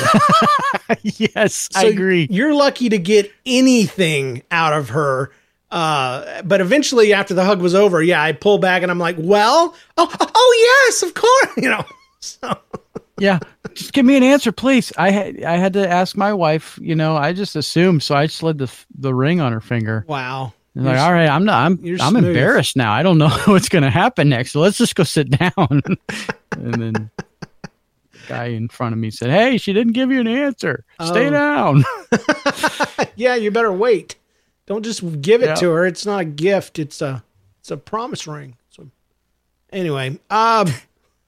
yes, 1.02 1.68
I 1.74 1.86
agree. 1.86 2.28
You're 2.30 2.54
lucky 2.54 2.90
to 2.90 2.98
get 2.98 3.32
anything 3.44 4.42
out 4.52 4.72
of 4.72 4.90
her. 4.90 5.32
Uh, 5.70 6.42
but 6.42 6.60
eventually, 6.60 7.12
after 7.12 7.34
the 7.34 7.44
hug 7.44 7.60
was 7.60 7.74
over, 7.74 8.02
yeah, 8.02 8.22
I 8.22 8.32
pull 8.32 8.58
back 8.58 8.82
and 8.82 8.90
I'm 8.90 8.98
like, 8.98 9.16
"Well, 9.18 9.74
oh, 9.96 10.16
oh 10.20 10.84
yes, 10.86 11.02
of 11.02 11.14
course," 11.14 11.48
you 11.56 11.68
know. 11.70 11.84
So 12.20 12.56
Yeah, 13.18 13.38
just 13.74 13.92
give 13.92 14.04
me 14.06 14.16
an 14.16 14.22
answer, 14.22 14.52
please. 14.52 14.92
I 14.96 15.10
had 15.10 15.42
I 15.42 15.56
had 15.56 15.72
to 15.74 15.88
ask 15.88 16.16
my 16.16 16.32
wife. 16.32 16.78
You 16.80 16.94
know, 16.94 17.16
I 17.16 17.32
just 17.32 17.56
assumed, 17.56 18.02
so 18.02 18.14
I 18.14 18.26
slid 18.26 18.58
the 18.58 18.72
the 18.98 19.14
ring 19.14 19.40
on 19.40 19.52
her 19.52 19.60
finger. 19.60 20.04
wow, 20.06 20.52
like, 20.76 20.98
all 20.98 21.12
right, 21.12 21.28
I'm 21.28 21.44
not. 21.44 21.64
I'm 21.66 21.78
I'm 22.00 22.10
smooth. 22.12 22.24
embarrassed 22.26 22.76
now. 22.76 22.92
I 22.92 23.02
don't 23.02 23.18
know 23.18 23.28
what's 23.46 23.68
going 23.68 23.84
to 23.84 23.90
happen 23.90 24.28
next. 24.28 24.52
So 24.52 24.60
let's 24.60 24.78
just 24.78 24.94
go 24.94 25.02
sit 25.04 25.30
down. 25.30 25.52
and 26.52 26.74
then 26.74 27.10
the 28.12 28.18
guy 28.28 28.44
in 28.46 28.68
front 28.68 28.92
of 28.92 28.98
me 28.98 29.10
said, 29.10 29.30
"Hey, 29.30 29.58
she 29.58 29.72
didn't 29.72 29.92
give 29.94 30.12
you 30.12 30.20
an 30.20 30.28
answer. 30.28 30.84
Stay 31.04 31.26
Oh. 31.26 31.30
down." 31.30 31.84
yeah, 33.16 33.34
you 33.34 33.50
better 33.50 33.72
wait. 33.72 34.16
Don't 34.66 34.82
just 34.84 35.20
give 35.20 35.42
it 35.42 35.46
Yeah. 35.46 35.54
to 35.56 35.70
her. 35.70 35.86
It's 35.86 36.06
not 36.06 36.20
a 36.20 36.24
gift. 36.24 36.78
It's 36.78 37.02
a 37.02 37.22
it's 37.60 37.70
a 37.70 37.76
promise 37.76 38.26
ring. 38.26 38.56
So 38.70 38.88
anyway, 39.72 40.18
um, 40.30 40.68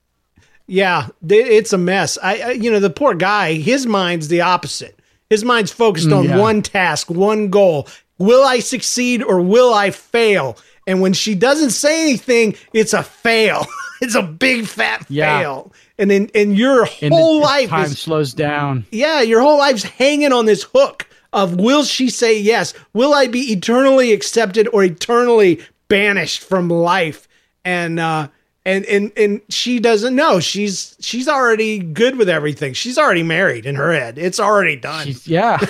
yeah, 0.66 1.08
it's 1.28 1.72
a 1.72 1.78
mess. 1.78 2.18
I, 2.22 2.38
I 2.40 2.50
you 2.52 2.70
know 2.70 2.80
the 2.80 2.90
poor 2.90 3.14
guy. 3.14 3.54
His 3.54 3.86
mind's 3.86 4.28
the 4.28 4.40
opposite. 4.40 4.98
His 5.30 5.44
mind's 5.44 5.72
focused 5.72 6.08
Mm, 6.08 6.18
on 6.18 6.24
yeah. 6.24 6.38
one 6.38 6.62
task, 6.62 7.10
one 7.10 7.48
goal. 7.50 7.88
Will 8.18 8.44
I 8.44 8.60
succeed 8.60 9.22
or 9.22 9.40
will 9.40 9.74
I 9.74 9.90
fail? 9.90 10.56
And 10.86 11.00
when 11.00 11.12
she 11.12 11.34
doesn't 11.34 11.70
say 11.70 12.02
anything, 12.02 12.54
it's 12.72 12.92
a 12.94 13.02
fail. 13.02 13.66
it's 14.00 14.14
a 14.14 14.22
big 14.22 14.66
fat 14.66 15.04
Yeah. 15.08 15.38
fail. 15.40 15.72
And 15.98 16.10
then 16.10 16.30
and 16.34 16.56
your 16.56 16.86
And 17.02 17.12
whole 17.12 17.40
the, 17.40 17.44
life 17.46 17.70
time 17.70 17.84
is 17.86 17.98
slows 17.98 18.34
down. 18.34 18.86
yeah, 18.90 19.20
your 19.22 19.40
whole 19.40 19.58
life's 19.58 19.82
hanging 19.82 20.32
on 20.32 20.46
this 20.46 20.62
hook 20.62 21.08
of 21.32 21.56
will 21.56 21.84
she 21.84 22.08
say 22.10 22.38
yes? 22.38 22.72
Will 22.92 23.12
I 23.14 23.26
be 23.26 23.52
eternally 23.52 24.12
accepted 24.12 24.68
or 24.72 24.84
eternally 24.84 25.60
banished 25.88 26.42
from 26.42 26.68
life? 26.68 27.28
And 27.64 27.98
uh 28.00 28.28
and 28.64 28.84
and 28.86 29.12
and 29.16 29.40
she 29.48 29.78
doesn't 29.78 30.14
know. 30.16 30.40
She's 30.40 30.96
she's 31.00 31.28
already 31.28 31.78
good 31.78 32.16
with 32.16 32.28
everything. 32.28 32.72
She's 32.72 32.98
already 32.98 33.22
married 33.22 33.64
in 33.66 33.74
her 33.76 33.92
head. 33.92 34.18
It's 34.18 34.40
already 34.40 34.76
done. 34.76 35.04
She's- 35.06 35.26
yeah, 35.28 35.58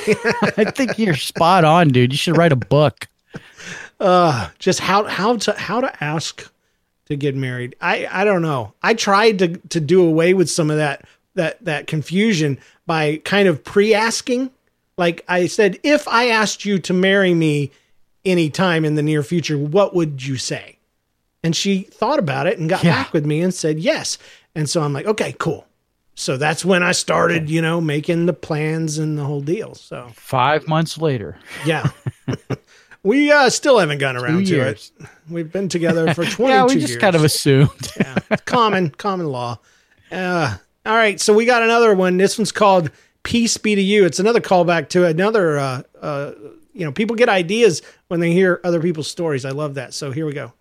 I 0.57 0.71
think 0.71 0.99
you're 0.99 1.15
spot 1.17 1.65
on, 1.65 1.89
dude. 1.89 2.13
You 2.13 2.17
should 2.19 2.37
write 2.37 2.53
a 2.53 2.57
book. 2.57 3.07
uh 4.01 4.49
just 4.59 4.81
how 4.81 5.05
how 5.05 5.37
to 5.39 5.53
how 5.55 5.81
to 5.81 6.05
ask 6.05 6.51
to 7.07 7.17
get 7.17 7.35
married. 7.35 7.77
I 7.81 8.07
I 8.11 8.25
don't 8.25 8.43
know. 8.43 8.73
I 8.83 8.95
tried 8.95 9.39
to 9.41 9.49
to 9.69 9.81
do 9.81 10.07
away 10.07 10.35
with 10.35 10.51
some 10.51 10.71
of 10.71 10.77
that 10.79 11.05
that 11.35 11.63
that 11.65 11.87
confusion 11.87 12.59
by 12.87 13.17
kind 13.25 13.49
of 13.49 13.63
pre-asking. 13.65 14.51
Like 14.99 15.25
I 15.29 15.47
said, 15.47 15.79
if 15.83 16.09
I 16.09 16.29
asked 16.29 16.65
you 16.65 16.79
to 16.81 16.93
marry 16.95 17.35
me 17.35 17.71
anytime 18.25 18.85
in 18.85 18.95
the 18.95 19.03
near 19.03 19.23
future, 19.23 19.59
what 19.59 19.95
would 19.95 20.25
you 20.27 20.37
say? 20.37 20.79
And 21.43 21.55
she 21.55 21.83
thought 21.83 22.19
about 22.19 22.47
it 22.47 22.59
and 22.59 22.69
got 22.69 22.83
Yeah. 22.83 23.03
back 23.05 23.13
with 23.13 23.27
me 23.27 23.41
and 23.43 23.53
said 23.53 23.79
yes. 23.79 24.17
And 24.55 24.69
so 24.71 24.83
I'm 24.83 24.93
like, 24.95 25.07
okay, 25.07 25.35
cool. 25.39 25.67
So 26.15 26.39
that's 26.39 26.65
when 26.65 26.83
I 26.83 26.93
started, 26.93 27.51
you 27.51 27.61
know, 27.61 27.79
making 27.79 28.25
the 28.25 28.33
plans 28.33 28.97
and 28.97 29.19
the 29.19 29.25
whole 29.25 29.43
deal. 29.43 29.75
So 29.75 30.09
Five 30.15 30.67
months 30.67 30.97
later, 30.97 31.37
yeah. 31.67 31.91
we 33.03 33.31
uh, 33.31 33.51
still 33.51 33.79
haven't 33.79 33.99
gone 33.99 34.17
around 34.17 34.47
to 34.47 34.51
years. 34.57 34.93
it. 34.99 35.07
We've 35.29 35.53
been 35.53 35.69
together 35.69 36.15
for 36.15 36.25
22 36.25 36.43
yeah, 36.49 36.65
we 36.65 36.75
just 36.77 36.89
years. 36.89 37.01
kind 37.03 37.17
of 37.17 37.23
assumed. 37.23 37.93
yeah, 38.01 38.19
common 38.47 38.91
common 38.91 39.27
law. 39.27 39.59
Uh, 40.11 40.57
all 40.87 40.95
right, 40.97 41.21
so 41.21 41.35
we 41.35 41.45
got 41.45 41.63
another 41.63 41.95
one. 41.95 42.17
This 42.17 42.39
one's 42.39 42.51
called 42.53 42.91
"Peace 43.27 43.57
Be 43.59 43.75
to 43.75 43.83
You." 43.83 44.07
It's 44.07 44.21
another 44.21 44.41
callback 44.41 44.89
to 44.91 45.05
another. 45.05 45.59
Uh, 45.59 45.83
uh, 46.01 46.33
you 46.73 46.85
know, 46.85 46.93
people 46.93 47.17
get 47.17 47.29
ideas 47.29 47.83
when 48.09 48.21
they 48.21 48.33
hear 48.33 48.61
other 48.63 48.81
people's 48.81 49.09
stories. 49.09 49.45
I 49.45 49.51
love 49.51 49.75
that. 49.75 49.95
So 49.95 50.13
here 50.13 50.27
we 50.27 50.33
go. 50.33 50.53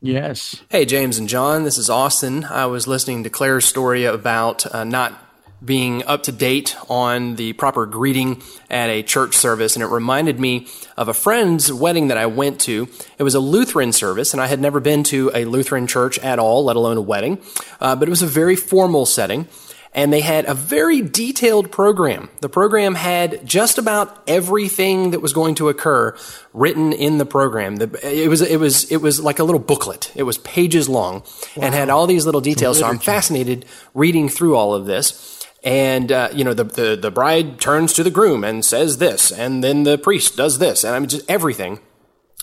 yes. 0.00 0.62
Hey, 0.68 0.84
James 0.84 1.18
and 1.18 1.28
John, 1.28 1.64
this 1.64 1.78
is 1.78 1.90
Austin. 1.90 2.44
I 2.44 2.66
was 2.66 2.86
listening 2.86 3.24
to 3.24 3.30
Claire's 3.30 3.64
story 3.64 4.04
about 4.04 4.72
uh, 4.72 4.84
not 4.84 5.26
being 5.64 6.04
up 6.04 6.22
to 6.24 6.32
date 6.32 6.76
on 6.88 7.36
the 7.36 7.54
proper 7.54 7.86
greeting 7.86 8.42
at 8.70 8.90
a 8.90 9.02
church 9.02 9.34
service, 9.34 9.74
and 9.74 9.82
it 9.82 9.86
reminded 9.86 10.38
me 10.38 10.66
of 10.96 11.08
a 11.08 11.14
friend's 11.14 11.72
wedding 11.72 12.08
that 12.08 12.18
I 12.18 12.26
went 12.26 12.60
to. 12.62 12.88
It 13.18 13.22
was 13.22 13.34
a 13.34 13.40
Lutheran 13.40 13.92
service, 13.92 14.32
and 14.32 14.40
I 14.40 14.46
had 14.46 14.60
never 14.60 14.80
been 14.80 15.02
to 15.04 15.30
a 15.34 15.44
Lutheran 15.46 15.86
church 15.86 16.18
at 16.18 16.38
all, 16.38 16.64
let 16.64 16.76
alone 16.76 16.98
a 16.98 17.02
wedding, 17.02 17.38
uh, 17.80 17.96
but 17.96 18.06
it 18.06 18.10
was 18.10 18.22
a 18.22 18.26
very 18.26 18.54
formal 18.56 19.06
setting. 19.06 19.48
And 19.96 20.12
they 20.12 20.20
had 20.20 20.44
a 20.44 20.52
very 20.52 21.00
detailed 21.00 21.72
program. 21.72 22.28
The 22.40 22.50
program 22.50 22.94
had 22.94 23.46
just 23.46 23.78
about 23.78 24.22
everything 24.28 25.12
that 25.12 25.20
was 25.20 25.32
going 25.32 25.54
to 25.54 25.70
occur 25.70 26.14
written 26.52 26.92
in 26.92 27.16
the 27.16 27.24
program. 27.24 27.76
The, 27.76 27.88
it 28.02 28.28
was 28.28 28.42
it 28.42 28.58
was 28.58 28.92
it 28.92 28.98
was 28.98 29.20
like 29.20 29.38
a 29.38 29.44
little 29.44 29.58
booklet. 29.58 30.12
It 30.14 30.24
was 30.24 30.36
pages 30.36 30.86
long 30.86 31.22
and 31.56 31.74
had 31.74 31.88
all 31.88 32.06
these 32.06 32.26
little 32.26 32.42
details. 32.42 32.78
So 32.78 32.86
I'm 32.86 32.98
fascinated 32.98 33.64
reading 33.94 34.28
through 34.28 34.54
all 34.54 34.74
of 34.74 34.84
this. 34.84 35.46
And 35.64 36.12
uh, 36.12 36.28
you 36.30 36.44
know, 36.44 36.52
the, 36.52 36.64
the 36.64 36.96
the 36.96 37.10
bride 37.10 37.58
turns 37.58 37.94
to 37.94 38.04
the 38.04 38.10
groom 38.10 38.44
and 38.44 38.64
says 38.64 38.98
this, 38.98 39.32
and 39.32 39.64
then 39.64 39.84
the 39.84 39.96
priest 39.96 40.36
does 40.36 40.58
this, 40.58 40.84
and 40.84 40.94
I 40.94 40.98
mean, 41.00 41.08
just 41.08 41.28
everything. 41.28 41.80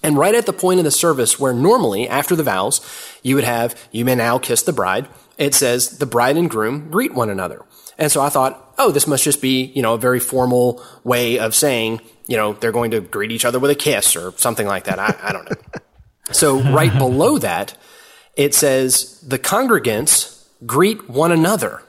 And 0.04 0.18
right 0.18 0.36
at 0.36 0.46
the 0.46 0.54
point 0.54 0.80
of 0.80 0.84
the 0.84 0.92
service 0.92 1.40
where 1.40 1.54
normally, 1.54 2.10
after 2.10 2.36
the 2.36 2.44
vows, 2.44 2.82
you 3.24 3.36
would 3.36 3.46
have, 3.46 3.80
you 3.92 4.04
may 4.04 4.16
now 4.16 4.38
kiss 4.38 4.62
the 4.62 4.74
bride, 4.74 5.08
it 5.44 5.54
says 5.54 5.98
the 6.00 6.06
bride 6.06 6.38
and 6.38 6.50
groom 6.50 6.90
greet 6.90 7.14
one 7.14 7.30
another. 7.30 7.64
And 7.98 8.12
so 8.12 8.22
I 8.22 8.30
thought, 8.30 8.74
oh, 8.78 8.92
this 8.92 9.06
must 9.08 9.24
just 9.24 9.42
be, 9.42 9.66
you 9.76 9.82
know, 9.82 9.94
a 9.94 9.98
very 9.98 10.20
formal 10.20 10.84
way 11.04 11.38
of 11.38 11.54
saying, 11.54 12.02
you 12.28 12.38
know, 12.38 12.54
they're 12.54 12.72
going 12.72 12.92
to 12.92 13.02
greet 13.02 13.32
each 13.32 13.46
other 13.46 13.60
with 13.60 13.70
a 13.70 13.76
kiss 13.76 14.16
or 14.16 14.32
something 14.38 14.66
like 14.66 14.86
that. 14.86 14.98
I, 15.00 15.16
I 15.22 15.32
don't 15.32 15.50
know. 15.50 15.58
So 16.32 16.62
right 16.62 16.98
below 16.98 17.38
that, 17.40 17.78
it 18.38 18.56
says 18.56 19.20
the 19.28 19.38
congregants 19.38 20.48
greet 20.66 21.10
one 21.10 21.32
another. 21.34 21.84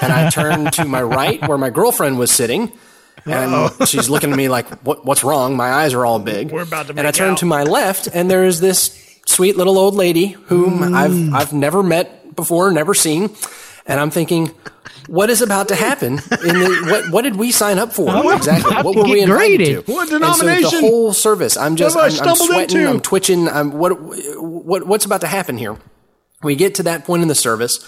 And 0.00 0.10
I 0.12 0.30
turned 0.30 0.72
to 0.74 0.84
my 0.86 1.02
right 1.02 1.46
where 1.46 1.58
my 1.58 1.68
girlfriend 1.70 2.18
was 2.18 2.30
sitting. 2.30 2.72
And 3.26 3.70
she's 3.86 4.08
looking 4.08 4.30
at 4.32 4.36
me 4.36 4.48
like, 4.48 4.66
what, 4.82 5.04
what's 5.04 5.22
wrong? 5.22 5.56
My 5.56 5.70
eyes 5.70 5.92
are 5.92 6.06
all 6.06 6.18
big. 6.18 6.50
We're 6.50 6.62
about 6.62 6.86
to 6.86 6.94
And 6.96 7.06
I 7.06 7.10
turned 7.10 7.32
out. 7.32 7.38
to 7.38 7.46
my 7.46 7.64
left 7.64 8.08
and 8.12 8.30
there 8.30 8.44
is 8.44 8.60
this 8.60 8.98
sweet 9.26 9.56
little 9.58 9.78
old 9.78 9.94
lady 9.94 10.28
whom 10.28 10.78
Mm. 10.80 10.94
I've, 10.96 11.34
I've 11.34 11.52
never 11.52 11.82
met 11.82 12.21
before, 12.34 12.70
never 12.70 12.94
seen. 12.94 13.34
And 13.86 13.98
I'm 13.98 14.10
thinking, 14.10 14.48
what 15.08 15.30
is 15.30 15.42
about 15.42 15.68
to 15.68 15.74
happen? 15.74 16.12
In 16.12 16.18
the, 16.18 16.86
what, 16.88 17.10
what 17.10 17.22
did 17.22 17.36
we 17.36 17.50
sign 17.50 17.78
up 17.78 17.92
for 17.92 18.08
exactly? 18.34 18.74
What 18.76 18.94
were 18.94 19.04
we 19.04 19.22
invited 19.22 19.56
graded? 19.58 19.86
to? 19.86 19.92
What 19.92 20.02
And 20.02 20.10
so 20.10 20.18
denomination? 20.18 20.80
the 20.80 20.88
whole 20.88 21.12
service, 21.12 21.56
I'm 21.56 21.76
just, 21.76 21.96
I'm, 21.96 22.28
I'm 22.28 22.36
sweating, 22.36 22.78
into? 22.78 22.90
I'm 22.90 23.00
twitching. 23.00 23.48
I'm, 23.48 23.72
what, 23.72 23.90
what, 24.40 24.86
what's 24.86 25.04
about 25.04 25.22
to 25.22 25.26
happen 25.26 25.58
here? 25.58 25.76
We 26.42 26.54
get 26.56 26.76
to 26.76 26.84
that 26.84 27.04
point 27.04 27.22
in 27.22 27.28
the 27.28 27.34
service, 27.34 27.84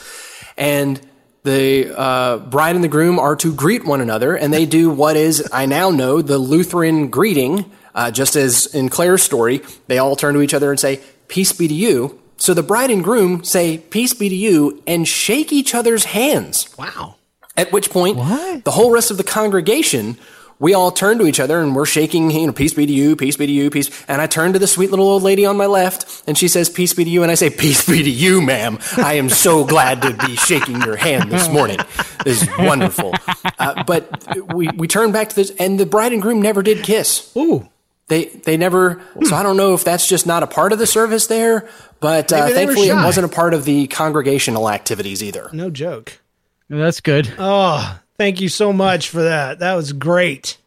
and 0.56 1.00
the 1.44 1.96
uh, 1.96 2.38
bride 2.38 2.74
and 2.74 2.82
the 2.84 2.88
groom 2.88 3.18
are 3.18 3.36
to 3.36 3.52
greet 3.52 3.84
one 3.84 4.00
another, 4.00 4.36
and 4.36 4.52
they 4.52 4.66
do 4.66 4.90
what 4.90 5.16
is, 5.16 5.48
I 5.52 5.66
now 5.66 5.90
know, 5.90 6.22
the 6.22 6.38
Lutheran 6.38 7.08
greeting. 7.08 7.70
Uh, 7.94 8.10
just 8.10 8.34
as 8.34 8.66
in 8.74 8.88
Claire's 8.88 9.22
story, 9.22 9.62
they 9.86 9.98
all 9.98 10.16
turn 10.16 10.34
to 10.34 10.40
each 10.40 10.54
other 10.54 10.70
and 10.70 10.80
say, 10.80 11.00
Peace 11.28 11.52
be 11.52 11.68
to 11.68 11.74
you. 11.74 12.20
So 12.36 12.54
the 12.54 12.62
bride 12.62 12.90
and 12.90 13.02
groom 13.02 13.44
say, 13.44 13.78
Peace 13.78 14.14
be 14.14 14.28
to 14.28 14.34
you, 14.34 14.82
and 14.86 15.06
shake 15.06 15.52
each 15.52 15.74
other's 15.74 16.04
hands. 16.04 16.68
Wow. 16.78 17.16
At 17.56 17.72
which 17.72 17.90
point, 17.90 18.16
the 18.64 18.72
whole 18.72 18.90
rest 18.90 19.12
of 19.12 19.16
the 19.16 19.22
congregation, 19.22 20.18
we 20.58 20.74
all 20.74 20.90
turn 20.90 21.18
to 21.18 21.26
each 21.26 21.38
other 21.38 21.60
and 21.60 21.74
we're 21.74 21.86
shaking, 21.86 22.30
you 22.30 22.46
know, 22.46 22.52
peace 22.52 22.74
be 22.74 22.84
to 22.86 22.92
you, 22.92 23.14
peace 23.14 23.36
be 23.36 23.46
to 23.46 23.52
you, 23.52 23.70
peace. 23.70 24.04
And 24.08 24.20
I 24.20 24.26
turn 24.26 24.52
to 24.54 24.58
the 24.58 24.66
sweet 24.66 24.90
little 24.90 25.06
old 25.06 25.22
lady 25.22 25.46
on 25.46 25.56
my 25.56 25.66
left 25.66 26.24
and 26.26 26.36
she 26.36 26.48
says, 26.48 26.68
peace 26.68 26.94
be 26.94 27.04
to 27.04 27.10
you. 27.10 27.22
And 27.22 27.30
I 27.30 27.34
say, 27.36 27.50
peace 27.50 27.86
be 27.86 28.02
to 28.02 28.10
you, 28.10 28.40
ma'am. 28.40 28.78
I 28.96 29.14
am 29.14 29.28
so 29.28 29.64
glad 29.64 30.02
to 30.02 30.12
be 30.26 30.34
shaking 30.36 30.80
your 30.82 30.96
hand 30.96 31.30
this 31.30 31.48
morning. 31.48 31.78
This 32.24 32.42
is 32.42 32.48
wonderful. 32.58 33.14
Uh, 33.58 33.84
but 33.84 34.36
we, 34.52 34.68
we 34.68 34.88
turn 34.88 35.12
back 35.12 35.28
to 35.28 35.36
this 35.36 35.52
and 35.58 35.78
the 35.78 35.86
bride 35.86 36.12
and 36.12 36.22
groom 36.22 36.42
never 36.42 36.62
did 36.62 36.82
kiss. 36.82 37.32
Ooh. 37.36 37.68
They 38.08 38.26
they 38.26 38.56
never. 38.56 39.00
So 39.24 39.34
I 39.34 39.42
don't 39.42 39.56
know 39.56 39.74
if 39.74 39.82
that's 39.84 40.06
just 40.06 40.26
not 40.26 40.42
a 40.42 40.46
part 40.46 40.72
of 40.72 40.78
the 40.78 40.86
service 40.86 41.26
there, 41.26 41.68
but 42.00 42.32
uh, 42.32 42.36
Maybe 42.36 42.52
they 42.52 42.66
were 42.66 42.72
thankfully 42.74 42.88
it 42.90 42.94
wasn't 43.04 43.26
a 43.26 43.34
part 43.34 43.54
of 43.54 43.64
the 43.64 43.86
congregational 43.86 44.68
activities 44.68 45.22
either. 45.22 45.48
No 45.52 45.70
joke. 45.70 46.20
That's 46.68 47.00
good. 47.00 47.32
Oh, 47.38 47.98
thank 48.18 48.40
you 48.40 48.48
so 48.50 48.72
much 48.72 49.08
for 49.08 49.22
that. 49.22 49.58
That 49.60 49.74
was 49.74 49.92
great. 49.92 50.58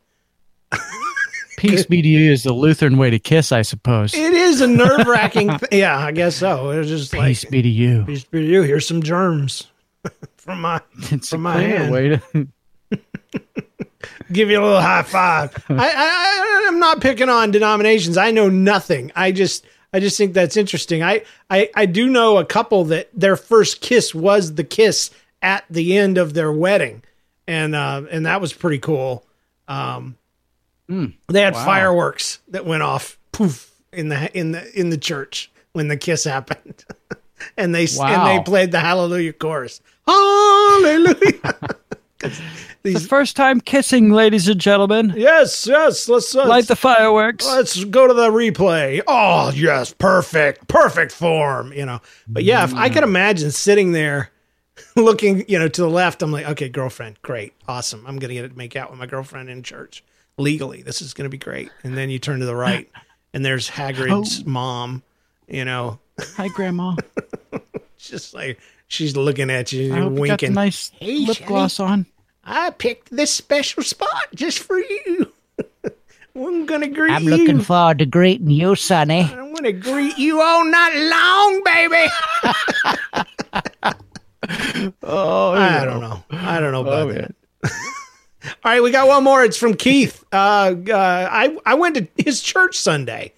Peace 1.58 1.88
be 1.88 2.04
to 2.04 2.08
you 2.08 2.32
is 2.32 2.44
the 2.44 2.54
Lutheran 2.54 2.98
way 2.98 3.10
to 3.10 3.18
kiss, 3.18 3.52
I 3.52 3.64
suppose. 3.64 4.14
It 4.14 4.32
is 4.34 4.62
a 4.62 4.68
nerve 4.68 5.08
wracking. 5.08 5.50
th- 5.50 5.62
yeah, 5.72 5.98
I 5.98 6.12
guess 6.12 6.36
so. 6.36 6.70
It 6.70 6.78
was 6.78 6.88
just 6.88 7.14
like 7.14 7.30
Peace 7.30 7.46
be 7.46 7.64
to 7.64 7.68
you. 7.68 8.04
peace 8.06 8.24
be 8.24 8.42
to 8.42 8.46
you. 8.46 8.62
Here's 8.62 8.88
some 8.88 9.02
germs 9.02 9.66
from 10.38 10.62
my 10.62 10.82
It's 11.12 11.30
from 11.30 11.40
a 11.48 11.50
my 11.50 11.54
cleaner 11.56 11.78
hand. 11.78 11.92
way 11.92 12.10
to. 12.10 12.48
give 14.32 14.50
you 14.50 14.60
a 14.60 14.64
little 14.64 14.82
high 14.82 15.04
five. 15.04 15.54
I, 15.70 15.90
I, 15.90 16.66
I'm 16.68 16.80
not 16.80 17.02
picking 17.02 17.30
on 17.30 17.52
denominations. 17.52 18.18
I 18.18 18.32
know 18.32 18.50
nothing. 18.50 19.12
I 19.16 19.32
just 19.32 19.66
I 19.94 20.00
just 20.00 20.18
think 20.18 20.34
that's 20.34 20.58
interesting. 20.58 21.04
I, 21.04 21.24
I 21.50 21.70
I 21.76 21.86
do 21.86 22.08
know 22.08 22.38
a 22.38 22.46
couple 22.46 22.86
that 22.86 23.10
their 23.14 23.36
first 23.36 23.82
kiss 23.82 24.14
was 24.14 24.56
the 24.56 24.64
kiss 24.64 25.12
at 25.42 25.64
the 25.70 25.98
end 25.98 26.18
of 26.18 26.34
their 26.34 26.52
wedding, 26.52 27.04
and 27.48 27.76
uh, 27.76 28.04
and 28.12 28.26
that 28.26 28.42
was 28.42 28.54
pretty 28.54 28.80
cool. 28.80 29.26
Um, 29.68 30.18
they 30.88 31.42
had 31.42 31.54
wow. 31.54 31.66
fireworks 31.66 32.40
that 32.50 32.66
went 32.66 32.84
off 32.84 33.18
poof 33.32 33.72
in 33.92 34.10
the 34.10 34.38
in 34.38 34.52
the 34.52 34.80
in 34.80 34.90
the 34.90 34.98
church 34.98 35.52
when 35.74 35.88
the 35.88 35.98
kiss 35.98 36.24
happened, 36.24 36.86
and 37.58 37.74
they 37.74 37.88
and 38.00 38.28
they 38.28 38.44
played 38.44 38.72
the 38.72 38.80
Hallelujah 38.80 39.34
chorus. 39.34 39.82
Hallelujah. 40.08 41.56
The 42.94 43.08
first 43.08 43.36
time 43.36 43.62
kissing, 43.62 44.12
ladies 44.12 44.48
and 44.48 44.60
gentlemen. 44.60 45.14
Yes, 45.16 45.68
yes. 45.68 46.08
Let's, 46.08 46.34
let's 46.34 46.48
Light 46.48 46.68
the 46.68 46.76
fireworks. 46.76 47.46
Let's 47.46 47.84
go 47.86 48.08
to 48.08 48.14
the 48.14 48.30
replay. 48.30 49.02
Oh, 49.08 49.52
yes, 49.52 49.94
perfect, 49.94 50.68
perfect 50.68 51.12
form. 51.12 51.74
You 51.74 51.86
know, 51.86 52.02
but 52.28 52.44
yeah, 52.44 52.64
if 52.64 52.74
I 52.74 52.90
could 52.90 53.04
mm. 53.04 53.08
imagine 53.08 53.52
sitting 53.52 53.92
there, 53.92 54.32
looking, 54.96 55.48
you 55.48 55.60
know, 55.60 55.68
to 55.68 55.82
the 55.82 55.90
left, 55.90 56.22
I'm 56.22 56.32
like, 56.32 56.48
okay, 56.50 56.70
girlfriend, 56.70 57.22
great, 57.22 57.54
awesome. 57.68 58.06
I'm 58.08 58.20
gonna 58.20 58.34
get 58.34 58.50
to 58.50 58.58
make 58.58 58.76
out 58.76 58.90
with 58.90 59.00
my 59.00 59.06
girlfriend 59.06 59.50
in 59.50 59.64
church 59.64 60.04
legally. 60.38 60.82
This 60.82 61.02
is 61.02 61.14
gonna 61.14 61.30
be 61.30 61.38
great. 61.38 61.72
And 61.84 61.98
then 61.98 62.10
you 62.10 62.20
turn 62.20 62.40
to 62.40 62.46
the 62.46 62.56
right, 62.56 62.90
and 63.34 63.44
there's 63.44 63.70
Hagrid's 63.70 64.44
oh. 64.46 64.50
mom. 64.50 65.04
You 65.48 65.64
know, 65.64 66.00
Hi, 66.20 66.48
Grandma. 66.50 66.96
just 67.98 68.34
like 68.34 68.60
she's 68.88 69.16
looking 69.16 69.50
at 69.50 69.72
you, 69.72 69.94
I 69.94 70.00
hope 70.00 70.04
you 70.04 70.10
got 70.10 70.16
the 70.16 70.22
winking. 70.22 70.54
nice 70.54 70.92
Hey, 71.00 71.26
lip 71.26 71.38
gloss 71.46 71.80
on. 71.80 72.06
I 72.50 72.70
picked 72.72 73.10
this 73.16 73.32
special 73.34 73.84
spot 73.84 74.28
just 74.34 74.60
for 74.60 74.80
you. 74.80 75.32
I'm 76.36 76.66
gonna 76.66 76.88
greet 76.88 77.12
I'm 77.12 77.24
you. 77.24 77.32
looking 77.32 77.62
forward 77.62 78.00
to 78.00 78.06
greeting 78.06 78.50
you, 78.52 78.76
Sonny. 78.76 79.22
I'm 79.22 79.54
gonna 79.54 79.72
greet 79.74 80.18
you 80.18 80.40
all 80.42 80.64
night 80.66 80.96
long, 80.96 81.64
baby. 81.64 82.08
Oh, 85.04 85.52
I 85.52 85.84
don't 85.84 86.00
know. 86.00 86.24
I 86.30 86.60
don't 86.60 86.72
know 86.72 86.82
about 86.82 87.10
Oh, 87.10 87.12
that. 87.14 87.36
All 88.64 88.72
right, 88.72 88.82
we 88.82 88.92
got 88.92 89.08
one 89.08 89.24
more. 89.24 89.44
It's 89.44 89.58
from 89.58 89.74
Keith. 89.74 90.24
Uh, 90.32 90.74
uh, 90.90 91.28
I 91.32 91.58
I 91.66 91.74
went 91.74 91.96
to 91.96 92.08
his 92.24 92.42
church 92.42 92.78
Sunday. 92.78 93.34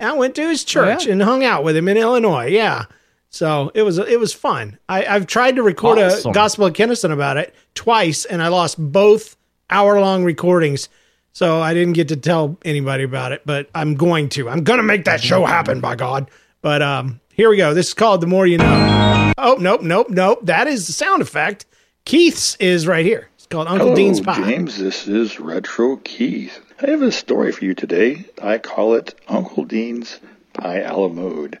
I 0.00 0.12
went 0.14 0.34
to 0.36 0.48
his 0.48 0.64
church 0.64 1.06
yeah? 1.06 1.12
and 1.12 1.22
hung 1.22 1.44
out 1.44 1.62
with 1.64 1.76
him 1.76 1.86
in 1.86 1.96
Illinois. 1.96 2.46
Yeah, 2.46 2.86
so 3.30 3.70
it 3.74 3.82
was 3.82 3.98
it 3.98 4.18
was 4.18 4.32
fun. 4.32 4.78
I, 4.88 5.04
I've 5.04 5.26
tried 5.26 5.56
to 5.56 5.62
record 5.62 5.98
Awesome. 5.98 6.30
a 6.30 6.34
gospel 6.34 6.66
of 6.66 6.72
Kennison 6.74 7.12
about 7.12 7.36
it 7.36 7.54
twice, 7.74 8.24
and 8.24 8.42
I 8.42 8.48
lost 8.48 8.76
both 8.78 9.36
hour 9.70 10.00
long 10.00 10.24
recordings. 10.24 10.88
So 11.32 11.60
I 11.60 11.72
didn't 11.74 11.92
get 11.92 12.08
to 12.08 12.16
tell 12.16 12.58
anybody 12.64 13.04
about 13.04 13.30
it, 13.32 13.42
but 13.44 13.68
I'm 13.74 13.94
going 13.94 14.28
to. 14.30 14.48
I'm 14.48 14.64
gonna 14.64 14.82
make 14.82 15.04
that 15.04 15.20
show 15.20 15.44
happen, 15.44 15.80
by 15.80 15.94
God. 15.94 16.30
But 16.62 16.82
um, 16.82 17.20
here 17.32 17.48
we 17.48 17.56
go. 17.56 17.74
This 17.74 17.88
is 17.88 17.94
called 17.94 18.20
"The 18.22 18.26
More 18.26 18.46
You 18.46 18.58
Know." 18.58 19.32
Oh 19.38 19.56
nope, 19.60 19.82
nope, 19.82 20.10
nope. 20.10 20.40
That 20.44 20.66
is 20.66 20.86
the 20.88 20.92
sound 20.92 21.22
effect. 21.22 21.66
Keith's 22.04 22.56
is 22.56 22.86
right 22.88 23.04
here. 23.04 23.28
It's 23.36 23.46
called 23.46 23.68
Uncle 23.68 23.88
Hello, 23.88 23.96
Dean's 23.96 24.20
Pie. 24.20 24.42
James. 24.50 24.78
This 24.78 25.06
is 25.06 25.38
Retro 25.38 25.98
Keith. 25.98 26.60
I 26.82 26.90
have 26.90 27.02
a 27.02 27.12
story 27.12 27.52
for 27.52 27.64
you 27.64 27.74
today. 27.74 28.24
I 28.42 28.58
call 28.58 28.94
it 28.94 29.14
Uncle 29.28 29.64
Dean's 29.64 30.18
Pie 30.54 30.80
a 30.80 30.96
la 30.96 31.08
mode. 31.08 31.58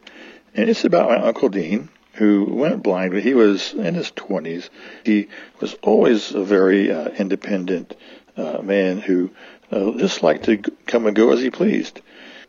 And 0.58 0.68
it's 0.68 0.84
about 0.84 1.08
my 1.08 1.16
Uncle 1.28 1.50
Dean, 1.50 1.88
who 2.14 2.44
went 2.46 2.82
blind 2.82 3.14
when 3.14 3.22
he 3.22 3.32
was 3.32 3.72
in 3.74 3.94
his 3.94 4.10
20s. 4.10 4.70
He 5.04 5.28
was 5.60 5.74
always 5.82 6.34
a 6.34 6.42
very 6.42 6.90
uh, 6.90 7.10
independent 7.10 7.94
uh, 8.36 8.60
man 8.60 8.98
who 8.98 9.30
uh, 9.70 9.92
just 9.92 10.24
liked 10.24 10.46
to 10.46 10.56
come 10.84 11.06
and 11.06 11.14
go 11.14 11.30
as 11.30 11.40
he 11.40 11.50
pleased. 11.50 12.00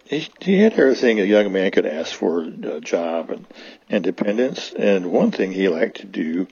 He, 0.06 0.28
he 0.42 0.58
had 0.58 0.74
everything 0.74 1.20
a 1.20 1.24
young 1.24 1.54
man 1.54 1.70
could 1.70 1.86
ask 1.86 2.12
for 2.12 2.42
a 2.42 2.82
job 2.82 3.30
and 3.30 3.46
independence, 3.92 4.74
and 4.74 5.12
one 5.12 5.30
thing 5.30 5.52
he 5.52 5.68
liked 5.68 5.98
to 5.98 6.08
do 6.08 6.48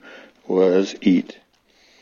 was 0.46 0.94
eat. 1.02 1.36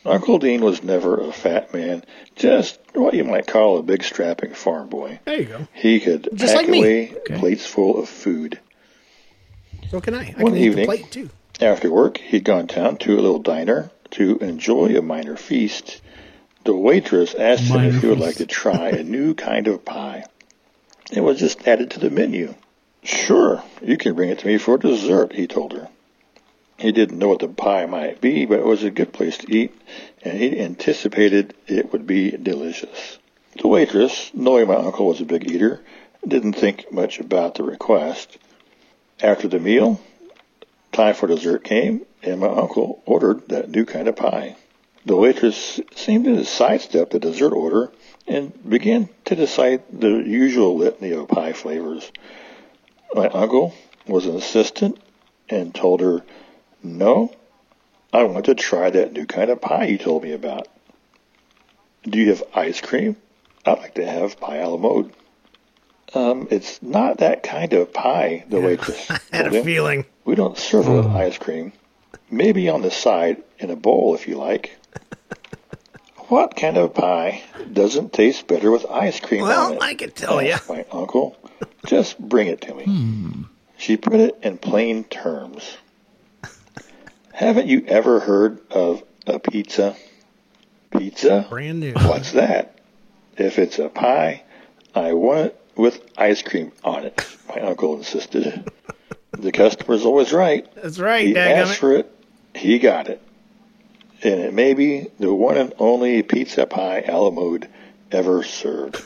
Uncle 0.05 0.39
Dean 0.39 0.61
was 0.61 0.83
never 0.83 1.19
a 1.19 1.33
fat 1.33 1.73
man, 1.73 2.05
just 2.35 2.79
what 2.93 3.15
you 3.15 3.25
might 3.25 3.47
call 3.47 3.79
a 3.79 3.83
big 3.83 4.05
strapping 4.05 4.53
farm 4.53 4.91
boy. 4.91 5.19
There 5.25 5.41
you 5.41 5.47
go. 5.47 5.67
He 5.73 5.99
could 5.99 6.29
Just 6.35 6.53
pack 6.55 6.65
like 6.65 6.69
me. 6.71 6.79
away 6.79 7.15
Okay. 7.21 7.39
plates 7.39 7.65
full 7.65 7.99
of 7.99 8.09
food. 8.11 8.61
So 9.91 10.01
can 10.01 10.15
I? 10.15 10.35
I 10.37 10.43
One 10.43 10.53
can 10.53 10.63
evening, 10.63 10.87
plate 10.87 11.11
too. 11.11 11.31
After 11.61 11.91
work, 11.91 12.19
he'd 12.19 12.45
gone 12.45 12.67
down 12.67 12.99
to 12.99 13.15
a 13.15 13.21
little 13.21 13.39
diner 13.39 13.91
to 14.11 14.39
enjoy 14.39 14.97
a 14.97 15.03
minor 15.03 15.37
feast. 15.37 16.01
The 16.65 16.75
waitress 16.75 17.35
asked 17.35 17.65
him 17.65 17.77
Minor 17.77 17.97
if 17.97 18.03
he 18.03 18.09
would 18.09 18.19
like 18.19 18.37
to 18.37 18.47
try 18.47 18.89
a 18.89 19.05
new 19.05 19.35
kind 19.35 19.69
of 19.69 19.85
pie. 19.85 20.25
It 21.13 21.21
was 21.21 21.39
just 21.39 21.67
added 21.69 21.93
to 21.93 22.01
the 22.01 22.11
menu. 22.11 22.55
Sure, 23.05 23.63
you 23.81 23.97
can 23.97 24.15
bring 24.15 24.31
it 24.31 24.41
to 24.41 24.47
me 24.49 24.59
for 24.59 24.77
dessert, 24.77 25.33
he 25.33 25.47
told 25.47 25.73
her. 25.73 25.89
He 26.79 26.91
didn't 26.93 27.19
know 27.19 27.29
what 27.29 27.39
the 27.39 27.49
pie 27.49 27.87
might 27.87 28.21
be, 28.21 28.45
but 28.45 28.59
it 28.59 28.67
was 28.67 28.83
a 28.83 28.91
good 28.91 29.13
place 29.13 29.39
to 29.39 29.55
eat, 29.55 29.73
and 30.23 30.37
he 30.37 30.61
anticipated 30.61 31.55
it 31.67 31.93
would 31.93 32.07
be 32.07 32.33
delicious. 32.33 33.19
The 33.63 33.69
waitress, 33.69 34.31
knowing 34.35 34.67
my 34.67 34.75
uncle 34.75 35.07
was 35.07 35.21
a 35.21 35.25
big 35.25 35.51
eater, 35.51 35.81
didn't 36.27 36.55
think 36.55 36.93
much 36.93 37.21
about 37.21 37.55
the 37.55 37.63
request. 37.63 38.37
After 39.23 39.49
the 39.49 39.59
meal, 39.59 39.99
time 40.93 41.15
for 41.15 41.27
dessert 41.27 41.65
came, 41.65 42.05
and 42.23 42.41
my 42.41 42.49
uncle 42.49 43.03
ordered 43.07 43.49
that 43.49 43.71
new 43.71 43.87
kind 43.87 44.09
of 44.09 44.17
pie. 44.17 44.57
The 45.07 45.17
waitress 45.17 45.81
seemed 45.95 46.27
to 46.27 46.45
sidestep 46.45 47.11
the 47.11 47.19
dessert 47.19 47.55
order 47.55 47.91
and 48.27 48.53
began 48.69 49.09
to 49.27 49.35
decide 49.35 49.85
the 49.91 50.09
usual 50.09 50.77
litany 50.77 51.13
of 51.13 51.29
pie 51.29 51.55
flavors. 51.55 52.13
My 53.15 53.29
uncle 53.29 53.73
was 54.07 54.27
insistent 54.27 54.99
and 55.49 55.75
told 55.75 56.01
her, 56.01 56.23
No, 56.83 57.33
I 58.13 58.25
want 58.25 58.47
to 58.47 58.55
try 58.55 58.91
that 58.91 59.13
new 59.13 59.25
kind 59.25 59.49
of 59.49 59.63
pie 59.63 59.87
you 59.87 59.99
told 59.99 60.25
me 60.25 60.33
about. 60.33 60.69
Do 62.03 62.19
you 62.19 62.29
have 62.31 62.45
ice 62.55 62.81
cream? 62.83 63.17
I'd 63.65 63.79
like 63.79 63.95
to 63.95 64.07
have 64.07 64.39
pie 64.41 64.57
a 64.57 64.69
la 64.69 64.77
mode. 64.77 65.13
Um, 66.17 66.49
it's 66.51 66.83
not 66.83 67.19
that 67.19 67.43
kind 67.43 67.75
of 67.75 67.93
pie, 67.93 68.47
the 68.49 68.59
waitress 68.59 69.07
Had 69.33 69.55
a 69.55 69.63
feeling. 69.63 70.07
We 70.25 70.35
don't 70.35 70.57
serve 70.57 70.87
it 70.89 70.93
with 70.93 71.07
ice 71.07 71.37
cream. 71.37 71.75
Maybe 72.31 72.71
on 72.71 72.81
the 72.81 72.91
side 72.91 73.43
in 73.59 73.71
a 73.71 73.77
bowl 73.77 74.15
if 74.15 74.27
you 74.27 74.37
like. 74.37 74.77
What 76.29 76.57
kind 76.57 76.79
of 76.79 76.95
pie 76.95 77.43
doesn't 77.71 78.15
taste 78.15 78.47
better 78.49 78.71
with 78.71 78.87
ice 78.87 79.21
cream 79.21 79.43
on 79.43 79.49
Well, 79.49 79.73
it? 79.75 79.83
I 79.83 79.95
can 79.95 80.11
tell 80.11 80.43
you. 80.43 80.57
My 80.69 80.87
uncle. 80.91 81.37
Just 81.85 82.19
bring 82.19 82.47
it 82.49 82.63
to 82.63 82.75
me. 82.75 83.45
She 83.77 83.99
put 83.99 84.15
it 84.15 84.39
in 84.43 84.57
plain 84.57 85.05
terms. 85.05 85.77
Haven't 87.33 87.67
you 87.69 87.85
ever 87.87 88.21
heard 88.21 88.59
of 88.71 89.05
a 89.27 89.39
pizza? 89.39 89.95
Pizza? 90.97 91.47
Brand 91.51 91.81
new. 91.81 91.93
What's 91.93 92.33
that? 92.33 92.79
If 93.37 93.59
it's 93.59 93.79
a 93.79 93.91
pie, 93.91 94.43
I 94.95 95.13
want 95.13 95.47
it 95.49 95.61
with 95.77 96.01
ice 96.17 96.43
cream 96.43 96.73
on 96.85 97.05
it, 97.05 97.37
my 97.49 97.61
uncle 97.61 97.97
insisted. 97.97 98.71
The 99.33 99.53
customer's 99.53 100.05
always 100.05 100.33
right. 100.33 100.67
That's 100.75 100.99
right, 100.99 101.27
He 101.27 101.37
asked 101.37 101.79
for 101.79 101.93
it, 101.93 102.11
he 102.55 102.79
got 102.79 103.09
it. 103.09 103.23
And 104.23 104.41
it 104.41 104.55
may 104.55 104.73
be 104.75 105.09
the 105.19 105.33
one 105.33 105.59
and 105.59 105.75
only 105.79 106.23
pizza 106.23 106.67
pie 106.67 107.01
a 107.07 107.17
la 107.17 107.31
mode 107.31 107.69
ever 108.11 108.43
served. 108.43 109.03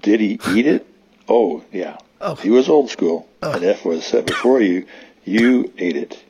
Did 0.00 0.20
he 0.20 0.38
eat 0.50 0.66
it? 0.66 0.86
Oh, 1.28 1.64
yeah. 1.72 1.96
Oh. 2.20 2.34
He 2.34 2.50
was 2.50 2.68
old 2.68 2.90
school. 2.90 3.28
And 3.40 3.64
if 3.64 3.84
it 3.84 3.88
was 3.88 4.04
set 4.04 4.26
before 4.26 4.60
you, 4.60 4.86
you 5.24 5.72
ate 5.78 5.96
it. 5.96 6.22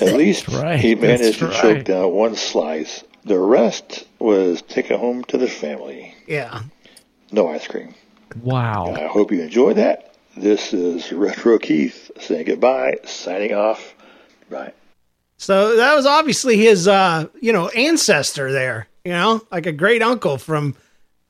At 0.00 0.14
least 0.14 0.46
right, 0.48 0.78
he 0.78 0.94
managed 0.94 1.40
that's 1.40 1.56
to 1.56 1.60
choke 1.60 1.84
down 1.84 2.12
one 2.12 2.36
slice. 2.36 3.02
The 3.24 3.38
rest 3.38 4.06
was 4.20 4.62
taken 4.62 4.98
home 4.98 5.24
to 5.24 5.38
the 5.38 5.48
family. 5.48 6.14
Yeah. 6.26 6.62
No 7.32 7.48
ice 7.48 7.66
cream. 7.66 7.94
Wow. 8.42 8.94
I 8.94 9.06
hope 9.06 9.32
you 9.32 9.42
enjoyed 9.42 9.76
that. 9.76 10.14
This 10.36 10.72
is 10.72 11.12
Retro 11.12 11.58
Keith 11.58 12.10
saying 12.20 12.46
goodbye, 12.46 12.98
signing 13.04 13.54
off. 13.54 13.94
Bye. 14.50 14.72
So 15.36 15.76
that 15.76 15.94
was 15.94 16.06
obviously 16.06 16.56
his, 16.56 16.86
uh, 16.88 17.26
you 17.40 17.52
know, 17.52 17.68
ancestor 17.68 18.52
there. 18.52 18.88
You 19.04 19.12
know, 19.12 19.40
like 19.50 19.66
a 19.66 19.72
great 19.72 20.02
uncle 20.02 20.36
from 20.38 20.76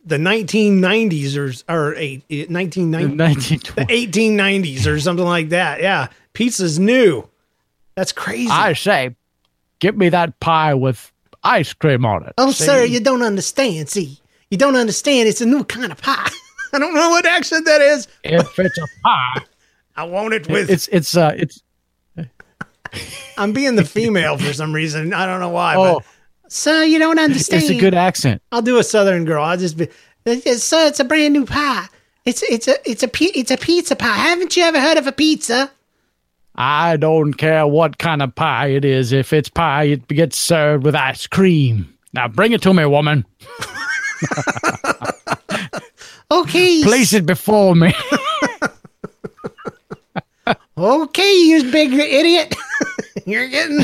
the 0.04 0.16
1990s 0.16 1.36
or 1.36 1.72
or 1.72 1.94
eight, 1.94 2.24
1990, 2.50 3.56
the 3.56 3.86
1890s 3.86 4.86
or 4.86 4.98
something 4.98 5.24
like 5.24 5.50
that. 5.50 5.80
Yeah, 5.80 6.08
pizza's 6.32 6.78
new. 6.78 7.28
That's 7.94 8.12
crazy. 8.12 8.50
I 8.50 8.72
say, 8.72 9.16
give 9.80 9.96
me 9.96 10.08
that 10.08 10.40
pie 10.40 10.74
with 10.74 11.12
ice 11.44 11.72
cream 11.72 12.04
on 12.04 12.24
it. 12.24 12.34
oh, 12.38 12.50
See? 12.50 12.64
sir, 12.64 12.84
you 12.84 13.00
don't 13.00 13.22
understand. 13.22 13.88
See, 13.88 14.18
you 14.50 14.56
don't 14.56 14.76
understand. 14.76 15.28
It's 15.28 15.40
a 15.40 15.46
new 15.46 15.64
kind 15.64 15.92
of 15.92 16.00
pie. 16.00 16.30
I 16.72 16.78
don't 16.78 16.94
know 16.94 17.10
what 17.10 17.26
accent 17.26 17.64
that 17.66 17.80
is. 17.80 18.08
If 18.24 18.58
it's 18.58 18.78
a 18.78 18.86
pie, 19.04 19.42
I 19.96 20.04
want 20.04 20.34
it 20.34 20.48
with. 20.48 20.70
it's 20.70 20.88
it's 20.88 21.16
uh 21.16 21.32
it's 21.36 21.62
I'm 23.36 23.52
being 23.52 23.76
the 23.76 23.84
female 23.84 24.38
for 24.38 24.52
some 24.52 24.74
reason. 24.74 25.12
I 25.12 25.26
don't 25.26 25.40
know 25.40 25.50
why. 25.50 25.74
oh 25.76 25.94
But, 26.00 26.52
so 26.52 26.82
you 26.82 26.98
don't 26.98 27.18
understand. 27.18 27.62
it's 27.62 27.70
a 27.70 27.78
good 27.78 27.94
accent. 27.94 28.42
I'll 28.52 28.62
do 28.62 28.78
a 28.78 28.84
Southern 28.84 29.24
girl. 29.24 29.44
I'll 29.44 29.56
just 29.58 29.76
be. 29.76 29.88
It's, 30.24 30.64
so 30.64 30.86
it's 30.86 31.00
a 31.00 31.04
brand 31.04 31.32
new 31.34 31.44
pie. 31.46 31.86
It's 32.24 32.42
it's 32.42 32.68
a 32.68 32.74
it's 32.90 33.02
a 33.02 33.10
it's 33.38 33.50
a 33.50 33.56
pizza 33.56 33.96
pie. 33.96 34.06
Haven't 34.16 34.56
you 34.56 34.62
ever 34.64 34.80
heard 34.80 34.98
of 34.98 35.06
a 35.06 35.12
pizza? 35.12 35.70
I 36.54 36.96
don't 36.96 37.34
care 37.34 37.66
what 37.66 37.98
kind 37.98 38.20
of 38.20 38.34
pie 38.34 38.66
it 38.68 38.84
is. 38.84 39.12
If 39.12 39.32
it's 39.32 39.48
pie, 39.48 39.84
it 39.84 40.08
gets 40.08 40.36
served 40.36 40.84
with 40.84 40.94
ice 40.94 41.26
cream. 41.26 41.94
Now 42.12 42.26
bring 42.28 42.52
it 42.52 42.62
to 42.62 42.74
me, 42.74 42.84
woman. 42.84 43.24
Okay. 46.30 46.82
Place 46.82 47.12
it 47.12 47.26
before 47.26 47.74
me. 47.74 47.92
Okay, 50.78 51.34
you 51.40 51.70
big 51.72 51.92
idiot. 51.92 52.54
You're 53.26 53.48
getting. 53.48 53.78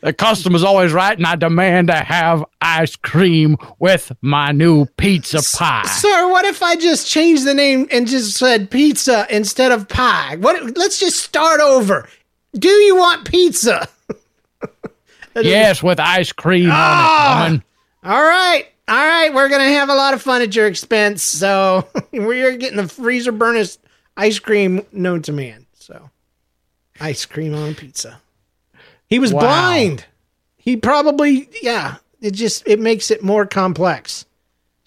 the 0.00 0.12
customer's 0.12 0.64
always 0.64 0.92
right, 0.92 1.16
and 1.16 1.26
I 1.26 1.36
demand 1.36 1.86
to 1.88 1.94
have 1.94 2.44
ice 2.60 2.96
cream 2.96 3.56
with 3.78 4.10
my 4.20 4.50
new 4.50 4.86
pizza 4.96 5.38
pie. 5.56 5.84
Sir, 5.86 6.28
what 6.30 6.44
if 6.44 6.60
I 6.62 6.74
just 6.74 7.06
changed 7.06 7.46
the 7.46 7.54
name 7.54 7.86
and 7.92 8.08
just 8.08 8.36
said 8.36 8.68
pizza 8.68 9.26
instead 9.30 9.70
of 9.70 9.88
pie? 9.88 10.36
What? 10.40 10.76
Let's 10.76 10.98
just 10.98 11.20
start 11.20 11.60
over. 11.60 12.08
Do 12.54 12.68
you 12.68 12.96
want 12.96 13.28
pizza? 13.30 13.88
yes, 15.36 15.84
with 15.84 16.00
ice 16.00 16.32
cream 16.32 16.68
Ah! 16.72 16.74
on 16.74 17.40
it, 17.40 17.44
woman. 17.44 17.62
All 18.02 18.22
right. 18.24 18.66
All 18.90 18.96
right. 19.06 19.32
We're 19.32 19.48
going 19.48 19.60
to 19.66 19.72
have 19.74 19.88
a 19.88 19.94
lot 19.94 20.14
of 20.14 20.20
fun 20.22 20.42
at 20.42 20.54
your 20.54 20.66
expense. 20.66 21.22
So 21.22 21.88
we're 22.12 22.56
getting 22.56 22.76
the 22.76 22.88
freezer 22.88 23.32
burnest 23.32 23.80
ice 24.16 24.38
cream 24.38 24.84
known 24.92 25.22
to 25.22 25.32
man. 25.32 25.66
So 25.74 26.10
ice 27.00 27.24
cream 27.24 27.54
on 27.54 27.74
pizza. 27.74 28.20
He 29.06 29.18
was 29.18 29.32
Wow. 29.32 29.40
blind. 29.40 30.04
He 30.56 30.76
probably, 30.76 31.48
yeah. 31.62 31.96
It 32.20 32.32
just, 32.32 32.66
it 32.66 32.80
makes 32.80 33.10
it 33.10 33.22
more 33.22 33.46
complex. 33.46 34.26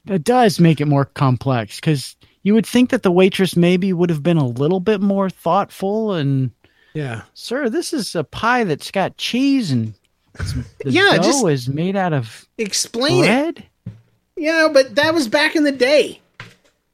It 0.08 0.24
does 0.24 0.60
make 0.60 0.82
it 0.82 0.86
more 0.88 1.06
complex 1.06 1.78
because 1.78 2.16
you 2.44 2.54
would 2.54 2.66
think 2.66 2.90
that 2.92 3.04
the 3.04 3.12
waitress 3.12 3.56
maybe 3.56 3.94
would 3.94 4.10
have 4.10 4.22
been 4.22 4.38
a 4.38 4.46
little 4.46 4.82
bit 4.82 5.00
more 5.02 5.30
thoughtful 5.30 6.14
and, 6.14 6.52
Yeah. 6.94 7.22
sir, 7.34 7.70
this 7.70 7.94
is 7.94 8.14
a 8.16 8.24
pie 8.26 8.66
that's 8.66 8.92
got 8.92 9.18
cheese 9.18 9.72
and 9.72 9.94
Yeah, 10.86 11.16
dough 11.18 11.24
just 11.24 11.46
is 11.48 11.70
made 11.70 11.96
out 11.96 12.12
of 12.14 12.46
Explain 12.58 13.24
it. 13.26 13.64
You 14.36 14.52
know, 14.52 14.70
but 14.70 14.96
that 14.96 15.14
was 15.14 15.28
back 15.28 15.56
in 15.56 15.64
the 15.64 15.72
day. 15.72 16.20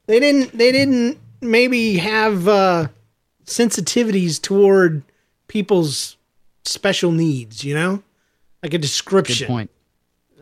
They 0.06 0.20
didn't 0.20 0.56
they 0.56 0.72
didn't 0.72 1.18
maybe 1.40 1.96
have 1.98 2.46
uh 2.48 2.88
sensitivities 3.46 4.40
toward 4.40 5.02
people's 5.48 6.16
special 6.64 7.10
needs, 7.12 7.64
you 7.64 7.74
know? 7.74 8.02
Like 8.62 8.70
a 8.74 8.78
Good 8.78 8.82
description. 8.82 9.46
point. 9.48 9.70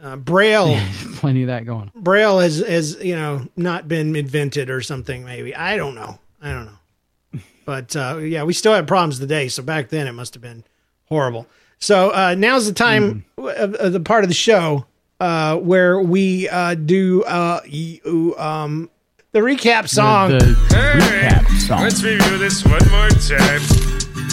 Uh, 0.02 0.16
Braille 0.16 0.78
Plenty 1.16 1.42
of 1.42 1.48
that 1.48 1.64
going. 1.66 1.90
Braille 1.94 2.38
has 2.40 2.58
has, 2.58 3.02
you 3.02 3.14
know, 3.16 3.46
not 3.56 3.88
been 3.88 4.14
invented 4.16 4.70
or 4.70 4.80
something 4.80 5.24
maybe. 5.24 5.54
I 5.54 5.76
don't 5.76 5.94
know. 5.94 6.18
I 6.42 6.50
don't 6.52 6.66
know. 6.66 7.40
But 7.64 7.94
uh 7.96 8.18
yeah, 8.18 8.44
we 8.44 8.52
still 8.54 8.74
have 8.74 8.86
problems 8.86 9.18
today, 9.18 9.48
so 9.48 9.62
back 9.62 9.88
then 9.90 10.06
it 10.06 10.12
must 10.12 10.34
have 10.34 10.42
been 10.42 10.64
horrible. 11.06 11.46
So 11.78 12.10
uh 12.10 12.34
now's 12.36 12.66
the 12.66 12.72
time 12.72 13.24
of, 13.36 13.74
of 13.74 13.92
the 13.92 14.00
part 14.00 14.24
of 14.24 14.28
the 14.28 14.34
show 14.34 14.86
uh 15.20 15.56
where 15.56 16.00
we 16.00 16.48
uh 16.48 16.74
do 16.74 17.22
uh 17.24 17.60
y- 17.70 18.00
um 18.38 18.88
the 19.32 19.40
recap 19.40 19.88
song. 19.88 20.30
The, 20.30 20.38
the 20.38 21.00
recap 21.00 21.46
song. 21.66 21.82
Let's 21.82 22.02
review 22.02 22.38
this 22.38 22.64
one 22.64 22.78
more 22.90 23.08
time. 23.10 23.60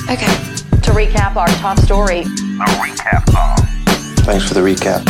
Okay, 0.10 0.34
to 0.82 0.92
recap 0.92 1.36
our 1.36 1.48
top 1.48 1.78
story. 1.80 2.22
Recap 2.24 3.30
song. 3.32 3.58
Thanks 4.26 4.48
for 4.48 4.54
the 4.54 4.62
recap. 4.62 5.04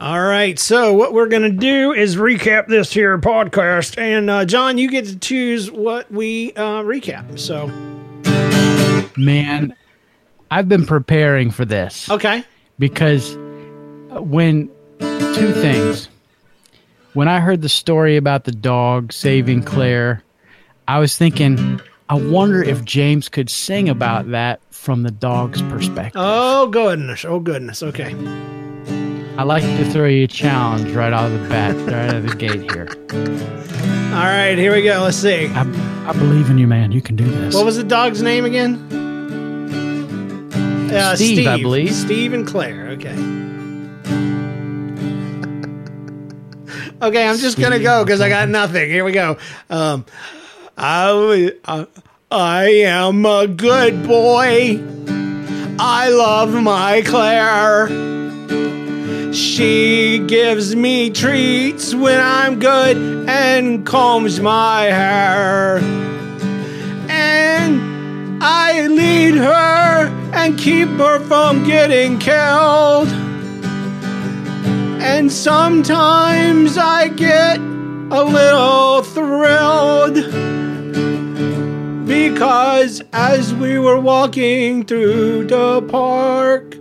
All 0.00 0.20
right, 0.20 0.58
so 0.58 0.92
what 0.92 1.12
we're 1.12 1.28
gonna 1.28 1.48
do 1.50 1.92
is 1.92 2.16
recap 2.16 2.66
this 2.66 2.92
here 2.92 3.16
podcast, 3.18 3.96
and 3.98 4.28
uh, 4.28 4.44
John, 4.44 4.76
you 4.76 4.90
get 4.90 5.06
to 5.06 5.16
choose 5.18 5.70
what 5.70 6.10
we 6.10 6.52
uh, 6.54 6.82
recap. 6.82 7.38
So, 7.38 7.68
Man, 9.16 9.74
I've 10.50 10.68
been 10.68 10.86
preparing 10.86 11.50
for 11.50 11.64
this. 11.64 12.10
okay, 12.10 12.42
because 12.78 13.36
when 14.20 14.68
two 14.98 15.52
things 15.52 16.08
when 17.14 17.28
i 17.28 17.40
heard 17.40 17.62
the 17.62 17.68
story 17.68 18.16
about 18.16 18.44
the 18.44 18.52
dog 18.52 19.12
saving 19.12 19.62
claire 19.62 20.22
i 20.88 20.98
was 20.98 21.16
thinking 21.16 21.80
i 22.08 22.14
wonder 22.14 22.62
if 22.62 22.84
james 22.84 23.28
could 23.28 23.48
sing 23.48 23.88
about 23.88 24.30
that 24.30 24.60
from 24.70 25.02
the 25.02 25.10
dog's 25.10 25.62
perspective 25.62 26.20
oh 26.22 26.66
goodness, 26.68 27.24
oh 27.24 27.40
goodness, 27.40 27.82
okay. 27.82 28.14
i 29.38 29.42
like 29.42 29.62
to 29.62 29.90
throw 29.90 30.06
you 30.06 30.24
a 30.24 30.28
challenge 30.28 30.90
right 30.92 31.12
out 31.12 31.30
of 31.30 31.40
the 31.40 31.48
bat 31.48 31.74
right 31.86 32.10
out 32.10 32.16
of 32.16 32.28
the 32.28 32.36
gate 32.36 32.70
here 32.70 32.88
All 34.12 34.18
right, 34.18 34.58
here 34.58 34.74
we 34.74 34.82
go. 34.82 35.00
Let's 35.04 35.16
see. 35.16 35.46
i, 35.46 35.62
I 36.06 36.12
believe 36.12 36.50
in 36.50 36.58
you 36.58 36.66
man 36.66 36.92
you 36.92 37.00
can 37.00 37.16
do 37.16 37.24
this 37.24 37.54
What 37.54 37.64
was 37.64 37.78
the 37.78 37.82
dog's 37.82 38.20
name 38.20 38.44
again? 38.44 38.76
Uh, 40.92 41.16
Steve, 41.16 41.46
I 41.46 41.56
believe. 41.60 41.94
Steve 41.94 42.34
and 42.34 42.46
Claire. 42.46 42.88
Okay. 42.88 43.14
Okay, 47.02 47.28
I'm 47.28 47.36
just 47.36 47.58
gonna 47.58 47.80
go 47.80 48.04
because 48.04 48.20
I 48.20 48.28
got 48.28 48.48
nothing. 48.48 48.88
Here 48.88 49.04
we 49.04 49.12
go. 49.12 49.36
Um, 49.68 50.06
I, 50.78 51.52
I 51.64 51.86
I 52.30 52.64
am 52.86 53.26
a 53.26 53.46
good 53.46 54.06
boy. 54.06 54.82
I 55.78 56.08
love 56.08 56.54
my 56.54 57.02
Claire. 57.04 57.88
She 59.34 60.18
gives 60.26 60.76
me 60.76 61.10
treats 61.10 61.94
when 61.94 62.20
I'm 62.20 62.58
good 62.58 62.96
and 63.28 63.84
combs 63.84 64.40
my 64.40 64.84
hair. 64.84 65.78
And 67.08 68.42
I 68.42 68.86
lead 68.86 69.34
her 69.34 70.06
and 70.34 70.58
keep 70.58 70.88
her 70.88 71.18
from 71.20 71.64
getting 71.64 72.18
killed. 72.18 73.08
And 75.04 75.32
sometimes 75.32 76.78
I 76.78 77.08
get 77.08 77.58
a 77.58 78.22
little 78.22 79.02
thrilled 79.02 80.14
because 82.06 83.02
as 83.12 83.52
we 83.52 83.80
were 83.80 83.98
walking 83.98 84.84
through 84.84 85.46
the 85.48 85.82
park, 85.82 86.76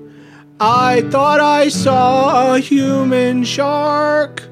I 0.59 1.01
thought 1.09 1.39
I 1.39 1.69
saw 1.69 2.53
a 2.53 2.59
human 2.59 3.43
shark 3.43 4.43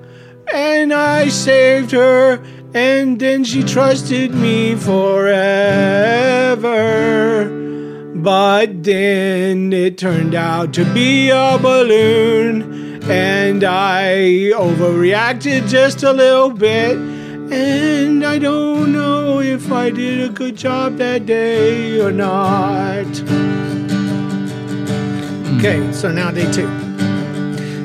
and 0.52 0.92
I 0.92 1.28
saved 1.30 1.92
her 1.92 2.44
and 2.74 3.20
then 3.20 3.44
she 3.44 3.62
trusted 3.62 4.34
me 4.34 4.74
forever. 4.76 5.30
But 8.16 8.84
then 8.84 9.72
it 9.72 10.00
turned 10.00 10.34
out 10.34 10.74
to 10.74 10.92
be 10.92 11.30
a 11.30 11.60
balloon 11.62 12.89
and 13.10 13.64
I 13.64 14.52
overreacted 14.54 15.68
just 15.68 16.04
a 16.04 16.14
little 16.14 16.52
bit 16.52 16.98
and 16.98 18.24
I 18.24 18.38
don't 18.38 18.92
know 18.92 19.40
if 19.40 19.72
I 19.72 19.90
did 19.90 20.30
a 20.30 20.32
good 20.32 20.56
job 20.56 20.98
that 20.98 21.26
day 21.26 22.00
or 22.00 22.12
not. 22.12 23.08
Okay, 25.58 25.92
so 25.92 26.12
now 26.12 26.32
day 26.32 26.52
two. 26.52 26.70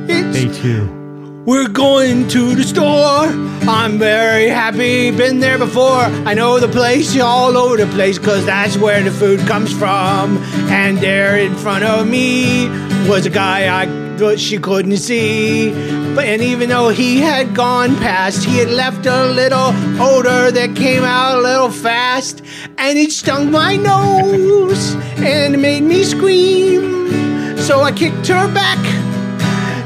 It's 0.06 0.36
day 0.36 0.62
two 0.62 1.04
we're 1.46 1.68
going 1.68 2.26
to 2.28 2.54
the 2.54 2.62
store. 2.62 3.28
I'm 3.68 3.98
very 3.98 4.48
happy, 4.48 5.10
been 5.10 5.40
there 5.40 5.58
before. 5.58 6.00
I 6.24 6.32
know 6.32 6.58
the 6.58 6.68
place 6.68 7.18
all 7.20 7.56
over 7.58 7.76
the 7.76 7.86
place, 7.88 8.18
cause 8.18 8.46
that's 8.46 8.78
where 8.78 9.02
the 9.02 9.10
food 9.10 9.40
comes 9.40 9.70
from. 9.70 10.38
And 10.70 10.98
there 10.98 11.36
in 11.36 11.54
front 11.54 11.84
of 11.84 12.08
me 12.08 12.68
was 13.08 13.26
a 13.26 13.30
guy 13.30 13.82
I 13.82 14.03
thought 14.18 14.38
she 14.38 14.58
couldn't 14.58 14.96
see. 14.96 15.70
But 16.14 16.24
and 16.24 16.42
even 16.42 16.68
though 16.68 16.88
he 16.88 17.18
had 17.18 17.54
gone 17.54 17.96
past, 17.96 18.44
he 18.44 18.58
had 18.58 18.70
left 18.70 19.06
a 19.06 19.26
little 19.26 19.72
odor 20.00 20.50
that 20.50 20.74
came 20.76 21.04
out 21.04 21.38
a 21.38 21.42
little 21.42 21.70
fast. 21.70 22.42
And 22.78 22.98
it 22.98 23.12
stung 23.12 23.50
my 23.50 23.76
nose 23.76 24.94
and 25.18 25.60
made 25.60 25.82
me 25.82 26.04
scream. 26.04 27.58
So 27.58 27.80
I 27.80 27.92
kicked 27.92 28.26
her 28.28 28.52
back 28.52 28.78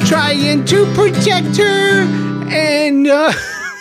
trying 0.09 0.65
to 0.65 0.87
protect 0.95 1.59
her, 1.59 2.03
and 2.51 3.07
uh, 3.07 3.31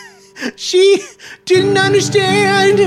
she 0.57 1.01
didn't 1.45 1.77
understand, 1.77 2.79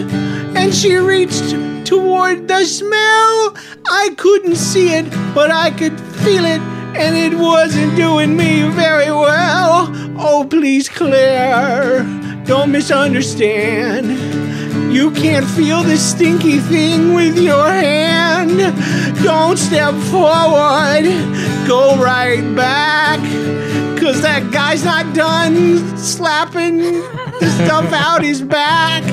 and 0.56 0.74
she 0.74 0.94
reached 0.94 1.56
toward 1.86 2.48
the 2.48 2.64
smell. 2.66 3.56
I 3.90 4.14
couldn't 4.18 4.56
see 4.56 4.92
it, 4.92 5.10
but 5.34 5.50
I 5.50 5.70
could 5.70 5.98
feel 6.22 6.44
it, 6.44 6.60
and 6.96 7.16
it 7.16 7.38
wasn't 7.38 7.96
doing 7.96 8.36
me 8.36 8.62
very 8.70 9.10
well. 9.10 9.88
Oh, 10.18 10.46
please, 10.48 10.88
Claire, 10.88 12.02
Don't 12.44 12.72
misunderstand. 12.72 14.08
You 14.92 15.12
can't 15.12 15.46
feel 15.46 15.82
this 15.82 16.10
stinky 16.10 16.58
thing 16.58 17.14
with 17.14 17.38
your 17.38 17.68
hand. 17.70 18.58
Don't 19.22 19.56
step 19.56 19.94
forward. 20.10 21.04
Go 21.68 21.96
right 22.02 22.42
back. 22.56 23.20
Cause 24.00 24.22
that 24.22 24.50
guy's 24.50 24.84
not 24.84 25.14
done 25.14 25.96
slapping 25.96 26.78
the 26.78 27.64
stuff 27.64 27.92
out 27.92 28.22
his 28.22 28.42
back. 28.42 29.04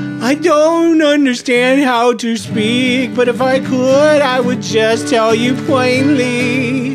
I 0.26 0.34
don't 0.34 1.02
understand 1.02 1.84
how 1.84 2.12
to 2.14 2.36
speak, 2.36 3.14
but 3.14 3.28
if 3.28 3.40
I 3.40 3.60
could, 3.60 4.20
I 4.20 4.40
would 4.40 4.60
just 4.60 5.06
tell 5.06 5.32
you 5.32 5.54
plainly. 5.54 6.94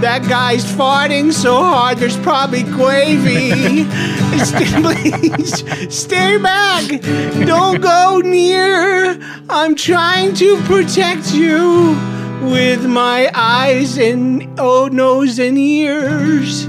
That 0.00 0.26
guy's 0.28 0.64
farting 0.64 1.32
so 1.32 1.62
hard, 1.62 1.98
there's 1.98 2.16
probably 2.16 2.64
gravy. 2.64 3.84
Please 4.82 5.96
stay 5.96 6.38
back. 6.38 6.88
Don't 7.46 7.80
go 7.80 8.18
near. 8.18 9.16
I'm 9.48 9.76
trying 9.76 10.34
to 10.34 10.60
protect 10.62 11.32
you 11.32 11.96
with 12.42 12.84
my 12.84 13.30
eyes 13.32 13.96
and 13.96 14.58
oh, 14.58 14.88
nose 14.88 15.38
and 15.38 15.56
ears. 15.56 16.66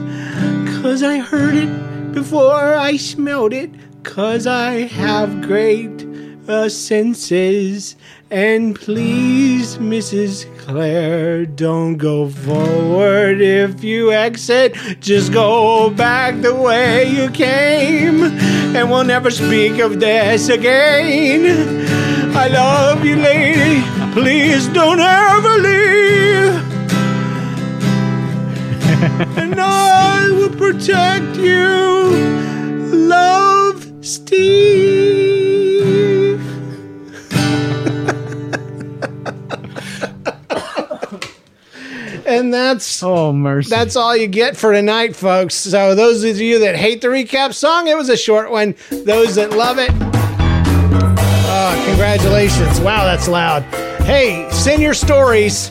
Cause 0.79 1.01
I 1.01 1.17
heard 1.17 1.55
it 1.55 2.13
before 2.13 2.75
I 2.75 2.97
smelled 2.97 3.53
it. 3.53 3.71
Cause 4.03 4.45
I 4.45 4.81
have 4.81 5.41
great 5.41 6.05
uh, 6.47 6.69
senses. 6.69 7.95
And 8.29 8.75
please, 8.75 9.77
Mrs. 9.77 10.45
Claire, 10.57 11.45
don't 11.45 11.97
go 11.97 12.29
forward 12.29 13.41
if 13.41 13.83
you 13.83 14.11
exit. 14.11 14.75
Just 14.99 15.31
go 15.31 15.89
back 15.89 16.41
the 16.41 16.55
way 16.55 17.09
you 17.09 17.29
came, 17.29 18.23
and 18.75 18.89
we'll 18.89 19.03
never 19.03 19.29
speak 19.29 19.79
of 19.79 19.99
this 19.99 20.49
again. 20.49 21.85
I 22.35 22.47
love 22.47 23.05
you, 23.05 23.15
lady. 23.15 23.83
Please 24.13 24.67
don't 24.69 24.99
ever 24.99 25.57
leave. 25.59 26.73
and 29.37 29.59
I 29.59 30.29
will 30.31 30.49
protect 30.49 31.37
you. 31.37 32.43
Love, 32.91 33.52
Steve. 34.03 35.13
and 42.25 42.53
that's 42.53 43.01
oh 43.01 43.31
mercy. 43.31 43.69
That's 43.69 43.95
all 43.95 44.15
you 44.17 44.27
get 44.27 44.57
for 44.57 44.73
tonight, 44.73 45.15
folks. 45.15 45.55
So 45.55 45.95
those 45.95 46.25
of 46.25 46.37
you 46.37 46.59
that 46.59 46.75
hate 46.75 46.99
the 47.01 47.07
recap 47.07 47.53
song, 47.53 47.87
it 47.87 47.95
was 47.95 48.09
a 48.09 48.17
short 48.17 48.51
one. 48.51 48.75
Those 48.89 49.35
that 49.35 49.51
love 49.51 49.77
it, 49.79 49.91
oh, 51.49 51.83
congratulations! 51.87 52.81
Wow, 52.81 53.05
that's 53.05 53.29
loud. 53.29 53.63
Hey, 54.03 54.49
send 54.51 54.81
your 54.81 54.93
stories 54.93 55.69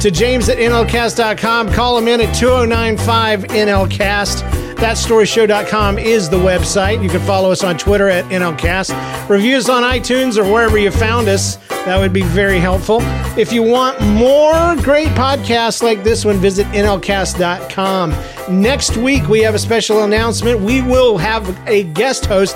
to 0.00 0.10
James 0.10 0.50
at 0.50 0.58
NLCast.com. 0.58 1.72
Call 1.72 1.96
him 1.96 2.08
in 2.08 2.20
at 2.20 2.34
2095 2.34 3.44
NLCast. 3.44 4.63
ThatStoryShow.com 4.84 5.98
is 5.98 6.28
the 6.28 6.36
website. 6.36 7.02
You 7.02 7.08
can 7.08 7.22
follow 7.22 7.50
us 7.50 7.64
on 7.64 7.78
Twitter 7.78 8.10
at 8.10 8.22
NLCast. 8.26 9.30
Reviews 9.30 9.70
on 9.70 9.82
iTunes 9.82 10.36
or 10.36 10.44
wherever 10.44 10.76
you 10.76 10.90
found 10.90 11.26
us. 11.26 11.56
That 11.86 11.98
would 11.98 12.12
be 12.12 12.20
very 12.20 12.58
helpful. 12.58 12.98
If 13.38 13.50
you 13.50 13.62
want 13.62 13.98
more 14.02 14.76
great 14.82 15.08
podcasts 15.08 15.82
like 15.82 16.04
this 16.04 16.26
one, 16.26 16.36
visit 16.36 16.66
NLCast.com. 16.66 18.14
Next 18.60 18.98
week, 18.98 19.26
we 19.26 19.40
have 19.40 19.54
a 19.54 19.58
special 19.58 20.04
announcement. 20.04 20.60
We 20.60 20.82
will 20.82 21.16
have 21.16 21.66
a 21.66 21.84
guest 21.84 22.26
host 22.26 22.54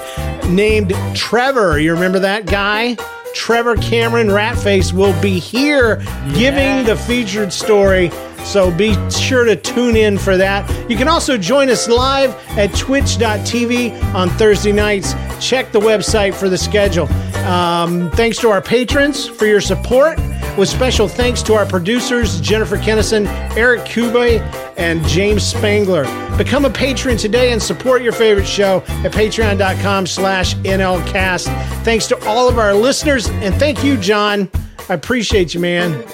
named 0.50 0.92
Trevor. 1.14 1.78
You 1.78 1.94
remember 1.94 2.18
that 2.18 2.44
guy? 2.44 2.98
Trevor 3.34 3.76
Cameron 3.76 4.28
Ratface 4.28 4.92
will 4.92 5.18
be 5.22 5.38
here 5.38 6.00
yeah. 6.02 6.32
giving 6.34 6.84
the 6.84 6.96
featured 6.96 7.54
story. 7.54 8.10
So 8.44 8.70
be 8.70 8.94
sure 9.10 9.44
to 9.44 9.56
tune 9.56 9.96
in 9.96 10.18
for 10.18 10.36
that. 10.36 10.90
You 10.90 10.96
can 10.96 11.08
also 11.08 11.36
join 11.36 11.68
us 11.68 11.88
live 11.88 12.34
at 12.58 12.74
twitch.tv 12.74 14.14
on 14.14 14.30
Thursday 14.30 14.72
nights. 14.72 15.14
Check 15.40 15.72
the 15.72 15.80
website 15.80 16.34
for 16.34 16.48
the 16.48 16.58
schedule. 16.58 17.06
Um, 17.44 18.10
thanks 18.12 18.38
to 18.38 18.50
our 18.50 18.60
patrons 18.60 19.26
for 19.26 19.46
your 19.46 19.60
support. 19.60 20.18
With 20.56 20.68
special 20.68 21.06
thanks 21.06 21.40
to 21.42 21.54
our 21.54 21.64
producers, 21.64 22.40
Jennifer 22.40 22.76
Kennison, 22.76 23.26
Eric 23.56 23.82
Kube, 23.82 24.40
and 24.76 25.06
James 25.06 25.44
Spangler. 25.44 26.04
Become 26.36 26.64
a 26.64 26.70
patron 26.70 27.16
today 27.16 27.52
and 27.52 27.62
support 27.62 28.02
your 28.02 28.12
favorite 28.12 28.46
show 28.46 28.82
at 28.88 29.12
patreon.com 29.12 30.06
slash 30.06 30.56
NLCast. 30.56 31.44
Thanks 31.84 32.08
to 32.08 32.18
all 32.26 32.48
of 32.48 32.58
our 32.58 32.74
listeners, 32.74 33.28
and 33.28 33.54
thank 33.54 33.84
you, 33.84 33.96
John. 33.98 34.50
I 34.88 34.94
appreciate 34.94 35.54
you, 35.54 35.60
man. 35.60 36.04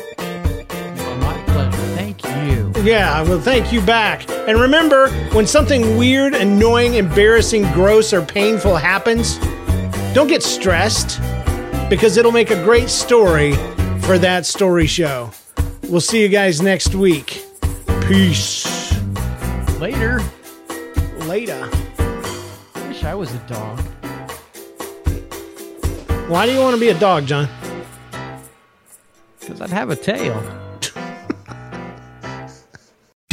Yeah, 2.85 3.23
well, 3.23 3.41
thank 3.41 3.73
you 3.73 3.81
back. 3.81 4.29
And 4.29 4.61
remember, 4.61 5.09
when 5.33 5.47
something 5.47 5.97
weird, 5.97 6.35
annoying, 6.35 6.97
embarrassing, 6.97 7.63
gross, 7.73 8.13
or 8.13 8.21
painful 8.21 8.77
happens, 8.77 9.39
don't 10.13 10.27
get 10.27 10.43
stressed 10.43 11.19
because 11.89 12.19
it'll 12.19 12.31
make 12.31 12.51
a 12.51 12.63
great 12.63 12.91
story 12.91 13.55
for 14.01 14.19
that 14.19 14.45
story 14.45 14.87
show. 14.87 15.31
We'll 15.85 16.03
see 16.03 16.21
you 16.21 16.29
guys 16.29 16.61
next 16.61 16.95
week. 16.95 17.47
Peace. 18.07 18.93
Later. 19.79 20.21
Later. 21.21 21.71
I 21.99 22.87
wish 22.89 23.03
I 23.03 23.15
was 23.15 23.33
a 23.33 23.39
dog. 23.47 23.81
Why 26.29 26.45
do 26.45 26.53
you 26.53 26.61
want 26.61 26.75
to 26.75 26.81
be 26.81 26.91
a 26.91 26.99
dog, 26.99 27.25
John? 27.25 27.49
Because 29.41 29.63
I'd 29.63 29.71
have 29.71 29.89
a 29.89 29.97
tail. 29.97 30.64